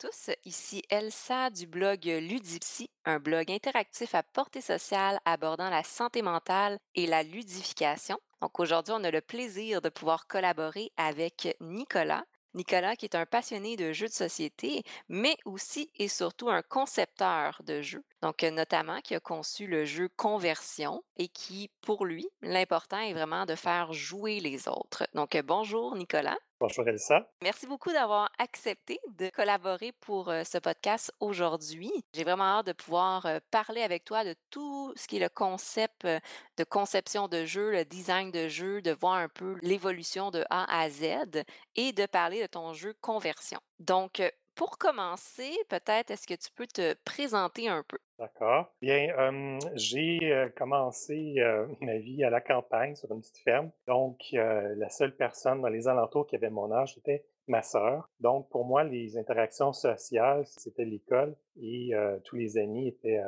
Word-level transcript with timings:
tous, 0.00 0.30
ici 0.46 0.82
Elsa 0.88 1.50
du 1.50 1.66
blog 1.66 2.06
Ludipsy, 2.06 2.88
un 3.04 3.18
blog 3.18 3.50
interactif 3.50 4.14
à 4.14 4.22
portée 4.22 4.62
sociale 4.62 5.20
abordant 5.26 5.68
la 5.68 5.82
santé 5.82 6.22
mentale 6.22 6.78
et 6.94 7.06
la 7.06 7.22
ludification. 7.22 8.18
Donc 8.40 8.58
aujourd'hui, 8.60 8.94
on 8.96 9.04
a 9.04 9.10
le 9.10 9.20
plaisir 9.20 9.82
de 9.82 9.90
pouvoir 9.90 10.26
collaborer 10.26 10.90
avec 10.96 11.54
Nicolas. 11.60 12.24
Nicolas 12.54 12.96
qui 12.96 13.04
est 13.04 13.14
un 13.14 13.26
passionné 13.26 13.76
de 13.76 13.92
jeux 13.92 14.08
de 14.08 14.12
société, 14.12 14.84
mais 15.10 15.36
aussi 15.44 15.90
et 15.96 16.08
surtout 16.08 16.48
un 16.48 16.62
concepteur 16.62 17.60
de 17.66 17.82
jeux. 17.82 18.04
Donc 18.22 18.42
notamment 18.42 19.00
qui 19.00 19.14
a 19.14 19.20
conçu 19.20 19.66
le 19.66 19.84
jeu 19.84 20.08
Conversion 20.16 21.02
et 21.16 21.28
qui, 21.28 21.70
pour 21.80 22.04
lui, 22.04 22.28
l'important 22.42 23.00
est 23.00 23.14
vraiment 23.14 23.46
de 23.46 23.54
faire 23.54 23.92
jouer 23.92 24.40
les 24.40 24.68
autres. 24.68 25.06
Donc 25.14 25.36
bonjour 25.44 25.96
Nicolas. 25.96 26.36
Bonjour 26.60 26.86
Elsa. 26.86 27.26
Merci 27.42 27.66
beaucoup 27.66 27.90
d'avoir 27.90 28.30
accepté 28.38 29.00
de 29.16 29.30
collaborer 29.30 29.92
pour 30.00 30.26
ce 30.26 30.58
podcast 30.58 31.10
aujourd'hui. 31.18 31.90
J'ai 32.12 32.22
vraiment 32.22 32.58
hâte 32.58 32.66
de 32.66 32.72
pouvoir 32.72 33.26
parler 33.50 33.80
avec 33.80 34.04
toi 34.04 34.24
de 34.24 34.34
tout 34.50 34.92
ce 34.94 35.06
qui 35.06 35.16
est 35.16 35.20
le 35.20 35.30
concept 35.30 36.06
de 36.06 36.64
conception 36.64 37.28
de 37.28 37.46
jeu, 37.46 37.70
le 37.70 37.86
design 37.86 38.30
de 38.30 38.48
jeu, 38.48 38.82
de 38.82 38.90
voir 38.90 39.14
un 39.14 39.28
peu 39.28 39.56
l'évolution 39.62 40.30
de 40.30 40.44
A 40.50 40.82
à 40.82 40.90
Z 40.90 41.44
et 41.76 41.92
de 41.92 42.04
parler 42.04 42.42
de 42.42 42.46
ton 42.46 42.74
jeu 42.74 42.94
Conversion. 43.00 43.60
Donc, 43.78 44.22
pour 44.60 44.76
commencer, 44.76 45.52
peut-être 45.70 46.10
est-ce 46.10 46.26
que 46.26 46.34
tu 46.34 46.52
peux 46.54 46.66
te 46.66 46.92
présenter 47.06 47.68
un 47.68 47.82
peu? 47.82 47.96
D'accord. 48.18 48.70
Bien, 48.82 49.58
j'ai 49.72 50.50
commencé 50.54 51.36
ma 51.80 51.96
vie 51.96 52.22
à 52.24 52.28
la 52.28 52.42
campagne 52.42 52.94
sur 52.94 53.10
une 53.10 53.22
petite 53.22 53.38
ferme. 53.38 53.70
Donc, 53.86 54.18
la 54.32 54.90
seule 54.90 55.16
personne 55.16 55.62
dans 55.62 55.70
les 55.70 55.88
alentours 55.88 56.26
qui 56.26 56.36
avait 56.36 56.50
mon 56.50 56.70
âge 56.72 56.98
était 56.98 57.24
ma 57.48 57.62
sœur. 57.62 58.10
Donc, 58.20 58.50
pour 58.50 58.66
moi, 58.66 58.84
les 58.84 59.16
interactions 59.16 59.72
sociales, 59.72 60.44
c'était 60.44 60.84
l'école 60.84 61.34
et 61.58 61.92
tous 62.24 62.36
les 62.36 62.58
amis 62.58 62.88
étaient 62.88 63.22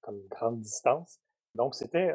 comme 0.00 0.22
grande 0.30 0.60
distance. 0.62 1.20
Donc, 1.54 1.74
c'était 1.74 2.10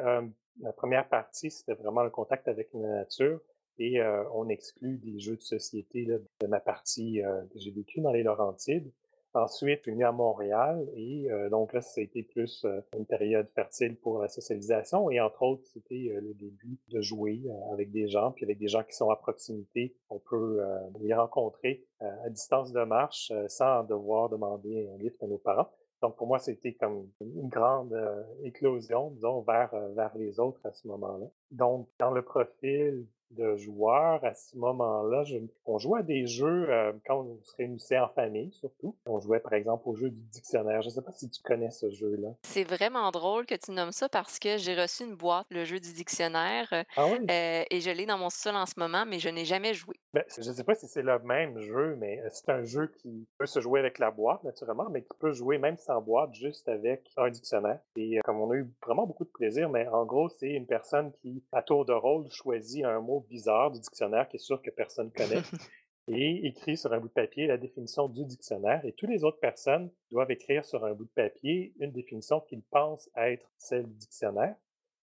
la 0.60 0.72
première 0.72 1.08
partie, 1.08 1.52
c'était 1.52 1.74
vraiment 1.74 2.02
le 2.02 2.10
contact 2.10 2.48
avec 2.48 2.70
la 2.74 2.88
nature 2.88 3.38
et 3.78 4.00
on 4.34 4.48
exclut 4.48 4.98
des 4.98 5.18
jeux 5.18 5.36
de 5.36 5.42
société 5.42 6.04
là, 6.04 6.16
de 6.40 6.46
ma 6.46 6.60
partie 6.60 7.20
que 7.52 7.58
j'ai 7.58 7.70
vécue 7.70 8.00
dans 8.00 8.12
les 8.12 8.22
Laurentides. 8.22 8.90
Ensuite, 9.36 9.80
je 9.80 9.82
suis 9.82 9.92
venu 9.92 10.04
à 10.06 10.12
Montréal 10.12 10.88
et 10.94 11.30
euh, 11.30 11.50
donc 11.50 11.74
là, 11.74 11.82
ça 11.82 12.00
a 12.00 12.04
été 12.04 12.22
plus 12.22 12.64
euh, 12.64 12.80
une 12.96 13.04
période 13.04 13.46
fertile 13.54 13.94
pour 13.96 14.22
la 14.22 14.28
socialisation 14.28 15.10
et 15.10 15.20
entre 15.20 15.42
autres, 15.42 15.62
c'était 15.66 16.10
euh, 16.10 16.22
le 16.22 16.32
début 16.32 16.78
de 16.88 17.02
jouer 17.02 17.42
avec 17.70 17.90
des 17.90 18.08
gens, 18.08 18.32
puis 18.32 18.46
avec 18.46 18.56
des 18.56 18.68
gens 18.68 18.82
qui 18.82 18.96
sont 18.96 19.10
à 19.10 19.16
proximité. 19.16 19.94
On 20.08 20.18
peut 20.18 20.62
les 21.00 21.12
rencontrer 21.12 21.84
à 22.00 22.30
distance 22.30 22.72
de 22.72 22.82
marche 22.84 23.30
sans 23.48 23.84
devoir 23.84 24.30
demander 24.30 24.88
un 24.88 24.96
lift 24.96 25.22
à 25.22 25.26
nos 25.26 25.38
parents. 25.38 25.68
Donc 26.00 26.16
pour 26.16 26.26
moi, 26.26 26.38
c'était 26.38 26.72
comme 26.72 27.10
une 27.20 27.48
grande 27.48 27.94
éclosion, 28.42 29.10
disons, 29.10 29.42
vers, 29.42 29.74
vers 29.94 30.16
les 30.16 30.40
autres 30.40 30.60
à 30.64 30.72
ce 30.72 30.88
moment-là. 30.88 31.26
Donc 31.50 31.88
dans 31.98 32.10
le 32.10 32.22
profil 32.22 33.06
de 33.30 33.56
joueurs 33.56 34.24
à 34.24 34.34
ce 34.34 34.56
moment-là. 34.56 35.24
on 35.66 35.78
jouait 35.78 36.00
à 36.00 36.02
des 36.02 36.26
jeux 36.26 36.70
euh, 36.70 36.92
quand 37.06 37.20
on 37.20 37.38
se 37.44 37.54
réunissait 37.56 37.98
en 37.98 38.08
famille, 38.08 38.52
surtout. 38.52 38.96
On 39.06 39.20
jouait, 39.20 39.40
par 39.40 39.52
exemple, 39.54 39.88
au 39.88 39.94
jeu 39.94 40.10
du 40.10 40.22
dictionnaire. 40.22 40.82
Je 40.82 40.88
ne 40.88 40.92
sais 40.92 41.02
pas 41.02 41.12
si 41.12 41.28
tu 41.28 41.42
connais 41.42 41.70
ce 41.70 41.90
jeu-là. 41.90 42.28
C'est 42.42 42.64
vraiment 42.64 43.10
drôle 43.10 43.46
que 43.46 43.54
tu 43.54 43.72
nommes 43.72 43.92
ça 43.92 44.08
parce 44.08 44.38
que 44.38 44.56
j'ai 44.58 44.74
reçu 44.74 45.04
une 45.04 45.16
boîte, 45.16 45.46
le 45.50 45.64
jeu 45.64 45.80
du 45.80 45.92
dictionnaire, 45.92 46.68
ah 46.96 47.06
oui? 47.06 47.18
Euh, 47.30 47.64
et 47.70 47.80
je 47.80 47.90
l'ai 47.90 48.06
dans 48.06 48.18
mon 48.18 48.30
sol 48.30 48.56
en 48.56 48.66
ce 48.66 48.74
moment, 48.78 49.04
mais 49.06 49.18
je 49.18 49.28
n'ai 49.28 49.44
jamais 49.44 49.74
joué. 49.74 49.96
Ben, 50.14 50.24
je 50.28 50.48
ne 50.48 50.54
sais 50.54 50.64
pas 50.64 50.74
si 50.74 50.86
c'est 50.86 51.02
le 51.02 51.18
même 51.20 51.58
jeu, 51.60 51.96
mais 51.98 52.20
euh, 52.20 52.28
c'est 52.30 52.48
un 52.50 52.64
jeu 52.64 52.92
qui 52.98 53.26
peut 53.38 53.46
se 53.46 53.60
jouer 53.60 53.80
avec 53.80 53.98
la 53.98 54.10
boîte, 54.10 54.44
naturellement, 54.44 54.88
mais 54.90 55.02
qui 55.02 55.16
peut 55.18 55.32
jouer 55.32 55.58
même 55.58 55.76
sans 55.76 56.00
boîte, 56.00 56.34
juste 56.34 56.68
avec 56.68 57.02
un 57.16 57.28
dictionnaire. 57.30 57.80
Et 57.96 58.20
comme 58.24 58.40
on 58.40 58.50
a 58.50 58.56
eu 58.56 58.70
vraiment 58.84 59.06
beaucoup 59.06 59.24
de 59.24 59.30
plaisir, 59.30 59.68
mais 59.68 59.86
en 59.88 60.04
gros, 60.04 60.28
c'est 60.28 60.50
une 60.50 60.66
personne 60.66 61.12
qui, 61.20 61.42
à 61.52 61.62
tour 61.62 61.84
de 61.84 61.92
rôle, 61.92 62.30
choisit 62.30 62.84
un 62.84 63.00
mot 63.00 63.15
bizarre 63.20 63.70
du 63.70 63.80
dictionnaire 63.80 64.28
qui 64.28 64.36
est 64.36 64.40
sûr 64.40 64.60
que 64.62 64.70
personne 64.70 65.10
connaît 65.10 65.42
et 66.08 66.46
écrit 66.46 66.76
sur 66.76 66.92
un 66.92 67.00
bout 67.00 67.08
de 67.08 67.12
papier 67.12 67.46
la 67.46 67.56
définition 67.56 68.08
du 68.08 68.24
dictionnaire 68.24 68.84
et 68.84 68.92
toutes 68.92 69.10
les 69.10 69.24
autres 69.24 69.40
personnes 69.40 69.90
doivent 70.10 70.30
écrire 70.30 70.64
sur 70.64 70.84
un 70.84 70.92
bout 70.92 71.04
de 71.04 71.10
papier 71.10 71.72
une 71.78 71.92
définition 71.92 72.40
qu'ils 72.40 72.62
pensent 72.62 73.10
être 73.16 73.50
celle 73.58 73.86
du 73.86 73.94
dictionnaire. 73.94 74.54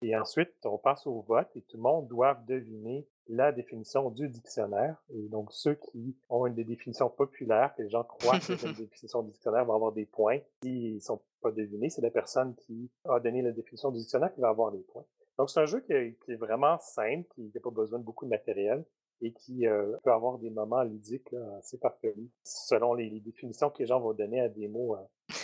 Et 0.02 0.16
ensuite, 0.16 0.52
on 0.64 0.76
passe 0.76 1.06
au 1.06 1.20
vote 1.22 1.48
et 1.56 1.62
tout 1.62 1.76
le 1.76 1.82
monde 1.82 2.08
doit 2.08 2.34
deviner 2.46 3.06
la 3.28 3.52
définition 3.52 4.10
du 4.10 4.28
dictionnaire. 4.28 5.02
Et 5.14 5.28
donc, 5.28 5.50
ceux 5.52 5.74
qui 5.74 6.14
ont 6.28 6.46
une 6.46 6.54
des 6.54 6.64
définitions 6.64 7.08
populaires, 7.08 7.74
que 7.74 7.82
les 7.82 7.88
gens 7.88 8.04
croient 8.04 8.38
que 8.38 8.56
c'est 8.56 8.62
une 8.62 8.74
définition 8.74 9.22
du 9.22 9.30
dictionnaire, 9.30 9.64
vont 9.64 9.74
avoir 9.74 9.92
des 9.92 10.04
points. 10.04 10.40
S'ils 10.62 11.00
sont 11.00 11.20
pas 11.40 11.50
devinés, 11.50 11.88
c'est 11.88 12.02
la 12.02 12.10
personne 12.10 12.54
qui 12.54 12.90
a 13.08 13.18
donné 13.20 13.40
la 13.40 13.52
définition 13.52 13.90
du 13.90 13.98
dictionnaire 13.98 14.32
qui 14.34 14.40
va 14.40 14.48
avoir 14.48 14.70
les 14.70 14.80
points. 14.80 15.04
Donc, 15.38 15.50
c'est 15.50 15.60
un 15.60 15.66
jeu 15.66 15.80
qui 15.80 15.92
est, 15.92 16.36
vraiment 16.36 16.78
simple, 16.78 17.26
qui 17.34 17.50
n'a 17.54 17.60
pas 17.60 17.70
besoin 17.70 17.98
de 17.98 18.04
beaucoup 18.04 18.24
de 18.24 18.30
matériel 18.30 18.84
et 19.20 19.32
qui 19.32 19.66
euh, 19.66 19.96
peut 20.02 20.12
avoir 20.12 20.38
des 20.38 20.50
moments 20.50 20.82
ludiques 20.82 21.32
assez 21.58 21.78
parfaits 21.78 22.14
selon 22.42 22.94
les, 22.94 23.20
définitions 23.20 23.70
que 23.70 23.78
les 23.78 23.86
gens 23.86 24.00
vont 24.00 24.12
donner 24.12 24.40
à 24.40 24.48
des 24.48 24.68
mots 24.68 24.96
euh, 24.96 25.00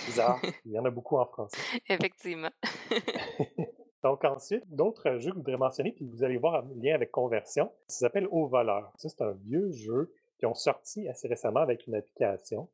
bizarres. 0.07 0.41
Il 0.65 0.73
y 0.73 0.79
en 0.79 0.85
a 0.85 0.91
beaucoup 0.91 1.17
en 1.17 1.27
français. 1.27 1.57
Effectivement. 1.89 2.51
Donc 4.03 4.25
ensuite, 4.25 4.65
d'autres 4.69 5.19
jeux 5.19 5.31
que 5.31 5.37
vous 5.37 5.43
voudrais 5.43 5.59
mentionner, 5.59 5.93
puis 5.93 6.07
vous 6.07 6.25
allez 6.25 6.39
voir 6.39 6.65
un 6.65 6.69
lien 6.77 6.95
avec 6.95 7.11
Conversion, 7.11 7.71
ça 7.87 8.07
s'appelle 8.07 8.27
Au 8.31 8.47
voleur. 8.47 8.93
Ça, 8.97 9.09
c'est 9.09 9.23
un 9.23 9.33
vieux 9.33 9.71
jeu 9.73 10.13
qui 10.39 10.47
ont 10.47 10.55
sorti 10.55 11.07
assez 11.09 11.29
récemment 11.29 11.61
avec 11.61 11.87
une 11.87 11.95
application. 11.95 12.69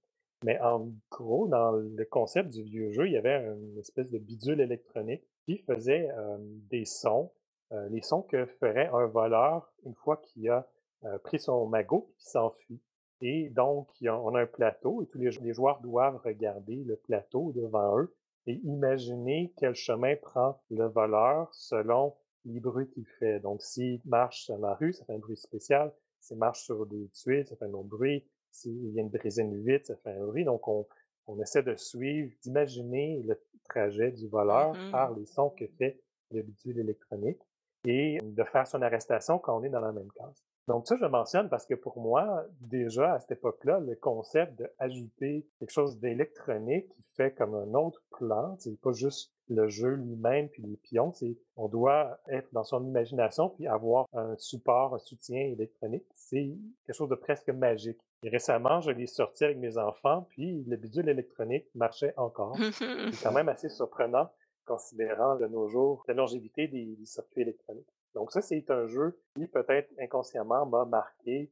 Mais 0.44 0.60
en 0.60 0.88
gros, 1.10 1.48
dans 1.48 1.72
le 1.72 2.04
concept 2.04 2.50
du 2.50 2.62
vieux 2.62 2.92
jeu, 2.92 3.06
il 3.06 3.12
y 3.12 3.16
avait 3.16 3.36
une 3.36 3.78
espèce 3.78 4.10
de 4.10 4.18
bidule 4.18 4.60
électronique 4.60 5.24
qui 5.46 5.58
faisait 5.58 6.10
euh, 6.10 6.36
des 6.70 6.84
sons, 6.84 7.32
euh, 7.72 7.88
les 7.88 8.02
sons 8.02 8.22
que 8.22 8.46
ferait 8.46 8.90
un 8.92 9.06
voleur 9.06 9.72
une 9.84 9.94
fois 9.94 10.18
qu'il 10.18 10.50
a 10.50 10.68
euh, 11.04 11.18
pris 11.18 11.38
son 11.38 11.66
magot 11.66 12.08
et 12.10 12.12
qu'il 12.18 12.30
s'enfuit. 12.30 12.80
Et 13.22 13.48
donc, 13.50 13.88
on 14.02 14.34
a 14.34 14.42
un 14.42 14.46
plateau 14.46 15.02
et 15.02 15.06
tous 15.06 15.18
les, 15.18 15.54
joueurs 15.54 15.80
doivent 15.80 16.20
regarder 16.22 16.84
le 16.84 16.96
plateau 16.96 17.52
devant 17.52 17.98
eux 17.98 18.14
et 18.46 18.54
imaginer 18.64 19.54
quel 19.56 19.74
chemin 19.74 20.16
prend 20.16 20.60
le 20.70 20.86
voleur 20.86 21.48
selon 21.54 22.14
les 22.44 22.60
bruits 22.60 22.88
qu'il 22.88 23.06
fait. 23.18 23.40
Donc, 23.40 23.62
s'il 23.62 24.02
marche 24.04 24.48
dans 24.48 24.58
la 24.58 24.74
rue, 24.74 24.92
ça 24.92 25.06
fait 25.06 25.14
un 25.14 25.18
bruit 25.18 25.38
spécial. 25.38 25.94
S'il 26.20 26.36
marche 26.36 26.62
sur 26.62 26.84
des 26.84 27.08
tuiles, 27.08 27.46
ça 27.46 27.56
fait 27.56 27.64
un 27.64 27.72
autre 27.72 27.88
bruit. 27.88 28.26
S'il 28.50 28.90
vient 28.90 29.04
de 29.04 29.16
briser 29.16 29.42
une 29.42 29.64
vitre, 29.64 29.86
ça 29.86 29.96
fait 29.96 30.10
un 30.10 30.26
bruit. 30.26 30.44
Donc, 30.44 30.68
on, 30.68 30.86
on 31.26 31.40
essaie 31.40 31.62
de 31.62 31.74
suivre, 31.74 32.32
d'imaginer 32.42 33.22
le 33.26 33.40
trajet 33.66 34.10
du 34.12 34.28
voleur 34.28 34.72
mm-hmm. 34.72 34.90
par 34.90 35.12
les 35.14 35.26
sons 35.26 35.50
que 35.50 35.66
fait 35.78 36.00
le 36.30 36.42
bidule 36.42 36.78
électronique 36.78 37.40
et 37.84 38.18
de 38.22 38.44
faire 38.44 38.66
son 38.66 38.82
arrestation 38.82 39.38
quand 39.38 39.58
on 39.58 39.62
est 39.62 39.68
dans 39.68 39.80
la 39.80 39.92
même 39.92 40.10
case. 40.12 40.42
Donc 40.68 40.88
ça, 40.88 40.96
je 41.00 41.06
mentionne 41.06 41.48
parce 41.48 41.64
que 41.64 41.74
pour 41.74 42.00
moi, 42.00 42.44
déjà 42.60 43.14
à 43.14 43.20
cette 43.20 43.32
époque-là, 43.32 43.78
le 43.78 43.94
concept 43.94 44.60
d'ajouter 44.60 45.46
quelque 45.60 45.70
chose 45.70 46.00
d'électronique 46.00 46.88
qui 46.88 47.02
fait 47.14 47.32
comme 47.32 47.54
un 47.54 47.72
autre 47.74 48.02
plan, 48.10 48.56
c'est 48.58 48.78
pas 48.80 48.92
juste 48.92 49.32
le 49.48 49.68
jeu 49.68 49.90
lui-même 49.90 50.48
puis 50.48 50.62
les 50.64 50.76
pions, 50.76 51.12
c'est 51.12 51.36
on 51.54 51.68
doit 51.68 52.18
être 52.28 52.48
dans 52.52 52.64
son 52.64 52.84
imagination 52.84 53.50
puis 53.50 53.68
avoir 53.68 54.06
un 54.12 54.36
support, 54.38 54.94
un 54.96 54.98
soutien 54.98 55.40
électronique. 55.40 56.06
C'est 56.14 56.50
quelque 56.84 56.96
chose 56.96 57.08
de 57.08 57.14
presque 57.14 57.50
magique. 57.50 58.00
Et 58.22 58.28
récemment, 58.28 58.80
je 58.80 58.90
l'ai 58.90 59.06
sorti 59.06 59.44
avec 59.44 59.58
mes 59.58 59.78
enfants, 59.78 60.26
puis 60.30 60.64
le 60.66 60.76
bidule 60.76 61.08
électronique 61.08 61.66
marchait 61.74 62.14
encore. 62.16 62.56
c'est 62.72 63.22
quand 63.22 63.32
même 63.32 63.48
assez 63.48 63.68
surprenant 63.68 64.30
considérant 64.64 65.36
de 65.36 65.46
nos 65.46 65.68
jours 65.68 66.04
la 66.08 66.14
longévité 66.14 66.66
des 66.66 66.96
circuits 67.04 67.42
électroniques. 67.42 67.86
Donc 68.14 68.32
ça, 68.32 68.40
c'est 68.40 68.70
un 68.70 68.86
jeu 68.86 69.18
qui 69.34 69.46
peut-être 69.46 69.90
inconsciemment 70.00 70.66
m'a 70.66 70.84
marqué 70.84 71.50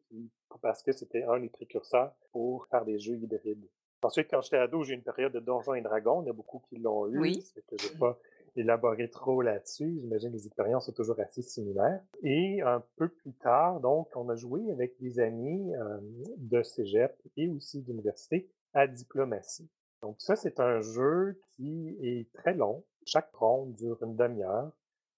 parce 0.63 0.83
que 0.83 0.93
c'était 0.93 1.23
un 1.25 1.39
des 1.39 1.51
précurseurs 1.51 2.13
pour 2.33 2.67
faire 2.69 2.85
des 2.85 2.99
jeux 2.99 3.17
hybrides. 3.17 3.69
Ensuite, 4.03 4.29
quand 4.31 4.43
j'étais 4.43 4.59
ado, 4.59 4.83
j'ai 4.83 4.93
eu 4.93 4.97
une 4.97 5.03
période 5.03 5.33
de 5.33 5.41
Donjons 5.41 5.75
et 5.75 5.81
Dragons. 5.81 6.23
Il 6.23 6.27
y 6.27 6.31
a 6.31 6.35
beaucoup 6.35 6.63
qui 6.69 6.77
l'ont 6.77 7.07
eu. 7.09 7.19
Oui. 7.19 7.43
C'est 7.43 7.65
que 7.67 7.99
pas 7.99 8.19
élaborer 8.57 9.11
trop 9.11 9.43
là-dessus. 9.43 9.99
J'imagine 10.01 10.31
que 10.31 10.37
les 10.37 10.47
expériences 10.47 10.87
sont 10.87 10.93
toujours 10.93 11.19
assez 11.21 11.43
similaires. 11.43 12.01
Et 12.23 12.63
un 12.63 12.83
peu 12.97 13.09
plus 13.09 13.33
tard, 13.35 13.81
donc, 13.81 14.09
on 14.17 14.29
a 14.29 14.37
joué 14.37 14.71
avec 14.71 14.99
des 15.01 15.21
amis 15.21 15.75
euh, 15.75 15.99
de 16.37 16.63
cégep 16.63 17.17
et 17.37 17.49
aussi 17.49 17.83
d'université 17.83 18.49
à 18.73 18.87
diplomatie. 18.87 19.69
Donc 20.03 20.17
ça, 20.19 20.37
c'est 20.37 20.61
un 20.61 20.81
jeu 20.81 21.41
qui 21.53 21.97
est 22.03 22.31
très 22.35 22.55
long. 22.55 22.85
Chaque 23.07 23.35
ronde 23.35 23.75
dure 23.75 24.03
une 24.03 24.17
demi-heure. 24.17 24.71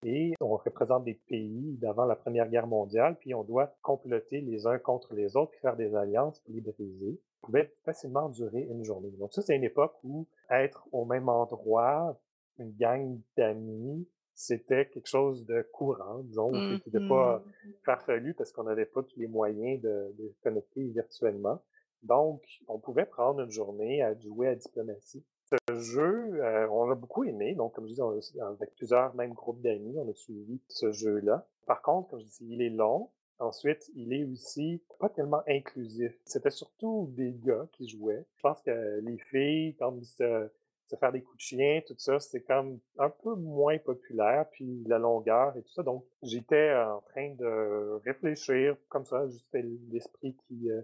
Et 0.04 0.34
on 0.40 0.56
représente 0.56 1.04
des 1.04 1.14
pays 1.14 1.76
d'avant 1.80 2.04
la 2.04 2.14
Première 2.14 2.48
Guerre 2.48 2.66
mondiale, 2.66 3.16
puis 3.18 3.34
on 3.34 3.42
doit 3.42 3.74
comploter 3.82 4.40
les 4.40 4.66
uns 4.66 4.78
contre 4.78 5.14
les 5.14 5.36
autres, 5.36 5.52
puis 5.52 5.60
faire 5.60 5.74
des 5.74 5.94
alliances 5.96 6.38
pour 6.40 6.54
les 6.54 6.60
briser. 6.60 7.18
Pouvait 7.40 7.72
facilement 7.84 8.28
durer 8.28 8.68
une 8.70 8.84
journée. 8.84 9.10
Donc 9.18 9.32
ça, 9.32 9.42
c'est 9.42 9.56
une 9.56 9.64
époque 9.64 9.94
où 10.04 10.26
être 10.50 10.86
au 10.92 11.04
même 11.04 11.28
endroit, 11.28 12.16
une 12.58 12.72
gang 12.72 13.18
d'amis, 13.36 14.08
c'était 14.34 14.86
quelque 14.86 15.08
chose 15.08 15.46
de 15.46 15.62
courant, 15.72 16.18
disons, 16.20 16.50
qui 16.52 16.82
n'était 16.86 17.08
pas 17.08 17.38
mm-hmm. 17.38 17.72
farfelu 17.84 18.34
parce 18.34 18.52
qu'on 18.52 18.64
n'avait 18.64 18.86
pas 18.86 19.02
tous 19.02 19.18
les 19.18 19.28
moyens 19.28 19.80
de, 19.80 20.14
de 20.18 20.34
connecter 20.42 20.84
virtuellement. 20.88 21.60
Donc, 22.02 22.42
on 22.68 22.78
pouvait 22.78 23.06
prendre 23.06 23.40
une 23.40 23.50
journée 23.50 24.02
à 24.02 24.14
jouer 24.18 24.48
à 24.48 24.54
diplomatie. 24.54 25.24
Ce 25.48 25.74
jeu, 25.74 26.42
euh, 26.42 26.68
on 26.70 26.86
l'a 26.86 26.94
beaucoup 26.94 27.24
aimé. 27.24 27.54
Donc, 27.54 27.74
comme 27.74 27.86
je 27.86 27.94
disais, 27.94 28.40
avec 28.40 28.74
plusieurs 28.74 29.14
mêmes 29.14 29.32
groupes 29.32 29.60
d'amis, 29.60 29.96
on 29.96 30.08
a 30.08 30.14
suivi 30.14 30.60
ce 30.68 30.92
jeu-là. 30.92 31.46
Par 31.66 31.82
contre, 31.82 32.10
comme 32.10 32.20
je 32.20 32.26
dis, 32.26 32.46
il 32.48 32.62
est 32.62 32.70
long. 32.70 33.10
Ensuite, 33.38 33.90
il 33.94 34.12
est 34.12 34.24
aussi 34.24 34.82
pas 34.98 35.08
tellement 35.08 35.42
inclusif. 35.46 36.18
C'était 36.24 36.50
surtout 36.50 37.10
des 37.12 37.32
gars 37.32 37.68
qui 37.72 37.88
jouaient. 37.88 38.24
Je 38.36 38.42
pense 38.42 38.60
que 38.62 39.00
les 39.00 39.18
filles, 39.18 39.74
comme 39.76 40.02
se, 40.02 40.50
se 40.86 40.96
faire 40.96 41.12
des 41.12 41.22
coups 41.22 41.36
de 41.36 41.40
chien, 41.40 41.80
tout 41.86 41.94
ça, 41.98 42.18
c'est 42.20 42.42
comme 42.42 42.78
un 42.98 43.10
peu 43.10 43.34
moins 43.34 43.78
populaire, 43.78 44.46
puis 44.50 44.84
la 44.86 44.98
longueur 44.98 45.56
et 45.56 45.62
tout 45.62 45.72
ça. 45.72 45.82
Donc, 45.82 46.04
j'étais 46.22 46.74
en 46.74 47.00
train 47.00 47.34
de 47.34 48.00
réfléchir 48.04 48.76
comme 48.88 49.04
ça, 49.04 49.26
juste 49.28 49.48
l'esprit 49.90 50.36
qui, 50.46 50.70
euh, 50.70 50.82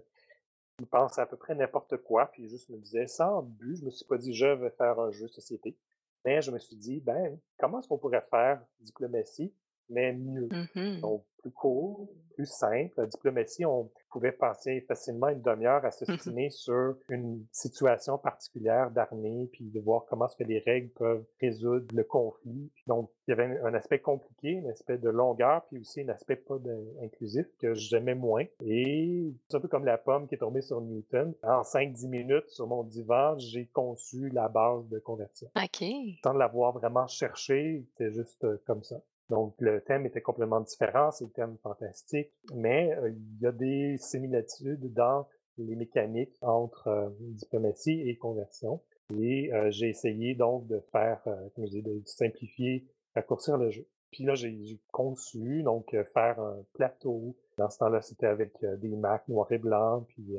pense 0.89 1.17
à 1.17 1.25
peu 1.25 1.37
près 1.37 1.55
n'importe 1.55 1.97
quoi, 1.97 2.25
puis 2.27 2.49
juste 2.49 2.69
me 2.69 2.77
disait, 2.77 3.07
sans 3.07 3.41
but, 3.41 3.77
je 3.77 3.85
me 3.85 3.89
suis 3.89 4.05
pas 4.05 4.17
dit, 4.17 4.33
je 4.33 4.47
vais 4.47 4.71
faire 4.71 4.99
un 4.99 5.11
jeu 5.11 5.27
société. 5.27 5.77
Mais 6.25 6.41
je 6.41 6.51
me 6.51 6.59
suis 6.59 6.75
dit, 6.75 6.99
ben, 6.99 7.39
comment 7.57 7.79
est-ce 7.79 7.87
qu'on 7.87 7.97
pourrait 7.97 8.25
faire 8.29 8.61
diplomatie 8.79 9.53
mais 9.89 10.13
mieux. 10.13 10.49
Mmh 10.75 10.99
Donc, 11.01 11.23
plus 11.41 11.51
court, 11.51 12.07
plus 12.35 12.45
simple. 12.45 12.93
La 12.97 13.05
diplomatie, 13.05 13.65
on 13.65 13.89
pouvait 14.09 14.31
passer 14.31 14.81
facilement 14.81 15.29
une 15.29 15.41
demi-heure 15.41 15.83
à 15.83 15.89
Mmh 15.89 15.91
s'ostiner 15.91 16.49
sur 16.49 16.95
une 17.09 17.45
situation 17.51 18.17
particulière 18.17 18.91
d'armée, 18.91 19.49
puis 19.51 19.65
de 19.65 19.79
voir 19.79 20.05
comment 20.07 20.27
est-ce 20.27 20.35
que 20.35 20.43
les 20.43 20.59
règles 20.59 20.89
peuvent 20.89 21.25
résoudre 21.41 21.85
le 21.93 22.03
conflit. 22.03 22.71
Puis 22.73 22.83
donc, 22.87 23.09
il 23.27 23.31
y 23.31 23.33
avait 23.33 23.59
un 23.59 23.73
aspect 23.73 23.99
compliqué, 23.99 24.61
un 24.65 24.69
aspect 24.69 24.97
de 24.97 25.09
longueur, 25.09 25.65
puis 25.65 25.79
aussi 25.79 26.01
un 26.01 26.09
aspect 26.09 26.35
pas 26.35 26.57
inclusif 27.01 27.45
que 27.59 27.73
j'aimais 27.73 28.15
moins. 28.15 28.45
Et 28.65 29.33
c'est 29.49 29.57
un 29.57 29.59
peu 29.59 29.67
comme 29.67 29.85
la 29.85 29.97
pomme 29.97 30.27
qui 30.27 30.35
est 30.35 30.39
tombée 30.39 30.61
sur 30.61 30.81
Newton. 30.81 31.33
En 31.43 31.61
5-10 31.61 32.07
minutes, 32.07 32.49
sur 32.49 32.67
mon 32.67 32.83
divan, 32.83 33.37
j'ai 33.37 33.67
conçu 33.67 34.29
la 34.29 34.47
base 34.47 34.87
de 34.89 34.99
conversion. 34.99 35.49
OK. 35.55 35.85
Sans 36.23 36.33
l'avoir 36.33 36.73
vraiment 36.73 37.07
cherché, 37.07 37.85
c'était 37.89 38.11
juste 38.11 38.43
euh, 38.43 38.61
comme 38.65 38.83
ça. 38.83 39.01
Donc, 39.29 39.55
le 39.59 39.81
thème 39.81 40.05
était 40.05 40.21
complètement 40.21 40.61
différent, 40.61 41.11
c'est 41.11 41.25
le 41.25 41.31
thème 41.31 41.57
fantastique, 41.63 42.31
mais 42.53 42.93
euh, 42.97 43.09
il 43.09 43.41
y 43.41 43.47
a 43.47 43.51
des 43.51 43.97
similitudes 43.97 44.93
dans 44.93 45.27
les 45.57 45.75
mécaniques 45.75 46.37
entre 46.41 46.87
euh, 46.87 47.09
diplomatie 47.19 48.01
et 48.09 48.17
conversion. 48.17 48.81
Et 49.17 49.53
euh, 49.53 49.69
j'ai 49.69 49.89
essayé 49.89 50.33
donc 50.33 50.67
de 50.67 50.79
faire, 50.91 51.21
comme 51.55 51.67
je 51.67 51.79
de 51.79 52.01
simplifier, 52.05 52.87
raccourcir 53.15 53.57
le 53.57 53.69
jeu. 53.69 53.87
Puis 54.11 54.23
là, 54.23 54.35
j'ai 54.35 54.79
conçu, 54.91 55.63
donc, 55.63 55.95
faire 56.13 56.39
un 56.39 56.63
plateau. 56.73 57.35
Dans 57.57 57.69
ce 57.69 57.79
temps-là, 57.79 58.01
c'était 58.01 58.27
avec 58.27 58.53
des 58.63 58.95
Macs 58.95 59.27
noir 59.27 59.51
et 59.51 59.57
blanc, 59.57 60.05
puis 60.07 60.37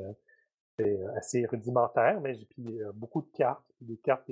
c'était 0.69 0.97
assez 1.17 1.45
rudimentaire, 1.45 2.21
mais 2.21 2.35
j'ai 2.35 2.45
puis 2.45 2.79
beaucoup 2.93 3.21
de 3.21 3.29
cartes, 3.37 3.65
puis 3.75 3.85
des 3.85 3.97
cartes 3.97 4.25
qui 4.25 4.31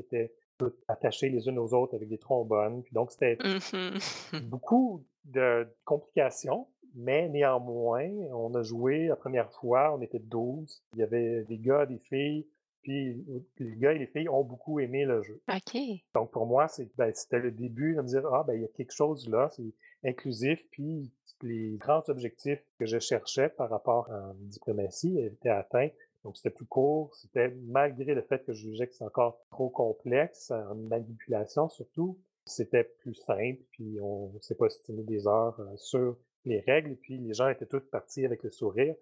étaient 0.68 0.84
attachées 0.88 1.30
les 1.30 1.48
unes 1.48 1.60
aux 1.60 1.74
autres 1.74 1.96
avec 1.96 2.10
des 2.10 2.18
trombones. 2.18 2.84
Puis 2.84 2.94
donc, 2.94 3.12
c'était 3.12 3.38
Mmh 3.44 4.40
beaucoup 4.50 5.04
de 5.26 5.68
complications, 5.86 6.68
mais 6.96 7.30
néanmoins, 7.30 8.10
on 8.34 8.54
a 8.56 8.64
joué 8.64 9.08
la 9.08 9.16
première 9.16 9.52
fois, 9.52 9.96
on 9.96 10.02
était 10.02 10.20
12. 10.20 10.84
Il 10.94 11.00
y 11.00 11.04
avait 11.04 11.44
des 11.44 11.58
gars, 11.58 11.86
des 11.86 12.00
filles, 12.00 12.48
puis 12.82 13.26
les 13.60 13.78
gars 13.78 13.94
et 13.94 14.00
les 14.00 14.08
filles 14.08 14.30
ont 14.30 14.44
beaucoup 14.44 14.80
aimé 14.80 15.06
le 15.06 15.22
jeu. 15.24 15.42
OK. 15.50 15.82
Donc 16.14 16.32
pour 16.32 16.46
moi, 16.46 16.68
ben, 16.98 17.12
c'était 17.14 17.40
le 17.40 17.52
début 17.52 17.96
de 17.96 18.02
me 18.02 18.08
dire, 18.08 18.26
ah, 18.34 18.44
ben, 18.46 18.54
il 18.54 18.62
y 18.62 18.66
a 18.66 18.70
quelque 18.70 18.94
chose 18.94 19.28
là, 19.30 19.50
c'est 19.56 19.74
inclusif, 20.06 20.60
puis 20.70 21.12
les 21.42 21.78
grands 21.78 22.04
objectifs 22.08 22.64
que 22.80 22.86
je 22.86 23.00
cherchais 23.00 23.50
par 23.50 23.70
rapport 23.70 24.10
à 24.12 24.18
la 24.18 24.34
diplomatie 24.40 25.20
étaient 25.20 25.50
atteints. 25.50 25.90
Donc, 26.24 26.38
c'était 26.38 26.50
plus 26.50 26.66
court. 26.66 27.14
C'était 27.16 27.50
malgré 27.68 28.14
le 28.14 28.22
fait 28.22 28.44
que 28.46 28.54
je 28.54 28.70
jugeais 28.70 28.88
que 28.88 28.96
c'est 28.96 29.04
encore 29.04 29.40
trop 29.50 29.70
complexe, 29.70 30.52
en 30.52 30.76
manipulation 30.76 31.70
surtout. 31.70 32.18
C'était 32.46 32.84
plus 32.84 33.16
simple, 33.16 33.62
puis 33.72 34.00
on 34.02 34.32
s'est 34.42 34.56
pas 34.56 34.66
estimé 34.66 35.04
des 35.04 35.28
heures 35.28 35.58
euh, 35.60 35.78
sur 35.78 36.18
les 36.46 36.60
règles, 36.60 36.96
puis 36.98 37.18
les 37.18 37.34
gens 37.34 37.48
étaient 37.48 37.66
tous 37.66 37.80
partis 37.90 38.26
avec 38.26 38.44
le 38.44 38.52
sourire. 38.52 38.96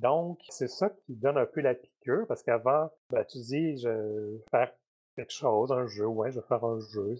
Donc, 0.00 0.40
c'est 0.48 0.68
ça 0.68 0.90
qui 0.90 1.14
donne 1.14 1.36
un 1.36 1.46
peu 1.46 1.60
la 1.60 1.74
piqûre, 1.74 2.26
parce 2.28 2.42
qu'avant, 2.42 2.90
ben, 3.10 3.24
tu 3.24 3.38
dis, 3.38 3.78
je 3.78 3.88
vais 3.88 4.44
faire 4.50 4.72
quelque 5.16 5.32
chose, 5.32 5.72
un 5.72 5.86
jeu, 5.86 6.06
ouais, 6.06 6.30
je 6.30 6.38
vais 6.38 6.46
faire 6.46 6.64
un 6.64 6.78
jeu, 6.78 7.16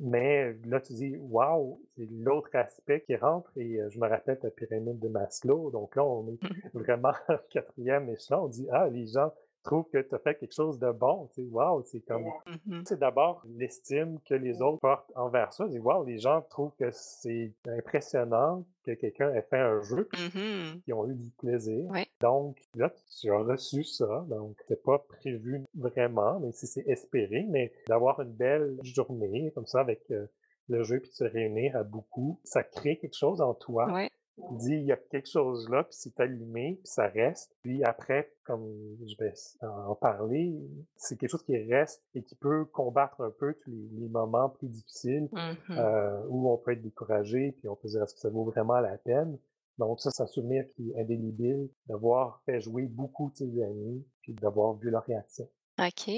mais 0.00 0.54
là, 0.64 0.80
tu 0.80 0.92
dis, 0.94 1.16
waouh, 1.16 1.80
c'est 1.96 2.08
l'autre 2.10 2.50
aspect 2.54 3.02
qui 3.02 3.16
rentre 3.16 3.50
et 3.56 3.80
je 3.88 3.98
me 3.98 4.08
rappelle 4.08 4.38
la 4.42 4.50
pyramide 4.50 4.98
de 4.98 5.08
Maslow. 5.08 5.70
Donc 5.70 5.96
là, 5.96 6.04
on 6.04 6.28
est 6.28 6.38
Mmh 6.42 6.78
vraiment 6.78 7.12
au 7.28 7.34
quatrième 7.50 8.08
échelon. 8.10 8.44
On 8.44 8.48
dit, 8.48 8.66
ah, 8.70 8.88
les 8.88 9.06
gens 9.06 9.32
trouvent 9.66 9.88
que 9.92 9.98
tu 9.98 10.14
as 10.14 10.18
fait 10.18 10.36
quelque 10.36 10.54
chose 10.54 10.78
de 10.78 10.90
bon. 10.90 11.28
Tu 11.34 11.42
sais, 11.42 11.48
waouh, 11.50 11.82
c'est 11.84 12.00
comme. 12.00 12.24
Mmh 12.66 12.82
C'est 12.86 12.98
d'abord 12.98 13.42
l'estime 13.56 14.18
que 14.28 14.34
les 14.34 14.62
autres 14.62 14.78
portent 14.80 15.12
envers 15.14 15.52
ça. 15.52 15.66
Dis, 15.68 15.78
waouh, 15.78 16.04
les 16.04 16.18
gens 16.18 16.42
trouvent 16.42 16.74
que 16.78 16.90
c'est 16.92 17.52
impressionnant 17.66 18.64
que 18.84 18.92
quelqu'un 18.92 19.32
ait 19.34 19.42
fait 19.42 19.58
un 19.58 19.82
jeu 19.82 20.08
Mmh 20.14 20.80
qui 20.84 20.92
ont 20.92 21.06
eu 21.08 21.14
du 21.14 21.30
plaisir. 21.30 21.84
Ouais. 21.90 22.06
Donc, 22.20 22.56
là, 22.74 22.90
tu 23.20 23.30
as 23.30 23.38
reçu 23.38 23.84
ça. 23.84 24.24
Donc, 24.28 24.56
c'est 24.68 24.82
pas 24.82 24.98
prévu 24.98 25.64
vraiment, 25.74 26.38
mais 26.40 26.52
si 26.52 26.66
c'est 26.66 26.86
espéré, 26.88 27.44
mais 27.48 27.72
d'avoir 27.88 28.20
une 28.20 28.32
belle 28.32 28.78
journée 28.82 29.50
comme 29.54 29.66
ça 29.66 29.80
avec 29.80 30.02
euh, 30.10 30.26
le 30.68 30.82
jeu 30.84 31.00
puis 31.00 31.10
de 31.10 31.14
se 31.14 31.24
réunir 31.24 31.76
à 31.76 31.82
beaucoup, 31.82 32.38
ça 32.44 32.62
crée 32.62 32.96
quelque 32.98 33.16
chose 33.16 33.40
en 33.40 33.54
toi. 33.54 33.92
Ouais. 33.92 34.10
Tu 34.36 34.56
dis, 34.56 34.74
il 34.74 34.84
y 34.84 34.92
a 34.92 34.96
quelque 34.96 35.28
chose 35.28 35.68
là, 35.70 35.84
puis 35.84 35.94
c'est 35.96 36.20
allumé, 36.20 36.78
puis 36.82 36.88
ça 36.88 37.08
reste. 37.08 37.56
Puis 37.62 37.82
après, 37.84 38.32
comme 38.44 38.66
je 39.06 39.16
vais 39.18 39.32
en 39.62 39.94
parler, 39.94 40.54
c'est 40.96 41.16
quelque 41.16 41.30
chose 41.30 41.42
qui 41.42 41.56
reste 41.56 42.02
et 42.14 42.22
qui 42.22 42.34
peut 42.34 42.64
combattre 42.66 43.20
un 43.22 43.30
peu 43.30 43.54
tous 43.54 43.70
les, 43.70 43.88
les 44.00 44.08
moments 44.08 44.50
plus 44.50 44.68
difficiles 44.68 45.28
Mmh 45.32 45.56
euh, 45.70 46.22
où 46.28 46.50
on 46.50 46.56
peut 46.56 46.72
être 46.72 46.82
découragé, 46.82 47.52
puis 47.52 47.68
on 47.68 47.76
peut 47.76 47.88
dire 47.88 48.02
est-ce 48.02 48.14
que 48.14 48.20
ça 48.20 48.30
vaut 48.30 48.44
vraiment 48.44 48.80
la 48.80 48.96
peine? 48.98 49.38
Donc 49.78 50.00
ça, 50.00 50.10
c'est 50.10 50.22
un 50.22 50.26
souvenir 50.26 50.64
qui 50.74 50.90
est 50.90 51.00
indélébile 51.00 51.68
d'avoir 51.86 52.40
fait 52.46 52.60
jouer 52.60 52.86
beaucoup 52.86 53.30
de 53.30 53.36
ses 53.36 53.62
amis, 53.62 54.06
puis 54.22 54.34
d'avoir 54.34 54.74
vu 54.74 54.90
leur 54.90 55.04
réaction. 55.04 55.48
OK, 55.78 56.08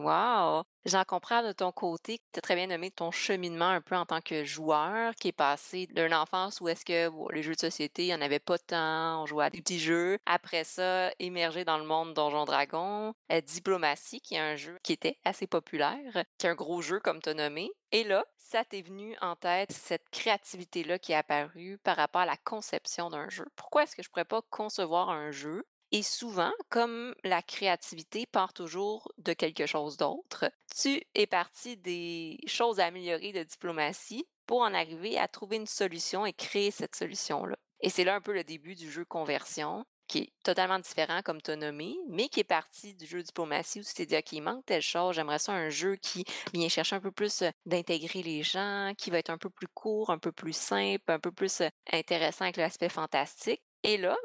wow! 0.00 0.62
J'en 0.84 1.02
comprends 1.04 1.42
de 1.42 1.50
ton 1.50 1.72
côté. 1.72 2.20
Tu 2.32 2.38
as 2.38 2.40
très 2.40 2.54
bien 2.54 2.68
nommé 2.68 2.92
ton 2.92 3.10
cheminement 3.10 3.68
un 3.68 3.80
peu 3.80 3.96
en 3.96 4.06
tant 4.06 4.20
que 4.20 4.44
joueur 4.44 5.12
qui 5.16 5.28
est 5.28 5.32
passé 5.32 5.88
d'une 5.88 6.14
enfance 6.14 6.60
où 6.60 6.68
est-ce 6.68 6.84
que 6.84 7.10
les 7.34 7.42
jeux 7.42 7.56
de 7.56 7.60
société, 7.60 8.04
il 8.04 8.06
n'y 8.06 8.14
en 8.14 8.20
avait 8.20 8.38
pas 8.38 8.58
tant, 8.58 9.20
on 9.20 9.26
jouait 9.26 9.46
à 9.46 9.50
des 9.50 9.60
petits 9.60 9.80
jeux. 9.80 10.18
Après 10.24 10.62
ça, 10.62 11.10
émerger 11.18 11.64
dans 11.64 11.78
le 11.78 11.84
monde 11.84 12.14
Donjon 12.14 12.44
Dragon, 12.44 13.12
euh, 13.32 13.40
Diplomatie, 13.40 14.20
qui 14.20 14.36
est 14.36 14.38
un 14.38 14.54
jeu 14.54 14.78
qui 14.84 14.92
était 14.92 15.18
assez 15.24 15.48
populaire, 15.48 16.24
qui 16.38 16.46
est 16.46 16.50
un 16.50 16.54
gros 16.54 16.80
jeu 16.80 17.00
comme 17.00 17.20
tu 17.20 17.30
as 17.30 17.34
nommé. 17.34 17.72
Et 17.90 18.04
là, 18.04 18.24
ça 18.36 18.64
t'est 18.64 18.82
venu 18.82 19.16
en 19.20 19.34
tête, 19.34 19.72
cette 19.72 20.08
créativité-là 20.10 21.00
qui 21.00 21.10
est 21.10 21.16
apparue 21.16 21.78
par 21.82 21.96
rapport 21.96 22.20
à 22.20 22.26
la 22.26 22.36
conception 22.36 23.10
d'un 23.10 23.28
jeu. 23.28 23.46
Pourquoi 23.56 23.82
est-ce 23.82 23.96
que 23.96 24.02
je 24.04 24.10
pourrais 24.10 24.24
pas 24.24 24.42
concevoir 24.48 25.10
un 25.10 25.32
jeu 25.32 25.64
et 25.90 26.02
souvent, 26.02 26.52
comme 26.68 27.14
la 27.24 27.42
créativité 27.42 28.26
part 28.26 28.52
toujours 28.52 29.10
de 29.18 29.32
quelque 29.32 29.66
chose 29.66 29.96
d'autre, 29.96 30.50
tu 30.76 31.02
es 31.14 31.26
parti 31.26 31.76
des 31.76 32.38
choses 32.46 32.80
à 32.80 32.86
améliorer 32.86 33.32
de 33.32 33.42
diplomatie 33.42 34.26
pour 34.46 34.60
en 34.60 34.74
arriver 34.74 35.18
à 35.18 35.28
trouver 35.28 35.56
une 35.56 35.66
solution 35.66 36.26
et 36.26 36.32
créer 36.32 36.70
cette 36.70 36.96
solution-là. 36.96 37.56
Et 37.80 37.90
c'est 37.90 38.04
là 38.04 38.14
un 38.14 38.20
peu 38.20 38.32
le 38.32 38.44
début 38.44 38.74
du 38.74 38.90
jeu 38.90 39.04
conversion, 39.04 39.84
qui 40.08 40.18
est 40.18 40.32
totalement 40.42 40.78
différent 40.78 41.20
comme 41.22 41.40
tu 41.40 41.50
as 41.50 41.56
nommé, 41.56 41.96
mais 42.08 42.28
qui 42.28 42.40
est 42.40 42.44
parti 42.44 42.94
du 42.94 43.06
jeu 43.06 43.22
diplomatie 43.22 43.80
où 43.80 43.84
tu 43.84 43.92
t'es 43.92 44.06
dit, 44.06 44.16
il 44.32 44.42
manque 44.42 44.64
telle 44.64 44.82
chose, 44.82 45.14
j'aimerais 45.14 45.38
ça 45.38 45.52
un 45.52 45.68
jeu 45.68 45.96
qui 45.96 46.24
vient 46.52 46.68
chercher 46.68 46.96
un 46.96 47.00
peu 47.00 47.12
plus 47.12 47.44
d'intégrer 47.66 48.22
les 48.22 48.42
gens, 48.42 48.92
qui 48.96 49.10
va 49.10 49.18
être 49.18 49.30
un 49.30 49.38
peu 49.38 49.50
plus 49.50 49.68
court, 49.68 50.10
un 50.10 50.18
peu 50.18 50.32
plus 50.32 50.56
simple, 50.56 51.04
un 51.08 51.20
peu 51.20 51.30
plus 51.30 51.62
intéressant 51.92 52.44
avec 52.44 52.56
l'aspect 52.56 52.88
fantastique. 52.88 53.62
Et 53.84 53.98
là, 53.98 54.16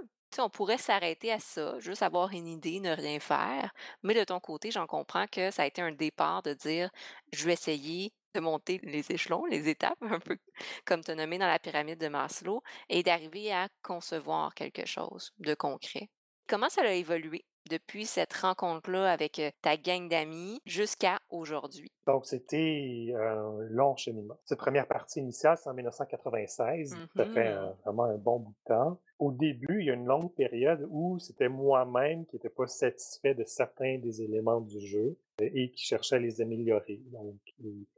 on 0.42 0.50
pourrait 0.50 0.78
s'arrêter 0.78 1.32
à 1.32 1.40
ça, 1.40 1.80
juste 1.80 2.04
avoir 2.04 2.32
une 2.32 2.48
idée, 2.48 2.80
ne 2.80 2.92
rien 2.96 3.20
faire. 3.20 3.72
Mais 4.04 4.14
de 4.14 4.24
ton 4.24 4.40
côté, 4.40 4.72
j'en 4.72 4.88
comprends 4.88 5.28
que 5.28 5.52
ça 5.52 5.64
a 5.64 5.66
été 5.66 5.82
un 5.82 5.92
départ 5.92 6.44
de 6.44 6.54
dire 6.54 6.90
je 7.34 7.46
vais 7.46 7.54
essayer 7.54 8.14
de 8.34 8.40
monter 8.40 8.80
les 8.84 9.12
échelons, 9.12 9.46
les 9.46 9.70
étapes, 9.70 9.98
un 10.02 10.20
peu 10.20 10.38
comme 10.86 11.04
tu 11.04 11.12
as 11.12 11.16
nommé 11.16 11.38
dans 11.38 11.48
la 11.48 11.60
pyramide 11.60 12.00
de 12.00 12.08
Maslow, 12.08 12.62
et 12.90 13.04
d'arriver 13.04 13.52
à 13.54 13.70
concevoir 13.84 14.54
quelque 14.56 14.86
chose 14.86 15.32
de 15.40 15.54
concret. 15.56 16.10
Comment 16.48 16.70
ça 16.70 16.82
a 16.82 16.92
évolué? 16.94 17.46
Depuis 17.70 18.06
cette 18.06 18.34
rencontre-là 18.34 19.12
avec 19.12 19.42
ta 19.62 19.78
gang 19.78 20.10
d'amis 20.10 20.60
jusqu'à 20.66 21.20
aujourd'hui? 21.30 21.90
Donc, 22.08 22.26
c'était 22.26 23.14
un 23.16 23.60
long 23.70 23.96
cheminement. 23.96 24.38
Cette 24.46 24.60
première 24.60 24.88
partie 24.88 25.20
initiale, 25.20 25.58
c'est 25.62 25.70
en 25.70 25.74
1996. 25.74 26.96
Ça 27.16 27.26
fait 27.26 27.54
Mhm. 27.56 27.74
vraiment 27.86 28.04
un 28.06 28.18
bon 28.18 28.40
bout 28.40 28.52
de 28.52 28.74
temps. 28.74 29.00
Au 29.20 29.32
début, 29.32 29.80
il 29.80 29.86
y 29.86 29.90
a 29.90 29.94
une 29.94 30.06
longue 30.06 30.34
période 30.34 30.86
où 30.90 31.18
c'était 31.20 31.48
moi-même 31.48 32.26
qui 32.26 32.36
n'étais 32.36 32.50
pas 32.50 32.68
satisfait 32.68 33.34
de 33.34 33.44
certains 33.46 33.98
des 33.98 34.22
éléments 34.22 34.60
du 34.60 34.80
jeu 34.82 35.18
et 35.40 35.72
qui 35.72 35.86
cherchais 35.86 36.16
à 36.16 36.20
les 36.20 36.42
améliorer. 36.42 37.00
Donc, 37.12 37.36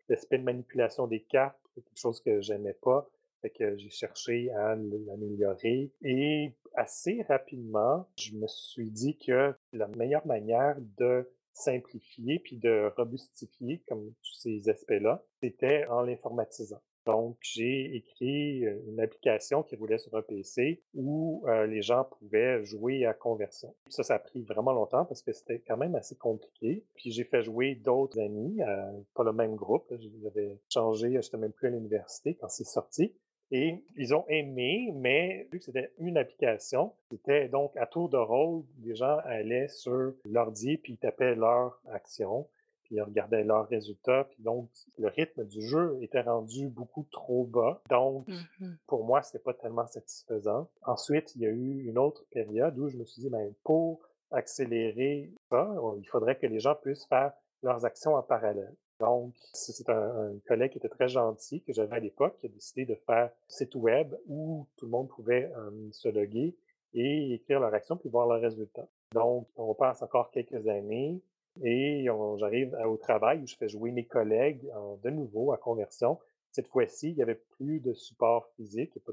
l'aspect 0.08 0.38
de 0.38 0.44
manipulation 0.44 1.08
des 1.08 1.22
cartes, 1.22 1.58
c'est 1.74 1.82
quelque 1.84 1.98
chose 2.00 2.22
que 2.22 2.42
j'aimais 2.42 2.74
pas. 2.82 3.10
Que 3.50 3.78
j'ai 3.78 3.90
cherché 3.90 4.50
à 4.52 4.76
l'améliorer. 4.76 5.92
Et 6.02 6.54
assez 6.74 7.22
rapidement, 7.28 8.08
je 8.18 8.34
me 8.36 8.48
suis 8.48 8.90
dit 8.90 9.18
que 9.18 9.54
la 9.74 9.88
meilleure 9.88 10.26
manière 10.26 10.78
de 10.98 11.30
simplifier 11.54 12.40
puis 12.40 12.58
de 12.58 12.92
robustifier 12.98 13.82
comme 13.88 14.12
tous 14.22 14.40
ces 14.40 14.70
aspects-là, 14.70 15.24
c'était 15.42 15.86
en 15.88 16.02
l'informatisant. 16.02 16.82
Donc, 17.06 17.38
j'ai 17.42 17.96
écrit 17.96 18.66
euh, 18.66 18.82
une 18.88 19.00
application 19.00 19.62
qui 19.62 19.76
roulait 19.76 20.00
sur 20.00 20.16
un 20.16 20.24
PC 20.24 20.82
où 20.96 21.44
euh, 21.48 21.68
les 21.68 21.84
gens 21.84 22.04
pouvaient 22.04 22.66
jouer 22.66 23.06
à 23.06 23.14
conversion. 23.14 23.76
Ça, 23.90 24.02
ça 24.02 24.16
a 24.16 24.20
pris 24.20 24.42
vraiment 24.42 24.74
longtemps 24.74 25.06
parce 25.06 25.22
que 25.22 25.32
c'était 25.32 25.60
quand 25.60 25.78
même 25.78 25.94
assez 25.94 26.16
compliqué. 26.16 26.84
Puis 26.96 27.12
j'ai 27.12 27.24
fait 27.24 27.44
jouer 27.44 27.76
d'autres 27.76 28.20
amis, 28.20 28.60
euh, 28.62 28.92
pas 29.14 29.24
le 29.24 29.34
même 29.34 29.56
groupe. 29.56 29.94
J'avais 30.24 30.58
changé, 30.74 31.12
je 31.12 31.18
n'étais 31.18 31.38
même 31.38 31.54
plus 31.54 31.68
à 31.68 31.72
l'université 31.72 32.36
quand 32.36 32.50
c'est 32.50 32.64
sorti. 32.64 33.14
Et 33.52 33.84
ils 33.96 34.16
ont 34.16 34.26
aimé, 34.28 34.92
mais 34.96 35.48
vu 35.52 35.60
que 35.60 35.66
c'était 35.66 35.92
une 36.00 36.18
application, 36.18 36.94
c'était 37.12 37.48
donc 37.48 37.76
à 37.78 37.86
tour 37.86 38.10
de 38.10 38.18
rôle, 38.18 38.64
les 38.84 38.96
gens 38.96 39.18
allaient 39.24 39.68
sur 39.68 40.14
l'ordi 40.26 40.78
puis 40.78 40.94
ils 40.94 40.98
tapaient 40.98 41.36
leur 41.36 41.80
action 41.92 42.48
puis 42.86 42.96
ils 42.96 43.02
regardaient 43.02 43.44
leurs 43.44 43.68
résultats, 43.68 44.26
puis 44.30 44.44
donc 44.44 44.70
le 45.00 45.08
rythme 45.08 45.44
du 45.44 45.62
jeu 45.62 45.98
était 46.02 46.22
rendu 46.22 46.68
beaucoup 46.70 47.06
trop 47.12 47.44
bas. 47.44 47.82
Donc, 47.90 48.28
Mmh 48.28 48.74
pour 48.88 49.04
moi, 49.04 49.22
c'était 49.24 49.40
pas 49.44 49.54
tellement 49.54 49.88
satisfaisant. 49.88 50.70
Ensuite, 50.84 51.36
il 51.36 51.42
y 51.42 51.46
a 51.46 51.50
eu 51.50 51.86
une 51.88 51.98
autre 51.98 52.24
période 52.32 52.78
où 52.78 52.88
je 52.88 52.98
me 52.98 53.04
suis 53.06 53.22
dit, 53.24 53.30
ben, 53.30 53.54
pour 53.64 54.00
accélérer 54.32 55.32
ça, 55.50 55.68
il 55.98 56.08
faudrait 56.08 56.38
que 56.38 56.46
les 56.46 56.60
gens 56.60 56.76
puissent 56.76 57.06
faire 57.08 57.34
leurs 57.64 57.84
actions 57.86 58.16
en 58.16 58.22
parallèle. 58.22 58.76
Donc, 59.00 59.34
c'est 59.54 59.90
un, 59.90 60.34
collègue 60.48 60.72
qui 60.72 60.78
était 60.78 60.90
très 60.90 61.10
gentil 61.10 61.62
que 61.62 61.74
j'avais 61.74 61.96
à 61.96 62.00
l'époque 62.00 62.38
qui 62.40 62.46
a 62.46 62.50
décidé 62.50 62.86
de 62.86 62.96
faire 62.96 63.26
un 63.26 63.32
site 63.48 63.76
web 63.76 64.16
où 64.28 64.68
tout 64.78 64.86
le 64.86 64.92
monde 64.92 65.10
pouvait 65.10 65.52
se 65.92 66.08
loguer 66.08 66.56
et 66.94 67.34
écrire 67.34 67.60
leur 67.60 67.74
action 67.74 67.98
puis 67.98 68.10
voir 68.10 68.28
leurs 68.28 68.42
résultats. 68.42 68.88
Donc, 69.14 69.48
on 69.58 69.74
passe 69.74 70.02
encore 70.02 70.32
quelques 70.32 70.68
années. 70.68 71.22
Et 71.64 72.06
j'arrive 72.38 72.76
au 72.86 72.98
travail 72.98 73.42
où 73.42 73.48
je 73.48 73.56
fais 73.56 73.70
jouer 73.70 73.92
mes 73.92 74.06
collègues 74.06 74.70
de 75.04 75.10
nouveau 75.10 75.54
à 75.54 75.58
conversion. 75.58 76.20
Cette 76.52 76.68
fois-ci, 76.68 77.10
il 77.10 77.16
n'y 77.16 77.22
avait 77.22 77.42
plus 77.58 77.80
de 77.80 77.94
support 77.94 78.48
physique, 78.56 78.92
il 78.96 79.00
n'y 79.00 79.04
pas 79.04 79.12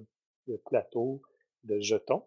de 0.48 0.56
plateau 0.68 1.20
de 1.64 1.80
jetons. 1.80 2.24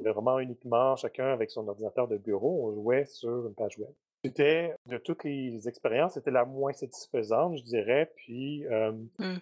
Il 0.00 0.06
y 0.06 0.10
vraiment 0.10 0.38
uniquement 0.38 0.94
chacun 0.96 1.32
avec 1.32 1.50
son 1.50 1.66
ordinateur 1.68 2.06
de 2.06 2.16
bureau, 2.16 2.68
on 2.68 2.74
jouait 2.74 3.04
sur 3.04 3.46
une 3.46 3.54
page 3.54 3.78
web. 3.78 3.92
C'était, 4.24 4.74
de 4.86 4.98
toutes 4.98 5.24
les 5.24 5.68
expériences, 5.68 6.14
c'était 6.14 6.30
la 6.30 6.44
moins 6.44 6.72
satisfaisante, 6.72 7.56
je 7.58 7.62
dirais. 7.62 8.10
Puis, 8.16 8.66
euh, 8.66 8.92
mmh 9.18 9.34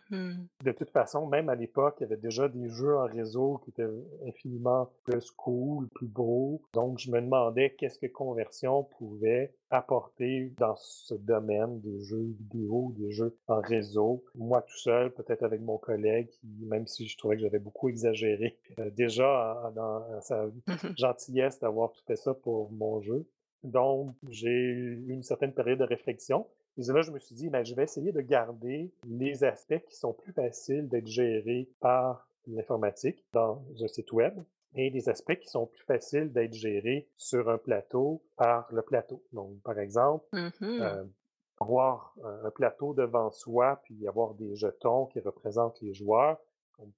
de 0.65 0.73
toute 0.73 0.91
façon, 0.91 1.27
même 1.27 1.49
à 1.49 1.55
l'époque, 1.55 1.97
il 1.99 2.03
y 2.03 2.07
avait 2.07 2.17
déjà 2.17 2.49
des 2.49 2.69
jeux 2.69 2.97
en 2.97 3.05
réseau 3.05 3.61
qui 3.65 3.71
étaient 3.71 3.89
infiniment 4.27 4.91
plus 5.05 5.31
cool, 5.31 5.89
plus 5.95 6.07
beaux. 6.07 6.61
Donc, 6.73 6.99
je 6.99 7.11
me 7.11 7.21
demandais 7.21 7.75
qu'est-ce 7.79 7.99
que 7.99 8.07
Conversion 8.07 8.85
pouvait 8.99 9.53
apporter 9.71 10.53
dans 10.59 10.77
ce 10.77 11.15
domaine 11.15 11.81
des 11.81 12.01
jeux 12.01 12.35
vidéo, 12.39 12.93
des 12.97 13.11
jeux 13.11 13.37
en 13.49 13.61
réseau. 13.61 14.25
Moi 14.35 14.63
tout 14.63 14.79
seul, 14.79 15.13
peut-être 15.13 15.43
avec 15.43 15.61
mon 15.61 15.79
collègue, 15.79 16.29
qui, 16.29 16.47
même 16.67 16.87
si 16.87 17.07
je 17.07 17.17
trouvais 17.19 17.37
que 17.37 17.43
j'avais 17.43 17.59
beaucoup 17.59 17.89
exagéré, 17.89 18.57
euh, 18.79 18.91
déjà 18.97 19.73
dans 19.75 20.21
sa 20.21 20.47
gentillesse 20.97 21.59
d'avoir 21.61 21.93
tout 21.93 22.03
fait 22.07 22.17
ça 22.17 22.35
pour 22.35 22.71
mon 22.73 23.01
jeu. 23.01 23.27
Donc, 23.65 24.15
j'ai 24.29 24.51
eu 24.51 25.07
une 25.09 25.23
certaine 25.23 25.53
période 25.53 25.79
de 25.79 25.85
réflexion. 25.85 26.47
Et 26.79 26.83
là, 26.83 27.01
je 27.03 27.11
me 27.11 27.19
suis 27.19 27.35
dit, 27.35 27.49
ben, 27.49 27.65
je 27.65 27.75
vais 27.75 27.85
essayer 27.85 28.13
de 28.13 28.21
garder 28.21 28.93
les 29.07 29.45
aspects 29.45 29.83
qui 29.89 29.97
sont 29.97 30.13
plus 30.13 30.33
faciles 30.33 30.89
d'être 30.89 31.07
gérés 31.07 31.69
par 31.81 32.29
l'informatique 32.47 33.25
dans 33.33 33.65
un 33.81 33.89
site 33.89 34.13
web 34.13 34.39
et 34.75 34.91
des 34.91 35.09
aspects 35.09 35.39
qui 35.39 35.49
sont 35.49 35.67
plus 35.67 35.85
faciles 35.85 36.33
d'être 36.33 36.53
gérés 36.53 37.09
sur 37.17 37.49
un 37.49 37.59
plateau 37.59 38.23
par 38.37 38.69
le 38.73 38.83
plateau. 38.83 39.23
Donc, 39.33 39.59
par 39.63 39.79
exemple, 39.79 40.25
mmh 40.33 40.51
euh, 40.63 41.05
avoir 41.59 42.15
un 42.23 42.51
plateau 42.51 42.93
devant 42.93 43.31
soi, 43.31 43.81
puis 43.85 44.07
avoir 44.07 44.35
des 44.35 44.57
jetons 44.57 45.07
qui 45.07 45.21
représentent 45.21 45.81
les 45.81 45.95
joueurs, 45.95 46.39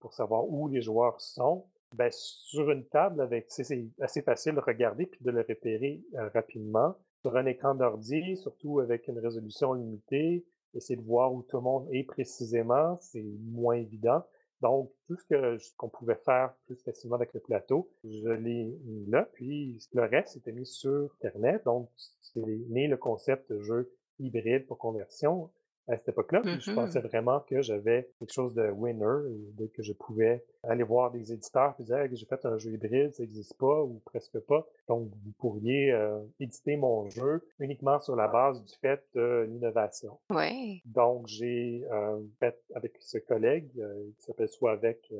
pour 0.00 0.12
savoir 0.12 0.48
où 0.48 0.68
les 0.68 0.80
joueurs 0.80 1.20
sont, 1.20 1.64
ben, 1.95 2.11
sur 2.12 2.71
une 2.71 2.87
table, 2.87 3.28
c'est 3.49 3.88
assez 4.00 4.23
facile 4.23 4.54
de 4.54 4.61
regarder 4.61 5.07
puis 5.07 5.21
de 5.23 5.30
le 5.30 5.40
repérer 5.40 6.02
euh, 6.14 6.28
rapidement. 6.35 6.95
Sur 7.23 7.37
un 7.37 7.47
écran 7.47 7.75
d'ordi, 7.75 8.37
surtout 8.37 8.80
avec 8.80 9.09
une 9.09 9.18
résolution 9.18 9.73
limitée, 9.73 10.45
essayer 10.75 10.97
de 10.97 11.04
voir 11.04 11.33
où 11.33 11.42
tout 11.42 11.57
le 11.57 11.62
monde 11.62 11.88
est 11.92 12.04
précisément, 12.04 12.99
c'est 13.00 13.25
moins 13.50 13.76
évident. 13.76 14.23
Donc, 14.61 14.90
tout 15.07 15.16
ce 15.16 15.75
qu'on 15.76 15.88
pouvait 15.88 16.16
faire 16.16 16.52
plus 16.66 16.83
facilement 16.83 17.16
avec 17.16 17.33
le 17.33 17.40
plateau, 17.40 17.90
je 18.04 18.28
l'ai 18.28 18.76
mis 18.85 19.07
là. 19.07 19.28
Puis 19.33 19.78
le 19.92 20.02
reste 20.02 20.37
était 20.37 20.52
mis 20.52 20.66
sur 20.66 21.14
Internet. 21.23 21.64
Donc, 21.64 21.90
c'est 21.97 22.45
né 22.68 22.88
le 22.88 22.97
concept 22.97 23.50
de 23.52 23.61
jeu 23.61 23.92
hybride 24.18 24.66
pour 24.66 24.78
conversion 24.78 25.50
à 25.88 25.97
cette 25.97 26.11
époque-là. 26.11 26.42
je 26.45 26.73
pensais 26.73 27.00
mmh 27.00 27.09
vraiment 27.09 27.40
que 27.40 27.62
j'avais 27.62 28.11
quelque 28.18 28.33
chose 28.33 28.54
de 28.54 28.68
winner, 28.71 29.30
et 29.61 29.68
que 29.68 29.83
je 29.83 29.92
pouvais 29.92 30.45
aller 30.62 30.83
voir 30.83 31.11
des 31.11 31.33
éditeurs 31.33 31.75
et 31.78 31.85
dire 31.85 32.07
j'ai 32.12 32.26
fait 32.26 32.45
un 32.45 32.59
jeu 32.59 32.73
hybride, 32.73 33.14
ça 33.14 33.23
n'existe 33.23 33.57
pas 33.57 33.83
ou 33.83 34.00
presque 34.04 34.38
pas. 34.40 34.66
Donc, 34.88 35.09
vous 35.09 35.33
pourriez 35.38 35.92
euh, 35.92 36.18
éditer 36.40 36.76
mon 36.76 37.09
jeu 37.09 37.47
uniquement 37.59 38.00
sur 38.00 38.16
la 38.16 38.28
base 38.28 38.62
du 38.62 38.75
fait 38.80 39.02
de 39.14 39.47
l'innovation. 39.49 40.18
Oui. 40.30 40.83
Donc, 40.85 41.26
j'ai 41.26 41.85
euh, 41.90 42.21
fait 42.40 42.59
avec 42.75 42.97
ce 43.00 43.18
collègue 43.18 43.71
euh, 43.78 44.11
qui 44.18 44.25
s'appelle 44.25 44.49
soit 44.49 44.73
avec 44.73 45.12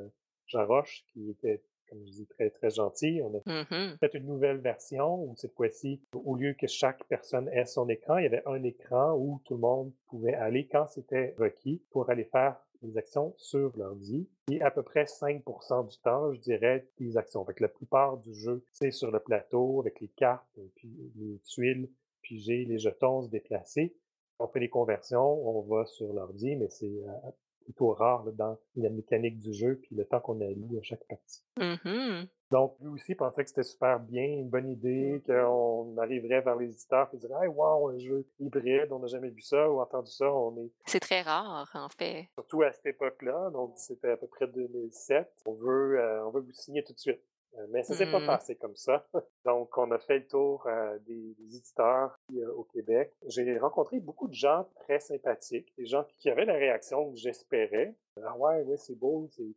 Jean 0.45 0.65
Roche, 0.65 1.03
qui 1.13 1.29
était 1.29 1.61
comme 1.89 2.05
je 2.05 2.11
dis, 2.11 2.27
très, 2.27 2.49
très 2.49 2.69
gentil. 2.69 3.21
On 3.23 3.35
a 3.35 3.63
mmh 3.63 3.97
fait 3.99 4.13
une 4.13 4.25
nouvelle 4.25 4.57
version 4.57 5.23
où 5.23 5.35
cette 5.35 5.53
fois-ci, 5.53 6.01
au 6.13 6.35
lieu 6.35 6.53
que 6.53 6.67
chaque 6.67 7.03
personne 7.05 7.49
ait 7.49 7.65
son 7.65 7.89
écran, 7.89 8.17
il 8.17 8.23
y 8.23 8.27
avait 8.27 8.43
un 8.45 8.63
écran 8.63 9.15
où 9.17 9.41
tout 9.45 9.55
le 9.55 9.61
monde 9.61 9.91
pouvait 10.07 10.33
aller 10.35 10.67
quand 10.67 10.87
c'était 10.87 11.35
requis 11.37 11.81
pour 11.91 12.09
aller 12.09 12.25
faire 12.25 12.55
des 12.81 12.97
actions 12.97 13.33
sur 13.37 13.75
l'ordi. 13.77 14.27
Et 14.51 14.61
à 14.61 14.71
peu 14.71 14.83
près 14.83 15.03
5% 15.03 15.87
du 15.87 15.97
temps, 15.99 16.33
je 16.33 16.39
dirais, 16.39 16.87
des 16.97 17.17
actions. 17.17 17.43
Fait 17.45 17.59
la 17.59 17.67
plupart 17.67 18.17
du 18.17 18.33
jeu, 18.33 18.65
c'est 18.71 18.91
sur 18.91 19.11
le 19.11 19.19
plateau 19.19 19.81
avec 19.81 19.99
les 19.99 20.07
cartes, 20.07 20.59
puis 20.75 21.11
les 21.15 21.39
tuiles, 21.39 21.89
puis 22.21 22.39
j'ai 22.39 22.65
les 22.65 22.79
jetons 22.79 23.23
se 23.23 23.29
déplacer. 23.29 23.95
On 24.39 24.47
fait 24.47 24.61
les 24.61 24.69
conversions, 24.69 25.47
on 25.47 25.61
va 25.61 25.85
sur 25.85 26.13
l'ordi, 26.13 26.55
mais 26.55 26.69
c'est 26.69 26.85
euh, 26.85 27.31
plutôt 27.69 27.93
rare 27.93 28.23
dans 28.33 28.57
la 28.75 28.89
mécanique 28.89 29.37
du 29.37 29.53
jeu 29.53 29.79
puis 29.83 29.95
le 29.95 30.03
temps 30.03 30.19
qu'on 30.19 30.41
alloue 30.41 30.79
à 30.79 30.81
chaque 30.81 31.03
partie. 31.07 31.43
Mmh 31.57 32.23
Donc, 32.49 32.75
lui 32.79 32.87
aussi 32.87 33.13
pensait 33.13 33.43
que 33.43 33.49
c'était 33.49 33.63
super 33.63 33.99
bien, 33.99 34.23
une 34.23 34.49
bonne 34.49 34.71
idée, 34.71 35.21
qu'on 35.23 35.95
arriverait 35.99 36.41
vers 36.41 36.55
les 36.55 36.65
éditeurs 36.65 37.09
et 37.13 37.17
dirait 37.17 37.43
Hey, 37.43 37.47
wow, 37.47 37.89
un 37.89 37.99
jeu 37.99 38.25
hybride, 38.39 38.91
on 38.91 38.97
n'a 38.97 39.07
jamais 39.07 39.29
vu 39.29 39.41
ça 39.41 39.69
ou 39.69 39.79
entendu 39.79 40.09
ça. 40.09 40.33
On 40.33 40.57
est. 40.57 40.71
C'est 40.85 40.99
très 40.99 41.21
rare, 41.21 41.69
en 41.75 41.89
fait. 41.89 42.27
Surtout 42.33 42.63
à 42.63 42.71
cette 42.71 42.87
époque-là, 42.87 43.51
donc 43.51 43.73
c'était 43.75 44.11
à 44.11 44.17
peu 44.17 44.27
près 44.27 44.47
2007. 44.47 45.31
On 45.45 45.53
veut, 45.53 45.99
euh, 45.99 46.25
on 46.25 46.31
veut 46.31 46.41
vous 46.41 46.53
signer 46.53 46.83
tout 46.83 46.93
de 46.93 46.99
suite. 46.99 47.21
Euh, 47.57 47.65
mais 47.69 47.83
ça 47.83 47.95
s'est 47.95 48.09
pas 48.11 48.19
Mmh. 48.19 48.25
passé 48.27 48.55
comme 48.55 48.75
ça. 48.75 49.05
Donc, 49.45 49.77
on 49.77 49.89
a 49.91 49.99
fait 49.99 50.19
le 50.19 50.27
tour 50.27 50.65
euh, 50.67 50.97
des, 50.99 51.33
des, 51.35 51.57
éditeurs 51.57 52.19
euh, 52.33 52.53
au 52.53 52.63
Québec. 52.63 53.13
J'ai 53.27 53.57
rencontré 53.57 53.99
beaucoup 53.99 54.27
de 54.27 54.33
gens 54.33 54.65
très 54.75 54.99
sympathiques, 54.99 55.73
des 55.77 55.85
gens 55.85 56.05
qui 56.19 56.29
avaient 56.29 56.45
la 56.45 56.53
réaction 56.53 57.11
que 57.11 57.17
j'espérais. 57.17 57.95
Ah 58.23 58.37
ouais, 58.37 58.61
ouais, 58.63 58.77
c'est 58.77 58.95
beau, 58.95 59.27
c'est... 59.31 59.55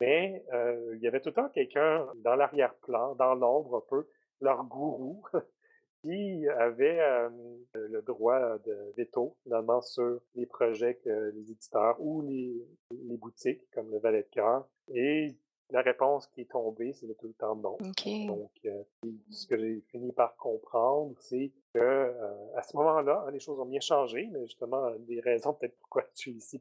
Mais 0.00 0.42
il 0.94 1.00
y 1.02 1.06
avait 1.06 1.20
tout 1.20 1.28
le 1.28 1.34
temps 1.34 1.50
quelqu'un 1.50 2.08
dans 2.24 2.34
l'arrière-plan, 2.34 3.16
dans 3.16 3.34
l'ombre 3.34 3.76
un 3.76 3.84
peu, 3.86 4.08
leur 4.40 4.64
gourou, 4.64 5.22
qui 6.02 6.48
avait 6.48 7.28
le 7.74 8.00
droit 8.00 8.56
de 8.60 8.94
veto 8.96 9.36
finalement 9.42 9.82
sur 9.82 10.22
les 10.36 10.46
projets 10.46 10.94
que 10.94 11.32
les 11.34 11.50
éditeurs 11.50 12.00
ou 12.00 12.22
les, 12.22 12.66
les 12.92 13.18
boutiques 13.18 13.70
comme 13.72 13.90
le 13.90 13.98
Valet 13.98 14.22
de 14.22 14.28
Cœur. 14.28 14.66
Et 14.88 15.36
la 15.70 15.82
réponse 15.82 16.26
qui 16.28 16.42
est 16.42 16.50
tombée, 16.50 16.92
c'est 16.92 17.06
tout 17.18 17.26
le 17.26 17.34
temps 17.34 17.54
non. 17.56 17.76
Okay. 17.90 18.26
Donc, 18.26 18.50
euh, 18.64 18.82
ce 19.30 19.46
que 19.46 19.56
j'ai 19.56 19.80
fini 19.90 20.12
par 20.12 20.36
comprendre, 20.36 21.14
c'est 21.20 21.50
que 21.74 21.78
euh, 21.78 22.56
à 22.56 22.62
ce 22.62 22.76
moment-là, 22.76 23.26
les 23.32 23.40
choses 23.40 23.58
ont 23.60 23.66
bien 23.66 23.80
changé, 23.80 24.28
mais 24.32 24.40
justement, 24.46 24.90
des 25.00 25.20
raisons 25.20 25.54
peut-être 25.54 25.76
pourquoi 25.78 26.04
je 26.14 26.18
suis 26.18 26.32
ici, 26.32 26.60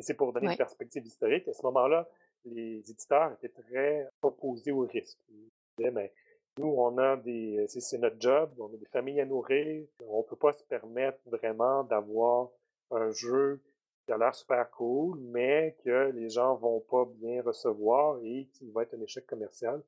c'est 0.00 0.14
pour 0.14 0.32
donner 0.32 0.46
ouais. 0.46 0.52
une 0.54 0.58
perspective 0.58 1.06
historique. 1.06 1.46
À 1.48 1.52
ce 1.52 1.62
moment-là, 1.62 2.08
les 2.44 2.78
éditeurs 2.90 3.32
étaient 3.32 3.48
très 3.62 4.08
opposés 4.22 4.72
au 4.72 4.80
risque. 4.80 5.18
Ils 5.28 5.50
disaient, 5.78 5.90
mais 5.90 6.12
nous, 6.58 6.74
on 6.78 6.96
a 6.98 7.16
des, 7.16 7.66
c'est 7.68 7.98
notre 7.98 8.20
job, 8.20 8.50
on 8.58 8.72
a 8.72 8.76
des 8.76 8.86
familles 8.86 9.20
à 9.20 9.26
nourrir, 9.26 9.86
on 10.08 10.22
peut 10.22 10.36
pas 10.36 10.52
se 10.52 10.64
permettre 10.64 11.18
vraiment 11.26 11.84
d'avoir 11.84 12.48
un 12.90 13.10
jeu 13.10 13.60
qui 14.06 14.12
a 14.12 14.18
l'air 14.18 14.34
super 14.34 14.70
cool, 14.70 15.18
mais 15.18 15.76
que 15.84 16.10
les 16.12 16.30
gens 16.30 16.54
vont 16.54 16.80
pas 16.80 17.04
bien 17.16 17.42
recevoir 17.42 18.18
et 18.22 18.48
qui 18.52 18.70
va 18.70 18.82
être 18.82 18.94
un 18.94 19.02
échec 19.02 19.26
commercial. 19.26 19.82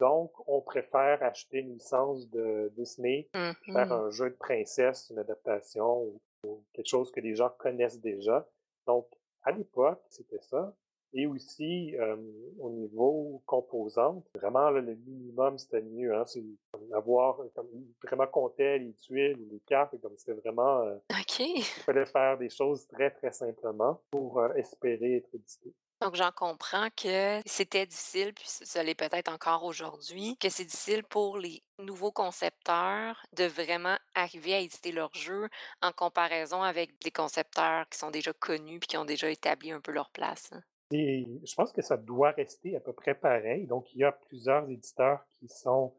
Donc, 0.00 0.32
on 0.48 0.62
préfère 0.62 1.22
acheter 1.22 1.58
une 1.58 1.74
licence 1.74 2.28
de 2.30 2.72
Disney, 2.74 3.28
faire 3.34 3.92
un 3.92 4.10
jeu 4.10 4.30
de 4.30 4.34
princesse, 4.34 5.10
une 5.10 5.18
adaptation 5.18 6.04
ou, 6.04 6.20
ou, 6.46 6.64
quelque 6.72 6.88
chose 6.88 7.12
que 7.12 7.20
les 7.20 7.34
gens 7.34 7.50
connaissent 7.58 8.00
déjà. 8.00 8.48
Donc, 8.86 9.06
à 9.42 9.52
l'époque, 9.52 10.02
c'était 10.08 10.40
ça. 10.40 10.74
Et 11.12 11.26
aussi, 11.26 11.96
euh, 11.96 12.16
au 12.60 12.70
niveau 12.70 13.42
composante, 13.46 14.24
vraiment, 14.34 14.70
là, 14.70 14.80
le 14.80 14.94
minimum, 14.94 15.58
c'était 15.58 15.82
mieux. 15.82 16.14
Hein, 16.14 16.24
c'est 16.24 16.44
avoir, 16.92 17.38
comme, 17.54 17.68
vraiment 18.02 18.26
compter 18.26 18.78
les 18.78 18.92
tuiles 18.94 19.36
ou 19.40 19.48
les 19.50 19.60
cartes. 19.60 20.00
Comme 20.00 20.16
c'était 20.16 20.40
vraiment, 20.40 20.82
euh, 20.82 20.96
OK. 21.10 21.40
il 21.40 21.62
fallait 21.62 22.06
faire 22.06 22.38
des 22.38 22.50
choses 22.50 22.86
très, 22.86 23.10
très 23.10 23.32
simplement 23.32 24.00
pour 24.10 24.38
euh, 24.38 24.52
espérer 24.54 25.16
être 25.16 25.34
édité. 25.34 25.74
Donc, 26.00 26.14
j'en 26.14 26.32
comprends 26.32 26.88
que 26.96 27.42
c'était 27.44 27.84
difficile, 27.84 28.32
puis 28.32 28.46
ça 28.46 28.82
l'est 28.82 28.94
peut-être 28.94 29.30
encore 29.30 29.64
aujourd'hui, 29.64 30.38
que 30.38 30.48
c'est 30.48 30.64
difficile 30.64 31.04
pour 31.04 31.36
les 31.36 31.62
nouveaux 31.78 32.10
concepteurs 32.10 33.22
de 33.36 33.44
vraiment 33.44 33.98
arriver 34.14 34.54
à 34.54 34.60
éditer 34.60 34.92
leur 34.92 35.14
jeu 35.14 35.50
en 35.82 35.92
comparaison 35.92 36.62
avec 36.62 36.98
des 37.02 37.10
concepteurs 37.10 37.86
qui 37.90 37.98
sont 37.98 38.10
déjà 38.10 38.32
connus 38.32 38.80
puis 38.80 38.88
qui 38.88 38.96
ont 38.96 39.04
déjà 39.04 39.28
établi 39.28 39.72
un 39.72 39.80
peu 39.82 39.92
leur 39.92 40.08
place. 40.08 40.48
hein. 40.52 40.62
Et 40.92 41.26
je 41.44 41.54
pense 41.54 41.72
que 41.72 41.82
ça 41.82 41.96
doit 41.96 42.30
rester 42.32 42.76
à 42.76 42.80
peu 42.80 42.92
près 42.92 43.14
pareil. 43.14 43.66
Donc, 43.66 43.94
il 43.94 43.98
y 44.00 44.04
a 44.04 44.12
plusieurs 44.12 44.68
éditeurs 44.70 45.24
qui 45.38 45.48
sont 45.48 45.92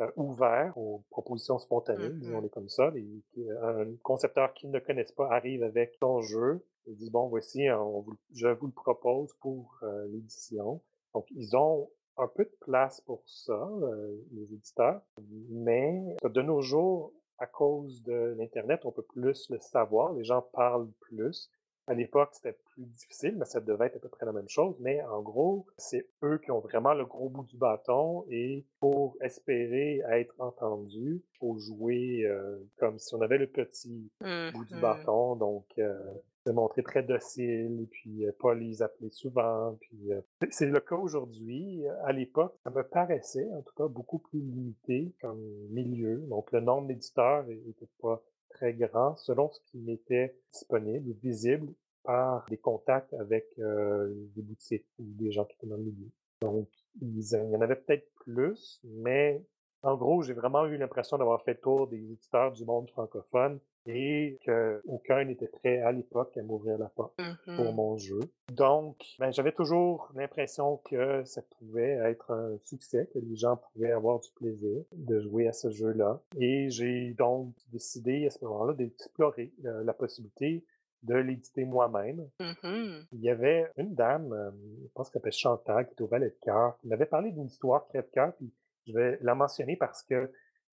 euh, 0.00 0.08
ouverts 0.14 0.78
aux 0.78 1.02
propositions 1.10 1.58
spontanées, 1.58 2.08
Mhm. 2.10 2.20
disons-les 2.20 2.48
comme 2.50 2.68
ça. 2.68 2.88
Les- 2.90 3.04
qui- 3.32 3.50
un 3.50 3.84
concepteur 4.04 4.54
qui 4.54 4.68
ne 4.68 4.78
connaissent 4.78 5.10
pas 5.10 5.28
arrive 5.28 5.64
avec 5.64 5.96
son 6.00 6.20
jeu 6.20 6.64
et 6.86 6.92
dit, 6.94 7.10
bon, 7.10 7.26
voici, 7.26 7.68
on 7.68 8.02
vous- 8.02 8.16
je 8.32 8.46
vous 8.46 8.66
le 8.68 8.72
propose 8.72 9.34
pour 9.40 9.76
euh, 9.82 10.06
l'édition. 10.06 10.80
Donc, 11.14 11.26
ils 11.32 11.56
ont 11.56 11.90
un 12.16 12.28
peu 12.28 12.44
de 12.44 12.56
place 12.60 13.00
pour 13.00 13.22
ça, 13.26 13.54
euh, 13.82 14.16
les 14.30 14.44
éditeurs, 14.54 15.02
mais 15.50 16.00
de 16.22 16.42
nos 16.42 16.60
jours, 16.60 17.12
à 17.38 17.46
cause 17.46 18.00
de 18.04 18.36
l'Internet, 18.38 18.84
on 18.84 18.92
peut 18.92 19.02
plus 19.02 19.50
le 19.50 19.58
savoir, 19.58 20.12
les 20.12 20.22
gens 20.22 20.42
parlent 20.52 20.90
plus. 21.00 21.50
À 21.88 21.94
l'époque, 21.94 22.28
c'était 22.32 22.56
plus 22.74 22.84
difficile, 22.84 23.36
mais 23.38 23.46
ça 23.46 23.60
devait 23.60 23.86
être 23.86 23.96
à 23.96 23.98
peu 23.98 24.08
près 24.10 24.26
la 24.26 24.32
même 24.32 24.48
chose. 24.48 24.76
Mais 24.80 25.02
en 25.04 25.22
gros, 25.22 25.64
c'est 25.78 26.06
eux 26.22 26.38
qui 26.44 26.50
ont 26.50 26.60
vraiment 26.60 26.92
le 26.92 27.06
gros 27.06 27.30
bout 27.30 27.44
du 27.44 27.56
bâton 27.56 28.26
et 28.30 28.66
pour 28.78 29.16
espérer 29.22 30.02
être 30.10 30.34
entendus, 30.38 31.22
faut 31.40 31.58
jouer 31.58 32.24
euh, 32.26 32.58
comme 32.78 32.98
si 32.98 33.14
on 33.14 33.22
avait 33.22 33.38
le 33.38 33.46
petit 33.46 34.10
bout 34.52 34.64
du 34.66 34.74
Mhm. 34.74 34.80
bâton, 34.80 35.36
donc 35.36 35.64
euh, 35.78 35.98
se 36.46 36.50
montrer 36.52 36.82
très 36.82 37.02
docile, 37.02 37.80
et 37.82 37.86
puis 37.86 38.26
euh, 38.26 38.32
pas 38.38 38.54
les 38.54 38.82
appeler 38.82 39.10
souvent. 39.10 39.76
Puis 39.80 40.12
euh, 40.12 40.20
c'est- 40.42 40.52
c'est 40.52 40.66
le 40.66 40.80
cas 40.80 40.96
aujourd'hui. 40.96 41.84
À 42.04 42.12
l'époque, 42.12 42.54
ça 42.64 42.70
me 42.70 42.82
paraissait 42.82 43.48
en 43.54 43.62
tout 43.62 43.74
cas 43.74 43.88
beaucoup 43.88 44.18
plus 44.18 44.40
limité 44.40 45.12
comme 45.22 45.40
milieu. 45.70 46.18
Donc 46.28 46.52
le 46.52 46.60
nombre 46.60 46.88
d'éditeurs 46.88 47.44
n'était 47.46 47.88
pas 48.02 48.22
très 48.50 48.74
grand 48.74 49.16
selon 49.16 49.50
ce 49.50 49.60
qui 49.66 49.78
m'était 49.78 50.36
disponible, 50.52 51.12
visible 51.22 51.72
par 52.04 52.46
des 52.48 52.58
contacts 52.58 53.12
avec 53.14 53.46
euh, 53.58 54.12
des 54.34 54.42
boutiques 54.42 54.86
ou 54.98 55.04
des 55.04 55.30
gens 55.30 55.44
qui 55.44 55.54
étaient 55.56 55.66
dans 55.66 55.76
le 55.76 55.82
milieu. 55.82 56.10
Donc, 56.40 56.68
il 57.00 57.20
y 57.20 57.56
en 57.56 57.60
avait 57.60 57.76
peut-être 57.76 58.08
plus, 58.24 58.80
mais 58.84 59.42
en 59.82 59.96
gros, 59.96 60.22
j'ai 60.22 60.32
vraiment 60.32 60.66
eu 60.66 60.76
l'impression 60.76 61.18
d'avoir 61.18 61.42
fait 61.42 61.54
le 61.54 61.60
tour 61.60 61.86
des 61.88 61.98
éditeurs 61.98 62.52
du 62.52 62.64
monde 62.64 62.90
francophone 62.90 63.60
et 63.86 64.38
qu'aucun 64.44 65.24
n'était 65.24 65.48
prêt 65.48 65.80
à 65.80 65.92
l'époque 65.92 66.36
à 66.36 66.42
m'ouvrir 66.42 66.76
la 66.78 66.88
porte 66.88 67.16
pour 67.56 67.66
Mhm. 67.70 67.74
mon 67.74 67.96
jeu. 67.96 68.20
Donc, 68.52 68.96
ben, 69.18 69.30
j'avais 69.30 69.52
toujours 69.52 70.10
l'impression 70.14 70.78
que 70.78 71.24
ça 71.24 71.42
pouvait 71.58 71.92
être 72.10 72.30
un 72.32 72.58
succès, 72.58 73.08
que 73.12 73.18
les 73.18 73.36
gens 73.36 73.56
pouvaient 73.56 73.92
avoir 73.92 74.20
du 74.20 74.30
plaisir 74.32 74.82
de 74.92 75.20
jouer 75.20 75.48
à 75.48 75.52
ce 75.52 75.70
jeu-là. 75.70 76.20
Et 76.38 76.70
j'ai 76.70 77.12
donc 77.14 77.54
décidé 77.72 78.26
à 78.26 78.30
ce 78.30 78.44
moment-là 78.44 78.74
d'explorer 78.74 79.52
euh, 79.64 79.82
la 79.84 79.92
possibilité 79.94 80.64
de 81.04 81.14
l'éditer 81.14 81.64
moi-même. 81.64 82.28
Mhm. 82.40 83.06
Il 83.12 83.20
y 83.20 83.30
avait 83.30 83.70
une 83.76 83.94
dame, 83.94 84.32
euh, 84.32 84.50
je 84.82 84.88
pense 84.94 85.08
qu'elle 85.10 85.20
s'appelle 85.20 85.32
Chantal, 85.32 85.88
qui 85.88 86.02
Valet 86.04 86.30
de 86.30 86.36
cœur, 86.42 86.76
qui 86.80 86.88
m'avait 86.88 87.06
parlé 87.06 87.30
d'une 87.30 87.46
histoire 87.46 87.86
crève-cœur, 87.88 88.32
puis 88.36 88.52
je 88.86 88.92
vais 88.92 89.18
la 89.22 89.34
mentionner 89.36 89.76
parce 89.76 90.02
que 90.02 90.14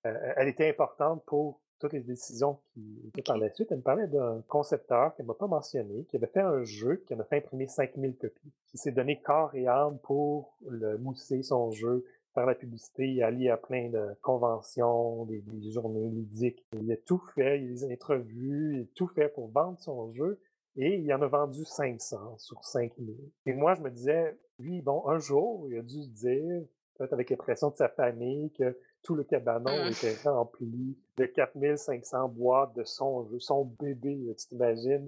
euh, 0.08 0.34
elle 0.38 0.48
était 0.48 0.68
importante 0.70 1.24
pour 1.26 1.62
toutes 1.80 1.94
les 1.94 2.02
décisions 2.02 2.60
qui 2.74 3.02
étaient 3.08 3.22
par 3.22 3.38
la 3.38 3.50
suite. 3.54 3.72
Elle 3.72 3.78
me 3.78 3.84
parlait 3.84 4.08
d'un 4.08 4.42
concepteur 4.48 5.16
qu'elle 5.16 5.26
m'a 5.26 5.34
pas 5.34 5.48
mentionné, 5.48 6.06
qui 6.06 6.16
avait 6.18 6.28
fait 6.28 6.42
un 6.42 6.64
jeu, 6.64 7.04
qui 7.06 7.14
en 7.14 7.20
a 7.20 7.24
fait 7.24 7.38
imprimer 7.38 7.68
5000 7.68 8.16
copies, 8.16 8.52
qui 8.68 8.78
s'est 8.78 8.92
donné 8.92 9.20
corps 9.22 9.54
et 9.56 9.68
âme 9.68 9.98
pour 10.04 10.58
le 10.68 10.98
mousser 10.98 11.44
son 11.44 11.72
jeu, 11.72 12.06
faire 12.34 12.46
la 12.46 12.56
publicité, 12.56 13.24
aller 13.24 13.50
à 13.50 13.58
plein 13.58 13.90
de 13.90 14.16
conventions, 14.22 15.26
des, 15.26 15.42
des 15.42 15.72
journées 15.72 16.10
ludiques. 16.10 16.64
Il 16.74 16.92
a 16.92 16.98
tout 16.98 17.22
fait, 17.34 17.62
il 17.62 17.72
a 17.72 17.88
des 17.88 17.94
entrevues, 17.94 18.76
il 18.76 18.82
a 18.82 18.86
tout 18.94 19.08
fait 19.08 19.30
pour 19.30 19.50
vendre 19.50 19.80
son 19.80 20.14
jeu. 20.14 20.40
Et 20.78 20.96
il 20.96 21.14
en 21.14 21.22
a 21.22 21.28
vendu 21.28 21.64
500 21.64 22.38
sur 22.38 22.64
5000. 22.66 23.16
Et 23.46 23.54
moi, 23.54 23.76
je 23.76 23.82
me 23.82 23.90
disais, 23.90 24.38
lui, 24.60 24.82
bon, 24.82 25.08
un 25.08 25.20
jour, 25.20 25.68
il 25.70 25.78
a 25.78 25.82
dû 25.82 26.04
se 26.04 26.10
dire, 26.10 26.64
peut-être 26.98 27.14
avec 27.14 27.30
la 27.30 27.38
pression 27.38 27.70
de 27.70 27.78
sa 27.78 27.88
famille, 27.88 28.52
que 28.52 28.78
tout 29.06 29.16
le 29.16 29.24
cabanon 29.24 29.72
Mm. 29.86 29.88
était 29.90 30.16
rempli 30.30 30.98
de 31.18 31.26
4500 31.26 32.28
boîtes 32.30 32.76
de 32.76 32.84
son 32.84 33.26
jeu, 33.30 33.40
son 33.40 33.64
bébé, 33.80 34.18
tu 34.38 34.48
t'imagines? 34.48 35.08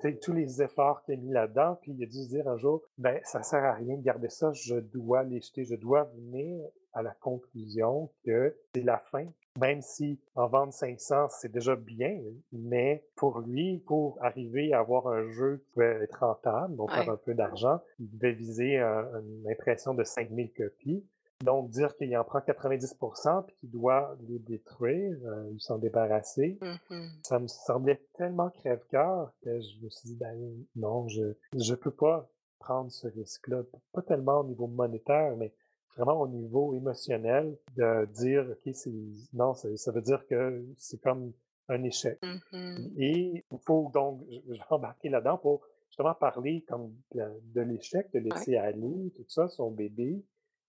Sais, 0.00 0.16
tous 0.22 0.32
les 0.32 0.62
efforts 0.62 1.02
qu'il 1.02 1.14
a 1.14 1.16
mis 1.16 1.32
là-dedans, 1.32 1.78
puis 1.80 1.92
il 1.92 2.02
a 2.02 2.06
dû 2.06 2.22
se 2.22 2.28
dire 2.28 2.46
un 2.48 2.58
jour, 2.58 2.82
ben, 2.98 3.18
ça 3.24 3.42
sert 3.42 3.64
à 3.64 3.72
rien 3.72 3.96
de 3.96 4.02
garder 4.02 4.28
ça, 4.28 4.52
je 4.52 4.76
dois 4.76 5.24
les 5.24 5.40
jeter, 5.40 5.64
je 5.64 5.74
dois 5.74 6.04
venir 6.14 6.62
à 6.92 7.02
la 7.02 7.10
conclusion 7.20 8.10
que 8.24 8.56
c'est 8.74 8.82
la 8.82 8.98
fin. 8.98 9.26
Même 9.58 9.80
si 9.80 10.20
en 10.34 10.46
vendre 10.48 10.72
500, 10.72 11.28
c'est 11.30 11.50
déjà 11.50 11.76
bien, 11.76 12.20
mais 12.52 13.04
pour 13.16 13.40
lui, 13.40 13.78
pour 13.86 14.18
arriver 14.22 14.72
à 14.74 14.80
avoir 14.80 15.08
un 15.08 15.30
jeu 15.30 15.58
qui 15.64 15.72
pouvait 15.72 16.02
être 16.04 16.20
rentable, 16.20 16.76
donc 16.76 16.90
faire 16.90 17.06
Ouais. 17.06 17.14
un 17.14 17.16
peu 17.16 17.34
d'argent, 17.34 17.80
il 17.98 18.10
devait 18.18 18.32
viser 18.32 18.78
un- 18.78 19.08
une 19.20 19.50
impression 19.50 19.94
de 19.94 20.04
5000 20.04 20.52
copies. 20.52 21.04
Donc, 21.44 21.70
dire 21.70 21.94
qu'il 21.96 22.16
en 22.16 22.24
prend 22.24 22.40
90% 22.40 23.42
puis 23.46 23.56
qu'il 23.56 23.70
doit 23.70 24.16
les 24.26 24.38
détruire, 24.38 25.16
euh, 25.26 25.50
ou 25.50 25.58
s'en 25.58 25.78
débarrasser, 25.78 26.58
Mhm. 26.62 27.08
ça 27.22 27.38
me 27.38 27.46
semblait 27.46 28.00
tellement 28.14 28.48
crève-cœur 28.50 29.32
que 29.42 29.60
je 29.60 29.84
me 29.84 29.90
suis 29.90 30.08
dit, 30.10 30.16
ben 30.16 30.36
non, 30.76 31.08
je 31.08 31.34
je 31.54 31.74
peux 31.74 31.90
pas 31.90 32.28
prendre 32.58 32.90
ce 32.90 33.06
risque-là. 33.08 33.62
Pas 33.92 34.02
tellement 34.02 34.40
au 34.40 34.44
niveau 34.44 34.66
monétaire, 34.66 35.36
mais 35.36 35.52
vraiment 35.96 36.20
au 36.22 36.28
niveau 36.28 36.74
émotionnel, 36.74 37.56
de 37.76 38.06
dire, 38.06 38.46
OK, 38.50 38.74
c'est 38.74 38.92
non, 39.34 39.54
ça, 39.54 39.68
ça 39.76 39.92
veut 39.92 40.02
dire 40.02 40.26
que 40.26 40.64
c'est 40.78 41.00
comme 41.00 41.32
un 41.68 41.82
échec. 41.82 42.18
Mhm. 42.22 42.92
Et 42.96 43.44
il 43.50 43.58
faut 43.66 43.90
donc, 43.92 44.22
je 44.30 44.38
je 44.54 44.58
vais 44.58 44.64
embarquer 44.70 45.10
là-dedans 45.10 45.36
pour 45.38 45.60
justement 45.90 46.14
parler 46.14 46.64
comme 46.68 46.94
de, 47.14 47.60
l'échec, 47.60 48.10
de 48.12 48.20
Ouais. 48.20 48.24
laisser 48.30 48.56
aller, 48.56 49.12
tout 49.16 49.24
ça, 49.28 49.48
son 49.48 49.70
bébé, 49.70 50.22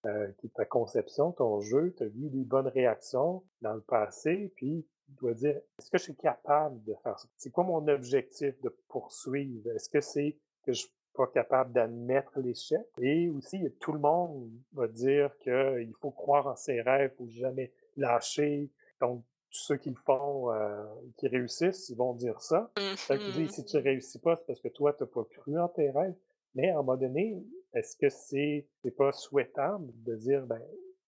euh, 0.06 0.28
qui 0.38 0.48
est 0.48 0.54
ta 0.54 0.66
conception, 0.66 1.32
ton 1.32 1.60
jeu, 1.62 1.94
tu 1.98 2.04
as 2.04 2.08
vu 2.08 2.30
des 2.30 2.44
bonnes 2.44 2.68
réactions 2.68 3.44
dans 3.62 3.74
le 3.74 3.82
passé, 3.82 4.52
puis 4.56 4.86
tu 5.08 5.12
dois 5.14 5.34
dire, 5.34 5.56
est-ce 5.80 5.90
que 5.90 5.98
je 5.98 6.04
suis 6.04 6.16
capable 6.16 6.84
de 6.84 6.94
faire 7.04 7.18
ça? 7.20 7.28
C'est 7.38 7.50
quoi 7.52 7.64
mon 7.64 7.86
objectif 7.88 8.60
de 8.62 8.70
poursuivre? 8.90 9.70
Est-ce 9.72 9.90
que 9.90 10.02
c'est 10.02 10.38
que 10.64 10.74
je 10.74 10.82
suis 10.82 10.92
pas 11.14 11.28
capable 11.28 11.72
d'admettre 11.74 12.40
l'échec? 12.40 12.82
Et 13.00 13.30
aussi, 13.30 13.60
tout 13.80 13.94
le 13.94 14.00
monde 14.00 14.50
va 14.74 14.88
dire 14.88 15.36
qu'il 15.40 15.94
faut 16.00 16.12
croire 16.12 16.48
en 16.48 16.56
ses 16.56 16.82
rêves, 16.82 17.12
il 17.14 17.18
faut 17.18 17.30
jamais 17.32 17.72
lâcher. 17.96 18.70
Donc, 19.02 19.24
tous 19.50 19.60
ceux 19.64 19.78
qui 19.78 19.90
le 19.90 19.96
font, 19.96 20.52
euh, 20.52 20.84
qui 21.16 21.28
réussissent, 21.28 21.90
ils 21.90 21.96
vont 21.98 22.14
dire 22.14 22.42
ça. 22.42 22.70
Qu'ils 23.08 23.18
Mhm. 23.18 23.32
disent, 23.32 23.52
si 23.56 23.66
tu 23.66 23.78
réussis 23.78 24.20
pas, 24.20 24.36
c'est 24.36 24.46
parce 24.46 24.60
que 24.60 24.68
toi, 24.68 24.94
tu 24.94 25.04
n'as 25.04 25.08
pas 25.08 25.24
cru 25.24 25.58
en 25.60 25.70
tes 25.70 25.90
rêves. 25.90 26.16
Mais 26.54 26.70
à 26.70 26.74
un 26.74 26.78
moment 26.84 26.98
donné, 26.98 27.42
est-ce 27.78 27.96
que 27.98 28.10
c'est 28.10 28.68
c'est 28.84 28.96
pas 28.96 29.12
souhaitable 29.12 29.88
de 30.04 30.16
dire, 30.16 30.46
ben, 30.46 30.62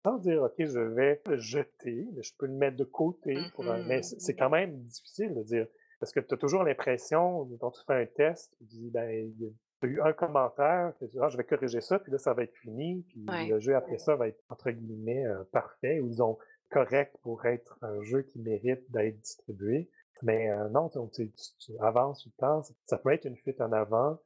sans 0.04 0.18
dire, 0.18 0.42
OK, 0.42 0.54
je 0.58 0.78
vais 0.80 1.20
le 1.26 1.36
jeter, 1.38 2.06
mais 2.14 2.22
je 2.22 2.32
peux 2.38 2.46
le 2.46 2.52
mettre 2.54 2.76
de 2.76 2.84
côté 2.84 3.42
pour 3.54 3.70
un... 3.70 3.82
Mais 3.84 3.96
Mhm. 3.98 4.02
c'est 4.02 4.34
quand 4.36 4.48
même 4.50 4.76
difficile 4.84 5.34
de 5.34 5.42
dire, 5.42 5.66
parce 6.00 6.12
que 6.12 6.20
tu 6.20 6.32
as 6.34 6.36
toujours 6.36 6.62
l'impression, 6.62 7.48
quand 7.60 7.70
tu 7.72 7.82
fais 7.86 7.94
un 8.02 8.06
test, 8.06 8.54
tu 8.58 8.64
dis, 8.64 8.90
ben, 8.90 9.10
il 9.10 9.42
y 9.42 9.46
a 9.46 9.50
tu 9.80 9.86
as 9.86 9.90
eu 9.90 10.00
un 10.00 10.12
commentaire, 10.12 10.92
tu 10.98 11.06
dis, 11.06 11.18
ah, 11.20 11.28
je 11.28 11.36
vais 11.36 11.44
corriger 11.44 11.80
ça, 11.80 12.00
puis 12.00 12.10
là, 12.10 12.18
ça 12.18 12.34
va 12.34 12.42
être 12.42 12.54
fini, 12.56 13.04
puis 13.10 13.24
Ouais. 13.28 13.46
le 13.48 13.60
jeu 13.60 13.76
après 13.76 13.98
ça 13.98 14.16
va 14.16 14.26
être, 14.26 14.42
entre 14.48 14.70
guillemets, 14.72 15.24
euh, 15.24 15.44
parfait, 15.52 16.00
ou 16.00 16.08
disons, 16.08 16.36
correct 16.70 17.16
pour 17.22 17.46
être 17.46 17.78
un 17.82 18.02
jeu 18.02 18.22
qui 18.22 18.40
mérite 18.40 18.90
d'être 18.90 19.20
distribué. 19.20 19.88
Mais 20.22 20.50
euh, 20.50 20.68
non, 20.70 20.88
tu, 20.88 21.30
tu- 21.30 21.56
tu 21.60 21.72
avances 21.78 22.24
tout 22.24 22.30
le 22.36 22.40
temps, 22.40 22.62
ça 22.86 22.98
peut 22.98 23.12
être 23.12 23.24
une 23.26 23.36
fuite 23.36 23.60
en 23.60 23.70
avant, 23.70 24.18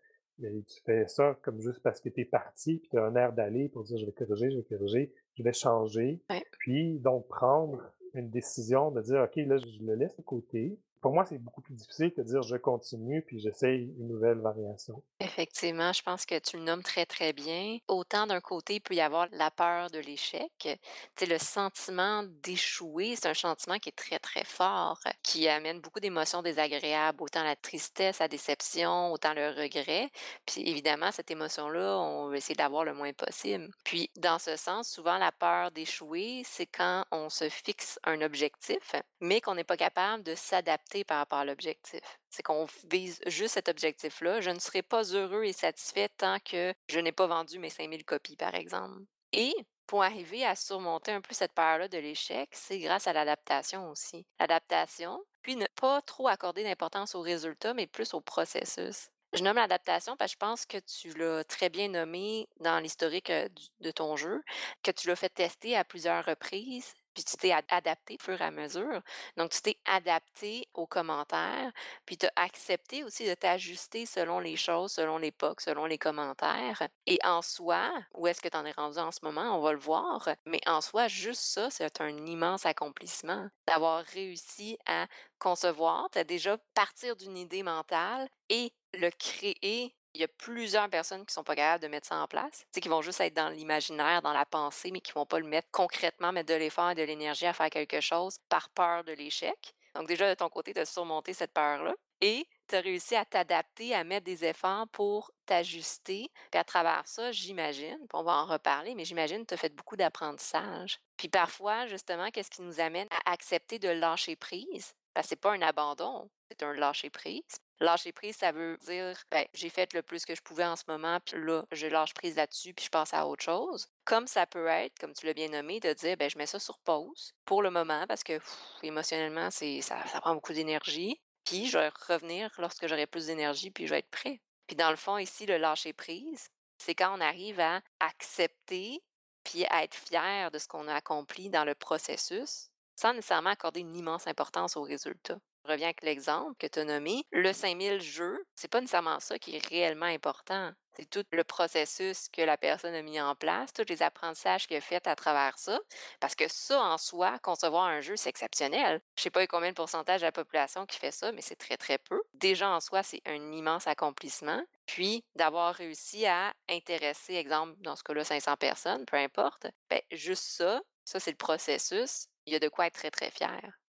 mais 0.42 0.62
tu 0.62 0.80
fais 0.84 1.06
ça 1.08 1.38
comme 1.42 1.60
juste 1.60 1.82
parce 1.82 2.00
que 2.00 2.08
tu 2.08 2.20
es 2.20 2.24
parti, 2.24 2.78
puis 2.78 2.88
tu 2.90 2.98
as 2.98 3.04
un 3.04 3.14
air 3.14 3.32
d'aller 3.32 3.68
pour 3.68 3.84
dire 3.84 3.98
je 3.98 4.06
vais 4.06 4.12
corriger, 4.12 4.50
je 4.50 4.56
vais 4.56 4.62
corriger, 4.64 5.12
je 5.34 5.42
vais 5.42 5.52
changer. 5.52 6.20
Ouais. 6.28 6.44
Puis 6.58 6.98
donc 6.98 7.28
prendre 7.28 7.80
une 8.14 8.28
décision 8.28 8.90
de 8.90 9.00
dire 9.00 9.22
OK, 9.22 9.36
là, 9.36 9.56
je 9.56 9.84
le 9.84 9.94
laisse 9.94 10.16
de 10.16 10.22
côté, 10.22 10.78
pour 11.02 11.12
moi, 11.12 11.26
c'est 11.26 11.38
beaucoup 11.38 11.60
plus 11.60 11.74
difficile 11.74 12.12
que 12.12 12.20
de 12.20 12.26
dire 12.26 12.42
je 12.42 12.56
continue 12.56 13.22
puis 13.22 13.40
j'essaye 13.40 13.92
une 13.98 14.06
nouvelle 14.06 14.38
variation. 14.38 15.02
Effectivement, 15.18 15.92
je 15.92 16.00
pense 16.00 16.24
que 16.24 16.38
tu 16.38 16.56
le 16.56 16.62
nommes 16.62 16.84
très, 16.84 17.06
très 17.06 17.32
bien. 17.32 17.78
Autant 17.88 18.28
d'un 18.28 18.40
côté, 18.40 18.76
il 18.76 18.80
peut 18.80 18.94
y 18.94 19.00
avoir 19.00 19.26
la 19.32 19.50
peur 19.50 19.90
de 19.90 19.98
l'échec. 19.98 20.80
Tu 21.16 21.26
le 21.26 21.38
sentiment 21.38 22.22
d'échouer, 22.44 23.16
c'est 23.16 23.28
un 23.28 23.34
sentiment 23.34 23.78
qui 23.78 23.88
est 23.88 23.96
très, 23.96 24.20
très 24.20 24.44
fort, 24.44 25.00
qui 25.24 25.48
amène 25.48 25.80
beaucoup 25.80 25.98
d'émotions 25.98 26.40
désagréables, 26.40 27.20
autant 27.20 27.42
la 27.42 27.56
tristesse, 27.56 28.20
la 28.20 28.28
déception, 28.28 29.12
autant 29.12 29.34
le 29.34 29.48
regret. 29.48 30.08
Puis 30.46 30.68
évidemment, 30.68 31.10
cette 31.10 31.32
émotion-là, 31.32 31.98
on 31.98 32.28
veut 32.28 32.36
essayer 32.36 32.54
d'avoir 32.54 32.84
le 32.84 32.94
moins 32.94 33.12
possible. 33.12 33.68
Puis 33.82 34.10
dans 34.16 34.38
ce 34.38 34.56
sens, 34.56 34.88
souvent, 34.88 35.18
la 35.18 35.32
peur 35.32 35.72
d'échouer, 35.72 36.42
c'est 36.44 36.66
quand 36.66 37.04
on 37.10 37.28
se 37.28 37.48
fixe 37.48 37.98
un 38.04 38.20
objectif, 38.22 38.94
mais 39.20 39.40
qu'on 39.40 39.56
n'est 39.56 39.64
pas 39.64 39.76
capable 39.76 40.22
de 40.22 40.36
s'adapter 40.36 40.91
par 41.04 41.18
rapport 41.18 41.40
à 41.40 41.44
l'objectif. 41.44 42.00
C'est 42.30 42.42
qu'on 42.42 42.66
vise 42.90 43.20
juste 43.26 43.54
cet 43.54 43.68
objectif-là. 43.68 44.40
Je 44.40 44.50
ne 44.50 44.58
serai 44.58 44.82
pas 44.82 45.02
heureux 45.02 45.44
et 45.44 45.52
satisfait 45.52 46.08
tant 46.08 46.38
que 46.40 46.72
je 46.88 47.00
n'ai 47.00 47.12
pas 47.12 47.26
vendu 47.26 47.58
mes 47.58 47.70
5000 47.70 48.04
copies, 48.04 48.36
par 48.36 48.54
exemple. 48.54 49.00
Et 49.32 49.54
pour 49.86 50.02
arriver 50.02 50.44
à 50.44 50.54
surmonter 50.54 51.12
un 51.12 51.20
peu 51.20 51.34
cette 51.34 51.52
peur-là 51.52 51.88
de 51.88 51.98
l'échec, 51.98 52.48
c'est 52.52 52.78
grâce 52.78 53.06
à 53.06 53.12
l'adaptation 53.12 53.90
aussi. 53.90 54.26
L'adaptation, 54.38 55.22
puis 55.42 55.56
ne 55.56 55.66
pas 55.80 56.00
trop 56.02 56.28
accorder 56.28 56.64
d'importance 56.64 57.14
au 57.14 57.20
résultat, 57.20 57.74
mais 57.74 57.86
plus 57.86 58.14
au 58.14 58.20
processus. 58.20 59.08
Je 59.32 59.42
nomme 59.42 59.56
l'adaptation 59.56 60.16
parce 60.16 60.32
que 60.32 60.34
je 60.34 60.38
pense 60.38 60.66
que 60.66 60.78
tu 60.78 61.16
l'as 61.18 61.42
très 61.44 61.70
bien 61.70 61.88
nommé 61.88 62.48
dans 62.60 62.78
l'historique 62.80 63.32
de 63.80 63.90
ton 63.90 64.16
jeu, 64.16 64.42
que 64.82 64.90
tu 64.90 65.08
l'as 65.08 65.16
fait 65.16 65.30
tester 65.30 65.74
à 65.74 65.84
plusieurs 65.84 66.24
reprises, 66.24 66.92
puis 67.14 67.24
tu 67.24 67.36
t'es 67.36 67.52
adapté 67.68 68.16
au 68.20 68.22
fur 68.22 68.40
et 68.40 68.44
à 68.44 68.50
mesure. 68.50 69.02
Donc, 69.36 69.50
tu 69.50 69.60
t'es 69.60 69.78
adapté 69.84 70.68
aux 70.74 70.86
commentaires, 70.86 71.72
puis 72.06 72.16
tu 72.16 72.26
as 72.26 72.32
accepté 72.36 73.04
aussi 73.04 73.28
de 73.28 73.34
t'ajuster 73.34 74.06
selon 74.06 74.38
les 74.40 74.56
choses, 74.56 74.92
selon 74.92 75.18
l'époque, 75.18 75.60
selon 75.60 75.86
les 75.86 75.98
commentaires. 75.98 76.82
Et 77.06 77.18
en 77.24 77.42
soi, 77.42 77.90
où 78.14 78.26
est-ce 78.26 78.40
que 78.40 78.48
tu 78.48 78.56
en 78.56 78.64
es 78.64 78.72
rendu 78.72 78.98
en 78.98 79.12
ce 79.12 79.20
moment, 79.22 79.56
on 79.56 79.60
va 79.60 79.72
le 79.72 79.78
voir, 79.78 80.28
mais 80.46 80.60
en 80.66 80.80
soi, 80.80 81.08
juste 81.08 81.42
ça, 81.42 81.70
c'est 81.70 82.00
un 82.00 82.26
immense 82.26 82.66
accomplissement 82.66 83.48
d'avoir 83.66 84.04
réussi 84.04 84.78
à 84.86 85.06
concevoir, 85.38 86.08
tu 86.10 86.18
as 86.18 86.24
déjà 86.24 86.56
partir 86.74 87.16
d'une 87.16 87.36
idée 87.36 87.62
mentale 87.62 88.28
et 88.48 88.72
le 88.94 89.10
créer 89.10 89.94
il 90.14 90.20
y 90.20 90.24
a 90.24 90.28
plusieurs 90.28 90.88
personnes 90.88 91.24
qui 91.24 91.32
sont 91.32 91.44
pas 91.44 91.56
capables 91.56 91.82
de 91.82 91.88
mettre 91.88 92.08
ça 92.08 92.16
en 92.16 92.26
place, 92.26 92.64
qui 92.72 92.88
vont 92.88 93.02
juste 93.02 93.20
être 93.20 93.34
dans 93.34 93.48
l'imaginaire, 93.48 94.22
dans 94.22 94.32
la 94.32 94.44
pensée, 94.44 94.90
mais 94.90 95.00
qui 95.00 95.12
vont 95.12 95.26
pas 95.26 95.38
le 95.38 95.46
mettre 95.46 95.68
concrètement, 95.70 96.32
mettre 96.32 96.52
de 96.52 96.58
l'effort 96.58 96.90
et 96.90 96.94
de 96.94 97.02
l'énergie 97.02 97.46
à 97.46 97.52
faire 97.52 97.70
quelque 97.70 98.00
chose 98.00 98.38
par 98.48 98.68
peur 98.70 99.04
de 99.04 99.12
l'échec. 99.12 99.74
Donc 99.94 100.08
déjà, 100.08 100.28
de 100.28 100.34
ton 100.34 100.48
côté, 100.48 100.72
tu 100.72 100.80
as 100.80 100.86
surmonté 100.86 101.32
cette 101.34 101.52
peur-là. 101.52 101.94
Et 102.24 102.46
tu 102.68 102.76
as 102.76 102.80
réussi 102.80 103.16
à 103.16 103.24
t'adapter, 103.24 103.94
à 103.94 104.04
mettre 104.04 104.24
des 104.24 104.44
efforts 104.44 104.86
pour 104.92 105.32
t'ajuster. 105.44 106.30
Puis 106.52 106.58
à 106.58 106.62
travers 106.62 107.02
ça, 107.04 107.32
j'imagine, 107.32 107.98
on 108.12 108.22
va 108.22 108.36
en 108.36 108.46
reparler, 108.46 108.94
mais 108.94 109.04
j'imagine 109.04 109.40
que 109.40 109.48
tu 109.48 109.54
as 109.54 109.56
fait 109.56 109.74
beaucoup 109.74 109.96
d'apprentissage. 109.96 111.00
Puis 111.16 111.28
parfois, 111.28 111.88
justement, 111.88 112.30
qu'est-ce 112.30 112.50
qui 112.50 112.62
nous 112.62 112.78
amène 112.78 113.08
à 113.10 113.32
accepter 113.32 113.80
de 113.80 113.88
lâcher 113.88 114.36
prise? 114.36 114.94
Parce 115.14 115.26
que 115.26 115.28
c'est 115.30 115.40
pas 115.40 115.52
un 115.52 115.62
abandon, 115.62 116.30
c'est 116.48 116.62
un 116.62 116.72
lâcher 116.74 117.10
prise. 117.10 117.42
Lâcher 117.82 118.12
prise, 118.12 118.36
ça 118.36 118.52
veut 118.52 118.78
dire, 118.78 119.20
ben, 119.30 119.44
j'ai 119.54 119.68
fait 119.68 119.92
le 119.92 120.02
plus 120.02 120.24
que 120.24 120.36
je 120.36 120.40
pouvais 120.40 120.64
en 120.64 120.76
ce 120.76 120.84
moment, 120.86 121.18
puis 121.20 121.42
là, 121.44 121.64
je 121.72 121.88
lâche 121.88 122.14
prise 122.14 122.36
là-dessus, 122.36 122.72
puis 122.74 122.84
je 122.84 122.90
passe 122.90 123.12
à 123.12 123.26
autre 123.26 123.42
chose. 123.42 123.88
Comme 124.04 124.28
ça 124.28 124.46
peut 124.46 124.68
être, 124.68 124.96
comme 125.00 125.12
tu 125.12 125.26
l'as 125.26 125.34
bien 125.34 125.48
nommé, 125.48 125.80
de 125.80 125.92
dire, 125.92 126.16
ben, 126.16 126.30
je 126.30 126.38
mets 126.38 126.46
ça 126.46 126.60
sur 126.60 126.78
pause 126.78 127.32
pour 127.44 127.60
le 127.60 127.70
moment 127.70 128.06
parce 128.06 128.22
que 128.22 128.38
émotionnellement, 128.84 129.50
ça, 129.50 129.66
ça 129.82 130.20
prend 130.20 130.34
beaucoup 130.34 130.52
d'énergie. 130.52 131.20
Puis 131.44 131.66
je 131.66 131.76
vais 131.76 131.90
revenir 132.08 132.52
lorsque 132.58 132.86
j'aurai 132.86 133.06
plus 133.06 133.26
d'énergie, 133.26 133.72
puis 133.72 133.88
je 133.88 133.90
vais 133.94 133.98
être 133.98 134.10
prêt. 134.10 134.40
Puis 134.68 134.76
dans 134.76 134.90
le 134.90 134.96
fond, 134.96 135.18
ici, 135.18 135.44
le 135.44 135.58
lâcher 135.58 135.92
prise, 135.92 136.48
c'est 136.78 136.94
quand 136.94 137.16
on 137.16 137.20
arrive 137.20 137.58
à 137.58 137.80
accepter 137.98 139.02
puis 139.42 139.64
à 139.66 139.82
être 139.82 139.96
fier 139.96 140.52
de 140.52 140.58
ce 140.58 140.68
qu'on 140.68 140.86
a 140.86 140.94
accompli 140.94 141.50
dans 141.50 141.64
le 141.64 141.74
processus, 141.74 142.68
sans 142.94 143.12
nécessairement 143.12 143.50
accorder 143.50 143.80
une 143.80 143.96
immense 143.96 144.28
importance 144.28 144.76
au 144.76 144.82
résultat. 144.82 145.38
Je 145.64 145.70
reviens 145.70 145.88
avec 145.88 146.02
l'exemple 146.02 146.54
que 146.58 146.66
tu 146.66 146.80
as 146.80 146.84
nommé. 146.84 147.24
Le 147.30 147.52
5000 147.52 148.00
jeux, 148.00 148.44
c'est 148.54 148.68
pas 148.68 148.80
nécessairement 148.80 149.20
ça 149.20 149.38
qui 149.38 149.56
est 149.56 149.66
réellement 149.66 150.06
important. 150.06 150.72
C'est 150.94 151.08
tout 151.08 151.24
le 151.32 151.44
processus 151.44 152.28
que 152.28 152.42
la 152.42 152.58
personne 152.58 152.94
a 152.94 153.02
mis 153.02 153.20
en 153.20 153.34
place, 153.34 153.72
tous 153.72 153.88
les 153.88 154.02
apprentissages 154.02 154.66
qu'elle 154.66 154.78
a 154.78 154.80
fait 154.82 155.06
à 155.06 155.16
travers 155.16 155.58
ça. 155.58 155.80
Parce 156.20 156.34
que 156.34 156.48
ça, 156.48 156.80
en 156.80 156.98
soi, 156.98 157.38
concevoir 157.38 157.84
un 157.84 158.00
jeu, 158.00 158.16
c'est 158.16 158.28
exceptionnel. 158.28 159.00
Je 159.16 159.22
sais 159.22 159.30
pas 159.30 159.46
combien 159.46 159.70
de 159.70 159.74
pourcentage 159.74 160.20
de 160.20 160.26
la 160.26 160.32
population 160.32 160.84
qui 160.84 160.98
fait 160.98 161.12
ça, 161.12 161.32
mais 161.32 161.40
c'est 161.40 161.56
très, 161.56 161.76
très 161.76 161.98
peu. 161.98 162.20
Déjà, 162.34 162.68
en 162.68 162.80
soi, 162.80 163.02
c'est 163.02 163.22
un 163.24 163.52
immense 163.52 163.86
accomplissement. 163.86 164.62
Puis, 164.86 165.24
d'avoir 165.34 165.74
réussi 165.74 166.26
à 166.26 166.52
intéresser, 166.68 167.34
exemple, 167.34 167.74
dans 167.80 167.96
ce 167.96 168.02
cas-là, 168.02 168.24
500 168.24 168.56
personnes, 168.56 169.06
peu 169.06 169.16
importe, 169.16 169.68
ben, 169.88 170.00
juste 170.10 170.44
ça, 170.44 170.82
ça, 171.04 171.20
c'est 171.20 171.30
le 171.30 171.36
processus. 171.36 172.26
Il 172.46 172.52
y 172.52 172.56
a 172.56 172.58
de 172.58 172.68
quoi 172.68 172.86
être 172.86 172.94
très, 172.94 173.10
très 173.10 173.30
fier. 173.30 173.81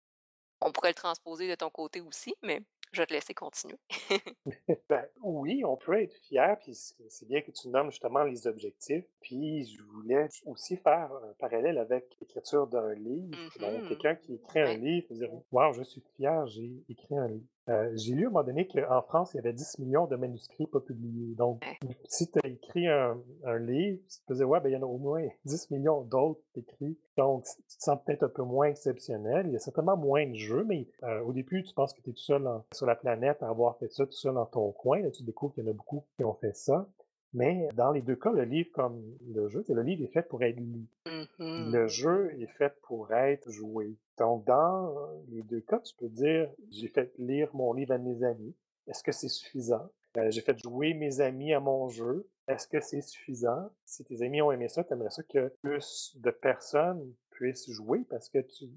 On 0.64 0.72
pourrait 0.72 0.90
le 0.90 0.94
transposer 0.94 1.48
de 1.48 1.54
ton 1.54 1.70
côté 1.70 2.00
aussi, 2.00 2.34
mais 2.42 2.62
je 2.92 3.00
vais 3.00 3.06
te 3.06 3.14
laisser 3.14 3.34
continuer. 3.34 3.78
ben, 4.88 5.04
oui, 5.22 5.64
on 5.64 5.76
peut 5.76 6.00
être 6.00 6.14
fier, 6.14 6.56
puis 6.60 6.74
c'est 6.74 7.26
bien 7.26 7.40
que 7.40 7.50
tu 7.50 7.68
nommes 7.68 7.90
justement 7.90 8.22
les 8.22 8.46
objectifs. 8.46 9.04
Puis 9.20 9.64
je 9.64 9.82
voulais 9.82 10.28
aussi 10.44 10.76
faire 10.76 11.10
un 11.12 11.32
parallèle 11.38 11.78
avec 11.78 12.04
l'écriture 12.20 12.66
d'un 12.66 12.94
livre. 12.94 13.36
Donc, 13.58 13.82
mmh 13.82 13.88
quelqu'un 13.88 14.14
qui 14.14 14.34
écrit 14.34 14.60
un 14.60 14.74
livre 14.74 15.08
peut 15.08 15.14
dire 15.14 15.30
Waouh, 15.50 15.72
je 15.72 15.82
suis 15.82 16.02
fier, 16.16 16.46
j'ai 16.46 16.70
écrit 16.88 17.16
un 17.16 17.28
livre. 17.28 17.46
Euh, 17.68 17.92
j'ai 17.94 18.14
lu 18.14 18.24
à 18.24 18.28
un 18.28 18.30
moment 18.30 18.44
donné 18.44 18.66
qu'en 18.66 19.02
France, 19.02 19.32
il 19.34 19.36
y 19.36 19.40
avait 19.40 19.52
10 19.52 19.78
millions 19.78 20.06
de 20.06 20.16
manuscrits 20.16 20.66
pas 20.66 20.80
publiés. 20.80 21.34
Donc, 21.36 21.62
si 22.08 22.30
tu 22.30 22.38
as 22.42 22.48
écrit 22.48 22.88
un, 22.88 23.16
livre, 23.60 24.00
tu 24.08 24.18
te 24.26 24.32
dire, 24.34 24.48
ouais, 24.48 24.60
ben, 24.60 24.70
il 24.70 24.72
y 24.72 24.76
en 24.76 24.82
a 24.82 24.86
au 24.86 24.98
moins 24.98 25.26
10 25.44 25.70
millions 25.70 26.02
d'autres 26.02 26.40
écrits. 26.56 26.98
Donc, 27.16 27.44
tu 27.44 27.76
te 27.76 27.82
sens 27.82 27.98
peut-être 28.04 28.24
un 28.24 28.28
peu 28.28 28.42
moins 28.42 28.66
exceptionnel. 28.66 29.46
Il 29.46 29.52
y 29.52 29.56
a 29.56 29.60
certainement 29.60 29.96
moins 29.96 30.26
de 30.26 30.34
jeux, 30.34 30.64
mais 30.64 30.88
euh, 31.04 31.20
au 31.22 31.32
début, 31.32 31.62
tu 31.62 31.72
penses 31.74 31.92
que 31.92 32.00
tu 32.00 32.10
es 32.10 32.12
tout 32.12 32.18
seul 32.18 32.48
sur 32.72 32.86
la 32.86 32.96
planète 32.96 33.42
à 33.42 33.48
avoir 33.48 33.78
fait 33.78 33.92
ça 33.92 34.06
tout 34.06 34.12
seul 34.12 34.34
dans 34.34 34.46
ton 34.46 34.72
coin. 34.72 35.00
Là, 35.00 35.10
tu 35.10 35.22
découvres 35.22 35.54
qu'il 35.54 35.64
y 35.64 35.66
en 35.66 35.70
a 35.70 35.74
beaucoup 35.74 36.04
qui 36.16 36.24
ont 36.24 36.34
fait 36.34 36.56
ça. 36.56 36.88
Mais 37.34 37.68
dans 37.74 37.92
les 37.92 38.02
deux 38.02 38.16
cas, 38.16 38.30
le 38.30 38.44
livre 38.44 38.70
comme 38.74 39.02
le 39.26 39.48
jeu, 39.48 39.64
le 39.66 39.82
livre 39.82 40.04
est 40.04 40.12
fait 40.12 40.22
pour 40.22 40.42
être 40.42 40.58
lu. 40.58 40.86
Mmh 41.06 41.70
le 41.72 41.88
jeu 41.88 42.30
est 42.38 42.46
fait 42.58 42.74
pour 42.82 43.12
être 43.12 43.50
joué. 43.50 43.96
Donc, 44.22 44.44
dans 44.44 44.94
les 45.30 45.42
deux 45.42 45.62
cas, 45.62 45.80
tu 45.80 45.96
peux 45.96 46.08
dire, 46.08 46.48
j'ai 46.70 46.86
fait 46.86 47.12
lire 47.18 47.50
mon 47.54 47.72
livre 47.72 47.92
à 47.92 47.98
mes 47.98 48.22
amis. 48.22 48.54
Est-ce 48.86 49.02
que 49.02 49.10
c'est 49.10 49.28
suffisant? 49.28 49.90
Euh, 50.16 50.30
j'ai 50.30 50.42
fait 50.42 50.56
jouer 50.62 50.94
mes 50.94 51.20
amis 51.20 51.52
à 51.52 51.58
mon 51.58 51.88
jeu. 51.88 52.28
Est-ce 52.46 52.68
que 52.68 52.80
c'est 52.80 53.00
suffisant? 53.00 53.68
Si 53.84 54.04
tes 54.04 54.22
amis 54.22 54.40
ont 54.40 54.52
aimé 54.52 54.68
ça, 54.68 54.84
tu 54.84 54.92
aimerais 54.92 55.10
ça 55.10 55.24
que 55.24 55.48
plus 55.60 56.16
de 56.20 56.30
personnes 56.30 57.12
puissent 57.30 57.68
jouer 57.68 58.04
parce 58.08 58.28
que 58.28 58.38
tu 58.38 58.70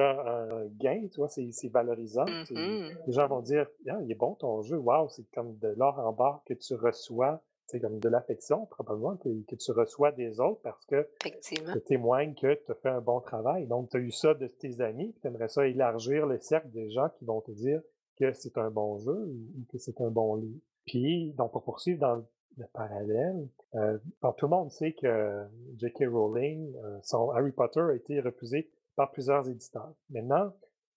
as 0.00 0.48
un 0.52 0.66
gain, 0.66 1.08
tu 1.10 1.16
vois, 1.16 1.28
c'est 1.28 1.72
valorisant. 1.72 2.26
Mmh 2.48 2.90
les 3.04 3.12
gens 3.12 3.26
vont 3.26 3.42
dire, 3.42 3.66
ah, 3.88 3.98
il 4.00 4.12
est 4.12 4.14
bon 4.14 4.36
ton 4.36 4.62
jeu, 4.62 4.78
waouh, 4.78 5.08
c'est 5.08 5.28
comme 5.32 5.58
de 5.58 5.74
l'or 5.76 5.98
en 5.98 6.12
barre 6.12 6.44
que 6.46 6.54
tu 6.54 6.74
reçois 6.74 7.42
c'est 7.68 7.80
comme 7.80 7.98
de 7.98 8.08
l'affection, 8.08 8.64
probablement, 8.66 9.16
que, 9.16 9.28
que, 9.46 9.54
tu 9.54 9.72
reçois 9.72 10.10
des 10.10 10.40
autres 10.40 10.60
parce 10.62 10.84
que 10.86 11.06
tu 11.42 11.56
témoignes 11.86 12.34
que 12.34 12.54
tu 12.54 12.72
as 12.72 12.74
fait 12.74 12.88
un 12.88 13.02
bon 13.02 13.20
travail. 13.20 13.66
Donc, 13.66 13.90
tu 13.90 13.98
as 13.98 14.00
eu 14.00 14.10
ça 14.10 14.32
de 14.32 14.46
tes 14.46 14.80
amis, 14.80 15.14
tu 15.20 15.26
aimerais 15.26 15.48
ça 15.48 15.66
élargir 15.66 16.26
le 16.26 16.38
cercle 16.38 16.70
des 16.70 16.90
gens 16.90 17.10
qui 17.18 17.26
vont 17.26 17.42
te 17.42 17.50
dire 17.50 17.82
que 18.18 18.32
c'est 18.32 18.56
un 18.56 18.70
bon 18.70 18.98
jeu 18.98 19.12
ou 19.12 19.64
que 19.70 19.76
c'est 19.76 20.00
un 20.00 20.10
bon 20.10 20.36
livre. 20.36 20.58
Puis, 20.86 21.34
donc, 21.34 21.52
pour 21.52 21.62
poursuivre 21.62 22.00
dans 22.00 22.16
le 22.56 22.66
parallèle, 22.72 23.46
euh, 23.74 23.98
tout 24.22 24.46
le 24.46 24.48
monde 24.48 24.70
sait 24.70 24.94
que 24.94 25.44
J.K. 25.76 26.04
Rowling, 26.10 26.74
euh, 26.74 26.98
son 27.02 27.30
Harry 27.32 27.52
Potter 27.52 27.80
a 27.80 27.92
été 27.92 28.18
refusé 28.20 28.70
par 28.96 29.10
plusieurs 29.12 29.46
éditeurs. 29.46 29.92
Maintenant, 30.08 30.54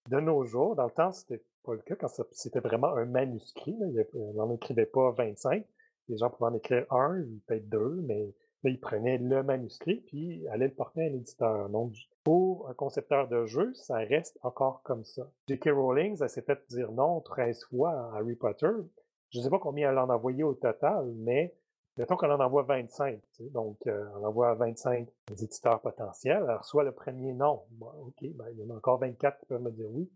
de 0.10 0.20
nos 0.22 0.46
jours, 0.46 0.76
dans 0.76 0.86
le 0.86 0.92
temps, 0.92 1.12
c'était 1.12 1.44
pas 1.64 1.74
le 1.74 1.82
cas 1.82 1.96
quand 1.96 2.08
c'était 2.32 2.62
vraiment 2.62 2.96
un 2.96 3.06
manuscrit. 3.06 3.78
on 4.16 4.34
n'en 4.34 4.50
écrivait 4.52 4.86
pas 4.86 5.12
25 5.12 5.66
les 6.12 6.18
gens 6.18 6.30
pouvaient 6.30 6.52
en 6.52 6.54
écrire 6.54 6.86
un, 6.92 7.24
peut-être 7.48 7.70
deux, 7.70 8.02
mais 8.04 8.34
là, 8.64 8.70
ils 8.70 8.80
prenaient 8.80 9.18
le 9.18 9.44
manuscrit 9.44 10.02
puis 10.08 10.48
allaient 10.50 10.68
le 10.68 10.74
porter 10.74 11.06
à 11.06 11.10
l'éditeur. 11.10 11.70
Donc, 11.70 11.94
pour 12.24 12.70
un 12.70 12.74
concepteur 12.74 13.28
de 13.28 13.46
jeu, 13.46 13.74
ça 13.74 13.98
reste 13.98 14.38
encore 14.44 14.82
comme 14.84 15.04
ça. 15.04 15.24
J.K. 15.48 15.70
Rowling, 15.70 16.18
ça 16.18 16.28
s'est 16.28 16.44
fait 16.44 16.60
dire 16.70 16.92
non 16.92 17.22
13 17.22 17.66
fois 17.66 17.92
à 17.92 18.18
Harry 18.18 18.36
Potter. 18.36 18.72
Je 19.30 19.40
ne 19.40 19.44
sais 19.44 19.50
pas 19.50 19.60
combien 19.60 19.90
elle 19.90 19.98
en 19.98 20.10
a 20.10 20.16
envoyé 20.16 20.44
au 20.44 20.54
total, 20.54 21.12
mais 21.16 21.56
mettons 21.98 22.18
qu'on 22.18 22.30
en 22.30 22.40
envoie 22.40 22.64
25. 22.64 23.20
donc, 23.52 23.78
euh, 23.88 24.06
on 24.20 24.26
envoie 24.26 24.54
25 24.56 25.08
éditeurs 25.32 25.82
potentiels. 25.82 26.44
Alors, 26.44 26.66
soit 26.66 26.84
le 26.84 26.92
premier 26.92 27.34
non. 27.34 27.64
OK, 27.80 28.22
ben, 28.22 28.46
il 28.52 28.60
y 28.60 28.64
en 28.64 28.74
a 28.74 28.78
encore 28.78 29.00
24 29.00 29.40
qui 29.40 29.46
peuvent 29.46 29.62
me 29.62 29.72
dire 29.72 29.88
oui. 29.90 30.10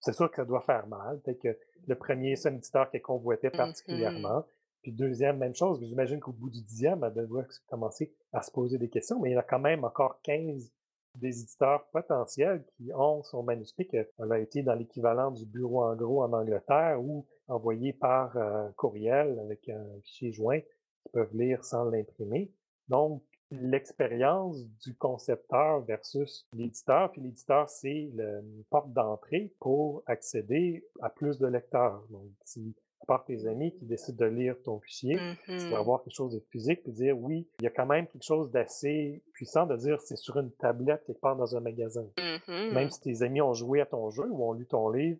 C'est 0.00 0.14
sûr 0.14 0.30
que 0.30 0.36
ça 0.36 0.44
doit 0.44 0.62
faire 0.62 0.86
mal. 0.88 1.20
Peut-être 1.20 1.40
que 1.40 1.56
le 1.86 1.94
premier, 1.94 2.34
c'est 2.34 2.48
un 2.48 2.54
éditeur 2.54 2.90
qui 2.90 2.96
est 2.96 3.00
convoité 3.00 3.48
mmh 3.48 3.56
particulièrement. 3.56 4.44
Puis 4.82 4.92
deuxième, 4.92 5.38
même 5.38 5.54
chose. 5.54 5.80
J'imagine 5.80 6.20
qu'au 6.20 6.32
bout 6.32 6.50
du 6.50 6.60
dixième, 6.60 7.04
elle 7.04 7.14
devrait 7.14 7.46
commencer 7.68 8.12
à 8.32 8.42
se 8.42 8.50
poser 8.50 8.78
des 8.78 8.88
questions, 8.88 9.20
mais 9.20 9.30
il 9.30 9.34
y 9.34 9.36
a 9.36 9.42
quand 9.42 9.60
même 9.60 9.84
encore 9.84 10.20
15 10.22 10.72
des 11.16 11.40
éditeurs 11.42 11.84
potentiels 11.92 12.64
qui 12.76 12.90
ont 12.94 13.22
son 13.22 13.42
manuscrit, 13.42 13.86
qu'on 13.86 14.30
a 14.30 14.38
été 14.38 14.62
dans 14.62 14.74
l'équivalent 14.74 15.30
du 15.30 15.44
bureau 15.44 15.84
en 15.84 15.94
gros 15.94 16.22
en 16.22 16.32
Angleterre 16.32 17.02
ou 17.02 17.26
envoyé 17.48 17.92
par 17.92 18.36
euh, 18.36 18.68
courriel 18.76 19.38
avec 19.40 19.68
un 19.68 19.84
fichier 20.04 20.32
joint 20.32 20.60
qu'ils 20.60 21.12
peuvent 21.12 21.36
lire 21.36 21.64
sans 21.64 21.84
l'imprimer. 21.84 22.50
Donc, 22.88 23.22
l'expérience 23.50 24.64
du 24.84 24.94
concepteur 24.94 25.80
versus 25.82 26.46
l'éditeur. 26.54 27.12
Puis 27.12 27.20
l'éditeur, 27.20 27.68
c'est 27.68 28.10
la 28.14 28.40
porte 28.70 28.92
d'entrée 28.92 29.52
pour 29.60 30.02
accéder 30.06 30.84
à 31.00 31.10
plus 31.10 31.38
de 31.38 31.46
lecteurs. 31.46 32.02
Donc, 32.10 32.30
si 32.44 32.74
par 33.06 33.24
tes 33.24 33.46
amis 33.46 33.72
qui 33.74 33.84
décident 33.84 34.24
de 34.24 34.30
lire 34.30 34.56
ton 34.64 34.78
fichier, 34.80 35.18
tu 35.46 35.66
dois 35.68 35.78
Mhm. 35.78 35.80
avoir 35.80 36.02
quelque 36.02 36.14
chose 36.14 36.32
de 36.34 36.40
physique, 36.50 36.82
puis 36.82 36.92
dire 36.92 37.18
oui, 37.18 37.46
il 37.60 37.64
y 37.64 37.66
a 37.66 37.70
quand 37.70 37.86
même 37.86 38.06
quelque 38.06 38.24
chose 38.24 38.50
d'assez 38.50 39.22
puissant 39.32 39.66
de 39.66 39.76
dire 39.76 40.00
c'est 40.00 40.16
sur 40.16 40.36
une 40.38 40.50
tablette 40.52 41.04
quelque 41.04 41.20
part 41.20 41.36
dans 41.36 41.56
un 41.56 41.60
magasin. 41.60 42.04
Même 42.48 42.84
Mhm. 42.84 42.90
si 42.90 43.00
tes 43.00 43.22
amis 43.22 43.40
ont 43.40 43.54
joué 43.54 43.80
à 43.80 43.86
ton 43.86 44.10
jeu 44.10 44.26
ou 44.30 44.44
ont 44.44 44.52
lu 44.52 44.66
ton 44.66 44.88
livre, 44.90 45.18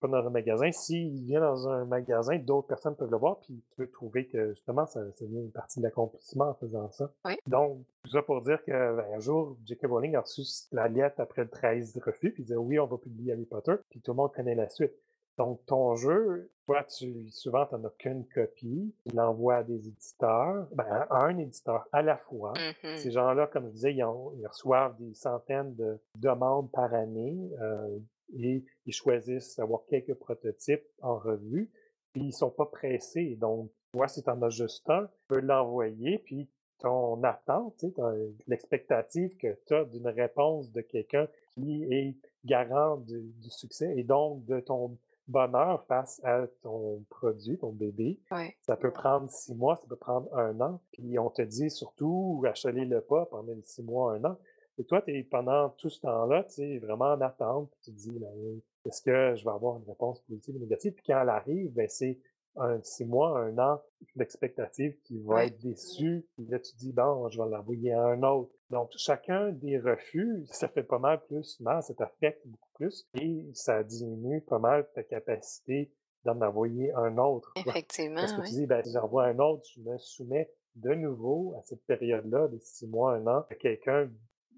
pas 0.00 0.08
dans 0.08 0.26
un 0.26 0.30
magasin, 0.30 0.72
s'il 0.72 1.22
vient 1.24 1.40
dans 1.40 1.68
un 1.68 1.84
magasin, 1.84 2.36
d'autres 2.38 2.66
personnes 2.66 2.96
peuvent 2.96 3.10
le 3.10 3.16
voir, 3.16 3.38
puis 3.38 3.54
tu 3.70 3.76
peux 3.76 3.86
trouver 3.86 4.26
que 4.26 4.48
justement, 4.54 4.86
ça, 4.86 5.00
ça 5.12 5.24
devient 5.24 5.40
une 5.42 5.50
partie 5.52 5.78
de 5.78 5.84
l'accomplissement 5.84 6.48
en 6.50 6.54
faisant 6.54 6.90
ça. 6.90 7.10
Oui. 7.24 7.34
Donc, 7.46 7.78
tout 8.02 8.10
ça 8.10 8.22
pour 8.22 8.40
dire 8.42 8.62
que 8.64 8.70
ben, 8.72 9.04
un 9.14 9.20
jour, 9.20 9.56
J.K. 9.66 9.86
Rowling 9.86 10.16
a 10.16 10.22
reçu 10.22 10.42
la 10.72 10.88
lettre 10.88 11.20
après 11.20 11.42
le 11.42 11.48
13 11.50 12.00
refus, 12.04 12.32
puis 12.32 12.42
il 12.42 12.46
disait 12.46 12.56
oui, 12.56 12.78
on 12.80 12.86
va 12.86 12.96
publier 12.98 13.32
Harry 13.32 13.44
Potter, 13.44 13.74
puis 13.90 14.00
tout 14.00 14.10
le 14.12 14.16
monde 14.16 14.32
connaît 14.32 14.54
la 14.56 14.68
suite. 14.68 14.92
Donc, 15.40 15.64
ton 15.64 15.96
jeu, 15.96 16.50
toi, 16.66 16.84
tu, 16.84 17.30
souvent, 17.30 17.64
tu 17.64 17.74
n'en 17.74 17.84
as 17.84 17.90
qu'une 17.96 18.26
copie, 18.26 18.94
tu 19.08 19.16
l'envoies 19.16 19.56
à 19.56 19.62
des 19.62 19.88
éditeurs, 19.88 20.68
ben, 20.74 20.84
à 21.08 21.24
un 21.24 21.38
éditeur 21.38 21.88
à 21.92 22.02
la 22.02 22.18
fois. 22.18 22.52
Mhm. 22.84 22.98
Ces 22.98 23.10
gens-là, 23.10 23.46
comme 23.46 23.64
je 23.68 23.70
disais, 23.72 23.94
ils, 23.94 24.04
ont- 24.04 24.34
ils 24.36 24.46
reçoivent 24.46 24.98
des 24.98 25.14
centaines 25.14 25.74
de 25.76 25.98
demandes 26.18 26.70
par 26.70 26.92
année 26.92 27.38
euh, 27.58 27.98
et 28.36 28.62
ils 28.84 28.92
choisissent 28.92 29.56
d'avoir 29.56 29.80
quelques 29.88 30.12
prototypes 30.12 30.84
en 31.00 31.16
revue. 31.16 31.70
Puis 32.12 32.22
ils 32.24 32.32
sont 32.34 32.50
pas 32.50 32.66
pressés. 32.66 33.34
Donc, 33.40 33.70
toi, 33.94 34.08
si 34.08 34.22
tu 34.22 34.28
en 34.28 34.42
as 34.42 34.50
juste 34.50 34.90
un, 34.90 35.06
tu 35.06 35.20
peux 35.28 35.40
l'envoyer, 35.40 36.18
puis 36.18 36.50
ton 36.80 37.22
attente, 37.24 37.76
tu 37.78 37.86
sais, 37.86 37.92
t'as 37.96 38.12
l'expectative 38.46 39.38
que 39.38 39.56
tu 39.66 39.74
as 39.74 39.86
d'une 39.86 40.08
réponse 40.08 40.70
de 40.70 40.82
quelqu'un 40.82 41.28
qui 41.54 41.84
est 41.84 42.14
garant 42.44 42.98
du, 42.98 43.20
du 43.20 43.48
succès 43.48 43.94
et 43.96 44.02
donc 44.04 44.44
de 44.44 44.60
ton 44.60 44.98
bonheur 45.30 45.84
face 45.86 46.20
à 46.24 46.46
ton 46.62 47.04
produit, 47.08 47.58
ton 47.58 47.72
bébé. 47.72 48.20
Ouais. 48.30 48.54
Ça 48.62 48.76
peut 48.76 48.90
prendre 48.92 49.30
six 49.30 49.54
mois, 49.54 49.76
ça 49.76 49.86
peut 49.88 49.96
prendre 49.96 50.32
un 50.36 50.60
an. 50.60 50.80
Puis 50.92 51.18
on 51.18 51.30
te 51.30 51.42
dit 51.42 51.70
surtout, 51.70 52.42
achetez-le 52.46 53.00
pas 53.02 53.26
pendant 53.26 53.52
les 53.52 53.62
six 53.62 53.82
mois, 53.82 54.14
un 54.14 54.24
an. 54.24 54.36
Et 54.78 54.84
toi, 54.84 55.02
tu 55.02 55.16
es 55.16 55.22
pendant 55.24 55.68
tout 55.70 55.90
ce 55.90 56.00
temps-là, 56.00 56.44
tu 56.44 56.54
sais, 56.54 56.78
vraiment 56.78 57.12
en 57.12 57.20
attente. 57.20 57.70
Puis 57.70 57.80
tu 57.84 57.90
te 57.92 57.96
dis, 57.96 58.18
ben, 58.18 58.60
est-ce 58.86 59.02
que 59.02 59.34
je 59.36 59.44
vais 59.44 59.50
avoir 59.50 59.76
une 59.76 59.84
réponse 59.88 60.20
positive 60.22 60.56
ou 60.56 60.58
négative? 60.60 60.92
Puis 60.94 61.04
quand 61.06 61.20
elle 61.20 61.28
arrive, 61.28 61.72
ben, 61.72 61.86
c'est 61.88 62.18
un 62.56 62.80
six 62.82 63.04
mois, 63.04 63.38
un 63.40 63.56
an 63.58 63.80
d'expectative 64.16 64.96
qui 65.02 65.20
va 65.20 65.34
Ouais. 65.34 65.46
être 65.48 65.58
déçu. 65.60 66.26
Puis 66.34 66.46
là, 66.46 66.58
tu 66.58 66.74
dis, 66.76 66.92
bon, 66.92 67.28
je 67.28 67.40
vais 67.42 67.48
l'envoyer 67.48 67.92
à 67.92 68.02
un 68.06 68.22
autre. 68.22 68.52
Donc, 68.70 68.90
chacun 68.96 69.50
des 69.50 69.78
refus, 69.78 70.44
ça 70.46 70.68
fait 70.68 70.82
pas 70.82 70.98
mal 70.98 71.20
plus 71.26 71.60
mal, 71.60 71.82
ça 71.82 71.94
t'affecte 71.94 72.46
beaucoup 72.46 72.69
plus 72.80 73.06
et 73.14 73.50
ça 73.52 73.82
diminue 73.84 74.40
pas 74.40 74.58
mal 74.58 74.88
ta 74.94 75.02
capacité 75.02 75.92
d'en 76.24 76.40
envoyer 76.40 76.92
un 76.94 77.18
autre. 77.18 77.52
Effectivement, 77.56 78.20
Parce 78.20 78.32
que 78.32 78.42
tu 78.42 78.54
dis, 78.54 78.66
ben, 78.66 78.82
si 78.82 78.92
j'envoie 78.92 79.26
un 79.26 79.38
autre, 79.38 79.64
je 79.74 79.80
me 79.80 79.98
soumets 79.98 80.50
de 80.76 80.94
nouveau 80.94 81.54
à 81.58 81.62
cette 81.62 81.84
période-là 81.84 82.48
de 82.48 82.58
six 82.58 82.86
mois, 82.86 83.14
un 83.14 83.26
an, 83.26 83.44
que 83.50 83.54
quelqu'un 83.54 84.10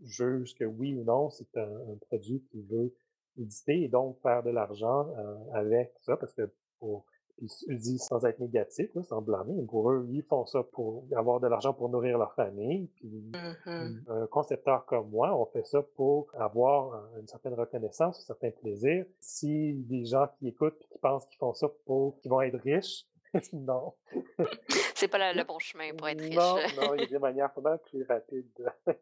juge 0.05 0.55
que 0.55 0.65
oui 0.65 0.95
ou 0.95 1.05
non, 1.05 1.31
c'est 1.31 1.57
un, 1.57 1.93
un 1.93 1.97
produit 2.09 2.43
qu'il 2.51 2.65
veut 2.67 2.95
éditer 3.39 3.85
et 3.85 3.89
donc 3.89 4.21
faire 4.21 4.43
de 4.43 4.51
l'argent 4.51 5.09
euh, 5.17 5.35
avec 5.55 5.93
ça, 6.03 6.17
parce 6.17 6.35
que 6.35 6.51
pour 6.79 7.07
puis 7.37 7.49
ils 7.69 7.79
disent 7.79 8.03
sans 8.05 8.25
être 8.25 8.39
négatif, 8.39 8.95
là, 8.95 9.03
sans 9.03 9.21
blâmer, 9.21 9.63
pour 9.67 9.91
eux, 9.91 10.07
ils 10.11 10.23
font 10.23 10.47
ça 10.47 10.63
pour 10.63 11.05
avoir 11.17 11.41
de 11.41 11.47
l'argent 11.49 11.73
pour 11.73 11.89
nourrir 11.89 12.19
leur 12.19 12.35
famille. 12.35 12.87
Puis 12.97 13.33
Mhm. 13.81 14.05
un 14.09 14.27
concepteur 14.27 14.85
comme 14.87 15.09
moi, 15.11 15.35
on 15.37 15.47
fait 15.47 15.65
ça 15.67 15.83
pour 15.97 16.27
avoir 16.35 16.95
un- 16.95 17.21
une 17.21 17.27
certaine 17.29 17.55
reconnaissance, 17.55 18.21
un 18.21 18.25
certain 18.25 18.51
plaisir. 18.51 19.07
Si 19.21 19.73
des 19.75 20.05
gens 20.05 20.29
qui 20.39 20.49
écoutent 20.49 20.81
et 20.83 20.87
qui 20.93 20.99
pensent 20.99 21.27
qu'ils 21.27 21.39
font 21.39 21.55
ça 21.55 21.69
pour 21.87 22.19
qu'ils 22.21 22.31
vont 22.31 22.43
être 22.43 22.59
riches, 22.61 23.07
non. 23.53 23.95
C'est 24.95 25.09
pas 25.09 25.33
le, 25.33 25.43
bon 25.45 25.59
chemin 25.59 25.93
pour 25.97 26.09
être 26.09 26.21
riche. 26.21 26.35
Non, 26.37 26.57
non, 26.77 26.95
il 26.95 27.01
y 27.01 27.03
a 27.05 27.07
des 27.07 27.19
manières 27.19 27.51
mal 27.61 27.79
plus 27.79 28.05
rapides 28.05 28.47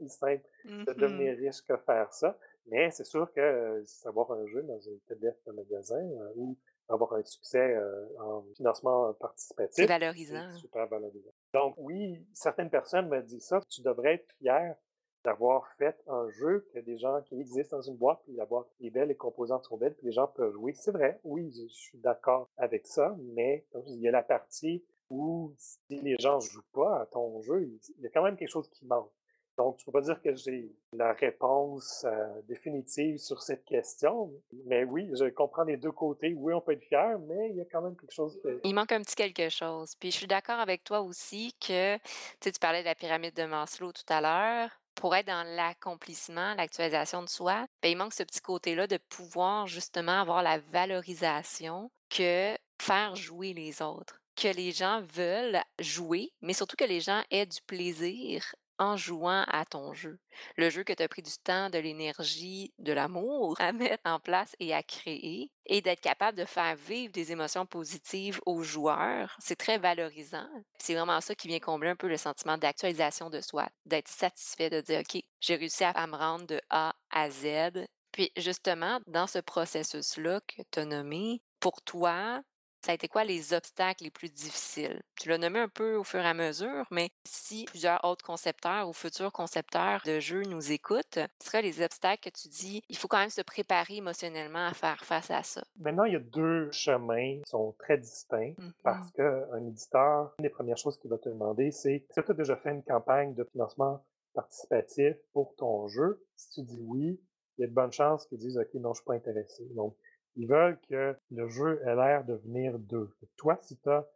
et 0.00 0.08
simples 0.08 0.44
de 0.64 0.92
Mhm. 0.92 0.98
devenir 0.98 1.36
riche 1.36 1.60
que 1.62 1.76
faire 1.76 2.12
ça. 2.12 2.36
Mais 2.66 2.90
c'est 2.90 3.04
sûr 3.04 3.30
que 3.32 3.40
euh, 3.40 3.82
savoir 3.86 4.30
un 4.32 4.46
jeu 4.46 4.62
dans 4.62 4.78
une 4.78 4.98
tablette 5.08 5.40
de 5.46 5.52
magasin 5.52 5.96
euh, 6.00 6.32
ou 6.36 6.56
avoir 6.90 7.14
un 7.14 7.24
succès 7.24 7.74
euh, 7.74 8.07
en 8.18 8.42
financement 8.57 9.12
participatif, 9.14 9.74
c'est 9.74 9.87
valorisant. 9.87 10.50
super 10.53 10.87
valorisant. 10.87 11.31
Donc 11.55 11.74
oui, 11.79 12.24
certaines 12.33 12.70
personnes 12.70 13.09
me 13.09 13.22
disent 13.22 13.46
ça, 13.46 13.61
tu 13.68 13.83
devrais 13.83 14.14
être 14.14 14.33
fier 14.38 14.76
d'avoir 15.24 15.66
fait 15.76 16.03
un 16.07 16.29
jeu 16.31 16.66
que 16.72 16.79
des 16.79 16.98
gens 16.98 17.20
qui 17.22 17.38
existent 17.38 17.76
dans 17.76 17.83
une 17.83 17.96
boîte, 17.96 18.20
puis 18.24 18.35
la 18.35 18.46
boîte 18.46 18.66
est 18.81 18.90
belle, 18.90 19.09
les 19.09 19.16
composantes 19.16 19.64
sont 19.64 19.76
belles, 19.76 19.94
puis 19.94 20.07
les 20.07 20.12
gens 20.12 20.26
peuvent 20.26 20.53
jouer. 20.53 20.72
C'est 20.74 20.92
vrai, 20.92 21.20
oui, 21.24 21.50
je 21.53 21.66
suis 21.68 21.98
d'accord 21.98 22.48
avec 22.57 22.87
ça, 22.87 23.16
mais 23.35 23.66
il 23.87 24.00
y 24.00 24.09
a 24.09 24.11
la 24.11 24.22
partie 24.22 24.83
où 25.11 25.53
si 25.59 26.00
les 26.00 26.16
gens 26.18 26.40
jouent 26.40 26.62
pas 26.72 27.00
à 27.03 27.07
ton 27.07 27.42
jeu, 27.42 27.68
il 27.98 28.03
y 28.03 28.07
a 28.07 28.11
quand 28.11 28.22
même 28.22 28.37
quelque 28.37 28.50
chose 28.50 28.68
qui 28.70 28.87
manque. 28.87 29.11
Donc, 29.56 29.76
je 29.78 29.84
peux 29.84 29.92
pas 29.92 30.00
dire 30.00 30.20
que 30.22 30.34
j'ai 30.34 30.70
la 30.92 31.12
réponse 31.12 32.04
euh, 32.08 32.40
définitive 32.48 33.18
sur 33.18 33.42
cette 33.42 33.64
question, 33.64 34.32
mais 34.66 34.84
oui, 34.84 35.08
je 35.12 35.26
comprends 35.26 35.64
les 35.64 35.76
deux 35.76 35.92
côtés. 35.92 36.34
Oui, 36.34 36.52
on 36.54 36.60
peut 36.60 36.72
être 36.72 36.84
fier, 36.84 37.18
mais 37.20 37.50
il 37.50 37.56
y 37.56 37.60
a 37.60 37.64
quand 37.64 37.82
même 37.82 37.96
quelque 37.96 38.12
chose. 38.12 38.40
Il 38.64 38.74
manque 38.74 38.92
un 38.92 39.02
petit 39.02 39.14
quelque 39.14 39.48
chose. 39.48 39.94
Puis 39.96 40.10
je 40.10 40.16
suis 40.16 40.26
d'accord 40.26 40.58
avec 40.58 40.84
toi 40.84 41.00
aussi 41.00 41.54
que, 41.60 41.96
tu 42.40 42.52
parlais 42.60 42.80
de 42.80 42.86
la 42.86 42.94
pyramide 42.94 43.34
de 43.34 43.44
Maslow 43.44 43.92
tout 43.92 44.12
à 44.12 44.20
l'heure. 44.20 44.70
Pour 44.94 45.14
être 45.14 45.28
dans 45.28 45.46
l'accomplissement, 45.56 46.54
l'actualisation 46.54 47.22
de 47.22 47.28
soi, 47.28 47.66
ben, 47.82 47.90
il 47.90 47.96
manque 47.96 48.12
ce 48.12 48.22
petit 48.22 48.40
côté-là 48.40 48.86
de 48.86 48.98
pouvoir 49.08 49.66
justement 49.66 50.20
avoir 50.20 50.42
la 50.42 50.58
valorisation 50.58 51.90
que 52.10 52.54
faire 52.80 53.14
jouer 53.14 53.52
les 53.54 53.82
autres. 53.82 54.20
Que 54.36 54.48
les 54.48 54.72
gens 54.72 55.02
veulent 55.14 55.60
jouer, 55.78 56.32
mais 56.40 56.54
surtout 56.54 56.76
que 56.76 56.84
les 56.84 57.00
gens 57.00 57.22
aient 57.30 57.46
du 57.46 57.60
plaisir 57.66 58.54
en 58.80 58.96
jouant 58.96 59.44
à 59.46 59.64
ton 59.64 59.92
jeu. 59.92 60.18
Le 60.56 60.70
jeu 60.70 60.82
que 60.82 60.92
tu 60.92 61.02
as 61.02 61.08
pris 61.08 61.22
du 61.22 61.36
temps, 61.44 61.68
de 61.68 61.78
l'énergie, 61.78 62.72
de 62.78 62.92
l'amour 62.92 63.54
à 63.60 63.72
mettre 63.72 64.02
en 64.06 64.18
place 64.18 64.56
et 64.58 64.74
à 64.74 64.82
créer, 64.82 65.52
et 65.66 65.82
d'être 65.82 66.00
capable 66.00 66.38
de 66.38 66.46
faire 66.46 66.74
vivre 66.74 67.12
des 67.12 67.30
émotions 67.30 67.66
positives 67.66 68.40
aux 68.46 68.62
joueurs, 68.62 69.36
c'est 69.38 69.56
très 69.56 69.78
valorisant. 69.78 70.48
C'est 70.78 70.94
vraiment 70.94 71.20
ça 71.20 71.34
qui 71.34 71.46
vient 71.46 71.60
combler 71.60 71.90
un 71.90 71.96
peu 71.96 72.08
le 72.08 72.16
sentiment 72.16 72.56
d'actualisation 72.56 73.28
de 73.28 73.40
soi, 73.40 73.68
d'être 73.84 74.08
satisfait 74.08 74.70
de 74.70 74.80
dire, 74.80 75.00
OK, 75.00 75.22
j'ai 75.40 75.56
réussi 75.56 75.84
à, 75.84 76.06
me 76.06 76.16
rendre 76.16 76.46
de 76.46 76.60
A 76.70 76.94
à 77.10 77.30
Z. 77.30 77.86
Puis 78.12 78.32
justement, 78.36 78.98
dans 79.06 79.26
ce 79.26 79.38
processus-là 79.38 80.40
que 80.40 80.62
tu 80.70 80.80
as 80.80 80.84
nommé, 80.86 81.42
pour 81.60 81.82
toi, 81.82 82.42
ça 82.84 82.92
a 82.92 82.94
été 82.94 83.08
quoi 83.08 83.24
les 83.24 83.52
obstacles 83.52 84.04
les 84.04 84.10
plus 84.10 84.32
difficiles? 84.32 85.02
Tu 85.16 85.28
l'as 85.28 85.38
nommé 85.38 85.58
un 85.58 85.68
peu 85.68 85.96
au 85.96 86.04
fur 86.04 86.20
et 86.20 86.26
à 86.26 86.34
mesure, 86.34 86.86
mais 86.90 87.10
si 87.26 87.64
plusieurs 87.66 88.02
autres 88.04 88.24
concepteurs 88.24 88.88
ou 88.88 88.92
futurs 88.92 89.32
concepteurs 89.32 90.02
de 90.06 90.18
jeux 90.18 90.42
nous 90.42 90.72
écoutent, 90.72 91.18
ce 91.42 91.46
seraient 91.46 91.62
les 91.62 91.82
obstacles 91.82 92.30
que 92.30 92.38
tu 92.38 92.48
dis, 92.48 92.82
il 92.88 92.96
faut 92.96 93.08
quand 93.08 93.18
même 93.18 93.30
se 93.30 93.42
préparer 93.42 93.96
émotionnellement 93.96 94.66
à 94.66 94.74
faire 94.74 95.04
face 95.04 95.30
à 95.30 95.42
ça. 95.42 95.62
Maintenant, 95.78 96.04
il 96.04 96.14
y 96.14 96.16
a 96.16 96.20
deux 96.20 96.70
chemins 96.70 97.40
qui 97.44 97.50
sont 97.50 97.74
très 97.78 97.98
distincts 97.98 98.54
parce 98.82 99.10
qu'un 99.12 99.66
éditeur, 99.66 100.32
une 100.38 100.44
des 100.44 100.50
premières 100.50 100.78
choses 100.78 100.98
qu'il 100.98 101.10
va 101.10 101.18
te 101.18 101.28
demander, 101.28 101.70
c'est 101.70 102.06
est-ce 102.08 102.20
que 102.20 102.26
tu 102.26 102.30
as 102.32 102.34
déjà 102.34 102.56
fait 102.56 102.70
une 102.70 102.82
campagne 102.82 103.34
de 103.34 103.44
financement 103.44 104.04
participatif 104.34 105.16
pour 105.32 105.54
ton 105.56 105.88
jeu? 105.88 106.24
Si 106.36 106.50
tu 106.50 106.62
dis 106.62 106.80
oui, 106.80 107.20
il 107.58 107.62
y 107.62 107.64
a 107.64 107.66
de 107.66 107.74
bonnes 107.74 107.92
chances 107.92 108.26
qu'ils 108.26 108.38
disent 108.38 108.56
OK, 108.56 108.72
non, 108.74 108.94
je 108.94 109.00
suis 109.00 109.04
pas 109.04 109.14
intéressé. 109.14 109.64
Donc, 109.74 109.94
ils 110.36 110.46
veulent 110.46 110.78
que 110.88 111.16
le 111.30 111.48
jeu 111.48 111.80
ait 111.86 111.94
l'air 111.94 112.24
de 112.24 112.34
venir 112.34 112.78
d'eux. 112.78 113.10
Toi, 113.36 113.58
si 113.60 113.76
tu 113.78 113.88
as 113.90 114.06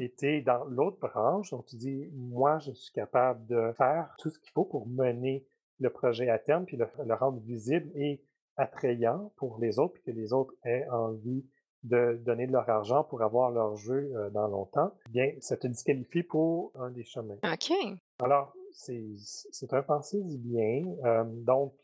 été 0.00 0.40
dans 0.40 0.64
l'autre 0.64 0.98
branche, 1.00 1.50
donc 1.50 1.66
tu 1.66 1.76
dis, 1.76 2.08
moi, 2.12 2.58
je 2.58 2.72
suis 2.72 2.92
capable 2.92 3.46
de 3.46 3.72
faire 3.76 4.14
tout 4.18 4.30
ce 4.30 4.38
qu'il 4.38 4.52
faut 4.52 4.64
pour 4.64 4.88
mener 4.88 5.46
le 5.78 5.90
projet 5.90 6.28
à 6.28 6.38
terme, 6.38 6.64
puis 6.64 6.76
le, 6.76 6.86
le 7.04 7.14
rendre 7.14 7.40
visible 7.40 7.90
et 7.94 8.22
attrayant 8.56 9.32
pour 9.36 9.58
les 9.58 9.78
autres, 9.78 9.94
puis 9.94 10.02
que 10.02 10.10
les 10.10 10.32
autres 10.32 10.54
aient 10.64 10.86
envie 10.90 11.44
de 11.82 12.20
donner 12.24 12.46
de 12.46 12.52
leur 12.52 12.68
argent 12.68 13.04
pour 13.04 13.22
avoir 13.22 13.50
leur 13.50 13.76
jeu 13.76 14.12
euh, 14.14 14.30
dans 14.30 14.46
longtemps, 14.48 14.92
bien, 15.08 15.32
ça 15.40 15.56
te 15.56 15.66
disqualifie 15.66 16.22
pour 16.22 16.72
un 16.74 16.90
des 16.90 17.04
chemins. 17.04 17.38
OK. 17.42 17.72
Alors, 18.18 18.52
c'est 18.72 19.02
c'est 19.16 19.72
un 19.72 19.82
pensée 19.82 20.22
du 20.22 20.36
bien. 20.36 20.84
Euh, 21.04 21.24
donc, 21.26 21.74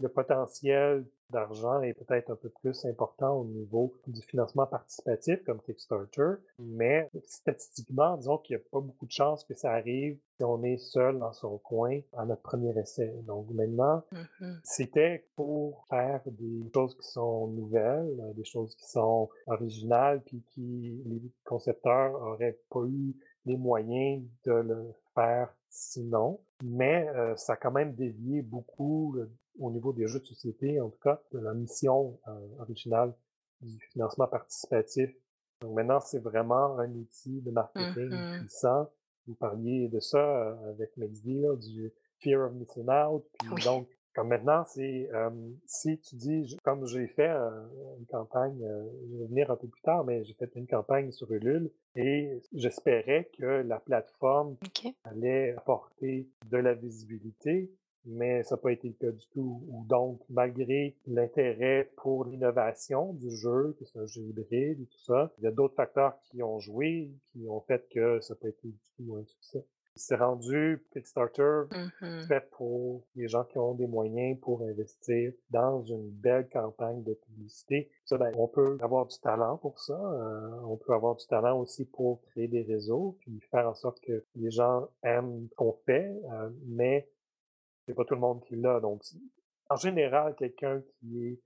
le 0.00 0.08
potentiel 0.08 1.06
d'argent 1.30 1.80
est 1.82 1.94
peut-être 1.94 2.30
un 2.30 2.36
peu 2.36 2.48
plus 2.48 2.84
important 2.84 3.38
au 3.38 3.44
niveau 3.44 3.94
du 4.06 4.22
financement 4.22 4.66
participatif 4.66 5.42
comme 5.44 5.60
Kickstarter, 5.60 6.34
mais 6.58 7.10
statistiquement, 7.26 8.16
disons 8.16 8.38
qu'il 8.38 8.56
n'y 8.56 8.62
a 8.62 8.64
pas 8.70 8.80
beaucoup 8.80 9.06
de 9.06 9.12
chances 9.12 9.44
que 9.44 9.54
ça 9.54 9.72
arrive 9.72 10.18
si 10.36 10.44
on 10.44 10.62
est 10.64 10.78
seul 10.78 11.18
dans 11.18 11.32
son 11.32 11.58
coin 11.58 12.00
à 12.16 12.24
notre 12.24 12.42
premier 12.42 12.76
essai. 12.78 13.14
Donc 13.26 13.50
maintenant, 13.50 14.02
Mmh 14.12 14.24
c'était 14.64 15.26
pour 15.36 15.86
faire 15.88 16.20
des 16.26 16.70
choses 16.74 16.96
qui 16.96 17.06
sont 17.06 17.48
nouvelles, 17.48 18.18
euh, 18.20 18.32
des 18.34 18.44
choses 18.44 18.74
qui 18.74 18.88
sont 18.88 19.28
originales, 19.46 20.22
puis 20.24 20.42
qui 20.50 21.02
les 21.06 21.22
concepteurs 21.44 22.14
auraient 22.14 22.58
pas 22.70 22.84
eu 22.86 23.14
les 23.46 23.56
moyens 23.56 24.22
de 24.44 24.52
le 24.52 24.94
faire 25.14 25.54
sinon. 25.68 26.40
Mais 26.62 27.08
euh, 27.08 27.36
ça 27.36 27.54
a 27.54 27.56
quand 27.56 27.72
même 27.72 27.94
dévié 27.94 28.42
beaucoup 28.42 29.16
euh, 29.18 29.30
au 29.58 29.70
niveau 29.70 29.92
des 29.92 30.06
jeux 30.06 30.20
de 30.20 30.24
société, 30.26 30.80
en 30.80 30.88
tout 30.90 31.00
cas, 31.00 31.22
de 31.32 31.38
la 31.38 31.54
mission 31.54 32.18
originale 32.58 33.14
du 33.60 33.78
financement 33.92 34.26
participatif. 34.26 35.10
Donc 35.60 35.74
maintenant, 35.74 36.00
c'est 36.00 36.18
vraiment 36.18 36.78
un 36.78 36.90
outil 36.92 37.40
de 37.40 37.50
marketing 37.50 38.10
Mmh 38.10 38.40
puissant. 38.40 38.90
Vous 39.26 39.34
parliez 39.34 39.88
de 39.88 40.00
ça 40.00 40.58
avec 40.68 40.96
Mexdi, 40.96 41.40
là, 41.40 41.56
du 41.56 41.92
fear 42.18 42.46
of 42.46 42.52
missing 42.54 42.88
out. 42.90 43.24
Puis 43.38 43.48
Oui. 43.50 43.62
donc, 43.64 43.88
comme 44.14 44.28
maintenant, 44.28 44.64
c'est 44.66 45.08
si 45.66 45.98
tu 46.00 46.16
dis, 46.16 46.56
comme 46.62 46.86
j'ai 46.86 47.06
fait 47.06 47.30
une 47.98 48.06
campagne, 48.06 48.58
je 49.10 49.16
vais 49.16 49.26
venir 49.26 49.50
un 49.50 49.56
peu 49.56 49.66
plus 49.66 49.80
tard, 49.82 50.04
mais 50.04 50.24
j'ai 50.24 50.34
fait 50.34 50.50
une 50.56 50.66
campagne 50.66 51.10
sur 51.10 51.32
Ulule 51.32 51.70
et 51.96 52.40
j'espérais 52.52 53.30
que 53.38 53.62
la 53.62 53.80
plateforme 53.80 54.56
allait 55.04 55.54
apporter 55.56 56.28
de 56.50 56.56
la 56.58 56.74
visibilité, 56.74 57.72
mais 58.06 58.42
ça 58.44 58.54
n'a 58.56 58.60
pas 58.62 58.72
été 58.72 58.88
le 58.88 58.94
cas 58.94 59.10
du 59.12 59.26
tout. 59.32 59.62
Ou 59.68 59.84
Donc, 59.86 60.20
malgré 60.30 60.96
l'intérêt 61.06 61.90
pour 61.96 62.24
l'innovation 62.24 63.12
du 63.14 63.30
jeu, 63.30 63.76
que 63.78 63.84
c'est 63.84 63.98
un 63.98 64.06
jeu 64.06 64.22
hybride 64.22 64.80
et 64.80 64.86
tout 64.86 65.00
ça, 65.00 65.32
il 65.38 65.44
y 65.44 65.46
a 65.46 65.50
d'autres 65.50 65.74
facteurs 65.74 66.18
qui 66.22 66.42
ont 66.42 66.58
joué, 66.60 67.10
qui 67.32 67.46
ont 67.48 67.60
fait 67.60 67.86
que 67.90 68.20
ça 68.20 68.34
n'a 68.34 68.40
pas 68.40 68.48
été 68.48 68.68
du 68.68 68.78
tout 68.96 69.16
un 69.16 69.24
succès. 69.24 69.64
C'est 69.96 70.16
rendu 70.16 70.84
Kickstarter 70.92 71.62
Mmh 71.70 72.22
fait 72.26 72.48
pour 72.52 73.02
les 73.16 73.28
gens 73.28 73.44
qui 73.44 73.58
ont 73.58 73.74
des 73.74 73.86
moyens 73.86 74.38
pour 74.40 74.62
investir 74.62 75.32
dans 75.50 75.80
une 75.82 76.10
belle 76.10 76.48
campagne 76.48 77.02
de 77.04 77.14
publicité. 77.14 77.90
Ça, 78.04 78.18
ben, 78.18 78.32
on 78.36 78.48
peut 78.48 78.76
avoir 78.80 79.06
du 79.06 79.16
talent 79.20 79.56
pour 79.58 79.78
ça. 79.80 79.94
euh, 79.94 80.60
on 80.66 80.76
peut 80.76 80.92
avoir 80.94 81.14
du 81.14 81.24
talent 81.26 81.58
aussi 81.60 81.84
pour 81.84 82.20
créer 82.22 82.48
des 82.48 82.62
réseaux, 82.62 83.16
puis 83.20 83.38
faire 83.50 83.68
en 83.68 83.74
sorte 83.74 84.00
que 84.00 84.24
les 84.36 84.50
gens 84.50 84.88
aiment 85.04 85.46
ce 85.50 85.54
qu'on 85.54 85.72
fait, 85.86 86.12
euh, 86.32 86.50
mais 86.66 87.06
c'est 87.86 87.94
pas 87.94 88.04
tout 88.04 88.14
le 88.14 88.20
monde 88.20 88.44
qui 88.44 88.56
l'a. 88.56 88.80
Donc, 88.80 89.02
en 89.68 89.76
général, 89.76 90.34
quelqu'un 90.36 90.82
qui 90.98 91.40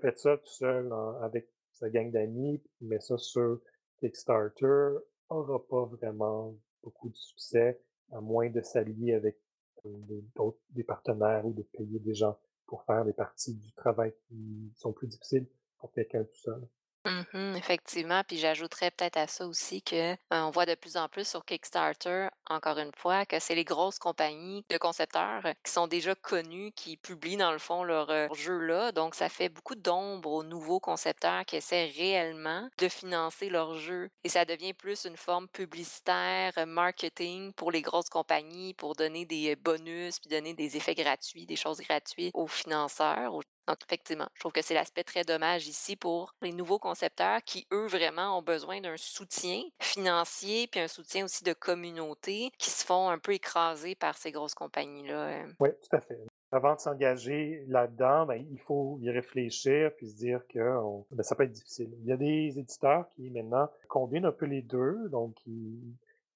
fait 0.00 0.18
ça 0.18 0.36
tout 0.36 0.46
seul 0.46 0.92
avec 1.22 1.48
sa 1.72 1.90
gang 1.90 2.10
d'amis, 2.10 2.62
qui 2.76 2.84
met 2.84 3.00
ça 3.00 3.18
sur 3.18 3.60
Kickstarter, 4.00 4.98
aura 5.28 5.66
pas 5.66 5.84
vraiment 5.84 6.54
beaucoup 6.82 7.08
de 7.08 7.16
succès, 7.16 7.80
à 8.12 8.20
moins 8.20 8.50
de 8.50 8.60
s'allier 8.60 9.14
avec 9.14 9.38
euh, 9.86 9.90
des, 10.08 10.24
des 10.70 10.84
partenaires 10.84 11.46
ou 11.46 11.52
de 11.52 11.62
payer 11.62 11.98
des 12.00 12.14
gens 12.14 12.38
pour 12.66 12.84
faire 12.84 13.04
des 13.04 13.12
parties 13.12 13.54
du 13.54 13.72
travail 13.72 14.12
qui 14.28 14.72
sont 14.76 14.92
plus 14.92 15.06
difficiles 15.06 15.46
pour 15.78 15.92
quelqu'un 15.92 16.24
tout 16.24 16.36
seul. 16.36 16.68
Mmh 17.06 17.56
effectivement, 17.56 18.22
puis 18.28 18.36
j'ajouterais 18.36 18.90
peut-être 18.90 19.16
à 19.16 19.26
ça 19.26 19.46
aussi 19.46 19.82
que, 19.82 20.12
heu, 20.12 20.16
on 20.30 20.50
voit 20.50 20.66
de 20.66 20.74
plus 20.74 20.98
en 20.98 21.08
plus 21.08 21.26
sur 21.26 21.46
Kickstarter, 21.46 22.28
encore 22.50 22.76
une 22.78 22.92
fois, 22.94 23.24
que 23.24 23.38
c'est 23.38 23.54
les 23.54 23.64
grosses 23.64 23.98
compagnies 23.98 24.64
de 24.68 24.76
concepteurs 24.76 25.46
euh, 25.46 25.52
qui 25.64 25.72
sont 25.72 25.86
déjà 25.86 26.14
connus, 26.14 26.72
qui 26.72 26.98
publient 26.98 27.38
dans 27.38 27.52
le 27.52 27.58
fond 27.58 27.84
leur, 27.84 28.10
heu, 28.10 28.28
jeu-là. 28.34 28.92
Donc 28.92 29.14
ça 29.14 29.30
fait 29.30 29.48
beaucoup 29.48 29.76
d'ombre 29.76 30.30
aux 30.30 30.42
nouveaux 30.42 30.78
concepteurs 30.78 31.46
qui 31.46 31.56
essaient 31.56 31.86
réellement 31.86 32.68
de 32.78 32.88
financer 32.88 33.48
leur 33.48 33.76
jeu 33.78 34.10
et 34.22 34.28
ça 34.28 34.44
devient 34.44 34.74
plus 34.74 35.06
une 35.06 35.16
forme 35.16 35.48
publicitaire, 35.48 36.52
heu, 36.58 36.66
marketing 36.66 37.54
pour 37.54 37.70
les 37.72 37.80
grosses 37.80 38.10
compagnies, 38.10 38.74
pour 38.74 38.94
donner 38.94 39.24
des, 39.24 39.56
bonus, 39.56 40.18
puis 40.20 40.28
donner 40.28 40.52
des 40.52 40.76
effets 40.76 40.94
gratuits, 40.94 41.46
des 41.46 41.56
choses 41.56 41.80
gratuites 41.80 42.32
aux 42.34 42.46
financeurs, 42.46 43.40
donc 43.70 43.82
effectivement, 43.86 44.26
je 44.34 44.40
trouve 44.40 44.52
que 44.52 44.62
c'est 44.62 44.74
l'aspect 44.74 45.04
très 45.04 45.22
dommage 45.24 45.68
ici 45.68 45.96
pour 45.96 46.34
les 46.42 46.52
nouveaux 46.52 46.78
concepteurs 46.78 47.40
qui, 47.42 47.66
eux, 47.72 47.86
vraiment 47.86 48.38
ont 48.38 48.42
besoin 48.42 48.80
d'un 48.80 48.96
soutien 48.96 49.62
financier, 49.80 50.66
puis 50.66 50.80
un 50.80 50.88
soutien 50.88 51.24
aussi 51.24 51.44
de 51.44 51.52
communauté, 51.52 52.50
qui 52.58 52.70
se 52.70 52.84
font 52.84 53.08
un 53.08 53.18
peu 53.18 53.32
écraser 53.32 53.94
par 53.94 54.16
ces 54.18 54.32
grosses 54.32 54.54
compagnies-là. 54.54 55.28
euh. 55.28 55.46
Oui, 55.60 55.70
tout 55.82 55.96
à 55.96 56.00
fait. 56.00 56.18
Avant 56.52 56.74
de 56.74 56.80
s'engager 56.80 57.64
là-dedans, 57.68 58.26
ben, 58.26 58.44
il 58.50 58.58
faut 58.58 58.98
y 59.00 59.10
réfléchir 59.10 59.92
puis 59.96 60.08
se 60.08 60.16
dire 60.16 60.40
que 60.48 60.58
ben, 61.12 61.22
ça 61.22 61.36
peut 61.36 61.44
être 61.44 61.52
difficile. 61.52 61.90
Il 62.00 62.06
y 62.06 62.12
a 62.12 62.16
des 62.16 62.58
éditeurs 62.58 63.08
qui 63.14 63.30
maintenant 63.30 63.70
combinent 63.88 64.26
un 64.26 64.32
peu 64.32 64.46
les 64.46 64.62
deux, 64.62 65.08
donc 65.10 65.36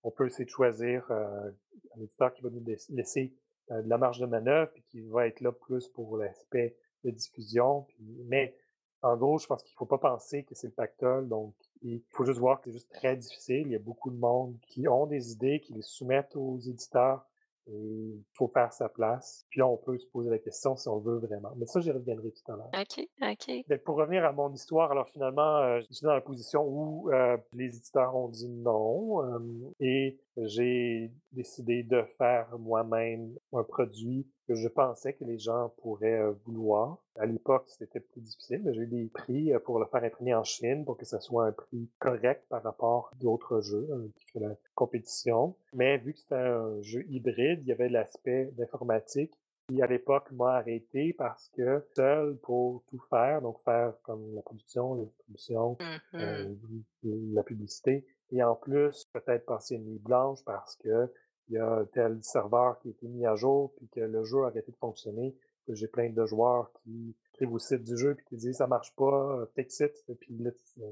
on 0.04 0.10
peut 0.12 0.26
essayer 0.26 0.44
de 0.44 0.50
choisir 0.50 1.04
euh, 1.10 1.50
un 1.96 2.00
éditeur 2.00 2.32
qui 2.32 2.42
va 2.42 2.50
nous 2.50 2.60
laiss- 2.60 2.92
laisser 2.94 3.32
euh, 3.72 3.82
de 3.82 3.88
la 3.88 3.98
marge 3.98 4.20
de 4.20 4.26
manœuvre 4.26 4.70
puis 4.72 4.84
qui 4.90 5.00
va 5.00 5.26
être 5.26 5.40
là 5.40 5.50
plus 5.50 5.88
pour 5.88 6.16
l'aspect 6.16 6.76
de 7.04 7.10
diffusion. 7.10 7.82
Puis, 7.88 8.04
mais 8.26 8.56
en 9.02 9.16
gros, 9.16 9.38
je 9.38 9.46
pense 9.46 9.62
qu'il 9.62 9.74
faut 9.76 9.86
pas 9.86 9.98
penser 9.98 10.44
que 10.44 10.54
c'est 10.54 10.68
le 10.68 10.72
pactole, 10.72 11.28
donc 11.28 11.54
il 11.82 12.02
faut 12.10 12.24
juste 12.24 12.38
voir 12.38 12.60
que 12.60 12.70
c'est 12.70 12.78
juste 12.78 12.90
très 12.90 13.16
difficile. 13.16 13.66
Il 13.66 13.72
y 13.72 13.76
a 13.76 13.80
beaucoup 13.80 14.10
de 14.10 14.16
monde 14.16 14.56
qui 14.68 14.88
ont 14.88 15.06
des 15.06 15.32
idées, 15.32 15.60
qui 15.60 15.74
les 15.74 15.82
soumettent 15.82 16.36
aux 16.36 16.58
éditeurs 16.58 17.26
et 17.66 17.72
il 17.72 18.24
faut 18.32 18.48
faire 18.48 18.72
sa 18.72 18.88
place. 18.88 19.46
Puis 19.50 19.60
là, 19.60 19.66
on 19.66 19.76
peut 19.76 19.98
se 19.98 20.06
poser 20.06 20.30
la 20.30 20.38
question 20.38 20.76
si 20.76 20.88
on 20.88 20.98
veut 20.98 21.18
vraiment. 21.18 21.52
Mais 21.56 21.66
ça, 21.66 21.80
j'y 21.80 21.90
reviendrai 21.90 22.30
tout 22.30 22.52
à 22.52 22.56
l'heure. 22.56 22.70
OK, 22.74 23.06
OK. 23.22 23.64
Mais 23.68 23.78
pour 23.78 23.96
revenir 23.96 24.24
à 24.24 24.32
mon 24.32 24.52
histoire, 24.52 24.90
alors 24.90 25.08
finalement, 25.08 25.58
euh, 25.58 25.80
je 25.88 25.94
suis 25.94 26.04
dans 26.04 26.14
la 26.14 26.20
position 26.20 26.62
où 26.66 27.10
euh, 27.10 27.36
les 27.52 27.76
éditeurs 27.76 28.14
ont 28.16 28.28
dit 28.28 28.48
non 28.48 29.22
euh, 29.24 29.74
et 29.80 30.18
j'ai 30.36 31.10
décidé 31.32 31.82
de 31.82 32.02
faire 32.18 32.48
moi-même 32.58 33.34
un 33.52 33.64
produit 33.64 34.26
que 34.46 34.54
je 34.54 34.68
pensais 34.68 35.14
que 35.14 35.24
les 35.24 35.38
gens 35.38 35.72
pourraient 35.82 36.22
vouloir. 36.44 36.98
À 37.16 37.26
l'époque, 37.26 37.64
c'était 37.68 38.00
plus 38.00 38.20
difficile, 38.20 38.62
mais 38.64 38.74
j'ai 38.74 38.82
eu 38.82 38.86
des 38.86 39.06
prix 39.06 39.52
pour 39.64 39.78
le 39.78 39.86
faire 39.86 40.04
imprimer 40.04 40.34
en 40.34 40.44
Chine 40.44 40.84
pour 40.84 40.96
que 40.96 41.04
ça 41.04 41.20
soit 41.20 41.46
un 41.46 41.52
prix 41.52 41.88
correct 41.98 42.44
par 42.48 42.62
rapport 42.62 43.10
à 43.12 43.16
d'autres 43.16 43.60
jeux 43.60 43.86
euh, 43.90 44.08
qui 44.16 44.38
la 44.38 44.54
compétition. 44.74 45.54
Mais 45.72 45.98
vu 45.98 46.12
que 46.12 46.18
c'était 46.18 46.34
un 46.34 46.80
jeu 46.82 47.04
hybride, 47.08 47.60
il 47.62 47.68
y 47.68 47.72
avait 47.72 47.88
l'aspect 47.88 48.50
d'informatique 48.56 49.32
qui 49.68 49.80
à 49.80 49.86
l'époque 49.86 50.30
m'a 50.32 50.56
arrêté 50.56 51.14
parce 51.14 51.48
que 51.56 51.82
seul 51.94 52.36
pour 52.38 52.82
tout 52.90 53.00
faire, 53.08 53.40
donc 53.40 53.62
faire 53.64 53.94
comme 54.02 54.34
la 54.34 54.42
production, 54.42 54.94
la 54.94 55.04
distribution, 55.04 55.78
euh, 56.14 56.54
la 57.02 57.42
publicité, 57.42 58.04
et 58.30 58.42
en 58.42 58.56
plus 58.56 59.06
peut-être 59.12 59.46
passer 59.46 59.76
une 59.76 59.84
nuit 59.84 59.98
blanche 59.98 60.40
parce 60.44 60.76
que 60.76 61.10
il 61.48 61.54
y 61.54 61.58
a 61.58 61.84
tel 61.92 62.22
serveur 62.22 62.78
qui 62.78 62.88
a 62.88 62.90
été 62.92 63.06
mis 63.08 63.26
à 63.26 63.34
jour 63.34 63.72
puis 63.76 63.88
que 63.88 64.00
le 64.00 64.24
jeu 64.24 64.42
a 64.44 64.46
arrêté 64.46 64.72
de 64.72 64.76
fonctionner, 64.76 65.36
que 65.66 65.74
j'ai 65.74 65.88
plein 65.88 66.10
de 66.10 66.26
joueurs 66.26 66.70
qui 66.82 67.14
écrivent 67.32 67.52
au 67.54 67.58
site 67.58 67.82
du 67.82 67.96
jeu 67.96 68.14
puis 68.14 68.24
qui 68.26 68.36
disent 68.36 68.56
ça 68.56 68.66
marche 68.66 68.94
pas, 68.96 69.38
euh, 69.38 69.46
fix 69.54 69.80
it, 69.80 69.92
puis 70.20 70.36
là, 70.38 70.50
euh, 70.80 70.90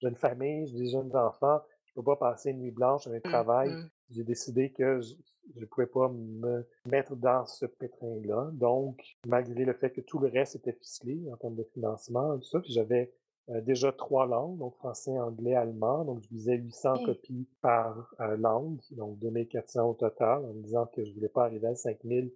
j'ai 0.00 0.08
une 0.08 0.16
famille, 0.16 0.66
j'ai 0.68 0.78
des 0.78 0.88
jeunes 0.90 1.14
enfants, 1.16 1.60
je 1.84 1.94
peux 1.94 2.02
pas 2.02 2.16
passer 2.16 2.50
une 2.50 2.58
nuit 2.60 2.70
blanche 2.70 3.06
à 3.06 3.10
un 3.10 3.20
travail 3.20 3.70
Mhm. 3.70 3.90
j'ai 4.10 4.24
décidé 4.24 4.70
que 4.72 5.00
je 5.00 5.14
ne 5.60 5.66
pouvais 5.66 5.86
pas 5.86 6.08
me 6.08 6.64
mettre 6.86 7.16
dans 7.16 7.44
ce 7.46 7.66
pétrin-là. 7.66 8.50
Donc, 8.52 9.02
malgré 9.26 9.64
le 9.64 9.72
fait 9.72 9.90
que 9.90 10.00
tout 10.00 10.18
le 10.18 10.28
reste 10.28 10.56
était 10.56 10.72
ficelé 10.72 11.20
en 11.32 11.36
termes 11.36 11.56
de 11.56 11.64
financement, 11.64 12.36
tout 12.38 12.44
ça, 12.44 12.60
puis 12.60 12.72
j'avais 12.72 13.12
euh, 13.50 13.60
déjà 13.60 13.92
trois 13.92 14.26
langues, 14.26 14.58
donc 14.58 14.74
français, 14.76 15.18
anglais, 15.18 15.54
allemand. 15.54 16.04
Donc, 16.04 16.22
je 16.22 16.28
visais 16.28 16.56
800 16.56 16.96
Hey. 16.96 17.04
copies 17.04 17.46
par 17.60 18.14
euh, 18.20 18.36
langue, 18.36 18.78
donc 18.92 19.18
2400 19.18 19.88
au 19.90 19.94
total, 19.94 20.44
en 20.44 20.52
me 20.54 20.62
disant 20.62 20.86
que 20.86 21.04
je 21.04 21.12
voulais 21.12 21.28
pas 21.28 21.44
arriver 21.44 21.66
à 21.68 21.74
5000 21.74 22.32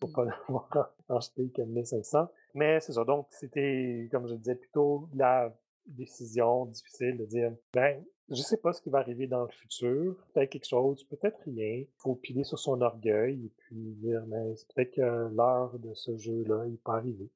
pour 0.00 0.08
Mhm. 0.08 0.14
pas 0.14 0.24
l'avoir 0.48 0.94
acheté 1.08 1.48
que 1.50 1.62
1500. 1.62 2.28
Mais 2.54 2.80
c'est 2.80 2.92
ça. 2.92 3.04
Donc, 3.04 3.26
c'était, 3.30 4.08
comme 4.10 4.26
je 4.26 4.34
disais, 4.34 4.54
plutôt 4.54 5.08
la 5.14 5.54
décision 5.86 6.66
difficile 6.66 7.16
de 7.18 7.24
dire, 7.24 7.52
ben, 7.72 8.02
je 8.30 8.42
sais 8.42 8.58
pas 8.58 8.72
ce 8.74 8.82
qui 8.82 8.90
va 8.90 8.98
arriver 8.98 9.26
dans 9.26 9.42
le 9.42 9.48
futur. 9.48 10.16
Peut-être 10.34 10.50
quelque 10.50 10.66
chose, 10.68 11.02
peut-être 11.04 11.38
rien. 11.46 11.84
Faut 11.96 12.14
piler 12.14 12.44
sur 12.44 12.58
son 12.58 12.80
orgueil 12.82 13.46
et 13.46 13.52
puis 13.56 13.76
dire, 14.02 14.22
ben, 14.26 14.54
c'est 14.56 14.68
peut-être 14.74 14.94
que 14.96 15.34
l'heure 15.34 15.78
de 15.78 15.94
ce 15.94 16.16
jeu-là, 16.18 16.64
il 16.66 16.76
peut 16.78 16.92
arriver. 16.92 17.30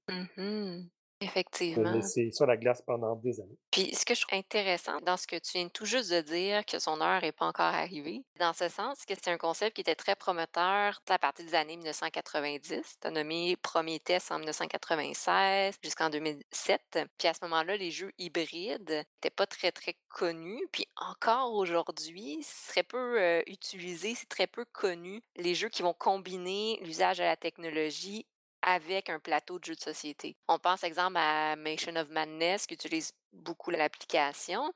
Effectivement. 1.22 1.92
laisser 1.92 2.30
sur 2.32 2.46
la 2.46 2.56
glace 2.56 2.82
pendant 2.82 3.16
des 3.16 3.40
années. 3.40 3.58
Puis 3.70 3.94
ce 3.94 4.04
que 4.04 4.14
je 4.14 4.22
trouve 4.22 4.38
intéressant 4.38 5.00
dans 5.02 5.16
ce 5.16 5.26
que 5.26 5.36
tu 5.36 5.58
viens 5.58 5.68
tout 5.68 5.84
juste 5.84 6.10
de 6.10 6.20
dire, 6.20 6.64
que 6.64 6.78
son 6.78 7.00
heure 7.00 7.22
n'est 7.22 7.32
pas 7.32 7.46
encore 7.46 7.66
arrivée, 7.66 8.24
dans 8.38 8.52
ce 8.52 8.68
sens 8.68 9.04
que 9.04 9.14
c'est 9.14 9.30
un 9.30 9.38
concept 9.38 9.76
qui 9.76 9.80
était 9.82 9.94
très 9.94 10.16
prometteur 10.16 11.00
à 11.08 11.18
partir 11.18 11.44
des 11.44 11.54
années 11.54 11.76
1990. 11.76 12.98
Tu 13.00 13.06
as 13.06 13.10
nommé 13.10 13.56
premier 13.56 14.00
test 14.00 14.32
en 14.32 14.38
1996 14.38 15.76
jusqu'en 15.82 16.10
2007. 16.10 16.98
Puis 17.18 17.28
à 17.28 17.34
ce 17.34 17.40
moment-là, 17.42 17.76
les 17.76 17.90
jeux 17.90 18.12
hybrides 18.18 18.90
n'étaient 18.90 19.30
pas 19.34 19.46
très, 19.46 19.72
très 19.72 19.96
connus. 20.08 20.62
Puis 20.72 20.86
encore 20.96 21.54
aujourd'hui, 21.54 22.38
c'est 22.42 22.72
très 22.72 22.82
peu 22.82 23.20
euh, 23.20 23.42
utilisé, 23.46 24.14
c'est 24.14 24.28
très 24.28 24.46
peu 24.46 24.64
connu. 24.72 25.22
Les 25.36 25.54
jeux 25.54 25.68
qui 25.68 25.82
vont 25.82 25.94
combiner 25.94 26.78
l'usage 26.82 27.18
de 27.18 27.22
la 27.22 27.36
technologie 27.36 28.26
avec 28.62 29.10
un 29.10 29.18
plateau 29.20 29.58
de 29.58 29.64
jeux 29.64 29.74
de 29.74 29.80
société. 29.80 30.36
On 30.48 30.58
pense, 30.58 30.84
exemple, 30.84 31.16
à 31.16 31.56
Mansion 31.56 31.96
of 31.96 32.08
Madness, 32.08 32.66
qui 32.66 32.74
utilise 32.74 33.12
beaucoup 33.32 33.70
l'application, 33.70 34.72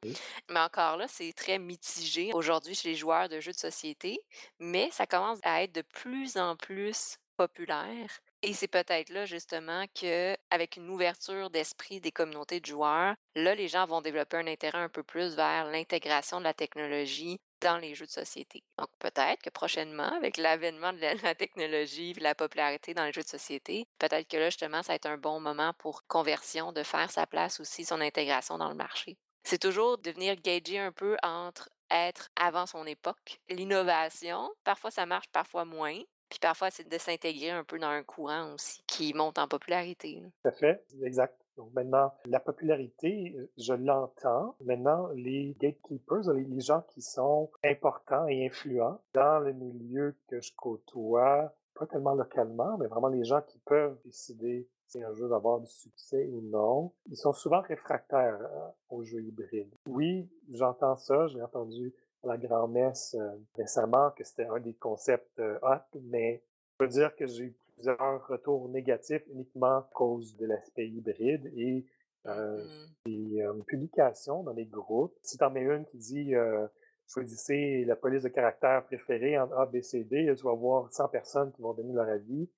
mais 0.51 0.61
encore 0.61 0.97
là, 0.97 1.07
c'est 1.09 1.33
très 1.33 1.59
mitigé 1.59 2.33
aujourd'hui 2.33 2.75
chez 2.75 2.89
les 2.91 2.95
joueurs 2.95 3.29
de 3.29 3.41
jeux 3.41 3.53
de 3.53 3.59
société, 3.59 4.19
mais 4.59 4.91
ça 4.91 5.07
commence 5.07 5.39
à 5.43 5.63
être 5.63 5.73
de 5.73 5.83
plus 5.83 6.37
en 6.37 6.57
plus 6.57 7.19
populaire. 7.37 8.09
Et 8.43 8.55
c'est 8.55 8.69
peut-être 8.69 9.11
là 9.11 9.27
justement 9.27 9.85
que, 9.95 10.37
avec 10.51 10.77
une 10.77 10.89
ouverture 10.91 11.51
d'esprit 11.51 12.01
des 12.01 12.13
communautés 12.13 12.61
de 12.61 12.67
joueurs, 12.67 13.15
là, 13.35 13.55
les 13.55 13.69
gens 13.69 13.87
vont 13.87 14.01
développer 14.01 14.37
un 14.37 14.47
intérêt 14.47 14.79
un 14.79 14.89
peu 14.89 15.03
plus 15.03 15.35
vers 15.35 15.67
l'intégration 15.67 16.39
de 16.39 16.45
la 16.45 16.55
technologie 16.55 17.39
dans 17.61 17.79
les 17.79 17.95
jeux 17.95 18.07
de 18.07 18.11
société. 18.11 18.63
Donc 18.79 18.89
peut-être 18.99 19.43
que 19.43 19.51
prochainement, 19.51 20.15
avec 20.17 20.37
l'avènement 20.37 20.93
de 20.93 21.01
la, 21.01 21.35
technologie, 21.35 22.15
et 22.17 22.21
la 22.21 22.35
popularité 22.35 22.95
dans 22.95 23.05
les 23.05 23.13
jeux 23.13 23.23
de 23.23 23.29
société, 23.29 23.87
peut-être 23.99 24.29
que 24.29 24.37
là, 24.37 24.47
justement, 24.47 24.83
ça 24.83 24.93
va 24.93 24.97
être 24.97 25.07
un 25.07 25.19
bon 25.19 25.41
moment 25.41 25.73
pour 25.79 26.07
conversion 26.07 26.73
de 26.73 26.83
faire 26.83 27.11
sa 27.11 27.27
place 27.27 27.61
aussi, 27.61 27.85
son 27.85 28.01
intégration 28.01 28.59
dans 28.59 28.69
le 28.69 28.75
marché. 28.75 29.17
C'est 29.45 29.61
toujours 29.61 29.99
de 29.99 30.11
venir 30.11 30.37
gager 30.37 30.79
un 30.79 30.93
peu 30.93 31.17
entre 31.23 31.71
être 31.91 32.31
avant 32.35 32.67
son 32.67 32.85
époque, 32.85 33.41
l'innovation, 33.49 34.51
parfois 34.65 34.91
ça 34.91 35.07
marche, 35.07 35.29
parfois 35.29 35.65
moins, 35.65 35.99
puis 36.29 36.41
parfois 36.41 36.71
c'est 36.71 36.89
de 36.89 36.99
s'intégrer 36.99 37.51
un 37.51 37.63
peu 37.63 37.79
dans 37.79 37.89
un 37.89 38.03
courant 38.03 38.55
aussi 38.55 38.83
qui 38.89 39.15
monte 39.15 39.39
en 39.39 39.47
popularité. 39.47 40.21
Tout 40.43 40.49
à 40.49 40.53
fait, 40.53 40.85
exact. 41.03 41.46
Donc 41.57 41.73
maintenant, 41.73 42.13
la 42.27 42.41
popularité, 42.41 43.37
je 43.57 43.73
l'entends. 43.73 44.55
Maintenant, 44.65 45.09
les 45.15 45.57
gatekeepers, 45.59 46.33
les, 46.33 46.61
gens 46.61 46.83
qui 46.89 47.03
sont 47.03 47.51
importants 47.65 48.27
et 48.27 48.47
influents 48.47 49.01
dans 49.15 49.39
le 49.39 49.53
milieu 49.53 50.15
que 50.29 50.41
je 50.41 50.53
côtoie, 50.55 51.53
pas 51.75 51.87
tellement 51.87 52.15
localement, 52.15 52.77
mais 52.79 52.87
vraiment 52.87 53.09
les 53.09 53.25
gens 53.25 53.41
qui 53.43 53.59
peuvent 53.59 53.99
décider 54.05 54.69
si 54.87 55.03
un 55.03 55.13
jeu 55.15 55.27
va 55.27 55.37
avoir 55.37 55.61
du 55.61 55.71
succès 55.71 56.27
ou 56.27 56.41
non, 56.41 56.93
ils 57.11 57.17
sont 57.17 57.33
souvent 57.33 57.61
réfractaires 57.61 58.39
euh, 58.41 58.69
aux 58.91 59.03
jeux 59.03 59.23
hybrides. 59.23 59.75
Oui, 59.89 60.29
j'entends 60.53 60.97
ça, 60.97 61.27
j'ai 61.27 61.43
entendu 61.43 61.93
à 62.23 62.29
la 62.29 62.37
grand-messe 62.37 63.17
euh, 63.19 63.33
récemment 63.57 64.11
que 64.13 64.25
c'était 64.25 64.47
un 64.47 64.61
des 64.61 64.75
concepts 64.75 65.39
euh, 65.41 65.59
hot, 65.63 65.99
mais 66.03 66.43
je 66.73 66.77
peux 66.79 66.89
dire 66.89 67.15
que 67.17 67.27
j'ai 67.27 67.55
plusieurs 67.77 68.27
retours 68.27 68.69
négatifs 68.71 69.23
uniquement 69.33 69.79
à 69.79 69.91
cause 69.93 70.37
de 70.37 70.47
l'aspect 70.47 70.89
hybride 70.89 71.53
et 71.57 71.85
euh, 72.27 72.65
Mhm. 72.65 72.89
des 73.07 73.43
euh, 73.43 73.53
publications 73.67 74.43
dans 74.43 74.53
les 74.53 74.67
groupes. 74.67 75.15
Si 75.23 75.39
t'en 75.39 75.51
mets 75.51 75.61
une 75.63 75.85
qui 75.85 75.99
dit 75.99 76.35
euh, 76.35 76.67
choisissez 77.07 77.85
la 77.85 77.95
police 77.95 78.25
de 78.25 78.29
caractère 78.29 78.85
préférée 78.85 79.39
en 79.39 79.51
A, 79.53 79.67
B, 79.67 79.81
C, 79.81 80.03
D, 80.05 80.33
tu 80.37 80.43
vas 80.45 80.51
avoir 80.53 80.93
100 80.93 81.09
personnes 81.09 81.53
qui 81.53 81.63
vont 81.63 81.73
donner 81.75 81.93
leur 81.93 82.09
avis. 82.09 82.51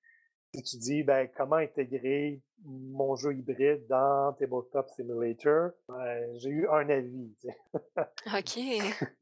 Si 0.55 0.62
tu 0.62 0.77
dis 0.79 1.03
ben, 1.03 1.29
comment 1.37 1.57
intégrer 1.57 2.41
mon 2.64 3.14
jeu 3.16 3.35
hybride 3.35 3.87
dans 3.89 4.33
Tabletop 4.39 4.89
Simulator, 4.89 5.73
ben, 5.89 6.35
j'ai 6.39 6.49
eu 6.51 6.66
un 6.69 6.89
avis. 6.89 7.37
OK. 8.27 8.59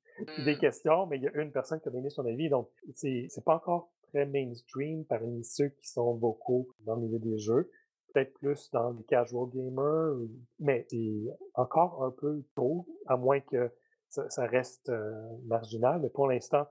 des 0.46 0.54
Mm. 0.54 0.58
questions, 0.58 1.06
mais 1.06 1.16
il 1.18 1.24
y 1.24 1.28
a 1.28 1.32
une 1.42 1.50
personne 1.52 1.80
qui 1.80 1.88
a 1.88 1.90
donné 1.90 2.08
son 2.08 2.24
avis. 2.24 2.48
Donc, 2.48 2.70
c'est 2.94 3.28
pas 3.44 3.56
encore 3.56 3.90
très 4.08 4.26
mainstream 4.26 5.04
parmi 5.04 5.44
ceux 5.44 5.68
qui 5.68 5.88
sont 5.88 6.14
vocaux 6.14 6.68
dans 6.80 6.96
le 6.96 7.02
milieu 7.02 7.18
des 7.18 7.38
jeux. 7.38 7.70
Peut-être 8.12 8.32
plus 8.34 8.70
dans 8.72 8.92
les 8.92 9.04
casual 9.04 9.48
gamers, 9.50 10.16
mais 10.58 10.86
encore 11.54 12.04
un 12.04 12.10
peu 12.10 12.42
tôt, 12.54 12.86
à 13.06 13.16
moins 13.16 13.40
que 13.40 13.70
ça, 14.08 14.28
ça 14.30 14.46
reste 14.46 14.88
euh, 14.88 15.12
marginal. 15.44 16.00
Mais 16.00 16.08
pour 16.08 16.28
l'instant, 16.28 16.66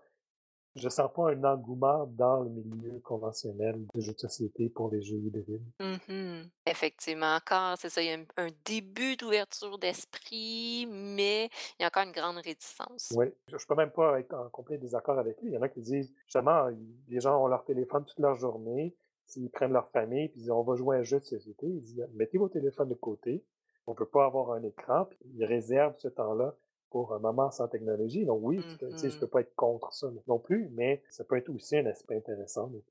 je 0.75 0.89
sens 0.89 1.09
pas 1.13 1.31
un 1.31 1.43
engouement 1.43 2.05
dans 2.05 2.41
le 2.41 2.49
milieu 2.49 2.99
conventionnel 2.99 3.85
de 3.93 4.01
jeux 4.01 4.13
de 4.13 4.19
société 4.19 4.69
pour 4.69 4.91
les 4.91 5.01
jeux 5.01 5.17
hybrides. 5.17 5.63
Mhm. 5.79 6.49
Effectivement, 6.65 7.35
encore, 7.35 7.77
c'est 7.77 7.89
ça, 7.89 8.01
il 8.01 8.07
y 8.07 8.11
a 8.11 8.17
un, 8.17 8.25
un 8.47 8.49
début 8.65 9.15
d'ouverture 9.15 9.77
d'esprit, 9.77 10.85
mais 10.89 11.49
il 11.79 11.83
y 11.83 11.85
a 11.85 11.87
encore 11.87 12.03
une 12.03 12.11
grande 12.11 12.37
réticence. 12.37 13.11
Oui, 13.15 13.27
je, 13.47 13.57
je 13.57 13.65
peux 13.67 13.75
même 13.75 13.91
pas 13.91 14.19
être 14.19 14.33
en 14.33 14.49
complet 14.49 14.77
désaccord 14.77 15.17
avec 15.19 15.41
lui. 15.41 15.49
Il 15.51 15.53
y 15.53 15.57
en 15.57 15.61
a 15.61 15.69
qui 15.69 15.81
disent, 15.81 16.13
justement, 16.25 16.69
ils- 16.69 16.95
les 17.07 17.19
gens 17.21 17.41
ont 17.43 17.47
leur 17.47 17.63
téléphone 17.63 18.03
toute 18.05 18.19
leur 18.19 18.35
journée, 18.35 18.95
s'ils 19.27 19.49
prennent 19.49 19.73
leur 19.73 19.89
famille, 19.89 20.27
puis 20.29 20.39
ils 20.39 20.43
disent, 20.43 20.51
on 20.51 20.63
va 20.63 20.75
jouer 20.75 20.97
à 20.97 20.99
un 20.99 21.03
jeu 21.03 21.19
de 21.19 21.25
société, 21.25 21.67
ils 21.67 21.81
disent, 21.81 22.07
mettez 22.13 22.37
vos 22.37 22.49
téléphones 22.49 22.89
de 22.89 22.95
côté, 22.95 23.43
on 23.87 23.93
peut 23.95 24.05
pas 24.07 24.25
avoir 24.25 24.51
un 24.51 24.63
écran, 24.63 25.05
puis 25.05 25.19
ils 25.35 25.45
réservent 25.45 25.95
ce 25.97 26.07
temps-là 26.07 26.55
pour 26.95 27.13
un 27.13 27.19
moment 27.19 27.51
sans 27.51 27.67
technologie. 27.67 28.25
Donc 28.25 28.39
oui, 28.43 28.65
tu 28.79 28.85
sais, 28.95 29.09
je 29.09 29.17
Mhm. 29.17 29.19
peux 29.19 29.27
pas 29.27 29.41
être 29.41 29.53
contre 29.55 29.91
ça 29.93 30.07
non 30.27 30.39
plus, 30.39 30.69
mais 30.73 31.03
ça 31.09 31.25
peut 31.25 31.37
être 31.37 31.49
aussi 31.49 31.77
un 31.77 31.85
aspect 31.87 32.15
intéressant. 32.17 32.67
donc, 32.67 32.83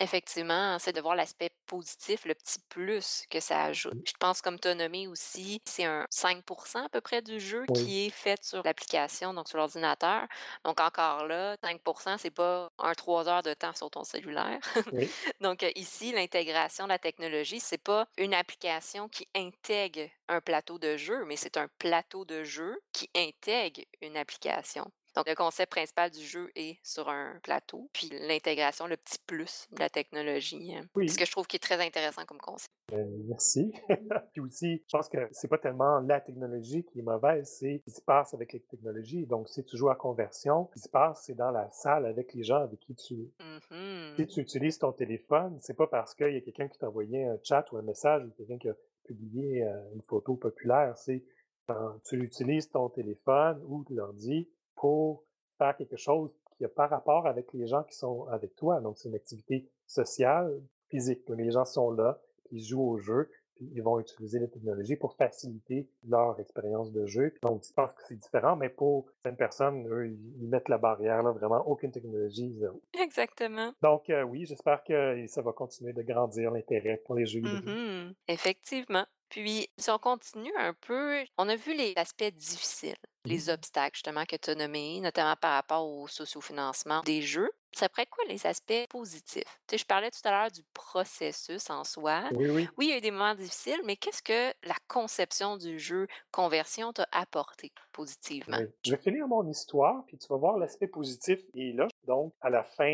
Effectivement, 0.00 0.78
c'est 0.80 0.92
de 0.92 1.00
voir 1.00 1.14
l'aspect 1.14 1.50
positif, 1.66 2.24
le 2.24 2.34
petit 2.34 2.58
plus 2.68 3.24
que 3.30 3.38
ça 3.38 3.62
ajoute. 3.64 3.94
Je 4.04 4.14
pense, 4.18 4.40
comme 4.42 4.58
tu 4.58 4.66
as 4.66 4.74
nommé 4.74 5.06
aussi, 5.06 5.60
c'est 5.64 5.84
un 5.84 6.06
5% 6.10 6.84
à 6.86 6.88
peu 6.88 7.00
près 7.00 7.22
du 7.22 7.38
jeu 7.38 7.66
Oui. 7.66 7.92
qui 7.92 8.06
est 8.06 8.10
fait 8.10 8.42
sur 8.42 8.64
l'application, 8.64 9.32
donc 9.32 9.46
sur 9.48 9.58
l'ordinateur. 9.58 10.26
Donc 10.64 10.80
encore 10.80 11.26
là, 11.26 11.56
5 11.62 11.80
c'est 12.18 12.30
pas 12.32 12.72
un 12.78 12.94
3 12.94 13.28
heures 13.28 13.42
de 13.44 13.54
temps 13.54 13.74
sur 13.74 13.90
ton 13.90 14.02
cellulaire. 14.02 14.58
Oui. 14.90 15.12
Donc 15.40 15.62
euh, 15.62 15.70
ici, 15.76 16.10
l'intégration 16.12 16.84
de 16.84 16.88
la 16.90 16.98
technologie, 16.98 17.60
c'est 17.60 17.78
pas 17.78 18.06
une 18.18 18.34
application 18.34 19.08
qui 19.08 19.28
intègre 19.36 20.08
un 20.32 20.40
plateau 20.40 20.78
de 20.78 20.96
jeu, 20.96 21.24
mais 21.26 21.36
c'est 21.36 21.56
un 21.56 21.68
plateau 21.78 22.24
de 22.24 22.42
jeu 22.44 22.80
qui 22.92 23.08
intègre 23.14 23.82
une 24.00 24.16
application. 24.16 24.90
Donc, 25.14 25.28
le 25.28 25.34
concept 25.34 25.70
principal 25.70 26.10
du 26.10 26.24
jeu 26.24 26.50
est 26.56 26.78
sur 26.82 27.10
un 27.10 27.38
plateau, 27.42 27.90
puis 27.92 28.08
l'intégration, 28.12 28.86
le 28.86 28.96
petit 28.96 29.18
plus 29.26 29.68
de 29.72 29.80
la 29.80 29.90
technologie. 29.90 30.74
hein. 30.74 30.86
Oui. 30.94 31.06
Ce 31.08 31.18
que 31.18 31.26
je 31.26 31.30
trouve 31.30 31.46
qui 31.46 31.56
est 31.56 31.58
très 31.58 31.84
intéressant 31.84 32.24
comme 32.24 32.38
concept. 32.38 32.72
Euh, 32.92 33.04
merci. 33.26 33.72
Puis 34.32 34.40
aussi, 34.40 34.82
je 34.86 34.96
pense 34.96 35.08
que 35.10 35.18
c'est 35.30 35.48
pas 35.48 35.58
tellement 35.58 36.00
la 36.00 36.20
technologie 36.20 36.84
qui 36.84 37.00
est 37.00 37.02
mauvaise, 37.02 37.46
c'est 37.58 37.78
ce 37.78 37.84
qui 37.84 37.90
se 37.90 38.00
passe 38.00 38.32
avec 38.32 38.54
les 38.54 38.60
technologies. 38.60 39.26
Donc, 39.26 39.48
si 39.50 39.62
tu 39.64 39.76
joues 39.76 39.90
à 39.90 39.96
conversion, 39.96 40.66
ce 40.68 40.72
qui 40.74 40.80
se 40.80 40.88
passe, 40.88 41.24
c'est 41.26 41.34
dans 41.34 41.50
la 41.50 41.70
salle 41.70 42.06
avec 42.06 42.32
les 42.32 42.44
gens 42.44 42.62
avec 42.62 42.80
qui 42.80 42.94
tu 42.94 43.14
es. 43.14 43.44
Mhm. 43.44 44.14
Si 44.16 44.26
tu 44.26 44.40
utilises 44.40 44.78
ton 44.78 44.92
téléphone, 44.92 45.58
c'est 45.60 45.76
pas 45.76 45.86
parce 45.86 46.14
qu'il 46.14 46.32
y 46.32 46.36
a 46.36 46.40
quelqu'un 46.40 46.68
qui 46.68 46.78
t'a 46.78 46.88
envoyé 46.88 47.24
un 47.24 47.38
chat 47.42 47.70
ou 47.72 47.76
un 47.76 47.82
message 47.82 48.24
ou 48.24 48.30
quelqu'un 48.30 48.58
qui 48.58 48.68
a 48.70 48.74
publié 49.04 49.64
euh, 49.64 49.94
une 49.94 50.02
photo 50.02 50.34
populaire. 50.36 50.96
C'est 50.96 51.24
quand 51.66 51.98
tu 52.04 52.22
utilises 52.22 52.70
ton 52.70 52.88
téléphone 52.88 53.62
ou 53.66 53.84
l'ordi 53.90 54.48
pour 54.74 55.24
faire 55.58 55.76
quelque 55.76 55.96
chose 55.96 56.30
qui 56.56 56.64
a 56.64 56.68
pas 56.68 56.86
rapport 56.86 57.26
avec 57.26 57.52
les 57.52 57.66
gens 57.66 57.82
qui 57.84 57.96
sont 57.96 58.26
avec 58.28 58.54
toi. 58.56 58.80
Donc, 58.80 58.98
c'est 58.98 59.08
une 59.08 59.14
activité 59.14 59.68
sociale, 59.86 60.60
physique. 60.88 61.28
Les 61.28 61.50
gens 61.50 61.64
sont 61.64 61.90
là, 61.90 62.20
ils 62.50 62.64
jouent 62.64 62.82
au 62.82 62.98
jeu, 62.98 63.30
puis 63.54 63.68
ils 63.74 63.82
vont 63.82 63.98
utiliser 64.00 64.38
la 64.38 64.48
technologie 64.48 64.96
pour 64.96 65.14
faciliter 65.14 65.88
leur 66.08 66.38
expérience 66.40 66.92
de 66.92 67.06
jeu. 67.06 67.34
Donc, 67.42 67.64
je 67.66 67.72
pense 67.72 67.92
que 67.92 68.02
c'est 68.08 68.16
différent, 68.16 68.56
mais 68.56 68.68
pour 68.68 69.06
certaines 69.10 69.36
personnes, 69.36 69.86
eux, 69.88 70.08
ils 70.08 70.48
mettent 70.48 70.68
la 70.68 70.78
barrière, 70.78 71.22
là, 71.22 71.32
vraiment 71.32 71.66
aucune 71.66 71.90
technologie, 71.92 72.52
zéro. 72.58 72.80
Exactement. 72.98 73.74
Donc, 73.82 74.08
euh, 74.10 74.22
oui, 74.22 74.46
j'espère 74.46 74.82
que 74.84 75.26
ça 75.26 75.42
va 75.42 75.52
continuer 75.52 75.92
de 75.92 76.02
grandir 76.02 76.50
l'intérêt 76.52 77.02
pour 77.04 77.14
les 77.16 77.26
jeux. 77.26 77.40
Mhm. 77.42 78.14
Effectivement. 78.28 79.06
Puis, 79.28 79.68
si 79.78 79.90
on 79.90 79.98
continue 79.98 80.52
un 80.56 80.74
peu, 80.74 81.24
on 81.38 81.48
a 81.48 81.56
vu 81.56 81.74
les 81.74 81.94
aspects 81.96 82.24
difficiles, 82.34 82.96
les 83.26 83.48
Mhm. 83.48 83.50
obstacles 83.50 83.96
justement 83.96 84.24
que 84.26 84.36
tu 84.36 84.50
as 84.50 84.54
nommés, 84.54 85.00
notamment 85.00 85.36
par 85.36 85.54
rapport 85.54 85.88
au 85.88 86.06
sociofinancement 86.06 87.00
des 87.02 87.22
jeux. 87.22 87.50
Ça 87.74 87.88
pourrait 87.88 88.02
être 88.02 88.10
quoi 88.10 88.24
les 88.28 88.46
aspects 88.46 88.86
positifs? 88.90 89.60
Tu 89.66 89.72
sais, 89.72 89.78
je 89.78 89.86
parlais 89.86 90.10
tout 90.10 90.20
à 90.24 90.30
l'heure 90.30 90.50
du 90.50 90.62
processus 90.74 91.70
en 91.70 91.84
soi. 91.84 92.24
Oui, 92.34 92.50
oui. 92.50 92.68
Oui, 92.76 92.86
il 92.86 92.90
y 92.90 92.92
a 92.92 92.98
eu 92.98 93.00
des 93.00 93.10
moments 93.10 93.34
difficiles, 93.34 93.80
mais 93.84 93.96
qu'est-ce 93.96 94.22
que 94.22 94.54
la 94.66 94.76
conception 94.88 95.56
du 95.56 95.78
jeu 95.78 96.06
conversion 96.30 96.92
t'a 96.92 97.08
apporté 97.12 97.72
positivement? 97.92 98.58
Oui. 98.58 98.66
Je 98.84 98.90
vais 98.90 99.00
finir 99.00 99.26
mon 99.26 99.48
histoire, 99.48 100.04
puis 100.06 100.18
tu 100.18 100.28
vas 100.28 100.36
voir 100.36 100.58
l'aspect 100.58 100.86
positif. 100.86 101.40
Et 101.54 101.72
là, 101.72 101.88
donc, 102.06 102.34
à 102.40 102.50
la 102.50 102.62
fin 102.62 102.84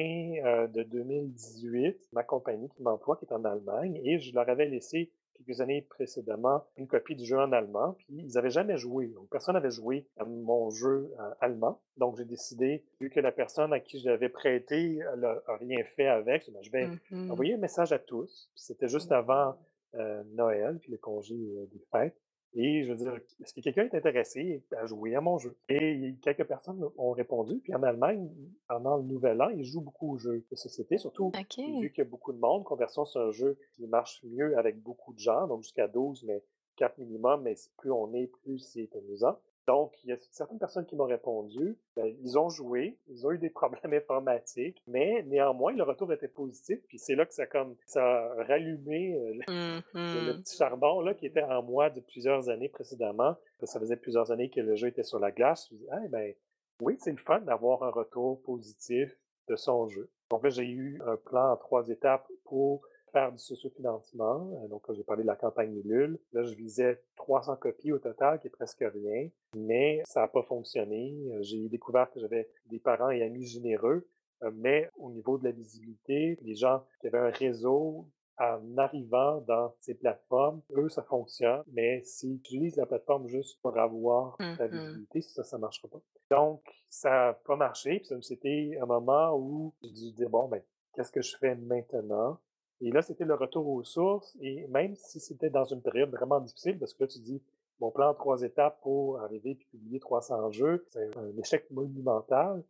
euh, 0.45 0.67
de 0.69 0.83
2018, 0.83 2.09
ma 2.13 2.23
compagnie 2.23 2.69
qui 2.69 2.83
m'emploie, 2.83 3.17
qui 3.17 3.25
est 3.25 3.33
en 3.33 3.45
Allemagne, 3.45 4.01
et 4.05 4.19
je 4.19 4.33
leur 4.35 4.49
avais 4.49 4.67
laissé 4.67 5.11
quelques 5.39 5.61
années 5.61 5.83
précédemment 5.83 6.65
une 6.77 6.87
copie 6.87 7.15
du 7.17 7.25
jeu 7.25 7.39
en 7.39 7.53
allemand, 7.53 7.95
puis 7.99 8.07
ils 8.11 8.35
n'avaient 8.35 8.51
jamais 8.51 8.77
joué. 8.77 9.07
Donc, 9.09 9.29
personne 9.31 9.55
n'avait 9.55 9.71
joué 9.71 10.07
à 10.19 10.25
mon 10.25 10.71
jeu 10.71 11.13
euh, 11.19 11.31
allemand. 11.41 11.81
Donc, 11.97 12.17
j'ai 12.17 12.25
décidé, 12.25 12.85
vu 13.01 13.11
que 13.11 13.21
la 13.21 13.33
personne 13.33 13.73
à 13.73 13.81
qui 13.81 14.01
je 14.01 14.09
l'avais 14.09 14.29
prêté 14.29 14.99
n'a 15.17 15.41
rien 15.61 15.83
fait 15.97 16.07
avec, 16.09 16.51
Ben, 16.53 16.63
je 16.63 16.71
vais 16.71 16.91
Mhm. 17.11 17.31
envoyer 17.31 17.55
un 17.55 17.59
message 17.59 17.93
à 17.93 17.99
tous. 17.99 18.51
C'était 18.55 18.89
juste 18.89 19.13
avant 19.13 19.57
euh, 19.95 20.23
Noël, 20.35 20.79
puis 20.81 20.93
le 20.93 20.99
congé 20.99 21.35
euh, 21.35 21.67
des 21.73 21.81
fêtes. 21.91 22.21
Et 22.55 22.83
je 22.85 22.93
veux 22.93 22.97
dire, 22.97 23.15
est-ce 23.43 23.53
que 23.53 23.61
quelqu'un 23.61 23.85
est 23.85 23.95
intéressé 23.95 24.63
à 24.77 24.87
jouer 24.87 25.15
à 25.15 25.21
mon 25.21 25.39
jeu? 25.39 25.57
Et 25.69 26.15
quelques 26.23 26.45
personnes 26.45 26.83
ont 26.97 27.13
répondu. 27.13 27.61
Puis 27.63 27.75
en 27.75 27.83
Allemagne, 27.83 28.29
pendant 28.67 28.97
le 28.97 29.03
Nouvel 29.03 29.41
An, 29.43 29.51
ils 29.51 29.65
jouent 29.65 29.83
beaucoup 29.83 30.15
aux 30.15 30.19
jeux 30.19 30.45
de 30.51 30.57
société, 30.57 30.99
surtout 30.99 31.31
vu 31.81 31.91
qu'il 31.91 31.99
y 31.99 32.07
a 32.07 32.11
beaucoup 32.11 32.33
de 32.33 32.39
monde. 32.39 32.65
Conversion, 32.65 33.05
c'est 33.05 33.19
un 33.19 33.33
jeu 33.33 33.59
qui 33.77 33.87
marche 33.87 34.23
mieux 34.25 34.57
avec 34.59 34.83
beaucoup 34.83 35.13
de 35.13 35.19
gens, 35.19 35.47
donc 35.47 35.63
jusqu'à 35.63 35.89
12, 35.89 36.25
mais 36.25 36.43
4 36.77 36.99
minimum, 36.99 37.43
mais 37.43 37.55
plus 37.77 37.93
on 37.93 38.13
est, 38.15 38.29
plus 38.43 38.59
c'est 38.59 38.89
amusant. 38.97 39.39
Donc, 39.69 39.93
il 40.03 40.09
y 40.09 40.13
a 40.15 40.17
certaines 40.31 40.59
personnes 40.59 40.87
qui 40.87 40.97
m'ont 40.97 41.05
répondu, 41.05 41.77
ben, 41.95 42.07
ils 42.23 42.39
ont 42.39 42.49
joué, 42.49 42.97
ils 43.07 43.27
ont 43.27 43.33
eu 43.33 43.39
des 43.39 43.51
problèmes 43.61 43.93
informatiques, 43.93 44.83
mais 44.87 45.23
néanmoins, 45.25 45.75
le 45.75 45.83
retour 45.83 46.11
était 46.11 46.27
positif, 46.27 46.81
puis 46.89 46.99
c'est 46.99 47.15
là 47.15 47.27
que 47.27 47.35
ça, 47.35 47.45
comme, 47.47 47.77
ça 47.85 48.03
a 48.03 48.45
rallumé 48.45 49.15
euh, 49.15 49.35
le, 49.35 50.21
le 50.21 50.33
Mhm. 50.33 50.41
petit 50.41 50.57
charbon 50.57 51.03
là, 51.03 51.13
qui 51.13 51.27
était 51.27 51.43
en 51.43 51.63
moi 51.63 51.91
de 51.91 52.01
plusieurs 52.01 52.49
années 52.49 52.71
précédemment. 52.71 53.37
Ça 53.63 53.79
faisait 53.79 53.97
plusieurs 53.97 54.33
années 54.33 54.49
que 54.49 54.61
le 54.61 54.75
jeu 54.75 54.89
était 54.89 55.03
sur 55.03 55.19
la 55.19 55.33
glace. 55.33 55.69
Je 55.69 55.75
me 55.75 55.81
dis, 55.81 55.87
ah, 55.91 56.01
ben, 56.09 56.33
oui, 56.81 56.97
c'est 56.99 57.11
le 57.11 57.19
fun 57.19 57.41
d'avoir 57.41 57.83
un 57.83 57.91
retour 57.91 58.41
positif 58.45 59.15
de 59.49 59.57
son 59.57 59.87
jeu. 59.89 60.09
Donc 60.31 60.45
là, 60.45 60.49
j'ai 60.49 60.65
eu 60.65 60.99
un 61.05 61.17
plan 61.17 61.53
en 61.53 61.57
trois 61.59 61.91
étapes 61.91 62.27
pour 62.45 62.88
faire 63.13 63.33
du 63.33 63.39
sociofinancement. 63.39 64.51
Euh, 64.65 64.69
Donc, 64.69 64.83
quand 64.83 64.95
j'ai 64.95 65.05
parlé 65.05 65.23
de 65.23 65.27
la 65.29 65.37
campagne 65.37 65.75
Ulule, 65.77 66.19
là, 66.33 66.43
je 66.43 66.55
visais 66.55 67.03
300 67.17 67.57
copies 67.57 67.93
au 67.93 67.99
total, 67.99 68.41
qui 68.41 68.47
est 68.49 68.51
presque 68.51 68.85
rien, 68.85 69.29
mais 69.57 70.03
ça 70.07 70.21
n'a 70.23 70.29
pas 70.29 70.43
fonctionné. 70.43 71.15
Euh, 71.33 71.43
J'ai 71.43 71.69
découvert 71.69 72.11
que 72.11 72.21
j'avais 72.21 72.49
des 72.67 72.79
parents 72.79 73.11
et 73.11 73.23
amis 73.23 73.45
généreux, 73.45 74.07
euh, 74.43 74.51
mais 74.55 74.89
au 74.97 75.11
niveau 75.11 75.39
de 75.39 75.45
la 75.45 75.51
visibilité, 75.53 76.39
les 76.43 76.55
gens 76.55 76.85
qui 77.01 77.07
avaient 77.09 77.19
un 77.19 77.31
réseau 77.31 78.07
en 78.41 78.79
arrivant 78.79 79.41
dans 79.49 79.75
ces 79.81 79.95
plateformes, 79.95 80.61
eux, 80.77 80.89
ça 80.89 81.03
fonctionne, 81.03 81.65
mais 81.73 82.05
s'ils 82.05 82.37
utilisent 82.37 82.77
la 82.77 82.87
plateforme 82.87 83.27
juste 83.27 83.61
pour 83.63 83.77
avoir 83.77 84.37
la 84.39 84.69
Mhm. 84.69 84.79
visibilité, 84.79 85.21
ça, 85.23 85.43
ça 85.43 85.59
marchera 85.59 85.89
pas. 85.89 86.01
Donc, 86.31 86.63
ça 86.89 87.11
n'a 87.11 87.33
pas 87.33 87.57
marché, 87.57 87.97
puis 87.99 88.07
ça- 88.07 88.23
c'était 88.23 88.79
un 88.81 88.87
moment 88.87 89.35
où 89.37 89.75
j'ai 89.83 89.91
dû 89.91 90.13
dire, 90.13 90.31
bon, 90.31 90.47
ben, 90.47 90.63
qu'est-ce 90.95 91.11
que 91.11 91.21
je 91.21 91.37
fais 91.37 91.57
maintenant? 91.57 92.39
Et 92.81 92.91
là, 92.93 93.03
c'était 93.03 93.25
le 93.25 93.35
retour 93.35 93.67
aux 93.69 93.83
sources, 93.83 94.37
et 94.41 94.67
même 94.69 94.95
si 94.95 95.21
c'était 95.21 95.51
dans 95.51 95.65
une 95.65 95.83
période 95.83 96.11
vraiment 96.11 96.41
difficile, 96.41 96.79
parce 96.79 96.95
que 96.95 97.05
là, 97.05 97.09
tu 97.09 97.19
dis, 97.19 97.43
mon 97.81 97.91
plan 97.91 98.15
trois 98.15 98.43
étapes 98.43 98.81
pour 98.83 99.21
arriver 99.21 99.51
et 99.51 99.55
publier 99.55 100.01
300 100.01 100.51
jeux, 100.51 100.87
c'est 100.91 101.17
un 101.17 101.37
échec 101.37 101.71
monumental, 101.71 102.63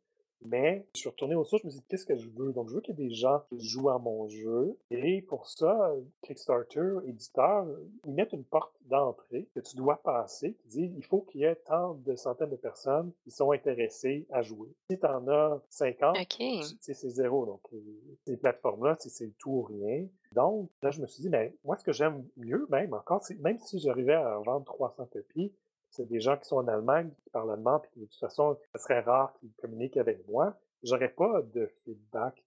mais 0.42 0.86
je 0.94 1.00
suis 1.00 1.08
retourné 1.08 1.34
aux 1.34 1.44
sources, 1.44 1.62
je 1.62 1.66
me 1.66 1.70
suis 1.70 1.80
dit, 1.80 1.86
qu'est-ce 1.88 2.06
que 2.06 2.16
je 2.16 2.28
veux? 2.28 2.52
Donc, 2.52 2.68
je 2.68 2.74
veux 2.74 2.80
qu'il 2.80 2.98
y 2.98 3.02
ait 3.02 3.08
des 3.08 3.14
gens 3.14 3.42
qui 3.48 3.60
jouent 3.60 3.90
à 3.90 3.98
mon 3.98 4.28
jeu. 4.28 4.76
Et 4.90 5.22
pour 5.22 5.48
ça, 5.48 5.92
Kickstarter, 6.22 6.98
éditeur, 7.06 7.66
ils 8.06 8.14
mettent 8.14 8.32
une 8.32 8.44
porte 8.44 8.72
d'entrée 8.86 9.48
que 9.54 9.60
tu 9.60 9.76
dois 9.76 9.96
passer, 10.02 10.54
qui 10.54 10.68
dit, 10.68 10.92
il 10.96 11.04
faut 11.04 11.20
qu'il 11.22 11.42
y 11.42 11.44
ait 11.44 11.56
tant 11.56 11.94
de 11.94 12.14
centaines 12.14 12.50
de 12.50 12.56
personnes 12.56 13.12
qui 13.24 13.30
sont 13.30 13.52
intéressées 13.52 14.26
à 14.30 14.42
jouer. 14.42 14.68
Si 14.90 14.98
tu 14.98 15.06
en 15.06 15.28
as 15.28 15.60
50, 15.68 16.16
OK. 16.16 16.26
tu 16.26 16.62
sais, 16.80 16.94
c'est 16.94 17.10
zéro. 17.10 17.44
Donc, 17.44 17.60
euh, 17.72 17.78
ces 18.26 18.36
plateformes-là, 18.36 18.96
c'est 18.98 19.36
tout 19.38 19.50
ou 19.50 19.62
rien. 19.62 20.06
Donc, 20.32 20.70
là, 20.82 20.90
je 20.90 21.00
me 21.00 21.06
suis 21.06 21.22
dit, 21.22 21.28
ben, 21.28 21.52
moi, 21.64 21.76
ce 21.76 21.84
que 21.84 21.92
j'aime 21.92 22.24
mieux, 22.36 22.66
même 22.70 22.94
encore, 22.94 23.22
c'est 23.24 23.38
même 23.40 23.58
si 23.58 23.78
j'arrivais 23.78 24.14
à 24.14 24.38
en 24.38 24.42
vendre 24.42 24.64
300 24.64 25.06
copies, 25.12 25.52
c'est 25.90 26.08
des 26.08 26.20
gens 26.20 26.36
qui 26.36 26.46
sont 26.46 26.56
en 26.56 26.68
Allemagne, 26.68 27.10
qui 27.22 27.30
parlent 27.30 27.50
allemand, 27.50 27.80
puis 27.80 27.90
de 28.00 28.06
toute 28.06 28.18
façon, 28.20 28.56
ce 28.74 28.82
serait 28.82 29.00
rare 29.00 29.32
qu'ils 29.34 29.52
communiquent 29.52 29.96
avec 29.96 30.26
moi. 30.28 30.54
J'aurais 30.82 31.08
pas 31.08 31.42
de 31.42 31.70
feedback. 31.84 32.44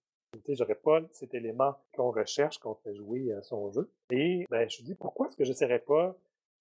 J'aurais 0.48 0.76
pas 0.76 1.00
cet 1.12 1.34
élément 1.34 1.74
qu'on 1.94 2.10
recherche, 2.10 2.58
qu'on 2.58 2.74
fait 2.76 2.94
jouer 2.94 3.32
à 3.34 3.42
son 3.42 3.70
jeu. 3.70 3.90
Et 4.10 4.46
ben, 4.50 4.68
je 4.68 4.80
me 4.80 4.86
dit, 4.86 4.94
pourquoi 4.94 5.26
est-ce 5.26 5.36
que 5.36 5.44
j'essaierais 5.44 5.80
pas 5.80 6.16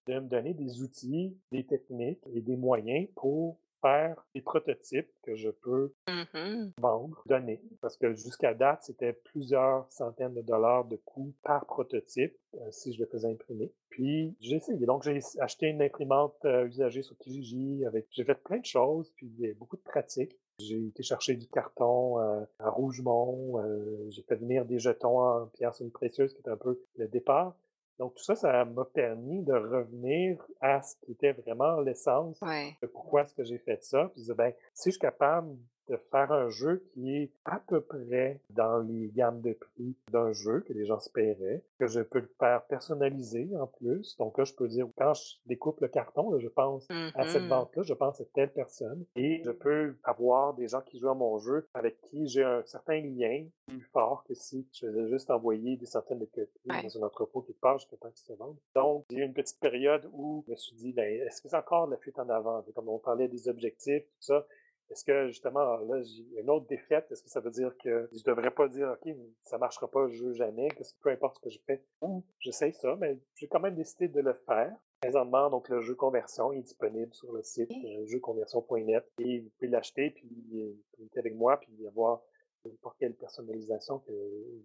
de 0.08 0.16
me 0.16 0.28
donner 0.28 0.54
des 0.54 0.82
outils, 0.82 1.38
des 1.52 1.66
techniques 1.66 2.26
et 2.34 2.42
des 2.42 2.58
moyens 2.58 3.08
pour 3.16 3.58
faire 3.82 4.26
des 4.36 4.42
prototypes 4.42 5.10
que 5.24 5.36
je 5.36 5.50
peux 5.50 5.94
Mhm. 6.08 6.72
vendre, 6.80 7.24
donner. 7.26 7.62
Parce 7.82 7.98
que 7.98 8.14
jusqu'à 8.14 8.54
date, 8.54 8.84
c'était 8.84 9.14
plusieurs 9.14 9.92
centaines 9.92 10.34
de 10.34 10.42
dollars 10.42 10.86
de 10.86 10.96
coûts 10.98 11.34
par 11.44 11.66
prototype 11.66 12.36
euh, 12.56 12.72
si 12.72 12.94
je 12.94 13.00
le 13.00 13.06
faisais 13.08 13.30
imprimer. 13.30 13.72
Puis 13.90 14.36
j'ai 14.40 14.58
essayé. 14.58 14.86
Donc 14.86 15.04
j'ai 15.04 15.20
acheté 15.40 15.68
une 15.68 15.82
imprimante 15.82 16.36
euh, 16.46 16.66
usagée 16.68 17.02
sur 17.02 17.18
Kijiji. 17.18 17.86
Avec... 17.86 18.08
J'ai 18.12 18.24
fait 18.24 18.36
plein 18.36 18.60
de 18.60 18.66
choses, 18.66 19.12
puis 19.16 19.28
il 19.38 19.46
y 19.46 19.50
a 19.50 19.54
beaucoup 19.56 19.78
de 19.78 19.82
pratiques. 19.82 20.38
J'ai 20.60 20.88
été 20.88 21.02
chercher 21.02 21.36
du 21.36 21.48
carton 21.48 22.20
euh, 22.20 22.44
à 22.60 22.70
Rougemont. 22.70 23.62
j'ai 24.10 24.22
fait 24.24 24.36
venir 24.36 24.66
des 24.66 24.80
jetons 24.80 25.20
en 25.20 25.48
pierre 25.48 25.74
semi-précieuse, 25.74 26.34
qui 26.34 26.40
était 26.40 26.52
un 26.52 26.58
peu 26.58 26.80
le 26.98 27.08
départ. 27.08 27.56
Donc 28.02 28.16
tout 28.16 28.24
ça, 28.24 28.36
ça 28.36 28.66
m'a 28.66 28.84
permis 28.84 29.44
de 29.44 29.54
revenir 29.54 30.44
à 30.60 30.82
ce 30.82 30.96
qui 31.06 31.12
était 31.12 31.34
vraiment 31.34 31.80
l'essence 31.82 32.42
Ouais. 32.42 32.76
de 32.82 32.88
pourquoi 32.88 33.22
est-ce 33.22 33.36
que 33.36 33.44
j'ai 33.44 33.60
fait 33.60 33.84
ça. 33.84 34.06
Puis 34.06 34.14
je 34.16 34.22
disais, 34.22 34.34
ben, 34.34 34.52
si 34.74 34.90
je 34.90 34.94
suis 34.94 35.00
capable 35.00 35.56
de 35.90 35.98
faire 35.98 36.32
un 36.32 36.50
jeu 36.50 36.84
qui 36.94 37.16
est 37.18 37.32
à 37.46 37.60
peu 37.60 37.82
près 37.82 38.40
dans 38.52 38.80
les 38.80 39.10
gammes 39.10 39.42
de 39.42 39.54
prix 39.54 39.96
d'un 40.12 40.32
jeu 40.32 40.62
que 40.62 40.74
les 40.74 40.86
gens 40.86 40.98
espéraient, 41.00 41.62
que 41.80 41.88
je 41.88 42.02
peux 42.02 42.20
le 42.20 42.30
faire 42.40 42.64
personnaliser 42.66 43.50
en 43.60 43.68
plus. 43.68 44.16
Donc 44.18 44.38
là, 44.38 44.44
je 44.44 44.54
peux 44.54 44.68
dire, 44.68 44.88
quand 44.98 45.14
je 45.14 45.36
découpe 45.46 45.82
le 45.82 45.88
carton, 45.88 46.32
là, 46.32 46.40
je 46.40 46.48
pense 46.48 46.88
à 47.16 47.26
cette 47.28 47.44
Mhm. 47.44 47.50
vente-là, 47.50 47.84
je 47.84 47.94
pense 47.94 48.22
à 48.22 48.26
telle 48.34 48.52
personne. 48.52 49.06
Et 49.16 49.42
je 49.44 49.52
peux 49.52 49.96
avoir 50.04 50.54
des 50.54 50.68
gens 50.68 50.82
qui 50.82 51.00
jouent 51.00 51.10
à 51.10 51.16
mon 51.16 51.40
jeu 51.40 51.68
avec 51.74 52.00
qui 52.10 52.28
j'ai 52.28 52.44
un 52.44 52.64
certain 52.66 53.02
lien 53.02 53.46
plus 53.68 53.82
fort 53.94 54.24
que 54.28 54.34
si 54.34 54.68
je 54.74 54.88
faisais 54.88 55.08
juste 55.10 55.30
envoyer 55.32 55.78
des 55.78 55.86
centaines 55.86 56.20
de 56.20 56.26
copies 56.26 56.50
Ouais. 56.70 56.84
dans 56.84 56.98
un 57.04 57.08
entrepôt 57.08 57.42
quelque 57.42 57.60
part 57.60 57.78
jusqu'à 57.80 57.98
temps 57.98 58.10
qu'ils 58.12 58.26
se 58.26 58.34
vendent. 58.34 58.58
Donc, 58.76 59.06
il 59.10 59.18
y 59.18 59.22
a 59.22 59.24
eu 59.24 59.28
une 59.28 59.34
petite 59.34 59.60
période 59.60 60.08
où 60.14 60.44
je 60.48 60.52
me 60.52 60.56
suis 60.56 60.76
dit, 60.76 60.94
ben, 60.94 61.10
est-ce 61.22 61.42
que 61.42 61.50
c'est 61.50 61.56
encore 61.58 61.88
de 61.88 61.92
la 61.92 61.98
fuite 61.98 62.20
en 62.20 62.30
avant? 62.30 62.64
Comme 62.76 62.90
on 62.90 63.00
parlait 63.00 63.28
des 63.28 63.48
objectifs, 63.50 64.04
tout 64.04 64.22
ça. 64.22 64.46
Est-ce 64.92 65.06
que 65.06 65.28
justement, 65.28 65.78
là, 65.78 66.02
j'ai 66.04 66.42
une 66.42 66.50
autre 66.50 66.68
défaite? 66.68 67.08
Est-ce 67.12 67.24
que 67.24 67.30
ça 67.30 67.40
veut 67.40 67.52
dire 67.52 67.74
que 67.78 68.10
je 68.12 68.24
devrais 68.24 68.52
pas 68.52 68.68
dire, 68.68 68.96
OK, 69.02 69.14
ça 69.44 69.58
marchera 69.58 69.90
pas, 69.90 70.08
je 70.10 70.16
joue 70.16 70.34
jamais, 70.34 70.68
que 70.70 70.84
peu 71.02 71.10
importe 71.10 71.38
ce 71.38 71.42
que 71.42 71.50
je 71.50 71.60
fais, 71.66 71.82
ou 72.02 72.24
j'essaye 72.40 72.74
ça, 72.74 72.98
mais 73.00 73.18
j'ai 73.36 73.48
quand 73.48 73.62
même 73.62 73.76
décidé 73.76 74.10
de 74.10 74.20
le 74.20 74.34
faire. 74.34 74.74
Présentement, 75.00 75.50
donc, 75.50 75.70
le 75.70 75.82
jeu 75.82 75.96
conversion 75.96 76.52
est 76.52 76.62
disponible 76.62 77.14
sur 77.14 77.32
le 77.32 77.42
site 77.42 77.72
euh, 77.72 78.06
jeuxconversion.net 78.06 79.04
et 79.20 79.40
vous 79.40 79.50
pouvez 79.58 79.68
l'acheter 79.68 80.12
puis 80.12 80.30
euh, 80.54 80.74
communiquer 80.92 81.20
avec 81.20 81.36
moi 81.36 81.60
puis 81.60 81.88
avoir 81.88 82.22
n'importe 82.66 82.98
quelle 83.00 83.14
personnalisation 83.14 84.00
que 84.00 84.12